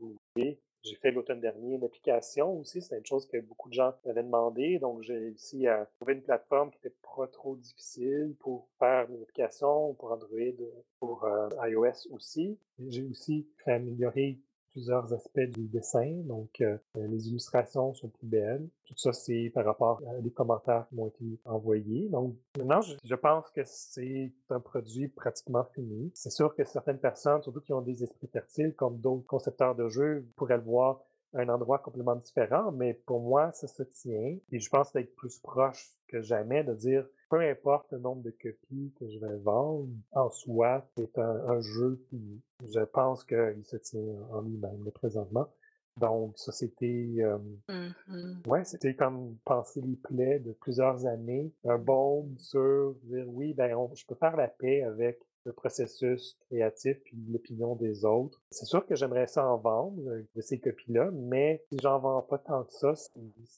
vous 0.01 0.17
voulez. 0.35 0.59
J'ai 0.83 0.95
fait 0.97 1.11
l'automne 1.11 1.41
dernier 1.41 1.75
une 1.75 1.85
application 1.85 2.61
aussi, 2.61 2.81
c'est 2.81 2.97
une 2.97 3.07
chose 3.07 3.27
que 3.27 3.39
beaucoup 3.41 3.69
de 3.69 3.75
gens 3.75 3.93
m'avaient 4.05 4.23
demandé, 4.23 4.79
donc 4.79 5.03
j'ai 5.03 5.19
réussi 5.19 5.67
à 5.67 5.87
trouver 5.97 6.15
une 6.15 6.23
plateforme 6.23 6.71
qui 6.71 6.79
était 6.79 6.95
pas 7.03 7.27
trop 7.27 7.57
difficile 7.57 8.37
pour 8.39 8.69
faire 8.79 9.11
une 9.11 9.23
application 9.23 9.95
pour 9.95 10.13
Android, 10.13 10.39
pour 11.01 11.25
euh, 11.25 11.49
iOS 11.69 12.13
aussi. 12.13 12.57
J'ai 12.87 13.03
aussi 13.03 13.49
fait 13.65 13.73
améliorer 13.73 14.39
plusieurs 14.77 15.11
aspects 15.15 15.41
du 15.55 15.69
dessin, 15.69 16.21
donc 16.25 16.61
euh, 16.61 16.77
les 16.97 17.31
illustrations 17.31 17.95
sont 17.95 18.09
plus 18.09 18.27
belles. 18.27 18.69
Tout 18.85 18.97
ça, 18.99 19.15
c'est 19.15 19.51
par 19.55 19.65
rapport 19.65 20.03
à 20.07 20.21
des 20.21 20.31
commentaires 20.31 20.87
qui 20.91 20.97
m'ont 20.97 21.07
été 21.07 21.41
envoyés. 21.47 22.11
Donc 22.11 22.35
maintenant, 22.59 22.83
je, 22.83 22.95
je 23.03 23.15
pense 23.15 23.49
que 23.53 23.63
c'est 23.65 24.31
un 24.51 24.61
produit 24.61 25.09
pratiquement 25.09 25.65
fini. 25.75 26.13
C'est 26.13 26.29
sûr 26.29 26.55
que 26.55 26.63
certaines 26.65 26.99
personnes, 26.99 27.41
surtout 27.41 27.63
qui 27.63 27.73
ont 27.73 27.81
des 27.81 28.03
esprits 28.05 28.27
fertiles, 28.27 28.75
comme 28.75 28.99
d'autres 28.99 29.27
concepteurs 29.27 29.75
de 29.75 29.89
jeux, 29.89 30.29
pourraient 30.37 30.59
le 30.59 30.65
voir 30.65 31.01
un 31.37 31.49
endroit 31.49 31.79
complètement 31.79 32.17
différent, 32.17 32.73
mais 32.73 32.95
pour 32.95 33.21
moi, 33.21 33.53
ça 33.53 33.67
se 33.69 33.83
tient. 33.83 34.37
Et 34.53 34.59
je 34.59 34.71
pense 34.71 34.93
d'être 34.93 35.15
plus 35.17 35.39
proche 35.39 35.91
que 36.09 36.23
jamais 36.23 36.65
de 36.65 36.75
dire, 36.75 37.07
peu 37.31 37.41
importe 37.41 37.93
le 37.93 37.99
nombre 37.99 38.23
de 38.23 38.31
copies 38.31 38.93
que 38.99 39.09
je 39.09 39.19
vais 39.19 39.37
vendre, 39.39 39.87
en 40.13 40.31
soi, 40.31 40.87
c'est 40.97 41.19
un, 41.19 41.49
un 41.49 41.61
jeu 41.61 42.01
fini. 42.09 42.41
Je 42.67 42.81
pense 42.81 43.25
qu'il 43.25 43.65
se 43.65 43.77
tient 43.77 44.15
en 44.33 44.41
lui-même, 44.41 44.83
le 44.85 44.91
présentement. 44.91 45.47
Donc, 45.99 46.39
ça, 46.39 46.53
c'était... 46.53 47.15
Euh, 47.19 47.39
Mhm. 47.69 48.43
ouais, 48.47 48.65
c'était 48.65 48.95
comme 48.95 49.37
penser 49.45 49.81
les 49.81 49.97
plaies 49.97 50.39
de 50.39 50.53
plusieurs 50.53 51.05
années. 51.07 51.53
Un 51.65 51.79
baume 51.79 52.35
sur 52.39 52.95
dire, 53.03 53.27
oui, 53.29 53.53
ben, 53.55 53.75
on- 53.75 53.93
je 53.95 54.07
peux 54.07 54.15
faire 54.15 54.37
la 54.37 54.47
paix 54.49 54.83
avec 54.85 55.19
le 55.47 55.53
processus 55.53 56.37
créatif 56.51 57.01
puis 57.05 57.17
l'opinion 57.31 57.77
des 57.77 58.05
autres. 58.05 58.43
C'est 58.51 58.67
sûr 58.67 58.85
que 58.85 58.97
j'aimerais 58.97 59.29
ça 59.29 59.49
en 59.49 59.57
vendre, 59.57 60.03
euh, 60.11 60.23
de 60.35 60.41
ces 60.43 60.59
copies-là, 60.59 61.11
mais 61.13 61.65
si 61.71 61.79
j'en 61.81 61.99
vends 62.01 62.21
pas 62.21 62.39
tant 62.39 62.65
que 62.65 62.73
ça, 62.73 62.95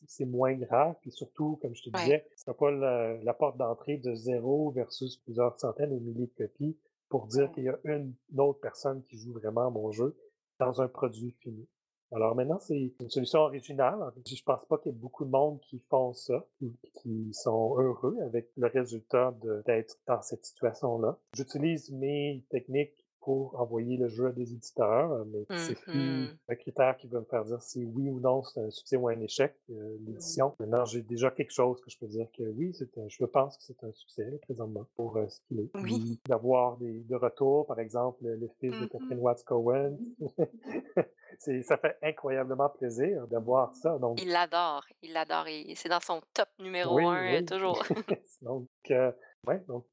c'est- 0.06 0.26
moins 0.26 0.54
grave. 0.54 0.94
Puis 1.00 1.10
surtout, 1.10 1.58
comme 1.62 1.74
je 1.74 1.82
te 1.84 1.90
Ouais. 1.96 2.02
disais, 2.02 2.26
c'est 2.36 2.54
pas 2.56 2.70
la, 2.70 3.16
la 3.22 3.32
porte 3.34 3.56
d'entrée 3.56 3.96
de 3.96 4.14
zéro 4.14 4.70
versus 4.70 5.16
plusieurs 5.16 5.58
centaines 5.58 5.92
ou 5.92 6.00
milliers 6.00 6.26
de 6.26 6.44
copies 6.46 6.76
pour 7.08 7.26
dire 7.26 7.50
qu'il 7.52 7.64
y 7.64 7.68
a 7.70 7.78
une, 7.84 8.12
une 8.30 8.40
autre 8.40 8.60
personne 8.60 9.02
qui 9.04 9.16
joue 9.16 9.32
vraiment 9.32 9.66
à 9.68 9.70
mon 9.70 9.90
jeu 9.90 10.14
dans 10.60 10.82
un 10.82 10.88
produit 10.88 11.30
fini. 11.40 11.66
Alors 12.12 12.34
maintenant, 12.34 12.58
c'est 12.58 12.92
une 13.00 13.10
solution 13.10 13.40
originale. 13.40 13.98
Je 14.26 14.42
pense 14.42 14.64
pas 14.64 14.78
qu'il 14.78 14.92
y 14.92 14.94
ait 14.94 14.98
beaucoup 14.98 15.24
de 15.24 15.30
monde 15.30 15.60
qui 15.60 15.78
font 15.90 16.14
ça, 16.14 16.46
ou 16.62 16.72
qui 17.02 17.34
sont 17.34 17.78
heureux 17.78 18.16
avec 18.22 18.48
le 18.56 18.66
résultat 18.66 19.34
d'être 19.66 19.98
dans 20.06 20.22
cette 20.22 20.44
situation-là. 20.44 21.18
J'utilise 21.34 21.90
mes 21.90 22.42
techniques 22.48 23.04
pour 23.28 23.60
envoyer 23.60 23.98
le 23.98 24.08
jeu 24.08 24.28
à 24.28 24.32
des 24.32 24.54
éditeurs, 24.54 25.12
euh, 25.12 25.24
mais 25.26 25.44
c'est 25.54 25.78
plus 25.82 26.00
Mhm. 26.00 26.38
un 26.48 26.54
critère 26.54 26.96
qui 26.96 27.08
va 27.08 27.20
me 27.20 27.26
faire 27.26 27.44
dire 27.44 27.60
si 27.62 27.84
oui 27.84 28.08
ou 28.08 28.20
non 28.20 28.42
c'est 28.42 28.58
un 28.58 28.70
succès 28.70 28.96
ou 28.96 29.06
un 29.08 29.20
échec, 29.20 29.54
euh, 29.70 29.98
l'édition. 30.06 30.54
Maintenant, 30.58 30.86
j'ai 30.86 31.02
déjà 31.02 31.30
quelque 31.30 31.50
chose 31.52 31.78
que 31.82 31.90
je 31.90 31.98
peux 31.98 32.06
dire 32.06 32.26
que 32.32 32.42
oui, 32.44 32.74
un- 32.96 33.06
je 33.06 33.24
pense 33.26 33.58
que 33.58 33.64
c'est 33.64 33.84
un 33.84 33.92
succès 33.92 34.24
présentement 34.40 34.86
pour 34.96 35.18
euh, 35.18 35.28
ce 35.28 35.42
qu'il 35.42 35.60
est. 35.60 35.68
Oui. 35.74 36.18
D'avoir 36.26 36.78
des 36.78 37.00
de 37.00 37.16
retours, 37.16 37.66
par 37.66 37.78
exemple, 37.80 38.24
le, 38.24 38.48
fils 38.60 38.70
de 38.70 38.76
Mhm. 38.84 38.88
Catherine 38.88 39.18
Watts 39.18 39.44
Cohen. 39.44 39.98
c'est, 41.38 41.62
ça 41.64 41.76
fait 41.76 41.98
incroyablement 42.02 42.70
plaisir 42.70 43.26
d'avoir 43.28 43.74
ça. 43.74 43.98
Donc, 43.98 44.22
Il 44.22 44.30
l'adore, 44.30 44.86
il 45.02 45.12
l'adore 45.12 45.44
c'est 45.76 45.90
dans 45.90 46.00
son 46.00 46.22
top 46.32 46.48
numéro 46.60 46.94
oui, 46.96 47.04
un, 47.04 47.34
euh, 47.34 47.38
oui. 47.40 47.44
toujours. 47.44 47.84
Donc, 48.40 48.68
euh, 48.90 49.12
Ouais, 49.46 49.60
donc 49.68 49.84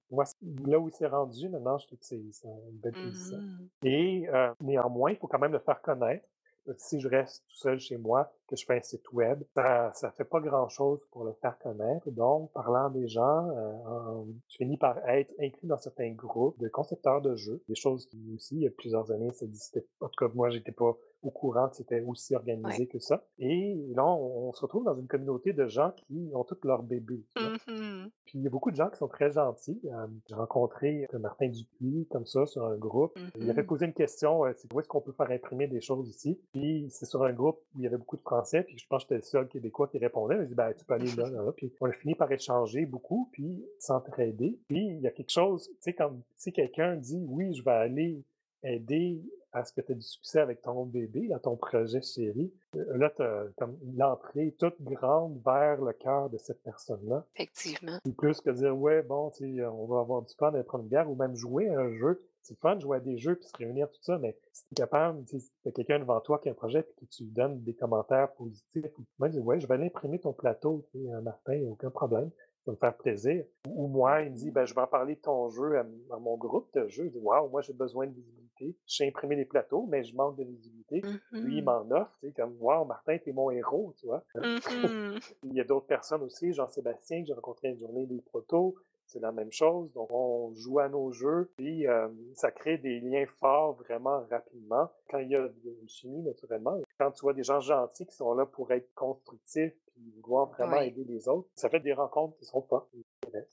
là 0.65 0.79
où 0.79 0.89
c'est 0.89 1.07
rendu 1.07 1.47
maintenant, 1.49 1.77
je 1.77 1.87
trouve 1.87 1.99
que 1.99 2.05
c'est 2.05 2.17
une 2.17 2.77
belle 2.79 2.95
position 2.95 3.37
Mmh 3.37 3.67
et 3.83 4.27
heu, 4.27 4.49
néanmoins, 4.61 5.11
il 5.11 5.17
faut 5.17 5.27
quand 5.27 5.37
même 5.39 5.51
le 5.51 5.59
faire 5.59 5.81
connaître. 5.81 6.25
Heu, 6.67 6.73
si 6.79 6.99
je 6.99 7.07
reste 7.07 7.43
tout 7.47 7.55
seul 7.57 7.79
chez 7.79 7.97
moi, 7.97 8.33
que 8.47 8.55
je 8.55 8.65
fais 8.65 8.77
un 8.77 8.81
site 8.81 9.11
web, 9.13 9.43
ça 9.55 9.91
ça 9.93 10.11
fait 10.11 10.25
pas 10.25 10.39
grand-chose 10.39 10.99
pour 11.11 11.23
le 11.23 11.33
faire 11.33 11.57
connaître. 11.59 12.09
Donc, 12.09 12.51
parlant 12.53 12.89
des 12.89 13.07
gens, 13.07 13.47
en 13.85 14.25
je 14.49 14.55
finis 14.57 14.77
par 14.77 14.97
être 15.07 15.31
inclus 15.39 15.67
dans 15.67 15.77
certains 15.77 16.11
groupes 16.13 16.59
de 16.59 16.67
concepteurs 16.69 17.21
de 17.21 17.35
jeux, 17.35 17.63
des 17.69 17.75
choses 17.75 18.07
qui 18.07 18.17
aussi, 18.33 18.55
il 18.55 18.61
y 18.63 18.67
a 18.67 18.71
plusieurs 18.71 19.11
années, 19.11 19.31
ça 19.31 19.45
existait 19.45 19.85
en 19.99 20.07
tout 20.09 20.25
cas, 20.27 20.33
moi, 20.33 20.49
j'étais 20.49 20.71
pas 20.71 20.97
au 21.25 21.31
courant 21.31 21.69
que 21.69 21.75
c'était 21.75 22.01
aussi 22.01 22.33
Ouais. 22.33 22.37
organisé 22.39 22.87
que 22.87 22.99
ça 22.99 23.23
et 23.39 23.75
là, 23.95 24.05
on 24.05 24.47
on 24.49 24.53
se 24.53 24.61
retrouve 24.61 24.83
dans 24.85 24.93
une 24.93 25.07
communauté 25.07 25.53
de 25.53 25.67
gens 25.67 25.91
qui 25.91 26.29
ont 26.33 26.43
tous 26.43 26.57
leurs 26.63 26.83
bébés? 26.83 27.23
Mmh 27.35 28.05
Puis 28.25 28.39
il 28.39 28.43
y 28.43 28.47
a 28.47 28.49
beaucoup 28.49 28.71
de 28.71 28.75
gens 28.75 28.89
qui 28.89 28.97
sont 28.97 29.07
très 29.07 29.31
gentils. 29.31 29.79
Hem, 29.85 30.19
j'ai 30.27 30.35
rencontré, 30.35 31.07
Martin 31.19 31.47
Dupuis 31.49 32.07
comme 32.11 32.25
ça 32.25 32.45
sur 32.45 32.65
un 32.65 32.77
groupe. 32.77 33.17
Il 33.37 33.49
avait 33.49 33.63
Mmh 33.63 33.65
posé 33.65 33.85
une 33.87 33.93
question, 33.93 34.43
c'est: 34.55 34.71
«Où 34.73 34.79
est-ce 34.79 34.87
qu'on 34.87 35.01
peut 35.01 35.11
faire 35.13 35.29
imprimer 35.31 35.67
des 35.67 35.81
choses 35.81 36.07
ici?» 36.09 36.39
puis 36.53 36.87
c'est 36.89 37.05
sur 37.05 37.23
un 37.23 37.33
groupe 37.33 37.59
où 37.73 37.79
il 37.79 37.83
y 37.83 37.87
avait 37.87 37.97
beaucoup 37.97 38.17
de 38.17 38.21
Français, 38.21 38.63
puis 38.63 38.77
je 38.77 38.85
pense 38.87 39.03
que 39.03 39.09
j'étais 39.15 39.15
le 39.15 39.21
seul 39.23 39.47
Québécois 39.47 39.87
qui 39.87 39.97
répondait. 39.97 40.37
Il 40.41 40.47
dit: 40.47 40.55
«Ben, 40.55 40.73
tu 40.73 40.85
peux 40.85 40.93
aller 40.93 41.11
là, 41.17 41.29
là, 41.29 41.41
là». 41.43 41.51
Puis 41.51 41.73
on 41.81 41.87
a 41.87 41.91
fini 41.93 42.15
par 42.15 42.31
échanger 42.31 42.85
beaucoup, 42.85 43.29
puis 43.31 43.65
s'entraider. 43.79 44.57
Puis 44.67 44.85
il 44.85 45.01
y 45.01 45.07
a 45.07 45.11
quelque 45.11 45.31
chose, 45.31 45.67
tu 45.69 45.75
sais, 45.79 45.93
comme 45.93 46.21
si 46.35 46.51
quelqu'un 46.53 46.95
dit: 46.95 47.25
«Oui, 47.27 47.53
je 47.53 47.63
vais 47.63 47.71
aller 47.71 48.23
aider 48.63 49.21
à 49.55 49.63
ce 49.65 49.71
que 49.73 49.81
tu 49.81 49.93
aies 49.93 49.95
du 49.95 50.01
succès 50.01 50.39
avec 50.39 50.61
ton 50.61 50.85
bébé, 50.85 51.27
dans 51.29 51.39
ton 51.39 51.55
projet 51.55 52.01
chéri», 52.01 52.53
heu, 52.75 52.97
là, 52.97 53.09
tu 53.09 53.23
as 53.23 53.45
comme 53.57 53.77
l'entrée 53.95 54.53
toute 54.59 54.81
grande 54.81 55.41
vers 55.45 55.81
le 55.81 55.93
cœur 55.93 56.29
de 56.29 56.37
cette 56.37 56.61
personne-là. 56.61 57.25
Effectivement. 57.35 57.97
Plus 58.17 58.41
que 58.41 58.49
dire: 58.49 58.77
«Ouais, 58.77 59.01
bon, 59.01 59.31
sais, 59.31 59.65
on 59.65 59.85
va 59.85 59.99
avoir 60.01 60.21
du 60.21 60.33
fun, 60.35 60.49
aller 60.53 60.63
prendre 60.63 60.83
une 60.83 60.89
bière» 60.89 61.09
ou 61.09 61.15
même 61.15 61.35
jouer 61.35 61.69
à 61.69 61.79
un 61.79 61.93
jeu. 61.93 62.21
C'est 62.41 62.59
fun 62.59 62.75
de 62.75 62.81
jouer 62.81 62.97
à 62.97 62.99
des 62.99 63.17
jeux 63.17 63.35
puis 63.37 63.47
se 63.47 63.57
réunir 63.57 63.89
tout 63.89 64.03
ça, 64.03 64.19
mais 64.19 64.37
si 64.53 64.63
tu 64.67 64.73
es 64.73 64.75
capable, 64.75 65.25
si 65.25 65.39
tu 65.63 65.67
as 65.67 65.71
quelqu'un 65.71 65.97
devant 65.97 66.19
toi 66.19 66.37
qui 66.37 66.47
a 66.47 66.51
un 66.51 66.55
projet 66.55 66.83
puis 66.83 67.07
que 67.07 67.11
tu 67.11 67.23
lui 67.23 67.31
donnes 67.31 67.63
des 67.63 67.73
commentaires 67.73 68.31
positifs 68.33 68.85
ou 68.99 69.03
même 69.17 69.31
dire: 69.31 69.43
«Ouais, 69.43 69.59
je 69.59 69.65
vais 69.67 69.73
aller 69.73 69.87
imprimer 69.87 70.19
ton 70.19 70.31
plateau, 70.33 70.85
sais, 70.91 70.99
heu, 70.99 71.21
Martin, 71.21 71.59
aucun 71.71 71.89
problème, 71.89 72.29
ça 72.63 72.63
va 72.67 72.73
me 72.73 72.77
faire 72.77 72.95
plaisir». 72.95 73.45
Ou 73.67 73.87
moi, 73.87 74.21
il 74.21 74.31
me 74.31 74.35
dit: 74.35 74.51
«Ben, 74.51 74.63
je 74.65 74.75
vais 74.75 74.81
en 74.81 74.87
parler 74.87 75.15
de 75.15 75.21
ton 75.21 75.49
jeu 75.49 75.79
à 75.79 75.85
à 76.11 76.19
mon 76.19 76.37
groupe 76.37 76.71
de 76.75 76.87
jeu». 76.87 77.05
Je 77.05 77.09
dis: 77.09 77.19
«Waouh, 77.19 77.49
moi 77.49 77.61
j'ai 77.61 77.73
besoin 77.73 78.05
de 78.05 78.11
visibilité. 78.11 78.44
Je 78.59 78.95
sais 78.95 79.07
imprimer 79.07 79.35
des 79.35 79.45
plateaux, 79.45 79.85
mais 79.89 80.03
je 80.03 80.15
manque 80.15 80.37
de 80.37 80.43
visibilité». 80.43 81.01
Lui, 81.31 81.57
il 81.57 81.61
Mmh 81.61 81.65
m'en 81.65 81.81
offre, 81.91 82.11
tu 82.19 82.27
sais, 82.27 82.33
comme: 82.33 82.55
«Waouh, 82.59 82.85
Martin, 82.85 83.17
tu 83.17 83.29
es 83.29 83.33
mon 83.33 83.51
héros», 83.51 83.93
tu 83.97 84.05
vois? 84.07 84.23
Mmh 84.35 85.19
Il 85.43 85.53
y 85.53 85.61
a 85.61 85.63
d'autres 85.63 85.87
personnes 85.87 86.23
aussi, 86.23 86.53
Jean-Sébastien, 86.53 87.21
que 87.21 87.27
j'ai 87.27 87.33
rencontré 87.33 87.69
une 87.69 87.79
journée 87.79 88.05
des 88.05 88.21
protos, 88.21 88.75
c'est 89.07 89.19
la 89.19 89.31
même 89.31 89.51
chose. 89.51 89.91
Donc, 89.93 90.09
on 90.11 90.51
joue 90.55 90.79
à 90.79 90.89
nos 90.89 91.11
jeux, 91.11 91.51
puis 91.57 91.83
hem, 91.83 92.15
ça 92.33 92.49
crée 92.51 92.77
des 92.79 92.99
liens 92.99 93.25
forts 93.39 93.73
vraiment 93.73 94.25
rapidement. 94.31 94.89
Quand 95.09 95.19
il 95.19 95.29
y 95.29 95.35
a 95.35 95.47
une 95.63 95.87
chimie, 95.89 96.23
naturellement, 96.23 96.79
quand 96.97 97.11
tu 97.11 97.21
vois 97.21 97.33
des 97.33 97.43
gens 97.43 97.59
gentils 97.59 98.07
qui 98.07 98.15
sont 98.15 98.33
là 98.33 98.45
pour 98.47 98.71
être 98.71 98.91
constructifs, 98.95 99.73
puis 99.93 100.11
vouloir 100.21 100.47
vraiment 100.47 100.77
aider 100.81 101.03
les 101.05 101.27
autres, 101.29 101.47
ça 101.55 101.69
fait 101.69 101.79
des 101.79 101.93
rencontres 101.93 102.35
qui 102.37 102.45
sont 102.45 102.61
fortes, 102.63 102.89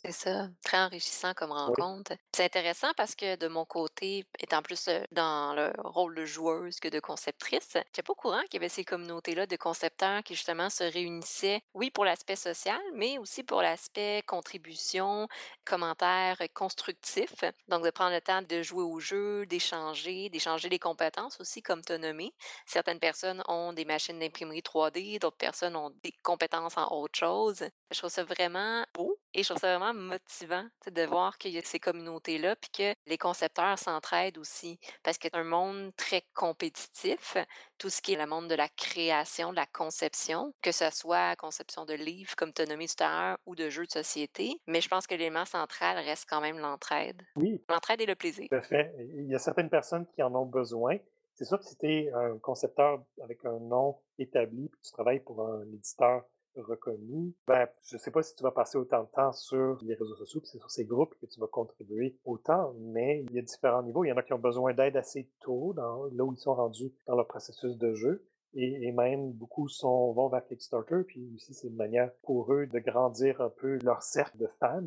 C'est 0.05 0.13
ça, 0.13 0.49
très 0.65 0.79
enrichissant 0.79 1.33
comme 1.33 1.53
Oui, 1.67 1.77
rencontre. 1.77 2.13
C'est 2.35 2.45
intéressant 2.45 2.93
parce 2.97 3.15
que 3.15 3.37
de 3.37 3.47
mon 3.47 3.65
côté, 3.65 4.25
étant 4.41 4.61
plus 4.63 4.89
dans 5.13 5.55
le 5.55 5.73
rôle 5.79 6.17
de 6.17 6.25
joueuse 6.25 6.81
que 6.81 6.89
de 6.89 6.99
conceptrice, 6.99 7.75
j'étais 7.75 8.03
pas 8.03 8.13
au 8.13 8.17
courant 8.17 8.43
qu'il 8.43 8.55
y 8.55 8.57
avait 8.57 8.69
ces 8.69 8.85
communautés-là 8.85 9.47
de 9.47 9.57
concepteurs 9.57 10.25
qui 10.25 10.35
justement 10.35 10.71
se 10.71 10.83
réunissaient, 10.83 11.63
oui, 11.75 11.91
pour 11.91 12.05
l'aspect 12.05 12.35
social, 12.35 12.81
mais 12.95 13.19
aussi 13.19 13.45
pour 13.45 13.63
l'aspect 13.63 14.23
contribution, 14.27 15.29
commentaires 15.65 16.39
constructifs. 16.53 17.45
Donc, 17.69 17.85
de 17.85 17.91
prendre 17.91 18.15
le 18.15 18.21
temps 18.21 18.43
de 18.43 18.63
jouer 18.63 18.83
au 18.83 18.99
jeu, 18.99 19.47
d'échanger, 19.47 20.29
d'échanger 20.31 20.69
les 20.69 20.81
compétences 20.81 21.41
aussi, 21.41 21.63
comme 21.63 21.83
tu 21.85 21.93
as 21.93 21.99
nommé. 21.99 22.35
Certaines 22.67 22.99
personnes 22.99 23.43
ont 23.47 23.73
des 23.73 23.85
machines 23.85 24.19
d'imprimerie 24.19 24.63
3D, 24.63 25.19
d'autres 25.21 25.37
personnes 25.37 25.77
ont 25.77 25.91
des 26.03 26.13
compétences 26.23 26.77
en 26.77 26.89
autre 26.91 27.19
chose. 27.19 27.65
Je 27.93 27.99
trouve 27.99 28.11
ça 28.11 28.25
vraiment 28.25 28.85
beau 28.95 29.12
et 29.35 29.43
je 29.43 29.49
trouve 29.49 29.61
ça 29.61 29.77
vraiment 29.79 29.95
motivant 29.99 30.67
de 30.91 31.03
voir 31.03 31.39
qu'il 31.39 31.53
y 31.53 31.59
a 31.59 31.63
ces 31.63 31.79
communautés-là, 31.81 32.57
puis 32.57 32.71
que 32.71 32.95
les 33.07 33.19
concepteurs 33.19 33.79
s'entraident 33.79 34.39
aussi. 34.39 34.79
Parce 35.03 35.19
que 35.19 35.29
c'est 35.33 35.37
un 35.39 35.45
monde 35.45 35.93
très 35.97 36.23
compétitif, 36.35 37.37
tout 37.79 37.89
ce 37.91 38.01
qui 38.03 38.13
est 38.15 38.17
le 38.19 38.27
monde 38.27 38.49
de 38.49 38.55
la 38.55 38.69
création, 38.69 39.51
de 39.51 39.57
la 39.57 39.67
conception, 39.67 40.55
que 40.63 40.73
ce 40.73 40.91
soit 40.91 41.37
conception 41.37 41.85
de 41.85 41.95
livres, 41.95 42.35
comme 42.37 42.53
tu 42.53 42.63
as 42.63 42.67
nommé 42.67 42.87
tout 42.87 43.03
à 43.03 43.09
l'heure, 43.09 43.39
ou 43.47 43.55
de 43.55 43.69
jeux 43.71 43.87
de 43.87 43.91
société. 43.91 44.55
Mais 44.67 44.81
je 44.81 44.89
pense 44.89 45.07
que 45.07 45.15
l'élément 45.15 45.45
central 45.45 45.97
reste 45.99 46.27
quand 46.29 46.41
même 46.41 46.59
l'entraide. 46.59 47.23
oui, 47.37 47.63
L'entraide 47.69 48.01
et 48.01 48.07
le 48.07 48.15
plaisir. 48.15 48.47
tout 48.51 48.57
à 48.57 48.63
fait. 48.63 48.95
il 48.99 49.27
y 49.31 49.35
a 49.35 49.39
certaines 49.39 49.71
personnes 49.71 50.07
qui 50.15 50.23
en 50.23 50.35
ont 50.35 50.47
besoin. 50.47 50.97
C'est 51.35 51.45
sûr 51.47 51.59
que 51.59 51.65
si 51.65 51.77
tu 51.77 51.87
es 51.87 52.13
un 52.13 52.39
concepteur 52.39 53.03
avec 53.23 53.45
un 53.45 53.59
nom 53.59 53.99
établi, 54.19 54.69
puis 54.69 54.81
tu 54.83 54.93
travailles 54.93 55.21
pour 55.21 55.41
un 55.43 55.63
éditeur 55.73 56.25
reconnu, 56.57 57.33
ben, 57.47 57.67
je 57.83 57.97
sais 57.97 58.11
pas 58.11 58.23
si 58.23 58.35
tu 58.35 58.43
vas 58.43 58.51
passer 58.51 58.79
autant 58.79 59.03
de 59.03 59.09
temps 59.09 59.33
sur 59.33 59.79
les 59.83 59.95
réseaux 59.95 60.17
sociaux, 60.17 60.41
puis 60.41 60.51
c'est 60.51 60.59
sur 60.59 60.71
ces 60.71 60.85
groupes 60.85 61.15
que 61.21 61.27
tu 61.27 61.41
vas 61.41 61.47
contribuer 61.47 62.17
autant, 62.25 62.75
mais 62.79 63.25
il 63.29 63.33
y 63.35 63.39
a 63.39 63.43
différents 63.43 63.83
niveaux. 63.83 64.05
Il 64.05 64.09
y 64.09 64.13
en 64.13 64.17
a 64.17 64.23
qui 64.23 64.33
ont 64.33 64.39
besoin 64.39 64.75
d'aide 64.75 64.97
assez 64.97 65.29
tôt, 65.41 65.73
dans, 65.75 66.05
là 66.13 66.25
où 66.25 66.33
ils 66.33 66.39
sont 66.39 66.55
rendus 66.55 66.93
dans 67.07 67.17
leur 67.17 67.27
processus 67.27 67.77
de 67.77 67.95
jeu. 67.95 68.25
Et, 68.55 68.87
et 68.87 68.93
même 68.93 69.33
beaucoup 69.33 69.67
sont, 69.69 70.13
vont 70.13 70.29
vers 70.29 70.45
Kickstarter, 70.45 71.05
puis 71.07 71.33
aussi 71.37 71.55
c'est 71.55 71.69
une 71.69 71.77
manière 71.77 72.13
pour 72.23 72.53
eux 72.53 72.67
de 72.67 72.79
grandir 72.81 73.41
un 73.41 73.49
peu 73.49 73.79
leur 73.83 74.03
cercle 74.03 74.37
de 74.37 74.47
fans. 74.61 74.83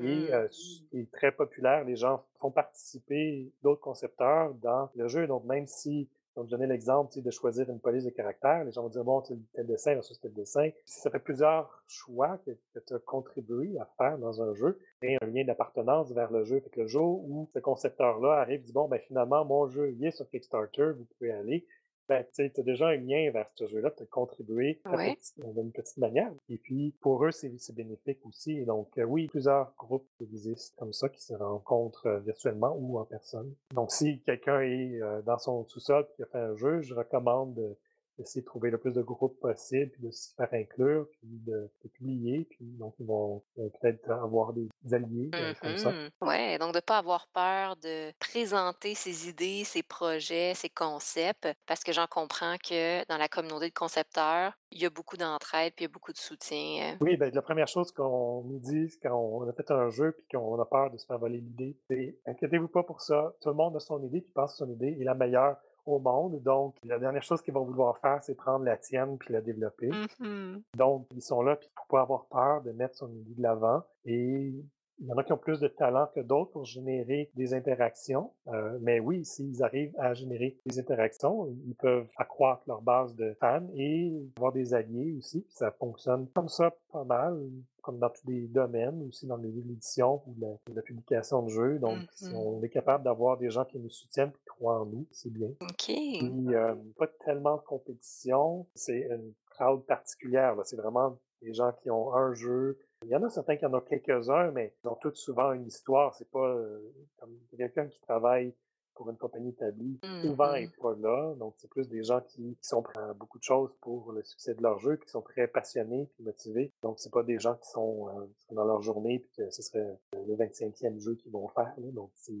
Et, 0.00 0.02
Mhm. 0.02 0.34
euh, 0.34 0.48
et 0.92 1.06
très 1.12 1.30
populaire, 1.30 1.84
les 1.84 1.94
gens 1.94 2.24
font 2.40 2.50
participer 2.50 3.52
d'autres 3.62 3.80
concepteurs 3.80 4.52
dans 4.54 4.90
le 4.96 5.06
jeu. 5.06 5.28
Donc 5.28 5.44
même 5.44 5.68
si 5.68 6.08
donc, 6.36 6.46
je 6.46 6.50
donnais 6.50 6.66
l'exemple 6.66 7.20
de 7.20 7.30
choisir 7.30 7.70
une 7.70 7.78
police 7.78 8.04
de 8.04 8.10
caractère. 8.10 8.64
Les 8.64 8.72
gens 8.72 8.82
vont 8.82 8.88
dire, 8.88 9.04
bon, 9.04 9.22
tel 9.22 9.66
dessin 9.66 9.94
versus 9.94 10.18
tel 10.20 10.32
dessin. 10.32 10.68
Si 10.84 11.00
ça 11.00 11.10
fait 11.10 11.20
plusieurs 11.20 11.84
choix 11.86 12.38
que, 12.38 12.50
tu 12.80 12.94
as 12.94 12.98
contribué 12.98 13.78
à 13.78 13.88
faire 13.96 14.18
dans 14.18 14.42
un 14.42 14.52
jeu, 14.54 14.80
et 15.02 15.16
un 15.20 15.26
lien 15.26 15.44
d'appartenance 15.44 16.12
vers 16.12 16.32
le 16.32 16.44
jeu. 16.44 16.60
Fait 16.60 16.80
le 16.80 16.86
jour 16.88 17.24
où 17.28 17.48
ce 17.54 17.60
concepteur-là 17.60 18.40
arrive 18.40 18.62
dit, 18.62 18.72
bon, 18.72 18.88
ben 18.88 18.98
finalement, 18.98 19.44
mon 19.44 19.68
jeu, 19.68 19.92
il 19.92 20.04
est 20.04 20.10
sur 20.10 20.28
Kickstarter, 20.28 20.92
vous 20.96 21.06
pouvez 21.16 21.30
aller. 21.30 21.66
Ben, 22.08 22.24
tu 22.34 22.42
as 22.42 22.62
déjà 22.62 22.88
un 22.88 22.96
lien 22.96 23.30
vers 23.30 23.48
ce 23.54 23.66
jeu-là, 23.66 23.90
tu 23.90 24.02
as 24.02 24.06
contribué 24.06 24.80
Ouais. 24.92 25.16
d'une 25.38 25.72
petite 25.72 25.96
manière. 25.96 26.30
Et 26.48 26.58
puis, 26.58 26.94
pour 27.00 27.24
eux, 27.24 27.30
c'est 27.30 27.50
bénéfique 27.74 28.18
aussi. 28.26 28.58
Et 28.58 28.64
donc, 28.64 28.88
euh, 28.98 29.04
oui, 29.04 29.26
plusieurs 29.28 29.72
groupes 29.78 30.06
existent 30.20 30.74
comme 30.78 30.92
ça 30.92 31.08
qui 31.08 31.22
se 31.22 31.32
rencontrent 31.34 32.06
euh, 32.06 32.18
virtuellement 32.20 32.76
ou 32.78 32.98
en 32.98 33.04
personne. 33.04 33.54
Donc, 33.72 33.90
si 33.90 34.20
quelqu'un 34.20 34.60
est 34.60 35.00
euh, 35.00 35.22
dans 35.22 35.38
son 35.38 35.64
sous-sol 35.66 36.06
et 36.18 36.22
a 36.22 36.26
fait 36.26 36.38
un 36.38 36.54
jeu, 36.56 36.82
je 36.82 36.94
recommande 36.94 37.54
de, 37.54 37.76
d'essayer 38.18 38.42
de 38.42 38.46
trouver 38.46 38.70
le 38.70 38.78
plus 38.78 38.92
de 38.92 39.02
groupes 39.02 39.38
possible, 39.40 39.90
puis 39.92 40.02
de 40.02 40.10
s'y 40.10 40.34
faire 40.34 40.48
inclure, 40.52 41.06
puis 41.10 41.28
de, 41.46 41.70
de 41.84 41.88
publier. 41.88 42.46
Puis, 42.50 42.64
donc, 42.78 42.94
ils 43.00 43.06
vont 43.06 43.42
peut-être 43.56 44.10
avoir 44.10 44.52
des 44.52 44.68
alliés 44.92 45.30
euh, 45.34 45.54
comme 45.60 45.76
ça. 45.76 45.92
Ouais, 46.20 46.58
donc 46.58 46.74
de 46.74 46.80
pas 46.80 46.98
avoir 46.98 47.28
peur 47.28 47.76
de 47.76 48.12
présenter 48.18 48.94
ses 48.94 49.28
idées, 49.28 49.64
ses 49.64 49.82
projets, 49.82 50.54
ses 50.54 50.68
concepts, 50.68 51.48
parce 51.66 51.82
que 51.82 51.92
j'en 51.92 52.06
comprends 52.06 52.56
que 52.56 53.06
dans 53.08 53.18
la 53.18 53.28
communauté 53.28 53.68
de 53.68 53.74
concepteurs, 53.74 54.52
il 54.70 54.82
y 54.82 54.86
a 54.86 54.90
beaucoup 54.90 55.16
d'entraide 55.16 55.72
puis 55.76 55.84
il 55.84 55.88
y 55.88 55.90
a 55.90 55.92
beaucoup 55.92 56.12
de 56.12 56.18
soutien. 56.18 56.94
euh. 56.94 56.96
Oui, 57.00 57.16
ben, 57.16 57.32
la 57.32 57.42
première 57.42 57.68
chose 57.68 57.92
qu'on 57.92 58.42
nous 58.44 58.58
dit 58.58 58.92
quand 59.02 59.14
on 59.16 59.48
a 59.48 59.52
fait 59.52 59.70
un 59.70 59.88
jeu 59.90 60.12
puis 60.12 60.26
qu'on 60.32 60.60
a 60.60 60.64
peur 60.64 60.90
de 60.90 60.96
se 60.98 61.06
faire 61.06 61.18
voler 61.18 61.38
l'idée, 61.38 61.76
c'est 61.88 62.18
inquiétez-vous 62.26 62.68
pas 62.68 62.82
pour 62.82 63.00
ça. 63.00 63.34
Tout 63.40 63.50
le 63.50 63.54
monde 63.54 63.76
a 63.76 63.80
son 63.80 64.02
idée 64.02 64.20
puis 64.20 64.32
pense 64.32 64.52
que 64.52 64.58
son 64.58 64.70
idée 64.70 64.96
est 65.00 65.04
la 65.04 65.14
meilleure 65.14 65.56
au 65.86 65.98
monde. 65.98 66.42
Donc, 66.42 66.76
la 66.84 66.98
dernière 66.98 67.22
chose 67.22 67.42
qu'ils 67.42 67.54
vont 67.54 67.64
vouloir 67.64 67.98
faire, 67.98 68.22
c'est 68.22 68.34
prendre 68.34 68.64
la 68.64 68.76
tienne 68.76 69.18
puis 69.18 69.32
la 69.32 69.40
développer. 69.40 69.90
Mhm. 70.20 70.62
Donc, 70.76 71.06
ils 71.14 71.22
sont 71.22 71.42
là 71.42 71.56
puis 71.56 71.68
pour 71.74 71.86
pas 71.86 72.00
avoir 72.00 72.26
peur 72.26 72.62
de 72.62 72.72
mettre 72.72 72.96
son 72.96 73.10
idée 73.10 73.34
de 73.34 73.42
l'avant. 73.42 73.82
Et 74.04 74.54
il 75.00 75.06
y 75.06 75.12
en 75.12 75.16
a 75.16 75.24
qui 75.24 75.32
ont 75.32 75.36
plus 75.38 75.60
de 75.60 75.68
talent 75.68 76.08
que 76.14 76.20
d'autres 76.20 76.52
pour 76.52 76.64
générer 76.64 77.30
des 77.34 77.52
interactions. 77.54 78.30
Euh, 78.48 78.78
mais 78.80 79.00
oui, 79.00 79.24
s'ils 79.24 79.62
arrivent 79.62 79.94
à 79.98 80.14
générer 80.14 80.56
des 80.66 80.78
interactions, 80.78 81.48
ils 81.66 81.74
peuvent 81.74 82.06
accroître 82.16 82.62
leur 82.66 82.80
base 82.82 83.14
de 83.16 83.34
fans 83.40 83.66
et 83.74 84.12
avoir 84.36 84.52
des 84.52 84.72
alliés 84.74 85.14
aussi. 85.18 85.40
Puis 85.42 85.52
ça 85.54 85.70
fonctionne 85.72 86.28
comme 86.34 86.48
ça 86.48 86.72
pas 86.92 87.04
mal, 87.04 87.38
comme 87.82 87.98
dans 87.98 88.08
tous 88.08 88.26
les 88.28 88.46
domaines, 88.46 89.02
aussi 89.08 89.26
dans 89.26 89.36
l'édition 89.36 90.22
ou 90.26 90.34
la, 90.40 90.48
la 90.74 90.80
publication 90.82 91.42
de 91.42 91.50
jeux. 91.50 91.78
Donc, 91.78 91.98
si 92.12 92.26
Mhm. 92.28 92.36
on 92.36 92.62
est 92.62 92.68
capable 92.70 93.04
d'avoir 93.04 93.36
des 93.36 93.50
gens 93.50 93.64
qui 93.64 93.78
nous 93.78 93.90
soutiennent 93.90 94.30
et 94.30 94.38
qui 94.38 94.44
croient 94.46 94.80
en 94.80 94.86
nous, 94.86 95.06
c'est 95.10 95.30
bien. 95.30 95.48
OK. 95.60 95.84
Puis, 95.86 96.54
euh, 96.54 96.74
pas 96.96 97.08
tellement 97.24 97.56
de 97.56 97.62
compétition. 97.62 98.66
C'est 98.74 99.00
une 99.10 99.32
crowd 99.50 99.84
particulière. 99.84 100.56
C'est 100.64 100.76
vraiment 100.76 101.18
des 101.42 101.52
gens 101.52 101.72
qui 101.82 101.90
ont 101.90 102.14
un 102.14 102.32
jeu. 102.34 102.78
Il 103.04 103.10
y 103.10 103.16
en 103.16 103.22
a 103.22 103.30
certains 103.30 103.56
qui 103.56 103.66
en 103.66 103.74
ont 103.74 103.80
quelques-uns, 103.80 104.50
mais 104.50 104.74
ils 104.82 104.88
ont 104.88 104.94
tous 104.96 105.14
souvent 105.14 105.52
une 105.52 105.66
histoire. 105.66 106.14
C'est 106.14 106.28
pas 106.30 106.46
euh, 106.48 106.80
comme 107.18 107.36
quelqu'un 107.56 107.86
qui 107.86 108.00
travaille 108.00 108.54
pour 108.94 109.10
une 109.10 109.16
compagnie 109.16 109.50
établie, 109.50 109.98
souvent 110.22 110.52
Mhm. 110.52 110.60
n'est 110.60 110.68
pas 110.80 110.94
là. 111.00 111.34
Donc, 111.34 111.54
c'est 111.58 111.68
plus 111.68 111.88
des 111.88 112.04
gens 112.04 112.20
qui, 112.20 112.56
qui 112.62 112.68
sont 112.68 112.80
prêts 112.80 113.00
à 113.02 113.12
beaucoup 113.12 113.38
de 113.38 113.42
choses 113.42 113.74
pour 113.80 114.12
le 114.12 114.22
succès 114.22 114.54
de 114.54 114.62
leur 114.62 114.78
jeu, 114.78 114.96
qui 114.96 115.08
sont 115.08 115.20
très 115.22 115.48
passionnés 115.48 116.08
et 116.20 116.22
motivés. 116.22 116.72
Donc, 116.82 117.00
c'est 117.00 117.12
pas 117.12 117.24
des 117.24 117.38
gens 117.40 117.56
qui 117.56 117.68
sont, 117.70 118.08
euh, 118.08 118.26
qui 118.38 118.46
sont 118.46 118.54
dans 118.54 118.64
leur 118.64 118.82
journée 118.82 119.18
puis 119.18 119.30
que 119.36 119.50
ce 119.50 119.62
serait 119.62 119.98
le 120.12 120.36
25e 120.36 121.00
jeu 121.00 121.16
qu'ils 121.16 121.32
vont 121.32 121.48
faire. 121.48 121.74
là. 121.76 121.90
Donc, 121.90 122.10
c'est 122.14 122.32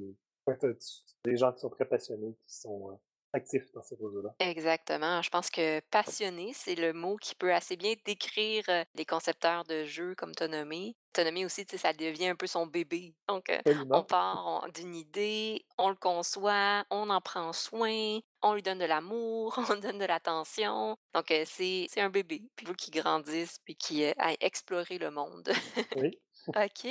des 1.24 1.36
gens 1.36 1.52
qui 1.52 1.60
sont 1.60 1.70
très 1.70 1.86
passionnés, 1.86 2.34
qui 2.40 2.54
sont 2.54 2.90
euh, 2.90 2.94
actifs 3.34 3.72
dans 3.72 3.82
ces 3.82 3.96
jeux-là. 3.96 4.34
Exactement. 4.38 5.20
Je 5.22 5.30
pense 5.30 5.50
que 5.50 5.80
passionné, 5.90 6.52
c'est 6.54 6.74
le 6.74 6.92
mot 6.92 7.16
qui 7.16 7.34
peut 7.34 7.52
assez 7.52 7.76
bien 7.76 7.94
décrire 8.04 8.64
euh, 8.68 8.84
les 8.94 9.04
concepteurs 9.04 9.64
de 9.64 9.84
jeux 9.84 10.14
comme 10.14 10.34
t'as 10.34 10.48
nommé. 10.48 10.96
T'as 11.14 11.22
nommé 11.22 11.44
aussi, 11.44 11.64
ça 11.76 11.92
devient 11.92 12.26
un 12.26 12.34
peu 12.34 12.48
son 12.48 12.66
bébé. 12.66 13.14
Donc, 13.28 13.48
euh, 13.48 13.60
on 13.90 14.02
part 14.02 14.66
d'une 14.74 14.96
idée, 14.96 15.64
on 15.78 15.88
le 15.88 15.94
conçoit, 15.94 16.84
on 16.90 17.08
en 17.08 17.20
prend 17.20 17.52
soin, 17.52 18.18
on 18.42 18.54
lui 18.54 18.62
donne 18.62 18.78
de 18.80 18.84
l'amour, 18.84 19.56
on 19.70 19.76
donne 19.76 19.98
de 19.98 20.04
l'attention. 20.04 20.96
Donc, 21.14 21.30
euh, 21.30 21.44
c'est 21.46 21.86
un 21.98 22.10
bébé. 22.10 22.42
Puis, 22.56 22.66
il 22.66 22.66
faut 22.66 22.74
qu'il 22.74 23.00
grandisse 23.00 23.58
puis 23.64 23.76
euh, 24.04 24.12
aille 24.18 24.36
explorer 24.40 24.98
le 24.98 25.12
monde. 25.12 25.48
Oui. 25.94 26.18
OK. 26.48 26.86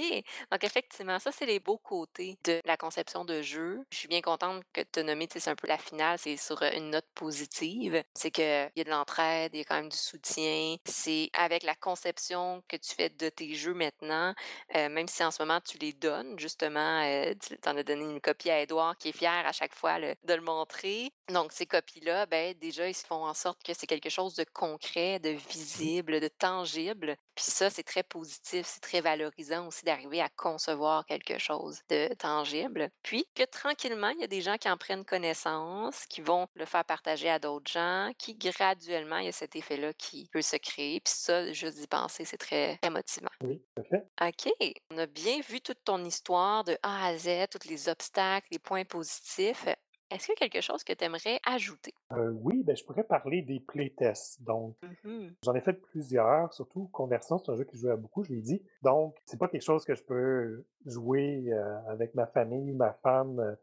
Donc 0.51 0.63
effectivement, 0.63 1.19
ça, 1.19 1.31
c'est 1.31 1.45
les 1.45 1.59
beaux 1.59 1.77
côtés 1.77 2.37
de 2.43 2.59
la 2.65 2.77
conception 2.77 3.25
de 3.25 3.41
jeu. 3.41 3.83
Je 3.91 3.97
suis 3.97 4.07
bien 4.07 4.21
contente 4.21 4.63
que 4.73 4.81
tu 4.81 4.99
as 4.99 5.03
nommé, 5.03 5.27
tu 5.27 5.39
sais, 5.39 5.49
un 5.49 5.55
peu 5.55 5.67
la 5.67 5.77
finale, 5.77 6.17
c'est 6.19 6.37
sur 6.37 6.61
euh, 6.63 6.71
une 6.75 6.89
note 6.91 7.05
positive. 7.15 8.03
C'est 8.15 8.31
qu'il 8.31 8.43
y 8.75 8.81
a 8.81 8.83
de 8.83 8.89
l'entraide, 8.89 9.51
il 9.53 9.59
y 9.59 9.61
a 9.61 9.65
quand 9.65 9.75
même 9.75 9.89
du 9.89 9.97
soutien. 9.97 10.75
C'est 10.85 11.29
avec 11.33 11.63
la 11.63 11.75
conception 11.75 12.63
que 12.67 12.77
tu 12.77 12.95
fais 12.95 13.09
de 13.09 13.29
tes 13.29 13.53
jeux 13.55 13.73
maintenant, 13.73 14.33
euh, 14.75 14.89
même 14.89 15.07
si 15.07 15.23
en 15.23 15.31
ce 15.31 15.41
moment 15.41 15.59
tu 15.61 15.77
les 15.77 15.93
donnes, 15.93 16.37
justement, 16.39 17.01
euh, 17.03 17.33
tu 17.39 17.57
en 17.69 17.77
as 17.77 17.83
donné 17.83 18.03
une 18.03 18.21
copie 18.21 18.49
à 18.49 18.61
Edouard 18.61 18.97
qui 18.97 19.09
est 19.09 19.17
fier 19.17 19.45
à 19.45 19.51
chaque 19.51 19.75
fois 19.75 19.99
le- 19.99 20.15
de 20.23 20.33
le 20.33 20.41
montrer. 20.41 21.11
Donc 21.29 21.51
ces 21.51 21.65
copies-là, 21.65 22.25
ben 22.25 22.53
déjà, 22.59 22.87
ils 22.89 22.93
font 22.95 23.25
en 23.25 23.33
sorte 23.33 23.61
que 23.63 23.73
c'est 23.73 23.87
quelque 23.87 24.09
chose 24.09 24.35
de 24.35 24.45
concret, 24.53 25.19
de 25.19 25.29
visible, 25.29 26.19
de 26.19 26.27
tangible. 26.27 27.15
Puis 27.35 27.45
ça, 27.45 27.69
c'est 27.69 27.83
très 27.83 28.03
positif, 28.03 28.65
c'est 28.67 28.81
très 28.81 29.01
valorisant 29.01 29.67
aussi 29.67 29.85
d'arriver 29.85 30.21
à 30.21 30.29
concevoir 30.29 31.05
quelque 31.05 31.37
chose 31.37 31.81
de 31.89 32.13
tangible. 32.15 32.89
Puis 33.01 33.25
que 33.35 33.43
tranquillement, 33.43 34.09
il 34.09 34.21
y 34.21 34.23
a 34.23 34.27
des 34.27 34.41
gens 34.41 34.57
qui 34.57 34.69
en 34.69 34.77
prennent 34.77 35.05
connaissance, 35.05 36.05
qui 36.07 36.21
vont 36.21 36.47
le 36.55 36.65
faire 36.65 36.85
partager 36.85 37.29
à 37.29 37.39
d'autres 37.39 37.71
gens, 37.71 38.11
qui 38.17 38.35
graduellement, 38.35 39.17
il 39.17 39.25
y 39.25 39.29
a 39.29 39.31
cet 39.31 39.55
effet-là 39.55 39.93
qui 39.93 40.29
peut 40.31 40.41
se 40.41 40.57
créer. 40.57 40.99
Puis 40.99 41.13
ça, 41.15 41.51
juste 41.51 41.77
d'y 41.79 41.87
penser, 41.87 42.25
c'est 42.25 42.37
très, 42.37 42.77
très 42.77 42.91
motivant. 42.91 43.29
Oui, 43.41 43.61
fait. 43.89 44.05
OK. 44.21 44.53
On 44.91 44.97
a 44.97 45.05
bien 45.05 45.39
vu 45.47 45.61
toute 45.61 45.83
ton 45.83 46.03
histoire 46.03 46.63
de 46.63 46.77
A 46.83 47.07
à 47.07 47.17
Z, 47.17 47.47
tous 47.51 47.67
les 47.67 47.89
obstacles, 47.89 48.47
les 48.51 48.59
points 48.59 48.85
positifs. 48.85 49.65
Est-ce 50.13 50.27
qu'il 50.27 50.35
y 50.39 50.43
a 50.45 50.49
quelque 50.49 50.61
chose 50.63 50.83
que 50.83 50.93
tu 50.93 51.03
aimerais 51.03 51.39
ajouter? 51.45 51.93
Euh, 52.11 52.31
oui, 52.41 52.63
ben, 52.63 52.75
je 52.75 52.83
pourrais 52.83 53.03
parler 53.03 53.41
des 53.41 53.59
playtests. 53.59 54.43
Donc, 54.43 54.75
Mhm. 55.03 55.35
J'en 55.43 55.55
ai 55.55 55.61
fait 55.61 55.73
plusieurs, 55.73 56.53
surtout 56.53 56.87
Conversion, 56.93 57.37
c'est 57.37 57.51
un 57.51 57.55
jeu 57.55 57.65
que 57.65 57.75
je 57.75 57.81
joue 57.81 57.89
à 57.89 57.97
beaucoup, 57.97 58.23
je 58.23 58.31
l'ai 58.31 58.41
dit. 58.41 58.61
Donc, 58.81 59.17
c'est 59.25 59.37
pas 59.39 59.47
quelque 59.49 59.63
chose 59.63 59.83
que 59.85 59.95
je 59.95 60.03
peux 60.03 60.65
jouer 60.85 61.51
euh, 61.51 61.79
avec 61.89 62.15
ma 62.15 62.27
famille, 62.27 62.71
ma 62.73 62.93
femme, 62.93 63.39
euh, 63.39 63.55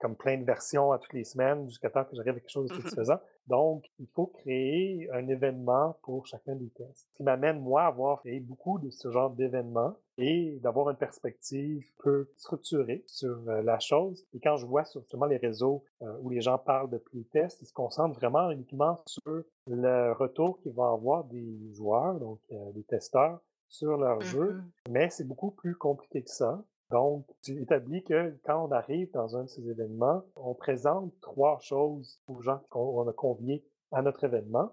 comme 0.00 0.16
plein 0.16 0.38
de 0.38 0.44
versions 0.44 0.92
à 0.92 0.98
toutes 0.98 1.12
les 1.12 1.24
semaines 1.24 1.68
jusqu'à 1.68 1.90
temps 1.90 2.04
que 2.04 2.16
j'arrive 2.16 2.36
à 2.36 2.40
quelque 2.40 2.50
chose 2.50 2.70
de 2.70 2.74
Mhm. 2.74 2.76
satisfaisant. 2.76 3.18
Donc, 3.46 3.84
il 3.98 4.08
faut 4.08 4.26
créer 4.26 5.08
un 5.12 5.28
événement 5.28 5.98
pour 6.02 6.26
chacun 6.26 6.56
des 6.56 6.70
tests. 6.70 7.08
Ce 7.10 7.16
qui 7.16 7.22
m'amène, 7.22 7.60
moi, 7.60 7.82
à 7.82 7.86
avoir 7.88 8.22
fait 8.22 8.40
beaucoup 8.40 8.78
de 8.78 8.90
ce 8.90 9.10
genre 9.10 9.30
d'événements 9.30 9.96
et 10.18 10.58
d'avoir 10.62 10.90
une 10.90 10.96
perspective 10.96 11.84
peu 11.98 12.28
structurée 12.36 13.02
sur 13.06 13.36
euh, 13.48 13.62
la 13.62 13.78
chose. 13.78 14.26
Et 14.34 14.40
quand 14.40 14.56
je 14.56 14.66
vois 14.66 14.84
sur 14.84 15.00
justement 15.00 15.26
les 15.26 15.36
réseaux 15.36 15.84
euh, 16.02 16.16
où 16.20 16.30
les 16.30 16.40
gens 16.40 16.58
parlent 16.58 16.90
de 16.90 16.98
playtest, 16.98 17.60
ils 17.62 17.66
se 17.66 17.72
concentrent 17.72 18.18
vraiment 18.18 18.50
uniquement 18.50 19.00
sur 19.06 19.42
le 19.66 20.12
retour 20.12 20.60
qu'ils 20.60 20.72
vont 20.72 20.92
avoir 20.92 21.24
des 21.24 21.72
joueurs, 21.72 22.18
donc 22.20 22.38
euh, 22.52 22.72
des 22.72 22.84
testeurs, 22.84 23.40
sur 23.68 23.96
leur 23.96 24.20
jeu, 24.20 24.52
Mhm. 24.52 24.70
mais 24.90 25.10
c'est 25.10 25.26
beaucoup 25.26 25.50
plus 25.50 25.74
compliqué 25.74 26.22
que 26.22 26.30
ça. 26.30 26.62
Donc, 26.90 27.26
j'ai 27.42 27.60
établi 27.60 28.04
que 28.04 28.36
quand 28.44 28.68
on 28.68 28.70
arrive 28.70 29.10
dans 29.12 29.36
un 29.36 29.44
de 29.44 29.48
ces 29.48 29.68
événements, 29.68 30.22
on 30.36 30.54
présente 30.54 31.12
trois 31.20 31.58
choses 31.60 32.20
aux 32.28 32.40
gens 32.40 32.60
qu'on 32.68 33.08
a 33.08 33.12
conviés 33.12 33.64
à 33.90 34.02
notre 34.02 34.22
événement. 34.24 34.70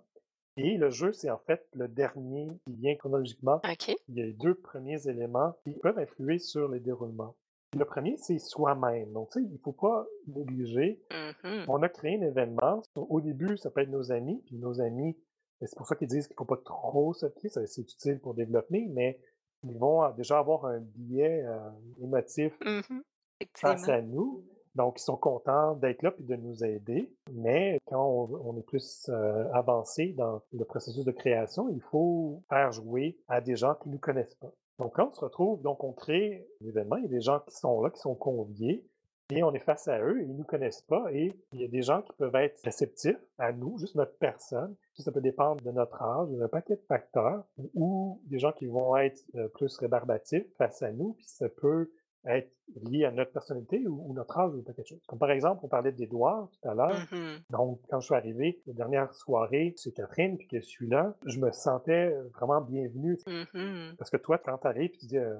Et 0.63 0.77
le 0.77 0.89
jeu, 0.89 1.11
c'est 1.11 1.29
en 1.29 1.37
fait 1.39 1.67
le 1.73 1.87
dernier 1.87 2.47
qui 2.65 2.73
vient 2.75 2.95
chronologiquement. 2.95 3.59
Il 4.07 4.15
y 4.15 4.21
a 4.21 4.25
les 4.25 4.33
deux 4.33 4.55
premiers 4.55 5.07
éléments 5.07 5.53
qui 5.63 5.71
peuvent 5.73 5.97
influer 5.99 6.39
sur 6.39 6.67
les 6.69 6.79
déroulements. 6.79 7.35
Le 7.77 7.85
premier, 7.85 8.17
c'est 8.17 8.39
soi-même. 8.39 9.13
Donc, 9.13 9.29
tu 9.31 9.39
sais, 9.41 9.47
il 9.49 9.59
faut 9.59 9.71
pas 9.71 10.05
négliger 10.27 11.01
Mhm. 11.11 11.65
on 11.69 11.81
a 11.83 11.89
créé 11.89 12.17
un 12.17 12.21
événement. 12.21 12.81
Au 12.95 13.21
début, 13.21 13.55
ça 13.57 13.69
peut 13.71 13.81
être 13.81 13.89
nos 13.89 14.11
amis, 14.11 14.41
puis 14.45 14.57
nos 14.57 14.81
amis, 14.81 15.17
ben, 15.59 15.67
c'est 15.67 15.77
pour 15.77 15.87
ça 15.87 15.95
qu'ils 15.95 16.07
disent 16.09 16.27
qu'il 16.27 16.35
faut 16.35 16.45
pas 16.45 16.57
trop 16.57 17.13
se 17.13 17.29
fier, 17.29 17.49
c'est 17.49 17.81
utile 17.81 18.19
pour 18.19 18.33
développer, 18.33 18.87
mais 18.89 19.19
ils 19.63 19.77
vont 19.77 20.03
euh, 20.03 20.11
déjà 20.13 20.39
avoir 20.39 20.65
un 20.65 20.79
biais 20.79 21.43
euh, 21.45 21.69
émotif 22.01 22.57
Mhm. 22.65 23.03
face 23.57 23.87
à 23.89 24.01
nous. 24.01 24.43
Donc, 24.75 24.99
ils 24.99 25.03
sont 25.03 25.17
contents 25.17 25.75
d'être 25.75 26.01
là 26.01 26.11
puis 26.11 26.23
de 26.23 26.35
nous 26.35 26.63
aider. 26.63 27.13
Mais 27.33 27.79
quand 27.85 28.03
on, 28.03 28.57
est 28.57 28.63
plus 28.63 29.09
euh, 29.09 29.51
avancé 29.53 30.13
dans 30.13 30.41
le 30.53 30.65
processus 30.65 31.05
de 31.05 31.11
création, 31.11 31.69
il 31.69 31.81
faut 31.81 32.41
faire 32.49 32.71
jouer 32.71 33.17
à 33.27 33.41
des 33.41 33.55
gens 33.55 33.75
qui 33.75 33.89
ne 33.89 33.93
nous 33.93 33.99
connaissent 33.99 34.35
pas. 34.35 34.51
Donc, 34.79 34.95
quand 34.95 35.09
on 35.09 35.13
se 35.13 35.19
retrouve, 35.19 35.61
donc 35.61 35.83
on 35.83 35.91
crée 35.91 36.47
un 36.63 36.67
événement, 36.67 36.95
il 36.97 37.03
y 37.03 37.07
a 37.07 37.09
des 37.09 37.21
gens 37.21 37.39
qui 37.41 37.55
sont 37.55 37.81
là, 37.81 37.89
qui 37.89 37.99
sont 37.99 38.15
conviés, 38.15 38.83
et 39.31 39.43
on 39.43 39.53
est 39.53 39.59
face 39.59 39.87
à 39.87 40.01
eux, 40.01 40.21
et 40.21 40.25
ils 40.25 40.35
nous 40.35 40.43
connaissent 40.43 40.81
pas, 40.81 41.05
et 41.13 41.33
il 41.53 41.61
y 41.61 41.63
a 41.63 41.67
des 41.67 41.83
gens 41.83 42.01
qui 42.01 42.11
peuvent 42.17 42.35
être 42.35 42.59
réceptifs 42.63 43.19
à 43.37 43.53
nous, 43.53 43.77
juste 43.77 43.95
notre 43.95 44.17
personne. 44.17 44.75
Ça, 44.93 45.03
ça 45.03 45.11
peut 45.11 45.21
dépendre 45.21 45.63
de 45.63 45.71
notre 45.71 46.01
âge, 46.01 46.29
d'un 46.29 46.47
paquet 46.49 46.75
de 46.75 46.83
facteurs, 46.87 47.45
ou 47.73 48.19
des 48.25 48.39
gens 48.39 48.51
qui 48.51 48.65
vont 48.65 48.97
être 48.97 49.23
euh, 49.35 49.47
plus 49.47 49.77
rébarbatifs 49.77 50.45
face 50.57 50.81
à 50.81 50.91
nous, 50.91 51.13
puis 51.13 51.25
ça 51.27 51.47
peut 51.47 51.91
être 52.25 52.51
lié 52.89 53.05
à 53.05 53.11
notre 53.11 53.31
personnalité 53.31 53.85
ou, 53.87 54.03
ou 54.07 54.13
notre 54.13 54.37
âge 54.37 54.53
ou 54.53 54.61
quelque 54.61 54.83
chose. 54.83 54.99
Comme 55.07 55.19
par 55.19 55.31
exemple, 55.31 55.61
on 55.63 55.67
parlait 55.67 55.91
d'Édouard 55.91 56.49
tout 56.51 56.69
à 56.69 56.73
l'heure. 56.73 57.07
Mhm. 57.11 57.39
Donc, 57.49 57.79
quand 57.89 57.99
je 57.99 58.05
suis 58.05 58.15
arrivé 58.15 58.61
la 58.67 58.73
dernière 58.73 59.13
soirée 59.13 59.75
chez 59.77 59.91
Catherine, 59.91 60.37
puis 60.37 60.47
que 60.47 60.59
je 60.59 60.65
suis 60.65 60.87
là, 60.87 61.15
je 61.25 61.39
me 61.39 61.51
sentais 61.51 62.15
vraiment 62.33 62.61
bienvenu. 62.61 63.17
Mhm. 63.27 63.95
Parce 63.97 64.09
que 64.09 64.17
toi, 64.17 64.37
quand 64.37 64.57
tu 64.57 64.67
arrives, 64.67 64.91
tu 64.91 65.05
dis 65.05 65.17
euh, 65.17 65.35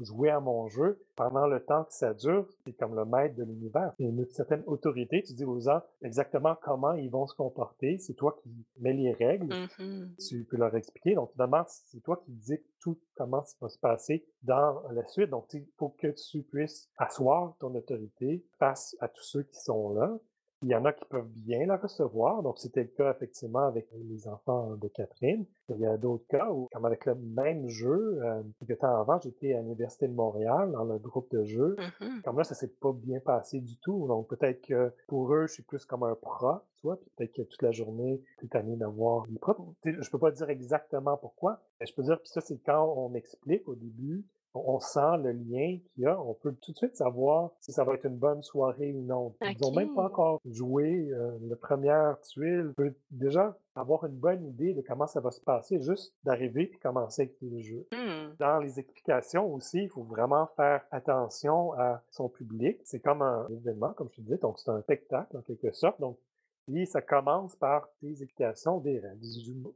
jouer 0.00 0.30
à 0.30 0.40
mon 0.40 0.68
jeu, 0.68 1.00
pendant 1.16 1.46
le 1.46 1.60
temps 1.60 1.84
que 1.84 1.92
ça 1.92 2.14
dure, 2.14 2.46
c'est 2.64 2.72
comme 2.72 2.96
le 2.96 3.04
maître 3.04 3.36
de 3.36 3.44
l'univers. 3.44 3.92
Il 3.98 4.06
y 4.06 4.08
a 4.08 4.12
une 4.12 4.26
certaine 4.30 4.62
autorité. 4.66 5.22
Tu 5.22 5.34
dis 5.34 5.44
aux 5.44 5.60
gens 5.60 5.82
exactement 6.02 6.56
comment 6.62 6.92
ils 6.94 7.10
vont 7.10 7.26
se 7.26 7.34
comporter. 7.34 7.98
C'est 7.98 8.14
toi 8.14 8.36
qui 8.42 8.50
mets 8.80 8.92
les 8.92 9.12
règles. 9.12 9.54
Mhm. 9.78 10.14
Tu 10.18 10.44
peux 10.44 10.56
leur 10.56 10.74
expliquer. 10.74 11.14
Donc, 11.14 11.32
finalement, 11.32 11.64
c'est 11.66 12.02
toi 12.02 12.20
qui 12.24 12.32
dis 12.32 12.58
tout 12.82 12.98
comment 13.14 13.44
ça 13.44 13.56
va 13.60 13.68
se 13.68 13.78
passer 13.78 14.26
dans 14.42 14.82
la 14.90 15.06
suite. 15.06 15.30
Donc, 15.30 15.46
il 15.54 15.66
faut 15.78 15.90
que 15.90 16.08
tu 16.08 16.42
puisses 16.42 16.90
asseoir 16.98 17.54
ton 17.60 17.74
autorité 17.74 18.44
face 18.58 18.96
à 19.00 19.08
tous 19.08 19.24
ceux 19.24 19.42
qui 19.44 19.60
sont 19.60 19.94
là. 19.94 20.18
Il 20.62 20.68
y 20.68 20.74
en 20.74 20.84
a 20.84 20.92
qui 20.92 21.04
peuvent 21.06 21.28
bien 21.28 21.66
la 21.66 21.76
recevoir. 21.76 22.42
Donc, 22.42 22.58
c'était 22.58 22.82
le 22.82 22.88
cas 22.88 23.12
effectivement 23.12 23.66
avec 23.66 23.88
les 23.92 24.28
enfants 24.28 24.76
de 24.76 24.88
Catherine. 24.88 25.44
Il 25.68 25.80
y 25.80 25.86
a 25.86 25.96
d'autres 25.96 26.26
cas 26.28 26.50
où, 26.50 26.68
comme 26.72 26.84
avec 26.84 27.06
le 27.06 27.14
même 27.14 27.68
jeu, 27.68 28.20
euh, 28.22 28.42
quelques 28.60 28.80
temps 28.80 28.94
avant, 29.00 29.18
j'étais 29.20 29.54
à 29.54 29.60
l'Université 29.60 30.06
de 30.06 30.14
Montréal 30.14 30.70
dans 30.72 30.84
le 30.84 30.98
groupe 30.98 31.30
de 31.32 31.44
jeu. 31.44 31.76
Mhm. 32.00 32.22
Comme 32.22 32.38
là, 32.38 32.44
ça 32.44 32.54
s'est 32.54 32.72
pas 32.80 32.92
bien 32.92 33.20
passé 33.20 33.60
du 33.60 33.76
tout. 33.78 34.06
Donc, 34.06 34.28
peut-être 34.28 34.60
que 34.62 34.92
pour 35.08 35.32
eux, 35.34 35.46
je 35.46 35.54
suis 35.54 35.62
plus 35.62 35.84
comme 35.84 36.04
un 36.04 36.14
pro, 36.14 36.58
tu 36.76 36.86
vois, 36.86 36.96
puis 36.96 37.10
peut-être 37.16 37.32
que 37.32 37.42
toute 37.42 37.62
la 37.62 37.72
journée, 37.72 38.22
tu 38.38 38.46
es 38.46 38.48
tanné 38.48 38.76
d'avoir. 38.76 39.26
Tu 39.26 39.92
sais, 39.92 39.96
Je 40.00 40.10
peux 40.10 40.18
pas 40.18 40.30
dire 40.30 40.48
exactement 40.50 41.16
pourquoi, 41.16 41.60
mais 41.80 41.86
je 41.86 41.94
peux 41.94 42.02
dire, 42.02 42.18
puis 42.20 42.28
ça, 42.28 42.40
c'est 42.40 42.58
quand 42.58 42.94
on 42.96 43.14
explique 43.14 43.66
au 43.68 43.74
début, 43.74 44.24
on 44.54 44.80
sent 44.80 45.18
le 45.22 45.32
lien 45.32 45.78
qu'il 45.94 46.04
y 46.04 46.06
a, 46.06 46.20
on 46.20 46.34
peut 46.34 46.54
tout 46.60 46.72
de 46.72 46.76
suite 46.76 46.96
savoir 46.96 47.50
si 47.60 47.72
ça 47.72 47.84
va 47.84 47.94
être 47.94 48.06
une 48.06 48.16
bonne 48.16 48.42
soirée 48.42 48.92
ou 48.92 49.02
non. 49.02 49.34
Ils 49.42 49.56
n'ont 49.60 49.72
même 49.72 49.94
pas 49.94 50.06
encore 50.06 50.40
joué 50.44 51.10
euh, 51.10 51.38
la 51.48 51.56
première 51.56 52.20
tuile. 52.20 52.68
On 52.70 52.74
peut 52.74 52.94
déjà 53.10 53.56
avoir 53.74 54.04
une 54.04 54.16
bonne 54.16 54.44
idée 54.46 54.74
de 54.74 54.82
comment 54.82 55.06
ça 55.06 55.20
va 55.20 55.30
se 55.30 55.40
passer, 55.40 55.80
juste 55.80 56.14
d'arriver 56.24 56.66
puis 56.66 56.78
commencer 56.78 57.22
avec 57.22 57.36
le 57.40 57.60
jeu. 57.60 57.86
Mhm. 57.92 58.36
Dans 58.38 58.58
les 58.58 58.78
explications 58.78 59.52
aussi, 59.52 59.84
il 59.84 59.88
faut 59.88 60.02
vraiment 60.02 60.46
faire 60.56 60.82
attention 60.90 61.72
à 61.74 62.02
son 62.10 62.28
public. 62.28 62.78
C'est 62.84 63.00
comme 63.00 63.22
un 63.22 63.46
événement, 63.48 63.92
comme 63.94 64.08
je 64.10 64.16
te 64.16 64.20
disais, 64.20 64.38
donc 64.38 64.58
c'est 64.58 64.70
un 64.70 64.80
spectacle 64.82 65.36
en 65.36 65.42
quelque 65.42 65.72
sorte. 65.72 66.00
Donc, 66.00 66.18
puis 66.66 66.86
ça 66.86 67.02
commence 67.02 67.56
par 67.56 67.88
tes 68.00 68.22
explications 68.22 68.78
des 68.78 68.98
règles. 69.00 69.20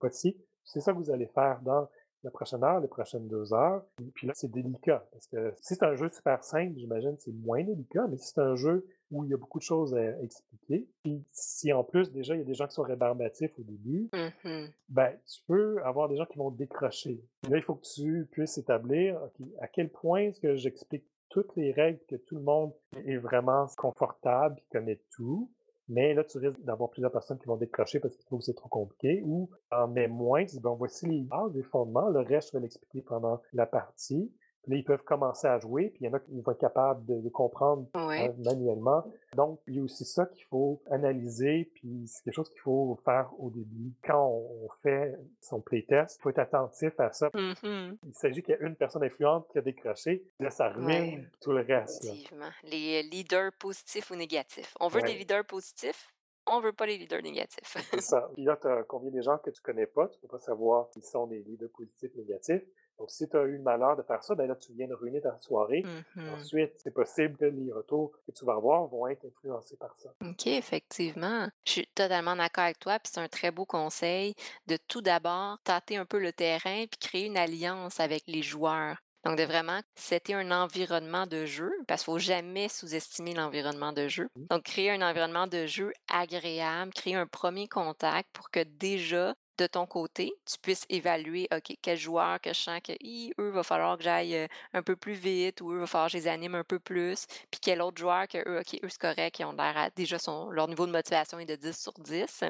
Voici, 0.01 0.37
c'est 0.65 0.81
ça 0.81 0.93
que 0.93 0.99
vous 0.99 1.11
allez 1.11 1.27
faire 1.27 1.61
dans 1.63 1.89
la 2.27 2.31
prochaine 2.33 2.63
heure, 2.65 2.81
les 2.81 2.89
prochaines 2.89 3.27
deux 3.29 3.55
heures. 3.55 3.83
Puis 4.15 4.27
là, 4.27 4.33
c'est 4.37 4.51
délicat. 4.51 5.07
Parce 5.13 5.27
que 5.29 5.55
si 5.61 5.75
c'est 5.75 5.83
un 5.85 5.95
jeu 5.95 6.09
super 6.09 6.43
simple, 6.45 6.75
j'imagine 6.77 7.17
c'est 7.19 7.33
moins 7.33 7.63
délicat, 7.63 8.07
mais 8.09 8.17
si 8.19 8.33
c'est 8.33 8.41
un 8.41 8.57
jeu 8.57 8.85
où 9.13 9.25
il 9.25 9.31
y 9.31 9.35
a 9.35 9.37
beaucoup 9.37 9.59
de 9.59 9.63
choses 9.65 9.95
à 9.95 10.21
expliquer, 10.21 10.89
puis 11.05 11.25
si 11.31 11.73
en 11.73 11.85
plus 11.85 12.11
déjà 12.13 12.35
il 12.35 12.39
y 12.39 12.41
a 12.41 12.45
des 12.45 12.55
gens 12.55 12.67
qui 12.67 12.75
sont 12.75 12.83
rébarbatifs 12.83 13.57
au 13.59 13.63
début, 13.63 14.11
Mhm. 14.13 14.69
ben, 14.89 15.13
tu 15.27 15.41
peux 15.47 15.81
avoir 15.85 16.09
des 16.09 16.17
gens 16.17 16.27
qui 16.27 16.39
vont 16.39 16.51
décrocher. 16.51 17.23
Là, 17.49 17.57
il 17.57 17.63
faut 17.63 17.77
que 17.77 17.87
tu 17.95 18.27
puisses 18.33 18.59
établir 18.59 19.21
à 19.61 19.69
quel 19.69 19.89
point 19.91 20.23
est-ce 20.23 20.41
que 20.41 20.57
j'explique 20.57 21.05
toutes 21.29 21.55
les 21.57 21.71
règles, 21.73 22.01
que 22.09 22.17
tout 22.17 22.35
le 22.37 22.43
monde 22.43 22.73
est 23.05 23.17
vraiment 23.19 23.67
confortable, 23.77 24.57
qui 24.57 24.69
connaît 24.71 25.01
tout. 25.15 25.51
Mais 25.89 26.15
là, 26.15 26.25
tu 26.25 26.39
risques 26.39 26.61
d'avoir 26.63 26.91
plusieurs 26.91 27.13
personnes 27.13 27.39
qui 27.39 27.47
vont 27.47 27.57
décrocher 27.57 28.01
parce 28.01 28.17
qu'ils 28.17 28.25
trouvent 28.25 28.41
que 28.41 28.47
c'est 28.47 28.55
trop 28.55 28.69
compliqué 28.69 29.23
ou 29.25 29.49
en 29.71 29.87
mets 29.87 30.09
moins, 30.09 30.45
tu 30.45 30.57
dis, 30.57 30.61
bon, 30.61 30.75
voici 30.75 31.07
les 31.07 31.21
bases, 31.23 31.55
les 31.55 31.63
fondements, 31.63 32.09
le 32.09 32.21
reste, 32.21 32.51
je 32.53 32.57
vais 32.57 32.63
l'expliquer 32.63 33.03
pendant 33.03 33.41
la 33.53 33.67
partie. 33.67 34.33
Là, 34.69 34.77
ils 34.77 34.85
peuvent 34.85 35.03
commencer 35.05 35.47
à 35.47 35.59
jouer, 35.61 35.91
puis 35.91 36.05
il 36.05 36.07
y 36.07 36.11
en 36.11 36.15
a 36.15 36.19
qui 36.21 36.41
vont 36.41 36.51
être 36.53 36.59
capables 36.59 37.05
de, 37.07 37.29
comprendre 37.29 37.87
Ouais. 37.95 38.29
euh, 38.29 38.33
manuellement. 38.45 39.05
Donc, 39.35 39.61
il 39.69 39.77
y 39.77 39.79
a 39.79 39.83
aussi 39.83 40.05
ça 40.05 40.27
qu'il 40.27 40.45
faut 40.47 40.83
analyser, 40.91 41.71
puis 41.75 42.05
c'est 42.09 42.25
quelque 42.25 42.35
chose 42.35 42.51
qu'il 42.51 42.61
faut 42.61 42.99
faire 43.05 43.31
au 43.39 43.51
début. 43.51 43.93
Quand 44.03 44.27
on 44.27 44.69
fait 44.83 45.17
son 45.41 45.61
playtest, 45.61 46.17
il 46.19 46.23
faut 46.23 46.31
être 46.31 46.39
attentif 46.41 46.99
à 46.99 47.13
ça. 47.13 47.31
Mhm. 47.35 47.97
Il 48.07 48.15
s'agit 48.15 48.43
qu'il 48.43 48.57
y 48.59 48.63
a 48.63 48.67
une 48.67 48.75
personne 48.77 49.05
influente 49.05 49.47
qui 49.53 49.59
a 49.59 49.61
décroché, 49.63 50.25
là, 50.41 50.51
ça 50.51 50.69
ruine 50.71 50.87
Ouais. 50.89 51.29
tout 51.41 51.53
le 51.53 51.61
reste. 51.63 52.05
là. 52.05 52.11
Effectivement. 52.13 52.51
Les 52.65 53.03
euh, 53.05 53.09
leaders 53.11 53.53
positifs 53.61 54.11
ou 54.11 54.17
négatifs. 54.17 54.75
On 54.81 54.89
veut 54.89 55.03
des 55.03 55.15
leaders 55.15 55.45
positifs, 55.45 56.13
on 56.49 56.61
veut 56.61 56.73
pas 56.73 56.87
les 56.87 56.97
leaders 56.99 57.23
négatifs. 57.23 57.77
C'est 57.91 58.01
ça. 58.01 58.29
Puis 58.35 58.45
là, 58.45 58.57
tu 58.61 58.67
as 58.69 58.83
combien 58.85 59.11
de 59.11 59.21
gens 59.21 59.39
que 59.39 59.51
tu 59.51 59.61
connais 59.63 59.87
pas, 59.87 60.09
tu 60.09 60.19
peux 60.21 60.29
pas 60.29 60.39
savoir 60.39 60.89
s'ils 60.93 61.05
sont 61.05 61.27
des 61.27 61.41
leaders 61.43 61.71
positifs 61.71 62.11
ou 62.15 62.19
négatifs. 62.19 62.63
Donc, 62.99 63.11
si 63.11 63.29
tu 63.29 63.37
as 63.37 63.43
eu 63.43 63.57
le 63.57 63.63
malheur 63.63 63.97
de 63.97 64.03
faire 64.03 64.23
ça, 64.23 64.35
ben 64.35 64.47
là, 64.47 64.57
tu 64.57 64.73
viens 64.73 64.89
de 64.89 64.95
ruiner 64.95 65.21
ta 65.21 65.39
soirée. 65.39 65.85
Mhm. 66.17 66.35
Ensuite, 66.35 66.73
c'est 66.77 66.91
possible 66.91 67.37
que 67.37 67.45
les 67.45 67.73
retours 67.73 68.13
que 68.27 68.33
tu 68.33 68.45
vas 68.45 68.55
avoir 68.55 68.87
vont 68.87 69.07
être 69.07 69.25
influencés 69.27 69.77
par 69.77 69.95
ça. 69.97 70.11
OK, 70.23 70.47
effectivement. 70.47 71.49
Je 71.65 71.73
suis 71.73 71.87
totalement 71.95 72.37
d'accord 72.37 72.65
avec 72.65 72.79
toi, 72.79 72.99
puis 72.99 73.11
c'est 73.13 73.21
un 73.21 73.29
très 73.29 73.51
beau 73.51 73.67
conseil 73.67 74.35
de 74.67 74.79
tout 74.89 75.03
d'abord 75.03 75.59
tâter 75.65 75.97
un 75.97 76.07
peu 76.07 76.19
le 76.19 76.33
terrain 76.33 76.85
puis 76.91 76.99
créer 76.99 77.27
une 77.27 77.37
alliance 77.37 78.01
avec 78.01 78.23
les 78.27 78.43
joueurs. 78.43 78.97
Donc, 79.25 79.39
de 79.39 79.43
vraiment 79.43 79.81
c'était 79.97 80.35
un 80.35 80.53
environnement 80.53 81.27
de 81.27 81.47
jeu, 81.47 81.73
parce 81.89 82.05
qu'il 82.05 82.15
ne 82.15 82.19
faut 82.19 82.25
jamais 82.25 82.69
sous-estimer 82.69 83.35
l'environnement 83.35 83.93
de 83.93 84.07
jeu. 84.07 84.29
Mmh. 84.37 84.45
Donc, 84.51 84.63
créer 84.63 84.93
un 84.93 85.03
environnement 85.03 85.49
de 85.49 85.67
jeu 85.67 85.93
agréable, 86.09 86.93
créer 86.95 87.17
un 87.17 87.27
premier 87.27 87.67
contact 87.67 88.29
pour 88.33 88.51
que 88.51 88.63
déjà, 88.63 89.35
de 89.59 89.67
ton 89.67 89.87
côté, 89.87 90.33
tu 90.45 90.59
puisses 90.59 90.85
évaluer, 90.89 91.49
OK, 91.53 91.77
quel 91.83 91.97
joueur 91.97 92.41
que 92.41 92.53
je 92.53 92.61
sens 92.61 92.81
que, 92.83 92.93
Hi, 93.01 93.33
eux, 93.39 93.51
va 93.51 93.63
falloir 93.63 93.97
que 93.97 94.05
j'aille 94.05 94.49
un 94.73 94.83
peu 94.83 94.97
plus 94.97 95.15
vite, 95.15 95.61
ou 95.61 95.73
eux, 95.73 95.81
va 95.81 95.87
falloir 95.87 96.09
que 96.09 96.13
je 96.13 96.19
les 96.19 96.29
anime 96.29 96.55
un 96.55 96.65
peu 96.65 96.79
plus, 96.79 97.27
puis 97.51 97.61
quel 97.61 97.83
autre 97.83 97.99
joueur 97.99 98.29
que 98.29 98.39
eux, 98.49 98.61
OK, 98.61 98.79
eux, 98.83 98.89
c'est 98.89 99.01
correct, 99.01 99.39
ils 99.39 99.45
ont 99.45 99.53
l'air 99.53 99.77
à, 99.77 99.91
déjà, 99.91 100.19
son, 100.19 100.51
leur 100.51 100.69
niveau 100.69 100.87
de 100.87 100.93
motivation 100.93 101.39
est 101.39 101.47
de 101.47 101.57
10 101.57 101.79
sur 101.79 101.93
10. 101.95 102.45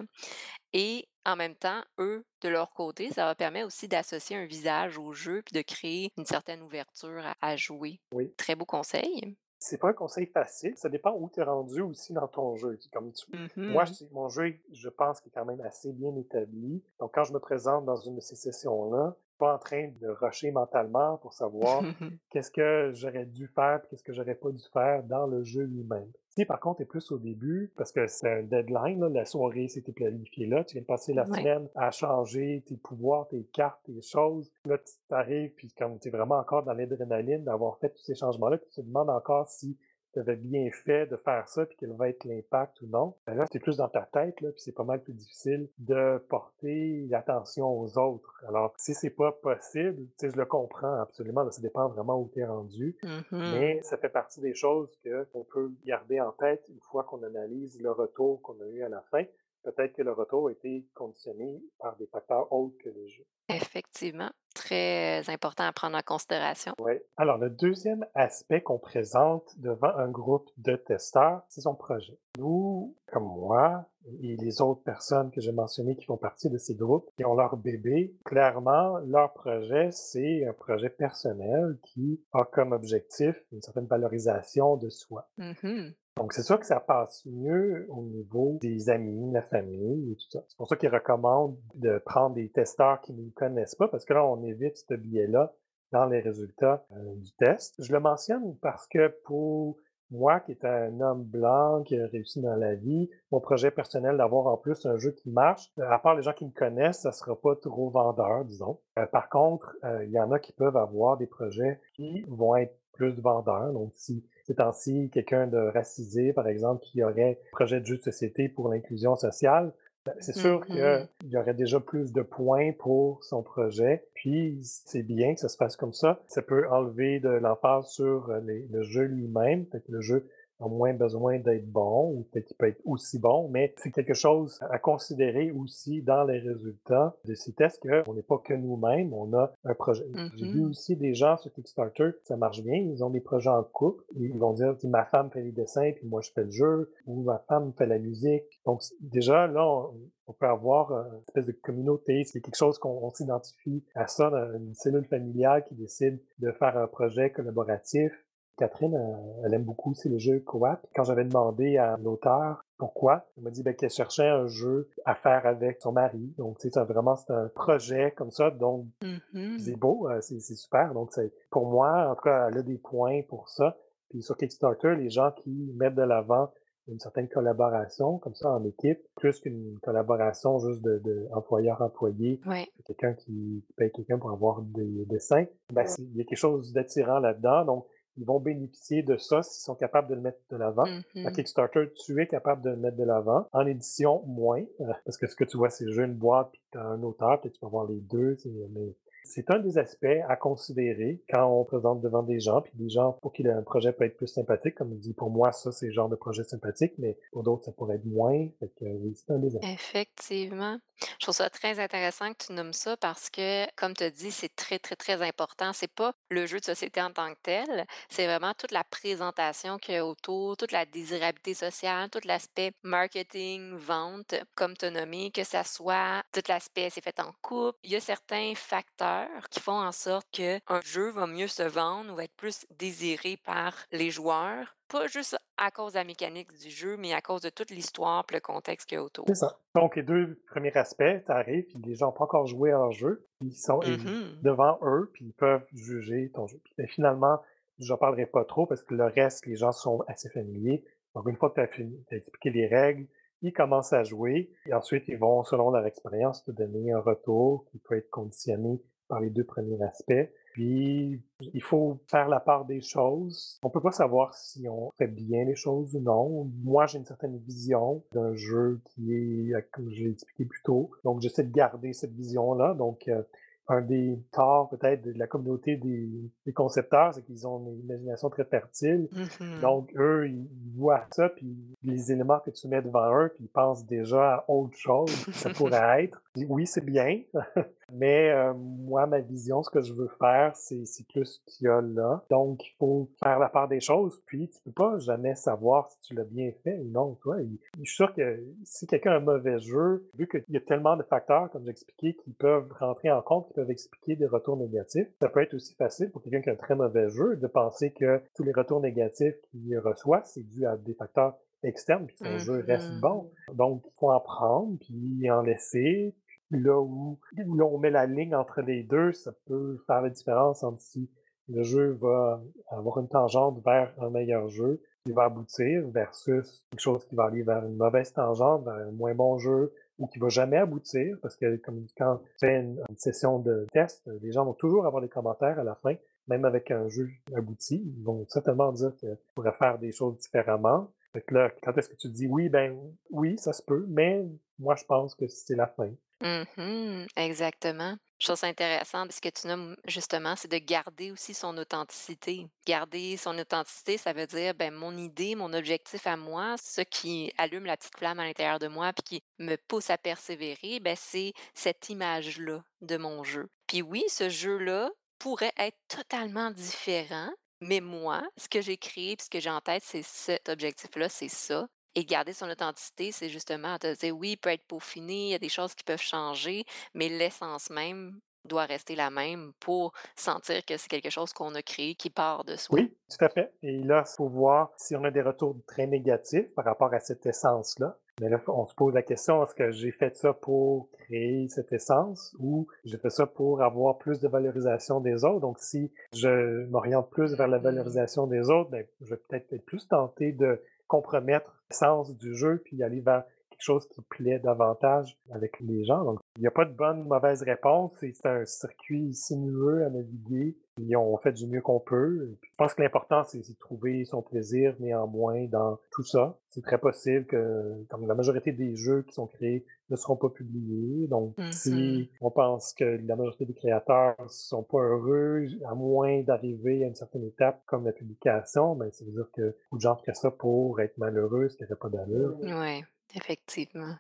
Et 0.73 1.09
en 1.25 1.37
même 1.37 1.55
temps, 1.55 1.83
eux, 1.99 2.25
de 2.43 2.49
leur 2.49 2.71
côté, 2.71 3.11
ça 3.11 3.25
va 3.25 3.35
permettre 3.35 3.67
aussi 3.67 3.89
d'associer 3.89 4.37
un 4.37 4.47
visage 4.47 4.99
au 4.99 5.13
jeu 5.13 5.43
puis 5.43 5.55
de 5.55 5.63
créer 5.63 6.13
une 6.17 6.27
certaine 6.27 6.63
ouverture 6.63 7.25
à, 7.25 7.35
à 7.41 7.57
jouer. 7.57 8.01
Oui. 8.13 8.33
Très 8.37 8.55
beau 8.55 8.65
conseil. 8.65 9.37
C'est 9.59 9.79
pas 9.79 9.89
un 9.89 9.93
conseil 9.95 10.27
facile. 10.27 10.77
Ça 10.77 10.89
dépend 10.89 11.13
où 11.15 11.31
tu 11.33 11.41
es 11.41 11.43
rendu 11.43 11.81
aussi 11.81 12.13
dans 12.13 12.29
ton 12.29 12.57
jeu. 12.57 12.79
Comme 12.93 13.13
tu... 13.13 13.25
Moi, 13.57 13.85
Mhm. 13.85 13.87
je- 13.95 14.05
mon 14.15 14.29
jeu, 14.29 14.55
je 14.73 14.89
pense 14.89 15.21
qu'il 15.21 15.31
est 15.31 15.35
quand 15.35 15.45
même 15.47 15.61
assez 15.63 15.93
bien 15.93 16.15
établi. 16.17 16.83
Donc, 17.01 17.13
quand 17.15 17.25
je 17.25 17.33
me 17.33 17.39
présente 17.39 17.85
dans 17.85 17.97
une 17.97 18.17
de 18.17 18.21
ces 18.21 18.37
sessions-là, 18.37 19.15
je 19.17 19.31
suis 19.31 19.39
pas 19.39 19.55
en 19.55 19.59
train 19.59 19.89
de 20.01 20.09
rusher 20.09 20.51
mentalement 20.51 21.17
pour 21.19 21.33
savoir 21.33 21.81
qu'est-ce 22.31 22.51
que 22.51 22.91
j'aurais 22.95 23.25
dû 23.27 23.47
faire 23.49 23.81
qu'est-ce 23.89 24.03
que 24.03 24.13
j'aurais 24.13 24.35
pas 24.35 24.51
dû 24.51 24.63
faire 24.73 25.03
dans 25.05 25.27
le 25.27 25.43
jeu 25.43 25.63
lui-même. 25.65 26.11
Par 26.45 26.61
contre, 26.61 26.79
tu 26.79 26.83
es 26.83 26.87
plus 26.87 27.11
au 27.13 27.19
début, 27.19 27.73
parce 27.77 27.93
que 27.93 28.07
c'est 28.07 28.29
un 28.31 28.43
deadline, 28.43 29.01
là, 29.01 29.09
la 29.09 29.25
soirée 29.25 29.69
c'était 29.69 29.93
planifié 29.93 30.47
là, 30.47 30.65
tu 30.65 30.75
viens 30.75 30.83
de 30.83 30.87
passer 30.87 31.15
la 31.15 31.27
Ouais. 31.29 31.39
semaine 31.39 31.69
à 31.75 31.91
changer 31.91 32.63
tes 32.67 32.77
pouvoirs, 32.77 33.27
tes 33.29 33.45
cartes, 33.45 33.81
tes 33.85 34.03
choses, 34.03 34.53
là 34.67 34.77
tu 34.79 34.93
t'arrives, 35.09 35.53
puis 35.55 35.73
comme 35.79 35.99
tu 35.99 36.09
es 36.09 36.11
vraiment 36.11 36.37
encore 36.39 36.63
dans 36.65 36.75
l'adrénaline 36.75 37.43
d'avoir 37.45 37.79
fait 37.79 37.89
tous 37.91 38.03
ces 38.03 38.15
changements-là, 38.15 38.59
tu 38.59 38.69
te 38.69 38.81
demandes 38.83 39.09
encore 39.11 39.49
si 39.49 39.77
tu 40.17 40.21
avais 40.21 40.37
bien 40.37 40.71
fait 40.71 41.05
de 41.07 41.17
faire 41.17 41.47
ça, 41.47 41.67
puis 41.67 41.77
quel 41.79 41.93
va 41.93 42.09
être 42.09 42.25
l'impact 42.25 42.81
ou 42.81 42.87
non. 42.87 43.15
Ben 43.27 43.35
là, 43.35 43.45
es 43.53 43.59
plus 43.59 43.77
dans 43.77 43.89
ta 43.89 44.01
tête, 44.11 44.41
là, 44.41 44.51
puis 44.51 44.63
c'est 44.63 44.73
pas 44.73 44.83
mal 44.85 45.03
plus 45.03 45.13
difficile 45.13 45.69
de 45.79 46.17
porter 46.31 47.07
l'attention 47.11 47.69
aux 47.69 47.99
autres. 47.99 48.43
Alors, 48.49 48.73
si 48.79 48.95
c'est 48.95 49.11
pas 49.11 49.33
possible, 49.33 49.97
tu 50.19 50.27
sais, 50.27 50.31
je 50.31 50.37
le 50.37 50.47
comprends 50.47 50.95
absolument, 51.01 51.43
là, 51.43 51.51
ça 51.51 51.61
dépend 51.61 51.89
vraiment 51.89 52.19
où 52.19 52.31
tu 52.33 52.41
es 52.41 52.47
rendu, 52.47 52.97
Mhm. 53.03 53.25
mais 53.53 53.83
ça 53.83 53.99
fait 53.99 54.09
partie 54.09 54.41
des 54.41 54.55
choses 54.55 54.99
qu'on 55.33 55.45
peut 55.45 55.71
garder 55.85 56.21
en 56.21 56.33
tête 56.33 56.65
une 56.69 56.81
fois 56.81 57.05
qu'on 57.05 57.23
analyse 57.23 57.79
le 57.81 57.91
retour 57.91 58.41
qu'on 58.41 58.55
a 58.61 58.67
eu 58.69 58.83
à 58.83 58.89
la 58.89 59.03
fin. 59.11 59.25
Peut-être 59.67 59.95
que 59.95 60.03
le 60.03 60.13
retour 60.13 60.47
a 60.47 60.53
été 60.53 60.87
conditionné 60.95 61.61
par 61.81 61.97
des 61.97 62.07
facteurs 62.07 62.53
autres 62.53 62.77
que 62.79 62.89
le 62.89 63.09
jeu. 63.09 63.25
Effectivement, 63.49 64.31
très 64.55 65.29
important 65.29 65.65
à 65.65 65.73
prendre 65.73 65.97
en 65.97 66.03
considération. 66.03 66.73
Ouais. 66.79 67.05
Alors, 67.17 67.37
le 67.39 67.51
deuxième 67.51 68.07
aspect 68.15 68.61
qu'on 68.61 68.79
présente 68.79 69.59
devant 69.59 69.93
un 69.97 70.09
groupe 70.09 70.49
de 70.59 70.77
testeurs, 70.77 71.43
c'est 71.49 71.63
son 71.63 71.75
projet. 71.75 72.17
Nous, 72.39 72.95
comme 73.07 73.25
moi 73.25 73.87
et 74.23 74.37
les 74.37 74.61
autres 74.61 74.85
personnes 74.85 75.33
que 75.33 75.41
j'ai 75.41 75.51
mentionnées 75.51 75.97
qui 75.97 76.05
font 76.05 76.17
partie 76.17 76.49
de 76.49 76.59
ces 76.59 76.77
groupes, 76.77 77.11
qui 77.17 77.25
ont 77.25 77.35
leur 77.35 77.57
bébé, 77.57 78.15
clairement, 78.25 78.99
leur 78.99 79.33
projet, 79.33 79.91
c'est 79.91 80.47
un 80.47 80.53
projet 80.53 80.91
personnel 80.91 81.77
qui 81.83 82.21
a 82.33 82.45
comme 82.45 82.71
objectif 82.71 83.35
une 83.51 83.63
certaine 83.63 83.87
valorisation 83.87 84.77
de 84.77 84.91
soi. 84.91 85.29
Mhm. 85.39 85.93
Donc, 86.17 86.33
c'est 86.33 86.43
sûr 86.43 86.59
que 86.59 86.67
ça 86.67 86.81
passe 86.81 87.27
mieux 87.27 87.87
au 87.91 88.03
niveau 88.03 88.59
des 88.63 88.89
amis, 88.89 89.31
la 89.33 89.43
famille 89.43 90.13
et 90.13 90.17
tout 90.17 90.31
ça. 90.31 90.43
C'est 90.49 90.57
pour 90.57 90.67
ça 90.67 90.77
qu'ils 90.77 90.89
recommandent 90.89 91.59
de 91.75 91.99
prendre 91.99 92.35
des 92.35 92.49
testeurs 92.51 93.03
qui 93.03 93.13
ne 93.13 93.23
nous 93.23 93.33
connaissent 93.37 93.75
pas, 93.75 93.89
parce 93.89 94.05
que 94.07 94.15
là, 94.15 94.27
on 94.27 94.43
évite 94.43 94.79
ce 94.79 94.95
biais-là 94.95 95.53
dans 95.93 96.07
les 96.07 96.21
résultats 96.21 96.87
euh, 96.93 97.15
du 97.17 97.33
test. 97.35 97.75
Je 97.79 97.93
le 97.93 98.01
mentionne 98.01 98.57
parce 98.63 98.87
que 98.87 99.15
pour 99.25 99.77
moi, 100.11 100.41
qui 100.41 100.53
est 100.53 100.65
un 100.65 101.01
homme 101.01 101.25
blanc, 101.25 101.83
qui 101.83 101.99
a 101.99 102.07
réussi 102.07 102.41
dans 102.41 102.57
la 102.57 102.75
vie, 102.75 103.11
mon 103.31 103.41
projet 103.41 103.71
personnel 103.71 104.17
d'avoir 104.17 104.47
en 104.47 104.57
plus 104.57 104.87
un 104.87 104.97
jeu 104.97 105.11
qui 105.11 105.31
marche, 105.31 105.71
euh, 105.79 105.91
à 105.91 105.99
part 105.99 106.15
les 106.15 106.23
gens 106.23 106.33
qui 106.33 106.47
me 106.47 106.51
connaissent, 106.51 107.01
ça 107.01 107.13
sera 107.13 107.37
pas 107.39 107.57
trop 107.57 107.91
vendeur, 107.91 108.45
disons. 108.45 108.81
Euh, 108.99 109.07
par 109.07 109.29
contre, 109.29 109.77
il 110.03 110.11
y 110.11 110.19
en 110.19 110.31
a 110.33 110.39
qui 110.39 110.53
peuvent 110.53 110.77
avoir 110.77 111.19
des 111.19 111.27
projets 111.27 111.81
qui 111.95 112.25
vont 112.29 112.57
être 112.57 112.75
plus 112.93 113.21
vendeurs. 113.21 113.73
Donc, 113.73 113.93
si 113.95 114.25
ces 114.47 114.55
temps-ci, 114.55 115.11
quelqu'un 115.13 115.47
de 115.47 115.59
racisé, 115.59 116.33
par 116.33 116.47
exemple, 116.49 116.83
qui 116.85 117.03
aurait 117.03 117.39
un 117.43 117.49
projet 117.53 117.81
de 117.81 117.87
jeu 117.87 117.97
de 117.97 118.03
société 118.03 118.49
pour 118.49 118.69
l'inclusion 118.69 119.17
sociale, 119.17 119.73
ben, 120.05 120.15
c'est 120.21 120.37
sûr 120.37 120.61
Mhm. 120.69 121.07
qu'il 121.21 121.31
y 121.31 121.37
aurait 121.37 121.55
déjà 121.55 121.81
plus 121.81 122.13
de 122.13 122.23
points 122.23 122.71
pour 122.79 123.25
son 123.25 123.43
projet. 123.43 124.05
Puis, 124.15 124.59
c'est 124.63 125.03
bien 125.03 125.35
que 125.35 125.41
ça 125.41 125.49
se 125.49 125.57
fasse 125.57 125.75
comme 125.77 125.93
ça. 125.93 126.21
Ça 126.29 126.43
peut 126.43 126.69
enlever 126.71 127.19
de 127.19 127.29
l'emphase 127.31 127.89
sur 127.89 128.31
euh, 128.31 128.39
les- 128.41 128.69
le 128.71 128.83
jeu 128.83 129.03
lui-même. 129.03 129.65
Peut-être 129.65 129.89
le 129.89 130.01
jeu 130.01 130.29
a 130.61 130.69
moins 130.69 130.95
besoin 130.95 131.39
d'être 131.39 131.71
bon, 131.71 132.13
ou 132.13 132.27
peut-être 132.33 132.47
qu'il 132.47 132.57
peut 132.57 132.69
être 132.69 132.81
aussi 132.85 133.19
bon, 133.19 133.49
mais 133.49 133.75
c'est 133.77 133.91
quelque 133.91 134.15
chose 134.15 134.59
à 134.71 134.79
considérer 134.79 135.51
aussi 135.51 136.03
dans 136.03 136.25
les 136.25 136.39
résultats 136.39 137.17
de 137.25 137.35
ces 137.35 137.53
tests 137.53 137.83
qu'on 138.05 138.15
n'est 138.15 138.23
pas 138.23 138.39
que 138.39 138.55
nous-mêmes, 138.55 139.13
on 139.13 139.33
a 139.35 139.53
un 139.65 139.75
projet. 139.75 140.05
J'ai 140.37 140.47
vu 140.47 140.63
Mhm. 140.63 140.71
aussi 140.71 140.97
des 140.97 141.15
gens 141.15 141.37
sur 141.37 141.53
Kickstarter, 141.53 142.11
ça 142.25 142.37
marche 142.37 142.63
bien, 142.63 142.77
ils 142.77 143.05
ont 143.05 143.11
des 143.11 143.21
projets 143.21 143.51
en 143.51 143.63
couple, 143.63 144.03
ils 144.17 144.39
vont 144.39 144.53
dire, 144.53 144.77
ma 144.85 145.05
femme 145.05 145.31
fait 145.31 145.43
les 145.43 145.53
dessins, 145.53 145.93
puis 145.95 146.07
moi 146.07 146.21
je 146.23 146.31
fais 146.33 146.45
le 146.45 146.51
jeu, 146.51 146.91
ou 147.07 147.23
ma 147.23 147.39
femme 147.49 147.73
fait 147.77 147.87
la 147.87 147.99
musique. 147.99 148.45
Donc 148.65 148.83
déjà, 149.01 149.47
là, 149.47 149.67
on, 149.67 149.95
on 150.29 150.33
peut 150.33 150.47
avoir 150.47 150.91
une 150.93 151.21
espèce 151.29 151.47
de 151.47 151.53
communauté, 151.53 152.25
c'est 152.25 152.41
quelque 152.41 152.57
chose 152.57 152.79
qu'on 152.79 152.99
on 153.03 153.11
s'identifie 153.11 153.85
à 153.95 154.07
ça, 154.09 154.29
une 154.57 154.75
cellule 154.75 155.05
familiale 155.05 155.65
qui 155.65 155.75
décide 155.75 156.21
de 156.39 156.51
faire 156.53 156.77
un 156.77 156.87
projet 156.89 157.31
collaboratif. 157.31 158.13
Catherine, 158.57 158.95
euh, 158.95 159.43
elle 159.45 159.55
aime 159.55 159.65
beaucoup 159.65 159.91
aussi 159.91 160.09
les 160.09 160.19
jeux 160.19 160.41
coop. 160.41 160.65
Quand 160.95 161.05
j'avais 161.05 161.25
demandé 161.25 161.77
à 161.77 161.97
l'auteur 161.99 162.65
pourquoi, 162.79 163.27
elle 163.37 163.45
m'a 163.45 163.51
dit 163.51 163.63
ben, 163.63 163.75
qu'elle 163.75 163.91
cherchait 163.91 164.29
un 164.29 164.47
jeu 164.47 164.89
à 165.05 165.15
faire 165.15 165.47
avec 165.47 165.81
son 165.83 165.93
mari. 165.93 166.35
Donc, 166.39 166.59
tu 166.59 166.69
sais, 166.69 166.71
c'est 166.75 166.85
vraiment 166.85 167.17
c'est 167.17 167.33
un 167.33 167.49
projet 167.49 168.13
comme 168.13 168.31
ça. 168.31 168.51
Donc, 168.51 168.87
Mhm. 169.03 169.59
c'est 169.59 169.77
beau, 169.77 170.09
euh, 170.09 170.21
c'est 170.21 170.41
c'est 170.41 170.55
super. 170.57 170.93
Donc, 170.95 171.13
c'est 171.13 171.33
pour 171.51 171.67
moi, 171.71 172.11
en 172.11 172.15
tout 172.15 172.23
cas, 172.23 172.49
elle 172.49 172.59
a 172.59 172.63
des 172.63 172.79
points 172.79 173.21
pour 173.29 173.49
ça. 173.49 173.77
Puis 174.11 174.23
sur 174.23 174.37
Kickstarter, 174.37 174.95
les 174.97 175.11
gens 175.11 175.33
qui 175.33 175.73
mettent 175.77 175.95
de 175.97 176.03
l'avant 176.03 176.51
une 176.89 177.01
certaine 177.01 177.29
collaboration, 177.29 178.19
comme 178.19 178.37
ça, 178.37 178.53
en 178.53 178.63
équipe, 178.65 179.01
plus 179.17 179.41
qu'une 179.41 179.77
collaboration 179.83 180.61
juste 180.61 180.83
de, 180.83 180.99
de 181.05 181.27
employeur-employé, 181.35 182.41
Ouais. 182.47 182.69
quelqu'un 182.85 183.15
qui 183.15 183.65
paye 183.77 183.91
quelqu'un 183.91 184.19
pour 184.19 184.31
avoir 184.31 184.63
des 184.63 185.05
dessins, 185.07 185.47
ben, 185.73 185.85
c'est- 185.85 186.03
il 186.03 186.17
y 186.17 186.21
a 186.21 186.25
quelque 186.25 186.39
chose 186.39 186.73
d'attirant 186.73 187.19
là-dedans. 187.19 187.65
Donc, 187.65 187.87
ils 188.19 188.25
vont 188.25 188.39
bénéficier 188.41 189.03
de 189.03 189.17
ça 189.17 189.43
s'ils 189.43 189.63
sont 189.63 189.75
capables 189.75 190.09
de 190.09 190.15
le 190.15 190.21
mettre 190.21 190.39
de 190.51 190.57
l'avant. 190.57 190.85
À 190.85 191.21
Mhm. 191.21 191.33
Kickstarter, 191.33 191.93
tu 192.05 192.21
es 192.23 192.27
capable 192.27 192.63
de 192.63 192.71
le 192.71 192.77
mettre 192.77 192.97
de 192.97 193.05
l'avant. 193.05 193.47
En 193.53 193.67
édition, 193.67 194.23
moins. 194.27 194.63
euh, 194.81 194.93
Parce 195.05 195.17
que 195.19 195.27
ce 195.27 195.37
que 195.37 195.45
tu 195.45 195.57
vois, 195.57 195.71
c'est 195.71 195.87
juste 195.87 195.99
une 195.99 196.15
boîte 196.15 196.51
puis 196.53 196.61
tu 196.73 196.79
as 196.79 196.83
un 196.85 197.03
auteur, 197.03 197.41
puis 197.41 197.51
tu 197.51 197.59
peux 197.61 197.67
avoir 197.67 197.87
les 197.87 198.01
deux. 198.01 198.37
Mais 198.73 198.95
c'est 199.27 199.51
un 199.51 199.59
des 199.59 199.79
aspects 199.79 200.07
à 200.29 200.37
considérer 200.37 201.23
quand 201.29 201.47
on 201.47 201.65
présente 201.65 202.01
devant 202.01 202.23
des 202.23 202.41
gens. 202.41 202.63
Puis 202.63 202.73
des 202.75 202.89
gens, 202.89 203.13
pour 203.13 203.33
qui 203.33 203.47
un 203.47 203.63
projet 203.63 203.93
peut 203.93 204.05
être 204.05 204.17
plus 204.17 204.27
sympathique, 204.27 204.75
comme 204.75 204.93
il 204.93 204.99
dit, 204.99 205.13
pour 205.13 205.31
moi, 205.31 205.53
ça, 205.53 205.73
c'est 205.73 205.87
le 205.87 205.93
genre 205.93 206.09
de 206.09 206.17
projet 206.17 206.45
sympathique, 206.45 206.95
mais 206.99 207.19
pour 207.33 207.43
d'autres, 207.43 207.65
ça 207.65 207.73
pourrait 207.73 207.97
être 207.97 208.05
moins. 208.05 208.49
C'est 208.61 209.31
un 209.31 209.39
des 209.39 209.57
aspects. 209.57 209.69
Effectivement. 209.69 210.79
Je 211.19 211.27
trouve 211.27 211.35
ça 211.35 211.51
très 211.51 211.79
intéressant 211.79 212.33
que 212.33 212.47
tu 212.47 212.53
nommes 212.53 212.73
ça 212.73 212.97
parce 212.97 213.29
que, 213.29 213.67
comme 213.75 213.95
tu 213.95 214.05
as 214.05 214.11
dit, 214.11 214.31
c'est 214.31 214.55
très, 214.55 214.79
très, 214.79 214.97
très 214.97 215.21
important. 215.21 215.73
C'est 215.75 215.93
pas 215.93 216.15
le 216.31 216.47
jeu 216.47 216.59
de 216.59 216.65
société 216.65 217.03
en 217.03 217.11
tant 217.11 217.35
que 217.35 217.39
tel, 217.43 217.87
c'est 218.09 218.27
vraiment 218.27 218.55
toute 218.57 218.73
la 218.73 218.85
présentation 218.85 219.77
qu'il 219.77 219.95
y 219.95 219.99
a 219.99 220.07
autour, 220.07 220.57
toute 220.57 220.73
la 220.73 220.87
désirabilité 220.87 221.53
sociale, 221.53 222.09
tout 222.09 222.21
l'aspect 222.25 222.73
marketing, 222.83 223.75
vente, 223.75 224.35
comme 224.55 224.75
tu 224.77 224.87
as 224.87 224.91
nommé, 224.91 225.31
que 225.31 225.45
ça 225.45 225.65
soit 225.65 226.23
tout 226.33 226.41
l'aspect 226.49 226.89
c'est 226.91 227.03
fait 227.03 227.21
en 227.21 227.33
couple. 227.43 227.79
Il 227.85 227.91
y 227.91 227.97
a 227.97 228.01
certains 228.01 228.55
facteurs 228.55 229.16
qui 229.51 229.61
font 229.61 229.81
en 229.81 229.93
sorte 229.93 230.27
qu'un 230.31 230.81
jeu 230.83 231.11
va 231.11 231.27
mieux 231.27 231.49
se 231.49 231.63
vendre 231.63 232.15
ou 232.15 232.21
être 232.21 232.35
plus 232.37 232.67
désiré 232.71 233.37
par 233.45 233.75
les 233.93 234.11
joueurs 234.11 234.77
pas 234.89 235.07
juste 235.07 235.37
à 235.57 235.71
cause 235.71 235.95
de 235.95 235.99
la 235.99 236.05
mécanique 236.05 236.53
du 236.53 236.71
jeu, 236.71 236.97
mais 236.97 237.13
à 237.13 237.21
cause 237.21 237.41
de 237.41 237.49
toute 237.49 237.71
l'histoire 237.71 238.25
et 238.31 238.35
le 238.35 238.41
contexte 238.41 238.89
qu'il 238.89 238.97
y 238.97 238.99
a 238.99 239.05
autour. 239.05 239.25
C'est 239.29 239.35
ça. 239.35 239.59
Donc, 239.75 239.97
les 239.97 240.03
deux 240.03 240.41
premiers 240.49 240.77
aspects, 240.77 241.25
t'arrives, 241.27 241.65
puis 241.67 241.79
les 241.85 241.95
gens 241.95 242.07
n'ont 242.07 242.13
pas 242.13 242.25
encore 242.25 242.47
joué 242.47 242.71
à 242.71 242.79
leur 242.79 242.93
jeu, 242.93 243.27
puis 243.41 243.49
ils 243.49 243.57
sont 243.57 243.81
Mhm. 243.81 244.41
devant 244.43 244.79
eux, 244.83 245.11
puis 245.13 245.27
ils 245.27 245.33
peuvent 245.33 245.67
juger 245.73 246.31
ton 246.35 246.47
jeu. 246.47 246.61
Puis 246.65 246.75
ben, 246.79 246.87
finalement, 246.89 247.41
je 247.79 247.93
n'en 247.93 247.99
parlerai 247.99 248.27
pas 248.27 248.45
trop 248.45 248.67
parce 248.67 248.85
que 248.85 248.95
le 248.95 249.07
reste, 249.07 249.47
les 249.47 249.57
gens 249.57 249.73
sont 249.73 250.03
assez 250.09 250.31
familiers. 250.31 250.85
Donc, 251.15 251.29
une 251.29 251.37
fois 251.37 251.51
que 251.51 251.55
tu 251.57 251.61
as 251.61 251.69
t'as 252.09 252.17
expliqué 252.17 252.51
les 252.51 252.67
règles, 252.67 253.07
ils 253.43 253.53
commencent 253.53 253.93
à 253.93 254.03
jouer, 254.03 254.51
et 254.67 254.73
ensuite, 254.73 255.05
ils 255.09 255.19
vont, 255.19 255.43
selon 255.45 255.71
leur 255.71 255.85
expérience, 255.85 256.45
te 256.45 256.51
donner 256.51 256.93
un 256.93 257.01
retour 257.01 257.67
qui 257.71 257.79
peut 257.79 257.97
être 257.97 258.11
conditionné 258.11 258.81
par 259.09 259.21
les 259.21 259.31
deux 259.31 259.45
premiers 259.45 259.83
aspects. 259.83 260.31
Puis, 260.53 261.21
il 261.53 261.63
faut 261.63 262.01
faire 262.07 262.29
la 262.29 262.41
part 262.41 262.65
des 262.65 262.81
choses. 262.81 263.59
On 263.63 263.69
peut 263.69 263.83
pas 263.83 263.93
savoir 263.93 264.33
si 264.33 264.67
on 264.69 264.91
fait 264.97 265.07
bien 265.07 265.45
les 265.45 265.55
choses 265.55 265.95
ou 265.95 266.01
non. 266.01 266.51
Moi, 266.65 266.87
j'ai 266.87 266.99
une 266.99 267.05
certaine 267.05 267.37
vision 267.37 268.03
d'un 268.13 268.35
jeu 268.35 268.81
qui 268.87 269.13
est, 269.13 269.55
euh, 269.55 269.61
comme 269.73 269.91
j'ai 269.91 270.11
expliqué 270.11 270.47
plus 270.47 270.63
tôt. 270.63 270.91
Donc, 271.05 271.21
j'essaie 271.21 271.45
de 271.45 271.53
garder 271.53 271.93
cette 271.93 272.15
vision-là. 272.15 272.73
Donc, 272.73 273.07
euh, 273.09 273.23
un 273.69 273.81
des 273.81 274.19
torts 274.33 274.69
peut-être 274.69 275.03
de 275.03 275.13
la 275.19 275.27
communauté 275.27 275.77
des, 275.77 276.09
des 276.45 276.53
concepteurs, 276.53 277.15
c'est 277.15 277.23
qu'ils 277.23 277.47
ont 277.47 277.59
une 277.69 277.81
imagination 277.81 278.31
très 278.31 278.45
fertile. 278.45 279.09
Mhm. 279.13 279.61
Donc, 279.61 279.93
eux, 279.97 280.29
ils 280.29 280.49
voient 280.77 281.05
ça, 281.11 281.29
puis 281.29 281.57
les 281.83 282.13
éléments 282.13 282.41
que 282.41 282.51
tu 282.51 282.69
mets 282.69 282.83
devant 282.83 283.13
eux, 283.19 283.33
puis 283.35 283.45
ils 283.45 283.51
pensent 283.51 283.85
déjà 283.85 284.37
à 284.37 284.45
autre 284.49 284.77
chose 284.77 285.11
que 285.25 285.33
ça 285.33 285.51
pourrait 285.51 286.05
être. 286.05 286.23
Oui, 286.49 286.67
c'est 286.67 286.85
bien, 286.85 287.23
mais 287.93 288.31
euh, 288.31 288.53
moi, 288.55 289.07
ma 289.07 289.21
vision, 289.21 289.63
ce 289.63 289.71
que 289.71 289.81
je 289.81 289.93
veux 289.95 290.11
faire, 290.19 290.55
c'est 290.57 290.85
plus 291.09 291.25
ce 291.25 291.41
qu'il 291.47 291.67
y 291.67 291.69
a 291.69 291.81
là. 291.81 292.25
Donc, 292.31 292.65
il 292.67 292.75
faut 292.79 293.09
faire 293.23 293.39
la 293.39 293.49
part 293.49 293.69
des 293.69 293.81
choses, 293.81 294.21
puis 294.27 294.49
tu 294.51 294.61
peux 294.65 294.73
pas 294.73 294.99
jamais 294.99 295.35
savoir 295.35 295.89
si 295.91 296.01
tu 296.01 296.15
l'as 296.15 296.25
bien 296.25 296.51
fait 296.65 296.79
ou 296.79 296.85
non. 296.91 297.15
Toi, 297.23 297.43
Il- 297.43 297.59
je 297.79 297.85
suis 297.85 297.95
sûr 297.97 298.13
que 298.15 298.43
si 298.65 298.87
quelqu'un 298.87 299.13
a 299.13 299.17
un 299.17 299.21
mauvais 299.21 299.59
jeu, 299.61 300.09
vu 300.15 300.29
qu'il 300.29 300.45
y 300.49 300.57
a 300.57 300.61
tellement 300.61 300.97
de 300.97 301.03
facteurs, 301.03 301.51
comme 301.51 301.65
j'expliquais, 301.65 302.15
qui 302.15 302.33
peuvent 302.33 302.71
rentrer 302.79 303.11
en 303.11 303.23
compte, 303.23 303.49
qui 303.49 303.55
peuvent 303.55 303.71
expliquer 303.71 304.17
des 304.17 304.27
retours 304.27 304.57
négatifs, 304.57 305.09
ça 305.21 305.29
peut 305.29 305.41
être 305.43 305.55
aussi 305.55 305.75
facile 305.75 306.11
pour 306.11 306.23
quelqu'un 306.23 306.41
qui 306.43 306.51
a 306.51 306.53
un 306.53 306.57
très 306.57 306.75
mauvais 306.77 307.09
jeu 307.11 307.37
de 307.37 307.47
penser 307.47 307.93
que 307.93 308.21
tous 308.35 308.43
les 308.45 308.53
retours 308.53 308.81
négatifs 308.81 309.37
qu'il 309.51 309.79
reçoit, 309.79 310.23
c'est 310.25 310.43
dû 310.43 310.67
à 310.67 310.77
des 310.77 310.95
facteurs 310.95 311.37
externes, 311.63 312.07
puis 312.07 312.17
son 312.19 312.37
jeu 312.39 312.63
reste 312.67 312.91
Mhm. 312.91 313.01
bon. 313.01 313.31
Donc, 313.55 313.83
il 313.87 313.93
faut 313.99 314.11
en 314.11 314.21
prendre, 314.21 314.77
puis 314.79 315.31
en 315.31 315.43
laisser. 315.43 316.15
Là 316.51 316.81
où, 316.81 317.19
où 317.47 317.63
on 317.63 317.79
met 317.79 317.91
la 317.91 318.07
ligne 318.07 318.35
entre 318.35 318.61
les 318.63 318.83
deux, 318.83 319.13
ça 319.13 319.33
peut 319.47 319.83
faire 319.87 320.03
la 320.03 320.11
différence 320.11 320.63
entre 320.63 320.81
si 320.81 321.11
le 321.49 321.63
jeu 321.63 321.99
va 322.01 322.43
avoir 322.69 322.99
une 322.99 323.09
tangente 323.09 323.63
vers 323.65 323.93
un 324.01 324.11
meilleur 324.11 324.49
jeu, 324.49 324.81
qui 325.07 325.13
va 325.13 325.25
aboutir, 325.25 325.89
versus 325.91 326.65
quelque 326.71 326.81
chose 326.81 327.07
qui 327.07 327.15
va 327.15 327.27
aller 327.27 327.43
vers 327.43 327.65
une 327.65 327.77
mauvaise 327.77 328.13
tangente, 328.13 328.65
vers 328.65 328.75
un 328.75 328.91
moins 328.91 329.15
bon 329.15 329.39
jeu, 329.39 329.73
ou 329.99 330.09
qui 330.09 330.19
va 330.19 330.29
jamais 330.29 330.57
aboutir, 330.57 331.17
parce 331.23 331.37
que 331.37 331.57
comme 331.57 331.87
quand 331.97 332.19
tu 332.19 332.31
fais 332.41 332.61
une, 332.61 332.79
session 332.97 333.39
de 333.39 333.67
test, 333.73 334.11
les 334.21 334.33
gens 334.33 334.45
vont 334.45 334.53
toujours 334.53 334.85
avoir 334.85 335.01
des 335.01 335.09
commentaires 335.09 335.59
à 335.59 335.65
la 335.65 335.77
fin, 335.77 335.95
même 336.27 336.45
avec 336.45 336.71
un 336.71 336.89
jeu 336.89 337.09
abouti, 337.35 337.83
ils 337.97 338.05
vont 338.05 338.27
certainement 338.29 338.73
dire 338.73 338.95
qu'ils 338.97 339.17
pourraient 339.35 339.57
faire 339.59 339.79
des 339.79 339.93
choses 339.93 340.19
différemment. 340.19 340.91
Fait 341.13 341.23
que 341.23 341.35
là, 341.35 341.51
quand 341.63 341.79
est-ce 341.79 341.89
que 341.89 341.97
tu 341.97 342.09
dis 342.09 342.27
oui, 342.27 342.49
ben 342.49 342.77
oui, 343.11 343.39
ça 343.39 343.53
se 343.53 343.63
peut, 343.63 343.87
mais 343.89 344.27
moi 344.59 344.75
je 344.75 344.85
pense 344.85 345.15
que 345.15 345.29
c'est 345.29 345.55
la 345.55 345.69
fin. 345.69 345.91
Mhm, 346.23 347.07
exactement. 347.17 347.97
Je 348.19 348.27
trouve 348.27 348.37
ça 348.39 348.51
parce 348.55 349.21
que 349.21 349.29
tu 349.29 349.47
nommes 349.49 349.77
justement, 349.87 350.35
c'est 350.37 350.51
de 350.51 350.57
garder 350.57 351.11
aussi 351.13 351.35
son 351.35 351.57
authenticité. 351.59 352.47
Garder 352.67 353.19
son 353.19 353.39
authenticité, 353.39 353.99
ça 353.99 354.15
veut 354.15 354.27
dire 354.27 354.55
ben, 354.55 354.73
mon 354.73 354.97
idée, 354.97 355.35
mon 355.35 355.53
objectif 355.53 356.07
à 356.07 356.17
moi, 356.17 356.57
ce 356.59 356.81
qui 356.81 357.33
allume 357.37 357.67
la 357.67 357.77
petite 357.77 357.99
flamme 357.99 358.19
à 358.19 358.25
l'intérieur 358.25 358.59
de 358.59 358.69
moi 358.69 358.93
puis 358.95 359.03
qui 359.21 359.23
me 359.45 359.57
pousse 359.69 359.91
à 359.91 359.99
persévérer, 359.99 360.81
ben, 360.81 360.97
c'est 360.99 361.35
cette 361.55 361.91
image-là 361.91 362.63
de 362.81 362.97
mon 362.97 363.23
jeu. 363.23 363.49
Puis 363.67 363.83
oui, 363.83 364.03
ce 364.09 364.31
jeu-là 364.31 364.91
pourrait 365.19 365.53
être 365.59 365.77
totalement 365.89 366.51
différent, 366.51 367.31
mais 367.61 367.81
moi, 367.81 368.27
ce 368.39 368.49
que 368.49 368.63
j'ai 368.63 368.79
créé 368.79 369.17
puis 369.17 369.25
ce 369.27 369.31
que 369.31 369.41
j'ai 369.41 369.51
en 369.51 369.61
tête, 369.61 369.83
c'est 369.85 370.03
cet 370.03 370.49
objectif-là, 370.49 371.11
c'est 371.11 371.29
ça. 371.29 371.67
Et 371.97 372.03
de 372.05 372.09
garder 372.09 372.33
son 372.33 372.49
authenticité, 372.49 373.11
c'est 373.11 373.29
justement 373.29 373.77
de 373.81 373.95
dire 373.95 374.17
oui, 374.17 374.33
il 374.33 374.37
peut 374.37 374.51
être 374.51 374.65
peaufiné, 374.67 375.25
il 375.25 375.31
y 375.31 375.35
a 375.35 375.39
des 375.39 375.49
choses 375.49 375.75
qui 375.75 375.83
peuvent 375.83 376.01
changer, 376.01 376.65
mais 376.95 377.09
l'essence 377.09 377.71
même 377.71 378.21
doit 378.45 378.67
rester 378.67 378.95
la 378.95 379.11
même 379.11 379.53
pour 379.61 379.93
sentir 380.15 380.65
que 380.65 380.77
c'est 380.77 380.89
quelque 380.89 381.11
chose 381.11 381.33
qu'on 381.33 381.55
a 381.55 381.63
créé 381.63 381.95
qui 381.97 382.11
part 382.11 382.45
de 382.45 382.55
soi. 382.57 382.79
Oui, 382.79 382.97
tout 383.09 383.25
à 383.25 383.29
fait. 383.29 383.53
Et 383.63 383.83
là, 383.83 384.05
il 384.07 384.17
faut 384.17 384.29
voir 384.29 384.73
si 384.77 384.97
on 384.97 385.05
a 385.05 385.11
des 385.11 385.23
retours 385.23 385.57
très 385.67 385.87
négatifs 385.87 386.53
par 386.55 386.65
rapport 386.65 386.93
à 386.93 387.01
cette 387.01 387.25
essence-là. 387.25 387.97
Mais 388.21 388.29
là, 388.29 388.41
on 388.49 388.67
se 388.67 388.75
pose 388.75 388.95
la 388.95 389.03
question, 389.03 389.43
est-ce 389.43 389.55
que 389.55 389.71
j'ai 389.71 389.93
fait 389.93 390.17
ça 390.17 390.33
pour 390.33 390.89
créer 390.99 391.49
cette 391.49 391.73
essence 391.73 392.35
ou 392.39 392.67
j'ai 392.85 392.97
fait 392.97 393.11
ça 393.11 393.27
pour 393.27 393.63
avoir 393.63 393.99
plus 393.99 394.21
de 394.21 394.29
valorisation 394.29 395.01
des 395.01 395.23
autres? 395.25 395.41
Donc, 395.41 395.59
si 395.59 395.93
je 396.15 396.65
m'oriente 396.67 397.11
plus 397.11 397.35
vers 397.35 397.47
la 397.47 397.59
Mhm. 397.59 397.65
valorisation 397.65 398.27
des 398.27 398.49
autres, 398.51 398.71
ben, 398.71 398.87
je 399.03 399.11
vais 399.11 399.21
peut-être 399.29 399.53
être 399.53 399.65
plus 399.67 399.87
tenté 399.87 400.33
de 400.33 400.63
compromettre 400.87 401.63
l'essence 401.71 402.17
du 402.17 402.35
jeu 402.35 402.63
puis 402.65 402.83
aller 402.83 403.01
vers 403.01 403.25
quelque 403.51 403.63
chose 403.63 403.89
qui 403.89 404.03
plaît 404.03 404.39
davantage 404.39 405.19
avec 405.31 405.59
les 405.61 405.85
gens. 405.85 406.05
Donc, 406.05 406.21
il 406.37 406.43
n'y 406.43 406.47
a 406.47 406.51
pas 406.51 406.65
de 406.65 406.73
bonne 406.73 407.01
ou 407.01 407.05
mauvaise 407.05 407.43
réponse. 407.43 407.93
C'est 408.01 408.27
un 408.27 408.45
circuit 408.45 409.15
sinueux 409.15 409.85
à 409.85 409.91
naviguer. 409.91 410.57
Puis 410.77 410.95
on 410.95 411.17
fait 411.17 411.33
du 411.33 411.47
mieux 411.47 411.63
qu'on 411.63 411.81
peut. 411.81 412.29
Et 412.31 412.39
je 412.43 412.51
pense 412.59 412.75
que 412.75 412.83
l'important, 412.83 413.25
c'est 413.25 413.39
de 413.39 413.59
trouver 413.59 414.05
son 414.05 414.21
plaisir 414.21 414.77
néanmoins 414.79 415.47
dans 415.47 415.79
tout 415.91 416.05
ça. 416.05 416.39
C'est 416.51 416.63
très 416.63 416.79
possible 416.79 417.25
que, 417.25 417.85
comme 417.89 418.07
la 418.07 418.15
majorité 418.15 418.53
des 418.53 418.77
jeux 418.77 419.03
qui 419.03 419.15
sont 419.15 419.27
créés 419.27 419.65
ne 419.91 419.97
seront 419.97 420.17
pas 420.17 420.29
publiés. 420.31 421.07
Donc, 421.09 421.37
Mhm. 421.39 421.53
si 421.53 422.11
on 422.21 422.31
pense 422.31 422.73
que 422.75 422.85
la 422.85 423.17
majorité 423.17 423.45
des 423.45 423.55
créateurs 423.55 424.17
sont 424.29 424.63
pas 424.63 424.79
heureux, 424.79 425.47
à 425.67 425.75
moins 425.75 426.23
d'arriver 426.23 426.85
à 426.85 426.89
une 426.89 426.95
certaine 426.95 427.25
étape 427.25 427.63
comme 427.67 427.85
la 427.85 427.93
publication, 427.93 428.75
ben, 428.75 428.91
ça 428.93 429.05
veut 429.05 429.13
dire 429.13 429.29
que 429.33 429.57
beaucoup 429.71 429.77
de 429.77 429.81
gens 429.83 429.97
feraient 429.97 430.15
ça 430.15 430.31
pour 430.31 430.81
être 430.81 430.97
malheureux, 430.99 431.49
ce 431.49 431.57
qui 431.57 431.63
n'aurait 431.65 431.77
pas 431.77 431.89
d'allure. 431.89 432.37
Oui, 432.43 432.83
effectivement. 433.15 433.95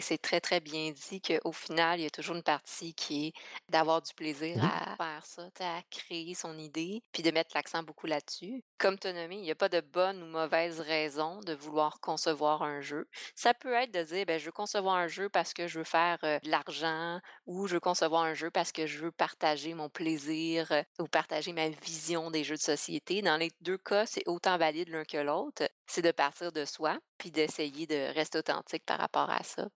C'est 0.00 0.18
très, 0.18 0.40
très 0.40 0.60
bien 0.60 0.90
dit 0.92 1.20
qu'au 1.20 1.52
final, 1.52 2.00
il 2.00 2.04
y 2.04 2.06
a 2.06 2.10
toujours 2.10 2.34
une 2.36 2.42
partie 2.42 2.94
qui 2.94 3.26
est 3.28 3.32
d'avoir 3.68 4.00
du 4.02 4.12
plaisir 4.14 4.62
Mhm. 4.62 4.64
à 4.64 4.96
faire 4.96 5.24
ça, 5.26 5.48
à 5.60 5.82
créer 5.90 6.34
son 6.34 6.58
idée, 6.58 7.02
puis 7.12 7.22
de 7.22 7.30
mettre 7.30 7.50
l'accent 7.54 7.82
beaucoup 7.82 8.06
là-dessus. 8.06 8.62
Comme 8.78 8.98
tu 8.98 9.06
as 9.06 9.12
nommé, 9.12 9.36
il 9.36 9.42
n'y 9.42 9.50
a 9.50 9.54
pas 9.54 9.68
de 9.68 9.80
bonne 9.80 10.22
ou 10.22 10.26
mauvaise 10.26 10.80
raison 10.80 11.38
de 11.40 11.54
vouloir 11.54 12.00
concevoir 12.00 12.62
un 12.62 12.80
jeu. 12.80 13.06
Ça 13.36 13.54
peut 13.54 13.72
être 13.74 13.92
de 13.92 14.02
dire, 14.02 14.26
ben, 14.26 14.40
je 14.40 14.46
veux 14.46 14.52
concevoir 14.52 14.96
un 14.96 15.06
jeu 15.06 15.28
parce 15.28 15.54
que 15.54 15.68
je 15.68 15.78
veux 15.78 15.84
faire 15.84 16.18
euh, 16.24 16.38
de 16.42 16.50
l'argent 16.50 17.20
ou 17.46 17.68
je 17.68 17.74
veux 17.74 17.80
concevoir 17.80 18.22
un 18.24 18.34
jeu 18.34 18.50
parce 18.50 18.72
que 18.72 18.86
je 18.86 18.98
veux 18.98 19.12
partager 19.12 19.74
mon 19.74 19.88
plaisir 19.88 20.72
euh, 20.72 20.82
ou 20.98 21.06
partager 21.06 21.52
ma 21.52 21.68
vision 21.68 22.30
des 22.32 22.42
jeux 22.42 22.56
de 22.56 22.60
société. 22.60 23.22
Dans 23.22 23.36
les 23.36 23.52
deux 23.60 23.78
cas, 23.78 24.04
c'est 24.06 24.26
autant 24.26 24.58
valide 24.58 24.88
l'un 24.88 25.04
que 25.04 25.18
l'autre. 25.18 25.62
C'est 25.86 26.02
de 26.02 26.10
partir 26.10 26.50
de 26.50 26.64
soi 26.64 26.98
puis 27.18 27.30
d'essayer 27.30 27.86
de 27.86 28.12
rester 28.14 28.38
authentique 28.38 28.84
par 28.84 28.98
rapport 28.98 29.30
à 29.30 29.44
ça. 29.44 29.68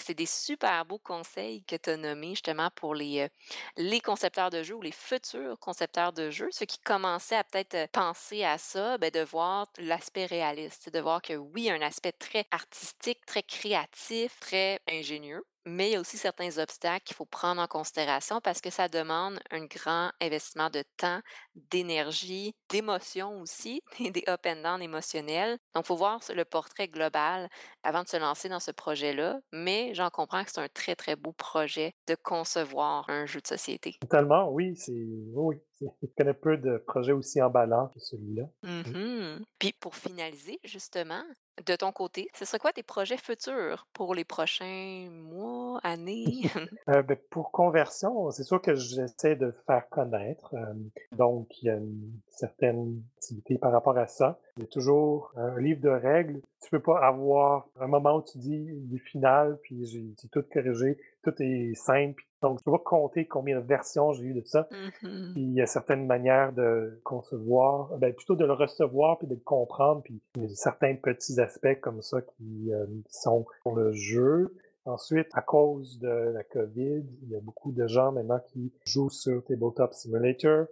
C'est 0.00 0.14
des 0.14 0.26
super 0.26 0.84
beaux 0.84 0.98
conseils 0.98 1.64
que 1.64 1.76
tu 1.76 1.90
as 1.90 1.96
nommés 1.96 2.30
justement 2.30 2.70
pour 2.74 2.94
les, 2.94 3.20
euh, 3.20 3.28
les 3.76 4.00
concepteurs 4.00 4.50
de 4.50 4.62
jeux 4.62 4.74
ou 4.74 4.82
les 4.82 4.92
futurs 4.92 5.58
concepteurs 5.60 6.12
de 6.12 6.30
jeux, 6.30 6.48
ceux 6.52 6.66
qui 6.66 6.78
commençaient 6.78 7.36
à 7.36 7.44
peut-être 7.44 7.74
euh, 7.74 7.86
penser 7.92 8.44
à 8.44 8.58
ça, 8.58 8.98
ben, 8.98 9.10
de 9.10 9.20
voir 9.20 9.66
l'aspect 9.78 10.26
réaliste, 10.26 10.90
de 10.90 11.00
voir 11.00 11.22
que 11.22 11.34
oui, 11.34 11.70
un 11.70 11.80
aspect 11.82 12.12
très 12.12 12.46
artistique, 12.50 13.24
très 13.26 13.42
créatif, 13.42 14.38
très 14.40 14.80
ingénieux, 14.88 15.44
mais 15.66 15.88
il 15.88 15.92
y 15.92 15.96
a 15.96 16.00
aussi 16.00 16.16
certains 16.16 16.58
obstacles 16.58 17.04
qu'il 17.04 17.16
faut 17.16 17.24
prendre 17.24 17.60
en 17.60 17.66
considération 17.66 18.40
parce 18.40 18.60
que 18.60 18.70
ça 18.70 18.88
demande 18.88 19.38
un 19.50 19.64
grand 19.64 20.10
investissement 20.20 20.70
de 20.70 20.82
temps, 20.96 21.20
d'énergie, 21.54 22.54
d'émotion 22.70 23.40
aussi, 23.40 23.82
des 24.00 24.24
up 24.28 24.40
and 24.46 24.62
down 24.62 24.82
émotionnels. 24.82 25.58
Donc, 25.74 25.84
il 25.84 25.88
faut 25.88 25.96
voir 25.96 26.20
le 26.34 26.44
portrait 26.44 26.88
global 26.88 27.48
avant 27.82 28.02
de 28.02 28.08
se 28.08 28.16
lancer 28.16 28.48
dans 28.48 28.60
ce 28.60 28.70
projet-là, 28.70 29.40
mais 29.52 29.94
j'en 29.94 30.10
comprends 30.10 30.44
que 30.44 30.50
c'est 30.50 30.60
un 30.60 30.68
très, 30.68 30.96
très 30.96 31.16
beau 31.16 31.32
projet 31.32 31.94
de 32.08 32.14
concevoir 32.14 33.08
un 33.08 33.26
jeu 33.26 33.40
de 33.40 33.46
société. 33.46 33.96
Totalement, 34.00 34.50
oui, 34.50 34.76
c'est 34.76 34.92
oui, 35.34 35.56
je 35.80 35.86
connais 36.16 36.34
peu 36.34 36.56
de 36.56 36.78
projets 36.78 37.12
aussi 37.12 37.40
emballants 37.42 37.88
que 37.88 38.00
celui-là. 38.00 38.44
Mhm. 38.62 39.44
Puis 39.58 39.72
pour 39.80 39.94
finaliser, 39.96 40.58
justement, 40.64 41.22
de 41.66 41.76
ton 41.76 41.92
côté, 41.92 42.28
ce 42.34 42.44
serait 42.44 42.58
quoi 42.58 42.72
tes 42.72 42.82
projets 42.82 43.16
futurs 43.16 43.86
pour 43.92 44.14
les 44.14 44.24
prochains 44.24 45.08
mois, 45.10 45.80
années? 45.82 46.42
Euh, 46.88 47.02
ben, 47.02 47.16
pour 47.30 47.50
conversion, 47.50 48.30
c'est 48.30 48.42
sûr 48.42 48.60
que 48.60 48.74
j'essaie 48.74 49.36
de 49.36 49.54
faire 49.66 49.88
connaître. 49.88 50.54
euh, 50.54 50.74
donc, 51.16 51.62
il 51.62 51.66
y 51.66 51.70
a 51.70 51.76
une 51.76 52.12
certaine 52.28 53.02
activité 53.16 53.56
par 53.56 53.72
rapport 53.72 53.96
à 53.96 54.06
ça. 54.06 54.38
Il 54.56 54.62
y 54.62 54.66
a 54.66 54.68
toujours 54.68 55.32
un 55.36 55.60
livre 55.60 55.80
de 55.80 55.88
règles. 55.88 56.40
Tu 56.62 56.70
peux 56.70 56.80
pas 56.80 56.98
avoir 56.98 57.66
un 57.80 57.88
moment 57.88 58.18
où 58.18 58.22
tu 58.22 58.38
dis 58.38 58.66
du 58.72 59.00
final, 59.00 59.58
puis 59.62 59.84
j'ai 59.86 60.28
tout 60.30 60.44
corrigé, 60.52 60.96
tout 61.24 61.34
est 61.40 61.74
simple. 61.74 62.24
Donc, 62.40 62.62
tu 62.62 62.70
vas 62.70 62.78
compter 62.78 63.26
combien 63.26 63.58
de 63.58 63.66
versions 63.66 64.12
j'ai 64.12 64.24
eu 64.24 64.34
de 64.34 64.44
ça. 64.44 64.68
Puis 65.00 65.10
il 65.34 65.54
y 65.54 65.62
a 65.62 65.66
certaines 65.66 66.06
manières 66.06 66.52
de 66.52 67.00
concevoir, 67.02 67.96
ben, 67.98 68.14
plutôt 68.14 68.36
de 68.36 68.44
le 68.44 68.52
recevoir 68.52 69.18
puis 69.18 69.26
de 69.26 69.34
le 69.34 69.40
comprendre. 69.40 70.02
Puis 70.02 70.20
il 70.36 70.42
y 70.42 70.46
a 70.46 70.48
certains 70.54 70.94
petits 70.94 71.40
aspects 71.40 71.80
comme 71.80 72.00
ça 72.02 72.22
qui, 72.22 72.72
euh, 72.72 72.86
sont 73.08 73.46
pour 73.62 73.74
le 73.74 73.92
jeu. 73.92 74.54
Ensuite, 74.84 75.28
à 75.32 75.40
cause 75.40 75.98
de 75.98 76.08
la 76.08 76.44
COVID, 76.44 77.02
il 77.22 77.30
y 77.30 77.34
a 77.34 77.40
beaucoup 77.40 77.72
de 77.72 77.86
gens 77.86 78.12
maintenant 78.12 78.40
qui 78.52 78.70
jouent 78.84 79.10
sur 79.10 79.42
Tabletop 79.44 79.94
Simulator. 79.94 80.66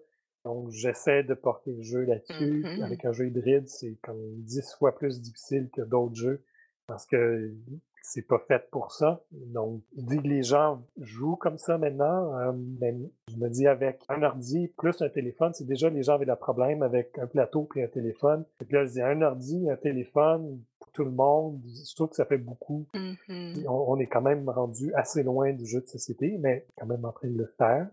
Donc, 0.45 0.70
j'essaie 0.70 1.22
de 1.22 1.34
porter 1.34 1.72
le 1.72 1.82
jeu 1.82 2.03
là-dessus. 2.03 2.64
Mhm. 2.64 2.82
Avec 2.82 3.05
un 3.05 3.12
jeu 3.12 3.26
hybride, 3.26 3.68
c'est 3.68 3.97
comme 4.03 4.20
dix 4.38 4.74
fois 4.78 4.95
plus 4.95 5.20
difficile 5.20 5.70
que 5.72 5.82
d'autres 5.82 6.16
jeux 6.16 6.45
parce 6.86 7.07
que 7.07 7.55
c'est 8.03 8.26
pas 8.26 8.40
fait 8.49 8.68
pour 8.70 8.93
ça. 8.93 9.22
Donc, 9.30 9.82
dis 9.95 10.18
que 10.18 10.28
les 10.28 10.43
gens 10.43 10.84
jouent 10.99 11.36
comme 11.36 11.59
ça 11.59 11.78
maintenant. 11.78 12.36
euh, 12.38 12.53
mais 12.80 12.95
je 13.30 13.36
me 13.36 13.49
dis 13.49 13.66
avec 13.66 14.01
un 14.09 14.22
ordi 14.22 14.68
plus 14.76 15.01
un 15.01 15.09
téléphone, 15.09 15.53
c'est 15.55 15.66
déjà 15.66 15.88
les 15.88 16.03
gens 16.03 16.14
avaient 16.14 16.24
le 16.26 16.36
problème 16.36 16.82
avec 16.82 17.16
un 17.18 17.26
plateau 17.26 17.66
puis 17.70 17.82
un 17.82 17.86
téléphone. 17.86 18.45
Et 18.61 18.64
puis 18.64 18.74
là, 18.74 18.84
je 18.84 18.93
dis 18.93 19.03
un 19.03 19.22
ordi, 19.22 19.70
un 19.70 19.76
téléphone 19.76 20.61
tout 20.93 21.05
le 21.05 21.11
monde. 21.11 21.61
Je 21.66 21.95
trouve 21.95 22.11
que 22.11 22.16
ça 22.16 22.24
fait 22.24 22.38
beaucoup. 22.38 22.86
Mhm. 22.95 23.64
On, 23.68 23.93
on 23.93 23.99
est 23.99 24.07
quand 24.07 24.22
même 24.22 24.49
rendu 24.49 24.93
assez 24.95 25.22
loin 25.22 25.53
du 25.53 25.66
jeu 25.66 25.80
de 25.80 25.86
société, 25.86 26.36
mais 26.38 26.66
quand 26.76 26.86
même 26.86 27.05
en 27.05 27.12
train 27.12 27.28
de 27.28 27.38
le 27.38 27.47
faire. 27.47 27.88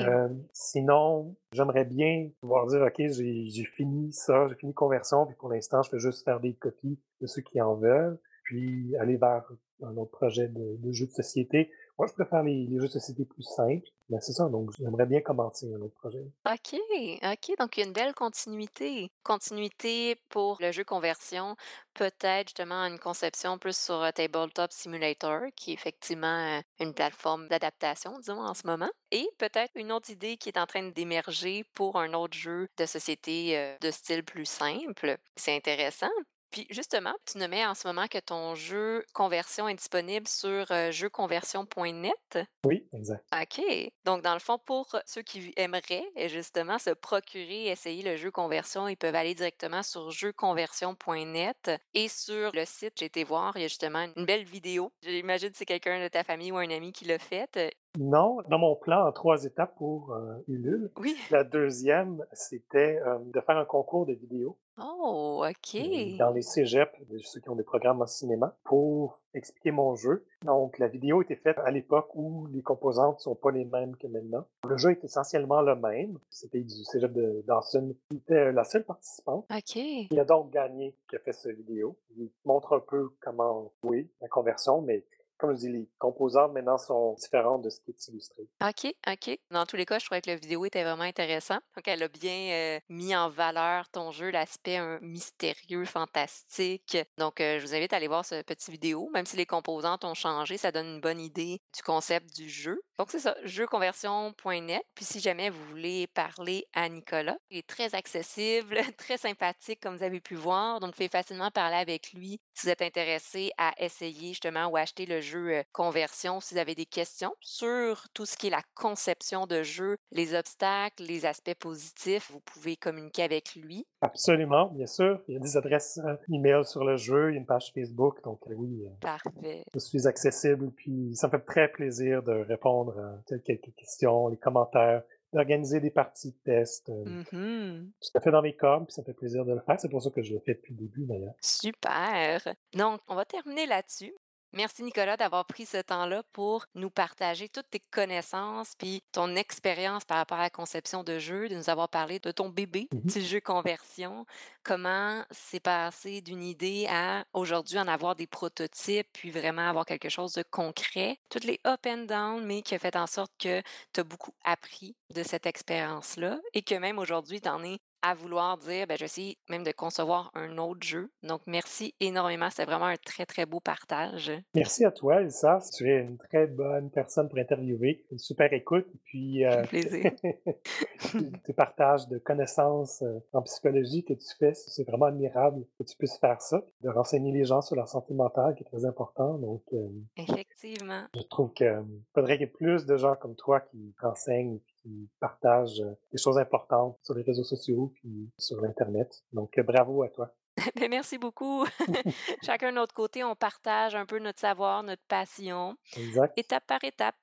Euh, 0.00 0.28
sinon, 0.52 1.34
j'aimerais 1.52 1.84
bien 1.84 2.28
pouvoir 2.40 2.66
dire, 2.66 2.82
OK, 2.82 2.96
j'ai 2.98 3.48
j'ai 3.48 3.64
fini 3.64 4.12
ça, 4.12 4.46
j'ai 4.48 4.54
fini 4.54 4.74
conversion, 4.74 5.26
puis 5.26 5.36
pour 5.36 5.48
l'instant, 5.48 5.82
je 5.82 5.90
fais 5.90 5.98
juste 5.98 6.24
faire 6.24 6.40
des 6.40 6.54
copies 6.54 6.98
de 7.20 7.26
ceux 7.26 7.42
qui 7.42 7.60
en 7.60 7.74
veulent, 7.74 8.18
puis 8.44 8.96
aller 8.96 9.16
vers 9.16 9.44
un 9.82 9.96
autre 9.96 10.10
projet 10.10 10.48
de, 10.48 10.76
de 10.78 10.92
jeu 10.92 11.06
de 11.06 11.12
société. 11.12 11.70
Moi, 12.00 12.06
je 12.06 12.14
préfère 12.14 12.42
les, 12.42 12.64
les 12.64 12.78
jeux 12.78 12.86
de 12.86 12.92
société 12.92 13.26
plus 13.26 13.42
simples, 13.42 13.86
mais 14.08 14.16
c'est 14.22 14.32
ça, 14.32 14.48
donc 14.48 14.70
j'aimerais 14.78 15.04
bien 15.04 15.20
commencer 15.20 15.70
un 15.70 15.82
autre 15.82 15.96
projet. 15.96 16.24
OK, 16.50 16.80
OK, 17.22 17.58
donc 17.58 17.76
il 17.76 17.80
y 17.80 17.82
a 17.82 17.86
une 17.86 17.92
belle 17.92 18.14
continuité. 18.14 19.12
Continuité 19.22 20.16
pour 20.30 20.56
le 20.62 20.72
jeu 20.72 20.82
conversion, 20.82 21.56
peut-être 21.92 22.48
justement 22.48 22.86
une 22.86 22.98
conception 22.98 23.58
plus 23.58 23.76
sur 23.76 23.96
euh, 23.96 24.12
Tabletop 24.12 24.72
Simulator, 24.72 25.42
qui 25.54 25.72
est 25.72 25.74
effectivement 25.74 26.56
euh, 26.56 26.62
une 26.82 26.94
plateforme 26.94 27.48
d'adaptation, 27.48 28.18
disons, 28.18 28.40
en 28.40 28.54
ce 28.54 28.66
moment. 28.66 28.88
Et 29.10 29.28
peut-être 29.36 29.72
une 29.74 29.92
autre 29.92 30.08
idée 30.08 30.38
qui 30.38 30.48
est 30.48 30.58
en 30.58 30.64
train 30.64 30.88
d'émerger 30.88 31.64
pour 31.74 31.98
un 31.98 32.14
autre 32.14 32.34
jeu 32.34 32.66
de 32.78 32.86
société 32.86 33.58
euh, 33.58 33.76
de 33.82 33.90
style 33.90 34.24
plus 34.24 34.46
simple. 34.46 35.18
C'est 35.36 35.54
intéressant. 35.54 36.08
Puis 36.50 36.66
justement, 36.70 37.14
tu 37.30 37.38
nommais 37.38 37.64
en 37.64 37.74
ce 37.74 37.86
moment 37.86 38.06
que 38.08 38.18
ton 38.18 38.54
jeu 38.54 39.04
conversion 39.12 39.68
est 39.68 39.74
disponible 39.74 40.26
sur 40.28 40.66
jeuxconversion.net. 40.90 42.38
Oui, 42.64 42.86
exact. 42.92 43.24
OK. 43.32 43.62
Donc, 44.04 44.22
dans 44.22 44.34
le 44.34 44.40
fond, 44.40 44.58
pour 44.58 44.96
ceux 45.06 45.22
qui 45.22 45.52
aimeraient 45.56 46.06
euh, 46.18 46.28
justement 46.28 46.78
se 46.78 46.90
procurer, 46.90 47.66
essayer 47.68 48.02
le 48.02 48.16
jeu 48.16 48.30
conversion, 48.30 48.88
ils 48.88 48.96
peuvent 48.96 49.14
aller 49.14 49.34
directement 49.34 49.82
sur 49.82 50.10
jeuxconversion.net 50.10 51.70
et 51.94 52.08
sur 52.08 52.52
le 52.52 52.64
site, 52.64 52.94
j'ai 52.98 53.06
été 53.06 53.24
voir, 53.24 53.56
il 53.56 53.62
y 53.62 53.64
a 53.64 53.68
justement 53.68 54.06
une 54.16 54.24
belle 54.24 54.44
vidéo. 54.44 54.92
J'imagine 55.02 55.50
que 55.50 55.58
c'est 55.58 55.66
quelqu'un 55.66 56.02
de 56.02 56.08
ta 56.08 56.24
famille 56.24 56.52
ou 56.52 56.56
un 56.56 56.70
ami 56.70 56.92
qui 56.92 57.04
l'a 57.04 57.18
faite. 57.18 57.58
Non, 57.98 58.38
dans 58.48 58.58
mon 58.58 58.76
plan 58.76 59.06
en 59.08 59.12
trois 59.12 59.44
étapes 59.44 59.74
pour 59.76 60.12
euh, 60.12 60.34
Ulule, 60.46 60.90
Oui. 60.98 61.16
la 61.30 61.42
deuxième, 61.44 62.24
c'était 62.32 63.00
euh, 63.04 63.18
de 63.18 63.40
faire 63.40 63.56
un 63.58 63.64
concours 63.64 64.06
de 64.06 64.12
vidéos. 64.12 64.56
Oh, 64.82 65.44
OK. 65.46 65.76
dans 66.18 66.30
les 66.30 66.40
cégeps, 66.42 66.90
ceux 67.22 67.40
qui 67.40 67.50
ont 67.50 67.56
des 67.56 67.64
programmes 67.64 68.00
en 68.00 68.06
cinéma, 68.06 68.56
pour 68.64 69.20
expliquer 69.34 69.72
mon 69.72 69.94
jeu. 69.96 70.24
Donc, 70.44 70.78
la 70.78 70.88
vidéo 70.88 71.20
était 71.20 71.36
faite 71.36 71.58
à 71.58 71.70
l'époque 71.70 72.08
où 72.14 72.46
les 72.52 72.62
composantes 72.62 73.16
ne 73.16 73.20
sont 73.22 73.34
pas 73.34 73.50
les 73.50 73.64
mêmes 73.64 73.94
que 73.96 74.06
maintenant. 74.06 74.46
Le 74.66 74.76
jeu 74.78 74.92
est 74.92 75.04
essentiellement 75.04 75.60
le 75.60 75.74
même. 75.76 76.18
C'était 76.30 76.60
du 76.60 76.84
cégep 76.84 77.12
de 77.12 77.42
Dawson 77.46 77.94
qui 78.08 78.16
était 78.18 78.52
la 78.52 78.64
seule 78.64 78.84
participante. 78.84 79.46
OK. 79.54 79.76
Il 79.76 80.18
a 80.18 80.24
donc 80.24 80.50
gagné 80.50 80.96
qui 81.10 81.16
a 81.16 81.18
fait 81.18 81.32
cette 81.32 81.56
vidéo. 81.56 81.96
Il 82.16 82.30
montre 82.46 82.74
un 82.76 82.80
peu 82.80 83.10
comment 83.20 83.72
jouer 83.84 84.08
la 84.22 84.28
conversion, 84.28 84.80
mais 84.80 85.04
comme 85.40 85.54
je 85.54 85.60
dis, 85.60 85.68
les 85.68 85.88
composantes 85.98 86.52
maintenant 86.52 86.78
sont 86.78 87.14
différentes 87.14 87.62
de 87.62 87.70
ce 87.70 87.80
qui 87.80 87.90
est 87.90 88.08
illustré. 88.08 88.42
OK, 88.62 88.94
OK. 89.08 89.38
Dans 89.50 89.66
tous 89.66 89.76
les 89.76 89.86
cas, 89.86 89.98
je 89.98 90.04
trouvais 90.04 90.20
que 90.20 90.30
la 90.30 90.36
vidéo 90.36 90.64
était 90.64 90.84
vraiment 90.84 91.02
intéressante. 91.02 91.62
Donc, 91.74 91.88
elle 91.88 92.02
a 92.02 92.08
bien 92.08 92.52
euh, 92.52 92.80
mis 92.88 93.16
en 93.16 93.28
valeur 93.28 93.88
ton 93.88 94.10
jeu, 94.10 94.30
l'aspect 94.30 94.78
mystérieux, 95.00 95.84
fantastique. 95.84 96.98
Donc, 97.18 97.40
euh, 97.40 97.58
je 97.58 97.66
vous 97.66 97.74
invite 97.74 97.92
à 97.92 97.96
aller 97.96 98.08
voir 98.08 98.24
cette 98.24 98.46
petite 98.46 98.70
vidéo. 98.70 99.08
Même 99.12 99.26
si 99.26 99.36
les 99.36 99.46
composantes 99.46 100.04
ont 100.04 100.14
changé, 100.14 100.58
ça 100.58 100.72
donne 100.72 100.86
une 100.86 101.00
bonne 101.00 101.20
idée 101.20 101.60
du 101.74 101.82
concept 101.82 102.34
du 102.36 102.48
jeu. 102.48 102.80
Donc, 102.98 103.10
c'est 103.10 103.18
ça, 103.18 103.34
jeuxconversion.net. 103.44 104.82
Puis, 104.94 105.04
si 105.04 105.20
jamais 105.20 105.48
vous 105.48 105.64
voulez 105.64 106.06
parler 106.08 106.66
à 106.74 106.88
Nicolas, 106.88 107.38
il 107.50 107.58
est 107.58 107.66
très 107.66 107.94
accessible, 107.94 108.76
très 108.98 109.16
sympathique, 109.16 109.80
comme 109.80 109.96
vous 109.96 110.02
avez 110.02 110.20
pu 110.20 110.34
voir. 110.34 110.80
Donc, 110.80 110.90
vous 110.90 110.96
pouvez 110.96 111.08
facilement 111.08 111.50
parler 111.50 111.76
avec 111.76 112.12
lui 112.12 112.40
si 112.54 112.66
vous 112.66 112.72
êtes 112.72 112.82
intéressé 112.82 113.52
à 113.56 113.72
essayer 113.78 114.28
justement 114.28 114.66
ou 114.66 114.76
acheter 114.76 115.06
le 115.06 115.20
jeu 115.20 115.29
euh, 115.38 115.62
conversion. 115.72 116.40
Si 116.40 116.54
vous 116.54 116.60
avez 116.60 116.74
des 116.74 116.86
questions 116.86 117.34
sur 117.40 118.08
tout 118.14 118.26
ce 118.26 118.36
qui 118.36 118.48
est 118.48 118.50
la 118.50 118.62
conception 118.74 119.46
de 119.46 119.62
jeu, 119.62 119.96
les 120.12 120.34
obstacles, 120.34 121.02
les 121.04 121.26
aspects 121.26 121.54
positifs, 121.58 122.30
vous 122.30 122.40
pouvez 122.40 122.76
communiquer 122.76 123.22
avec 123.22 123.54
lui. 123.54 123.86
Absolument, 124.00 124.66
bien 124.68 124.86
sûr. 124.86 125.20
Il 125.28 125.34
y 125.34 125.36
a 125.36 125.40
des 125.40 125.56
adresses 125.56 125.98
euh, 126.04 126.16
email 126.32 126.64
sur 126.64 126.84
le 126.84 126.96
jeu, 126.96 127.30
il 127.30 127.34
y 127.34 127.36
a 127.36 127.40
une 127.40 127.46
page 127.46 127.70
Facebook, 127.74 128.22
donc 128.24 128.40
euh, 128.48 128.54
oui, 128.54 128.82
euh, 128.86 128.90
Parfait. 129.00 129.64
je 129.72 129.78
suis 129.78 130.06
accessible. 130.06 130.70
Puis 130.72 131.14
ça 131.14 131.26
me 131.26 131.32
fait 131.32 131.44
très 131.44 131.68
plaisir 131.70 132.22
de 132.22 132.32
répondre 132.32 132.98
à 132.98 133.22
telles 133.26 133.42
quelques 133.42 133.74
questions, 133.76 134.28
les 134.28 134.36
commentaires, 134.36 135.02
d'organiser 135.32 135.78
des 135.78 135.90
parties 135.90 136.32
de 136.32 136.38
test. 136.44 136.88
euh, 136.88 137.22
Mhm. 137.32 137.92
Tout 138.00 138.18
à 138.18 138.20
fait 138.20 138.30
dans 138.32 138.42
mes 138.42 138.56
cordes, 138.56 138.86
puis 138.86 138.94
ça 138.94 139.02
me 139.02 139.06
fait 139.06 139.12
plaisir 139.14 139.44
de 139.44 139.52
le 139.52 139.60
faire. 139.60 139.78
C'est 139.78 139.88
pour 139.88 140.02
ça 140.02 140.10
que 140.10 140.22
je 140.22 140.34
le 140.34 140.40
fais 140.40 140.54
depuis 140.54 140.74
le 140.74 140.80
début 140.80 141.04
d'ailleurs. 141.06 141.34
Super. 141.40 142.42
Donc, 142.74 143.00
on 143.08 143.14
va 143.14 143.24
terminer 143.24 143.66
là-dessus. 143.66 144.12
Merci 144.52 144.82
Nicolas 144.82 145.16
d'avoir 145.16 145.44
pris 145.44 145.64
ce 145.64 145.76
temps-là 145.76 146.24
pour 146.32 146.66
nous 146.74 146.90
partager 146.90 147.48
toutes 147.48 147.70
tes 147.70 147.78
connaissances 147.78 148.74
puis 148.76 149.04
ton 149.12 149.36
expérience 149.36 150.04
par 150.04 150.16
rapport 150.16 150.38
à 150.38 150.42
la 150.42 150.50
conception 150.50 151.04
de 151.04 151.20
jeu, 151.20 151.48
de 151.48 151.54
nous 151.54 151.70
avoir 151.70 151.88
parlé 151.88 152.18
de 152.18 152.32
ton 152.32 152.48
bébé, 152.48 152.88
du 152.92 153.20
jeu 153.20 153.40
conversion, 153.40 154.26
comment 154.64 155.22
c'est 155.30 155.60
passé 155.60 156.20
d'une 156.20 156.42
idée 156.42 156.88
à 156.90 157.24
aujourd'hui 157.32 157.78
en 157.78 157.86
avoir 157.86 158.16
des 158.16 158.26
prototypes 158.26 159.06
puis 159.12 159.30
vraiment 159.30 159.68
avoir 159.68 159.86
quelque 159.86 160.08
chose 160.08 160.32
de 160.32 160.42
concret, 160.42 161.18
toutes 161.28 161.44
les 161.44 161.60
up 161.64 161.86
and 161.86 162.06
down, 162.06 162.44
mais 162.44 162.62
qui 162.62 162.74
a 162.74 162.80
fait 162.80 162.96
en 162.96 163.06
sorte 163.06 163.32
que 163.38 163.62
tu 163.92 164.00
as 164.00 164.04
beaucoup 164.04 164.34
appris 164.44 164.96
de 165.14 165.22
cette 165.22 165.46
expérience-là 165.46 166.40
et 166.54 166.62
que 166.62 166.74
même 166.74 166.98
aujourd'hui, 166.98 167.40
tu 167.40 167.48
en 167.48 167.62
es 167.62 167.78
à 168.02 168.14
vouloir 168.14 168.56
dire, 168.58 168.86
ben, 168.86 168.94
je 168.94 169.00
vais 169.00 169.06
essayer 169.06 169.38
même 169.48 169.64
de 169.64 169.72
concevoir 169.72 170.30
un 170.34 170.58
autre 170.58 170.82
jeu. 170.82 171.10
Donc, 171.22 171.42
merci 171.46 171.94
énormément. 172.00 172.48
C'était 172.50 172.64
vraiment 172.64 172.86
un 172.86 172.96
très, 172.96 173.26
très 173.26 173.46
beau 173.46 173.60
partage. 173.60 174.32
Merci 174.54 174.84
à 174.84 174.90
toi, 174.90 175.20
Elsa. 175.20 175.58
Tu 175.76 175.90
es 175.90 176.00
une 176.00 176.18
très 176.18 176.46
bonne 176.46 176.90
personne 176.90 177.28
pour 177.28 177.38
interviewer. 177.38 178.04
Une 178.10 178.18
super 178.18 178.52
écoute. 178.52 178.86
Et 178.94 178.98
puis, 179.04 179.44
euh, 179.44 179.62
Plaisir. 179.64 180.12
tes 181.44 181.52
partages 181.56 182.08
de 182.08 182.18
connaissances 182.18 183.02
euh, 183.02 183.18
en 183.32 183.42
psychologie 183.42 184.04
que 184.04 184.14
tu 184.14 184.28
fais, 184.38 184.54
c'est 184.54 184.84
vraiment 184.84 185.06
admirable 185.06 185.64
que 185.78 185.84
tu 185.84 185.96
puisses 185.96 186.18
faire 186.18 186.40
ça, 186.40 186.62
de 186.82 186.88
renseigner 186.88 187.32
les 187.32 187.44
gens 187.44 187.60
sur 187.60 187.76
leur 187.76 187.88
santé 187.88 188.14
mentale, 188.14 188.54
qui 188.54 188.62
est 188.62 188.66
très 188.66 188.84
important. 188.84 189.34
Donc, 189.34 189.62
euh, 189.72 189.88
Effectivement. 190.16 191.04
je 191.14 191.22
trouve 191.22 191.52
qu'il 191.52 191.84
faudrait 192.14 192.34
qu'il 192.38 192.46
y 192.46 192.50
ait 192.50 192.52
plus 192.52 192.86
de 192.86 192.96
gens 192.96 193.14
comme 193.16 193.34
toi 193.34 193.60
qui 193.60 193.94
renseignent, 194.00 194.60
qui 194.82 195.08
partagent 195.20 195.80
euh, 195.80 195.94
des 196.12 196.18
choses 196.18 196.38
importantes 196.38 196.98
sur 197.02 197.14
les 197.14 197.22
réseaux 197.22 197.44
sociaux 197.44 197.92
puis 197.94 198.30
sur 198.38 198.60
l'Internet. 198.60 199.22
Donc, 199.32 199.56
euh, 199.58 199.62
bravo 199.62 200.02
à 200.02 200.08
toi. 200.08 200.34
Ben, 200.76 200.90
merci 200.90 201.16
beaucoup. 201.18 201.64
Chacun 202.44 202.70
de 202.70 202.76
notre 202.76 202.94
côté, 202.94 203.24
on 203.24 203.34
partage 203.34 203.94
un 203.94 204.06
peu 204.06 204.18
notre 204.18 204.40
savoir, 204.40 204.82
notre 204.82 205.04
passion, 205.08 205.76
Exact. 205.96 206.32
étape 206.36 206.66
par 206.66 206.82
étape. 206.84 207.16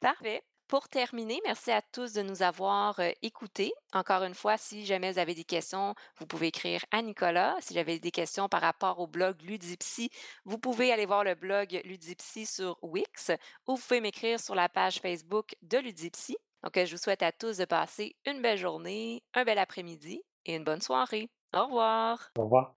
Parfait. 0.00 0.42
Pour 0.68 0.90
terminer, 0.90 1.40
merci 1.46 1.70
à 1.70 1.80
tous 1.80 2.12
de 2.12 2.20
nous 2.20 2.42
avoir 2.42 3.00
euh, 3.00 3.08
écoutés. 3.22 3.72
Encore 3.94 4.22
une 4.22 4.34
fois, 4.34 4.58
si 4.58 4.84
jamais 4.84 5.10
vous 5.10 5.18
avez 5.18 5.34
des 5.34 5.44
questions, 5.44 5.94
vous 6.18 6.26
pouvez 6.26 6.48
écrire 6.48 6.84
à 6.90 7.00
Nicolas. 7.00 7.56
Si 7.60 7.78
avez 7.78 7.98
des 7.98 8.10
questions 8.10 8.50
par 8.50 8.60
rapport 8.60 9.00
au 9.00 9.06
blog 9.06 9.40
Ludipsy, 9.40 10.10
vous 10.44 10.58
pouvez 10.58 10.92
aller 10.92 11.06
voir 11.06 11.24
le 11.24 11.34
blog 11.34 11.80
Ludipsy 11.86 12.44
sur 12.44 12.76
Wix 12.82 13.30
ou 13.66 13.76
vous 13.76 13.82
pouvez 13.82 14.02
m'écrire 14.02 14.38
sur 14.38 14.54
la 14.54 14.68
page 14.68 15.00
Facebook 15.00 15.56
de 15.62 15.78
Ludipsy. 15.78 16.36
Donc, 16.62 16.76
euh, 16.76 16.84
je 16.84 16.94
vous 16.94 17.02
souhaite 17.02 17.22
à 17.22 17.32
tous 17.32 17.56
de 17.56 17.64
passer 17.64 18.14
une 18.26 18.42
belle 18.42 18.58
journée, 18.58 19.22
un 19.32 19.44
bel 19.44 19.58
après-midi 19.58 20.22
et 20.44 20.54
une 20.54 20.64
bonne 20.64 20.82
soirée. 20.82 21.30
Au 21.54 21.64
revoir. 21.64 22.30
Au 22.38 22.42
revoir. 22.42 22.74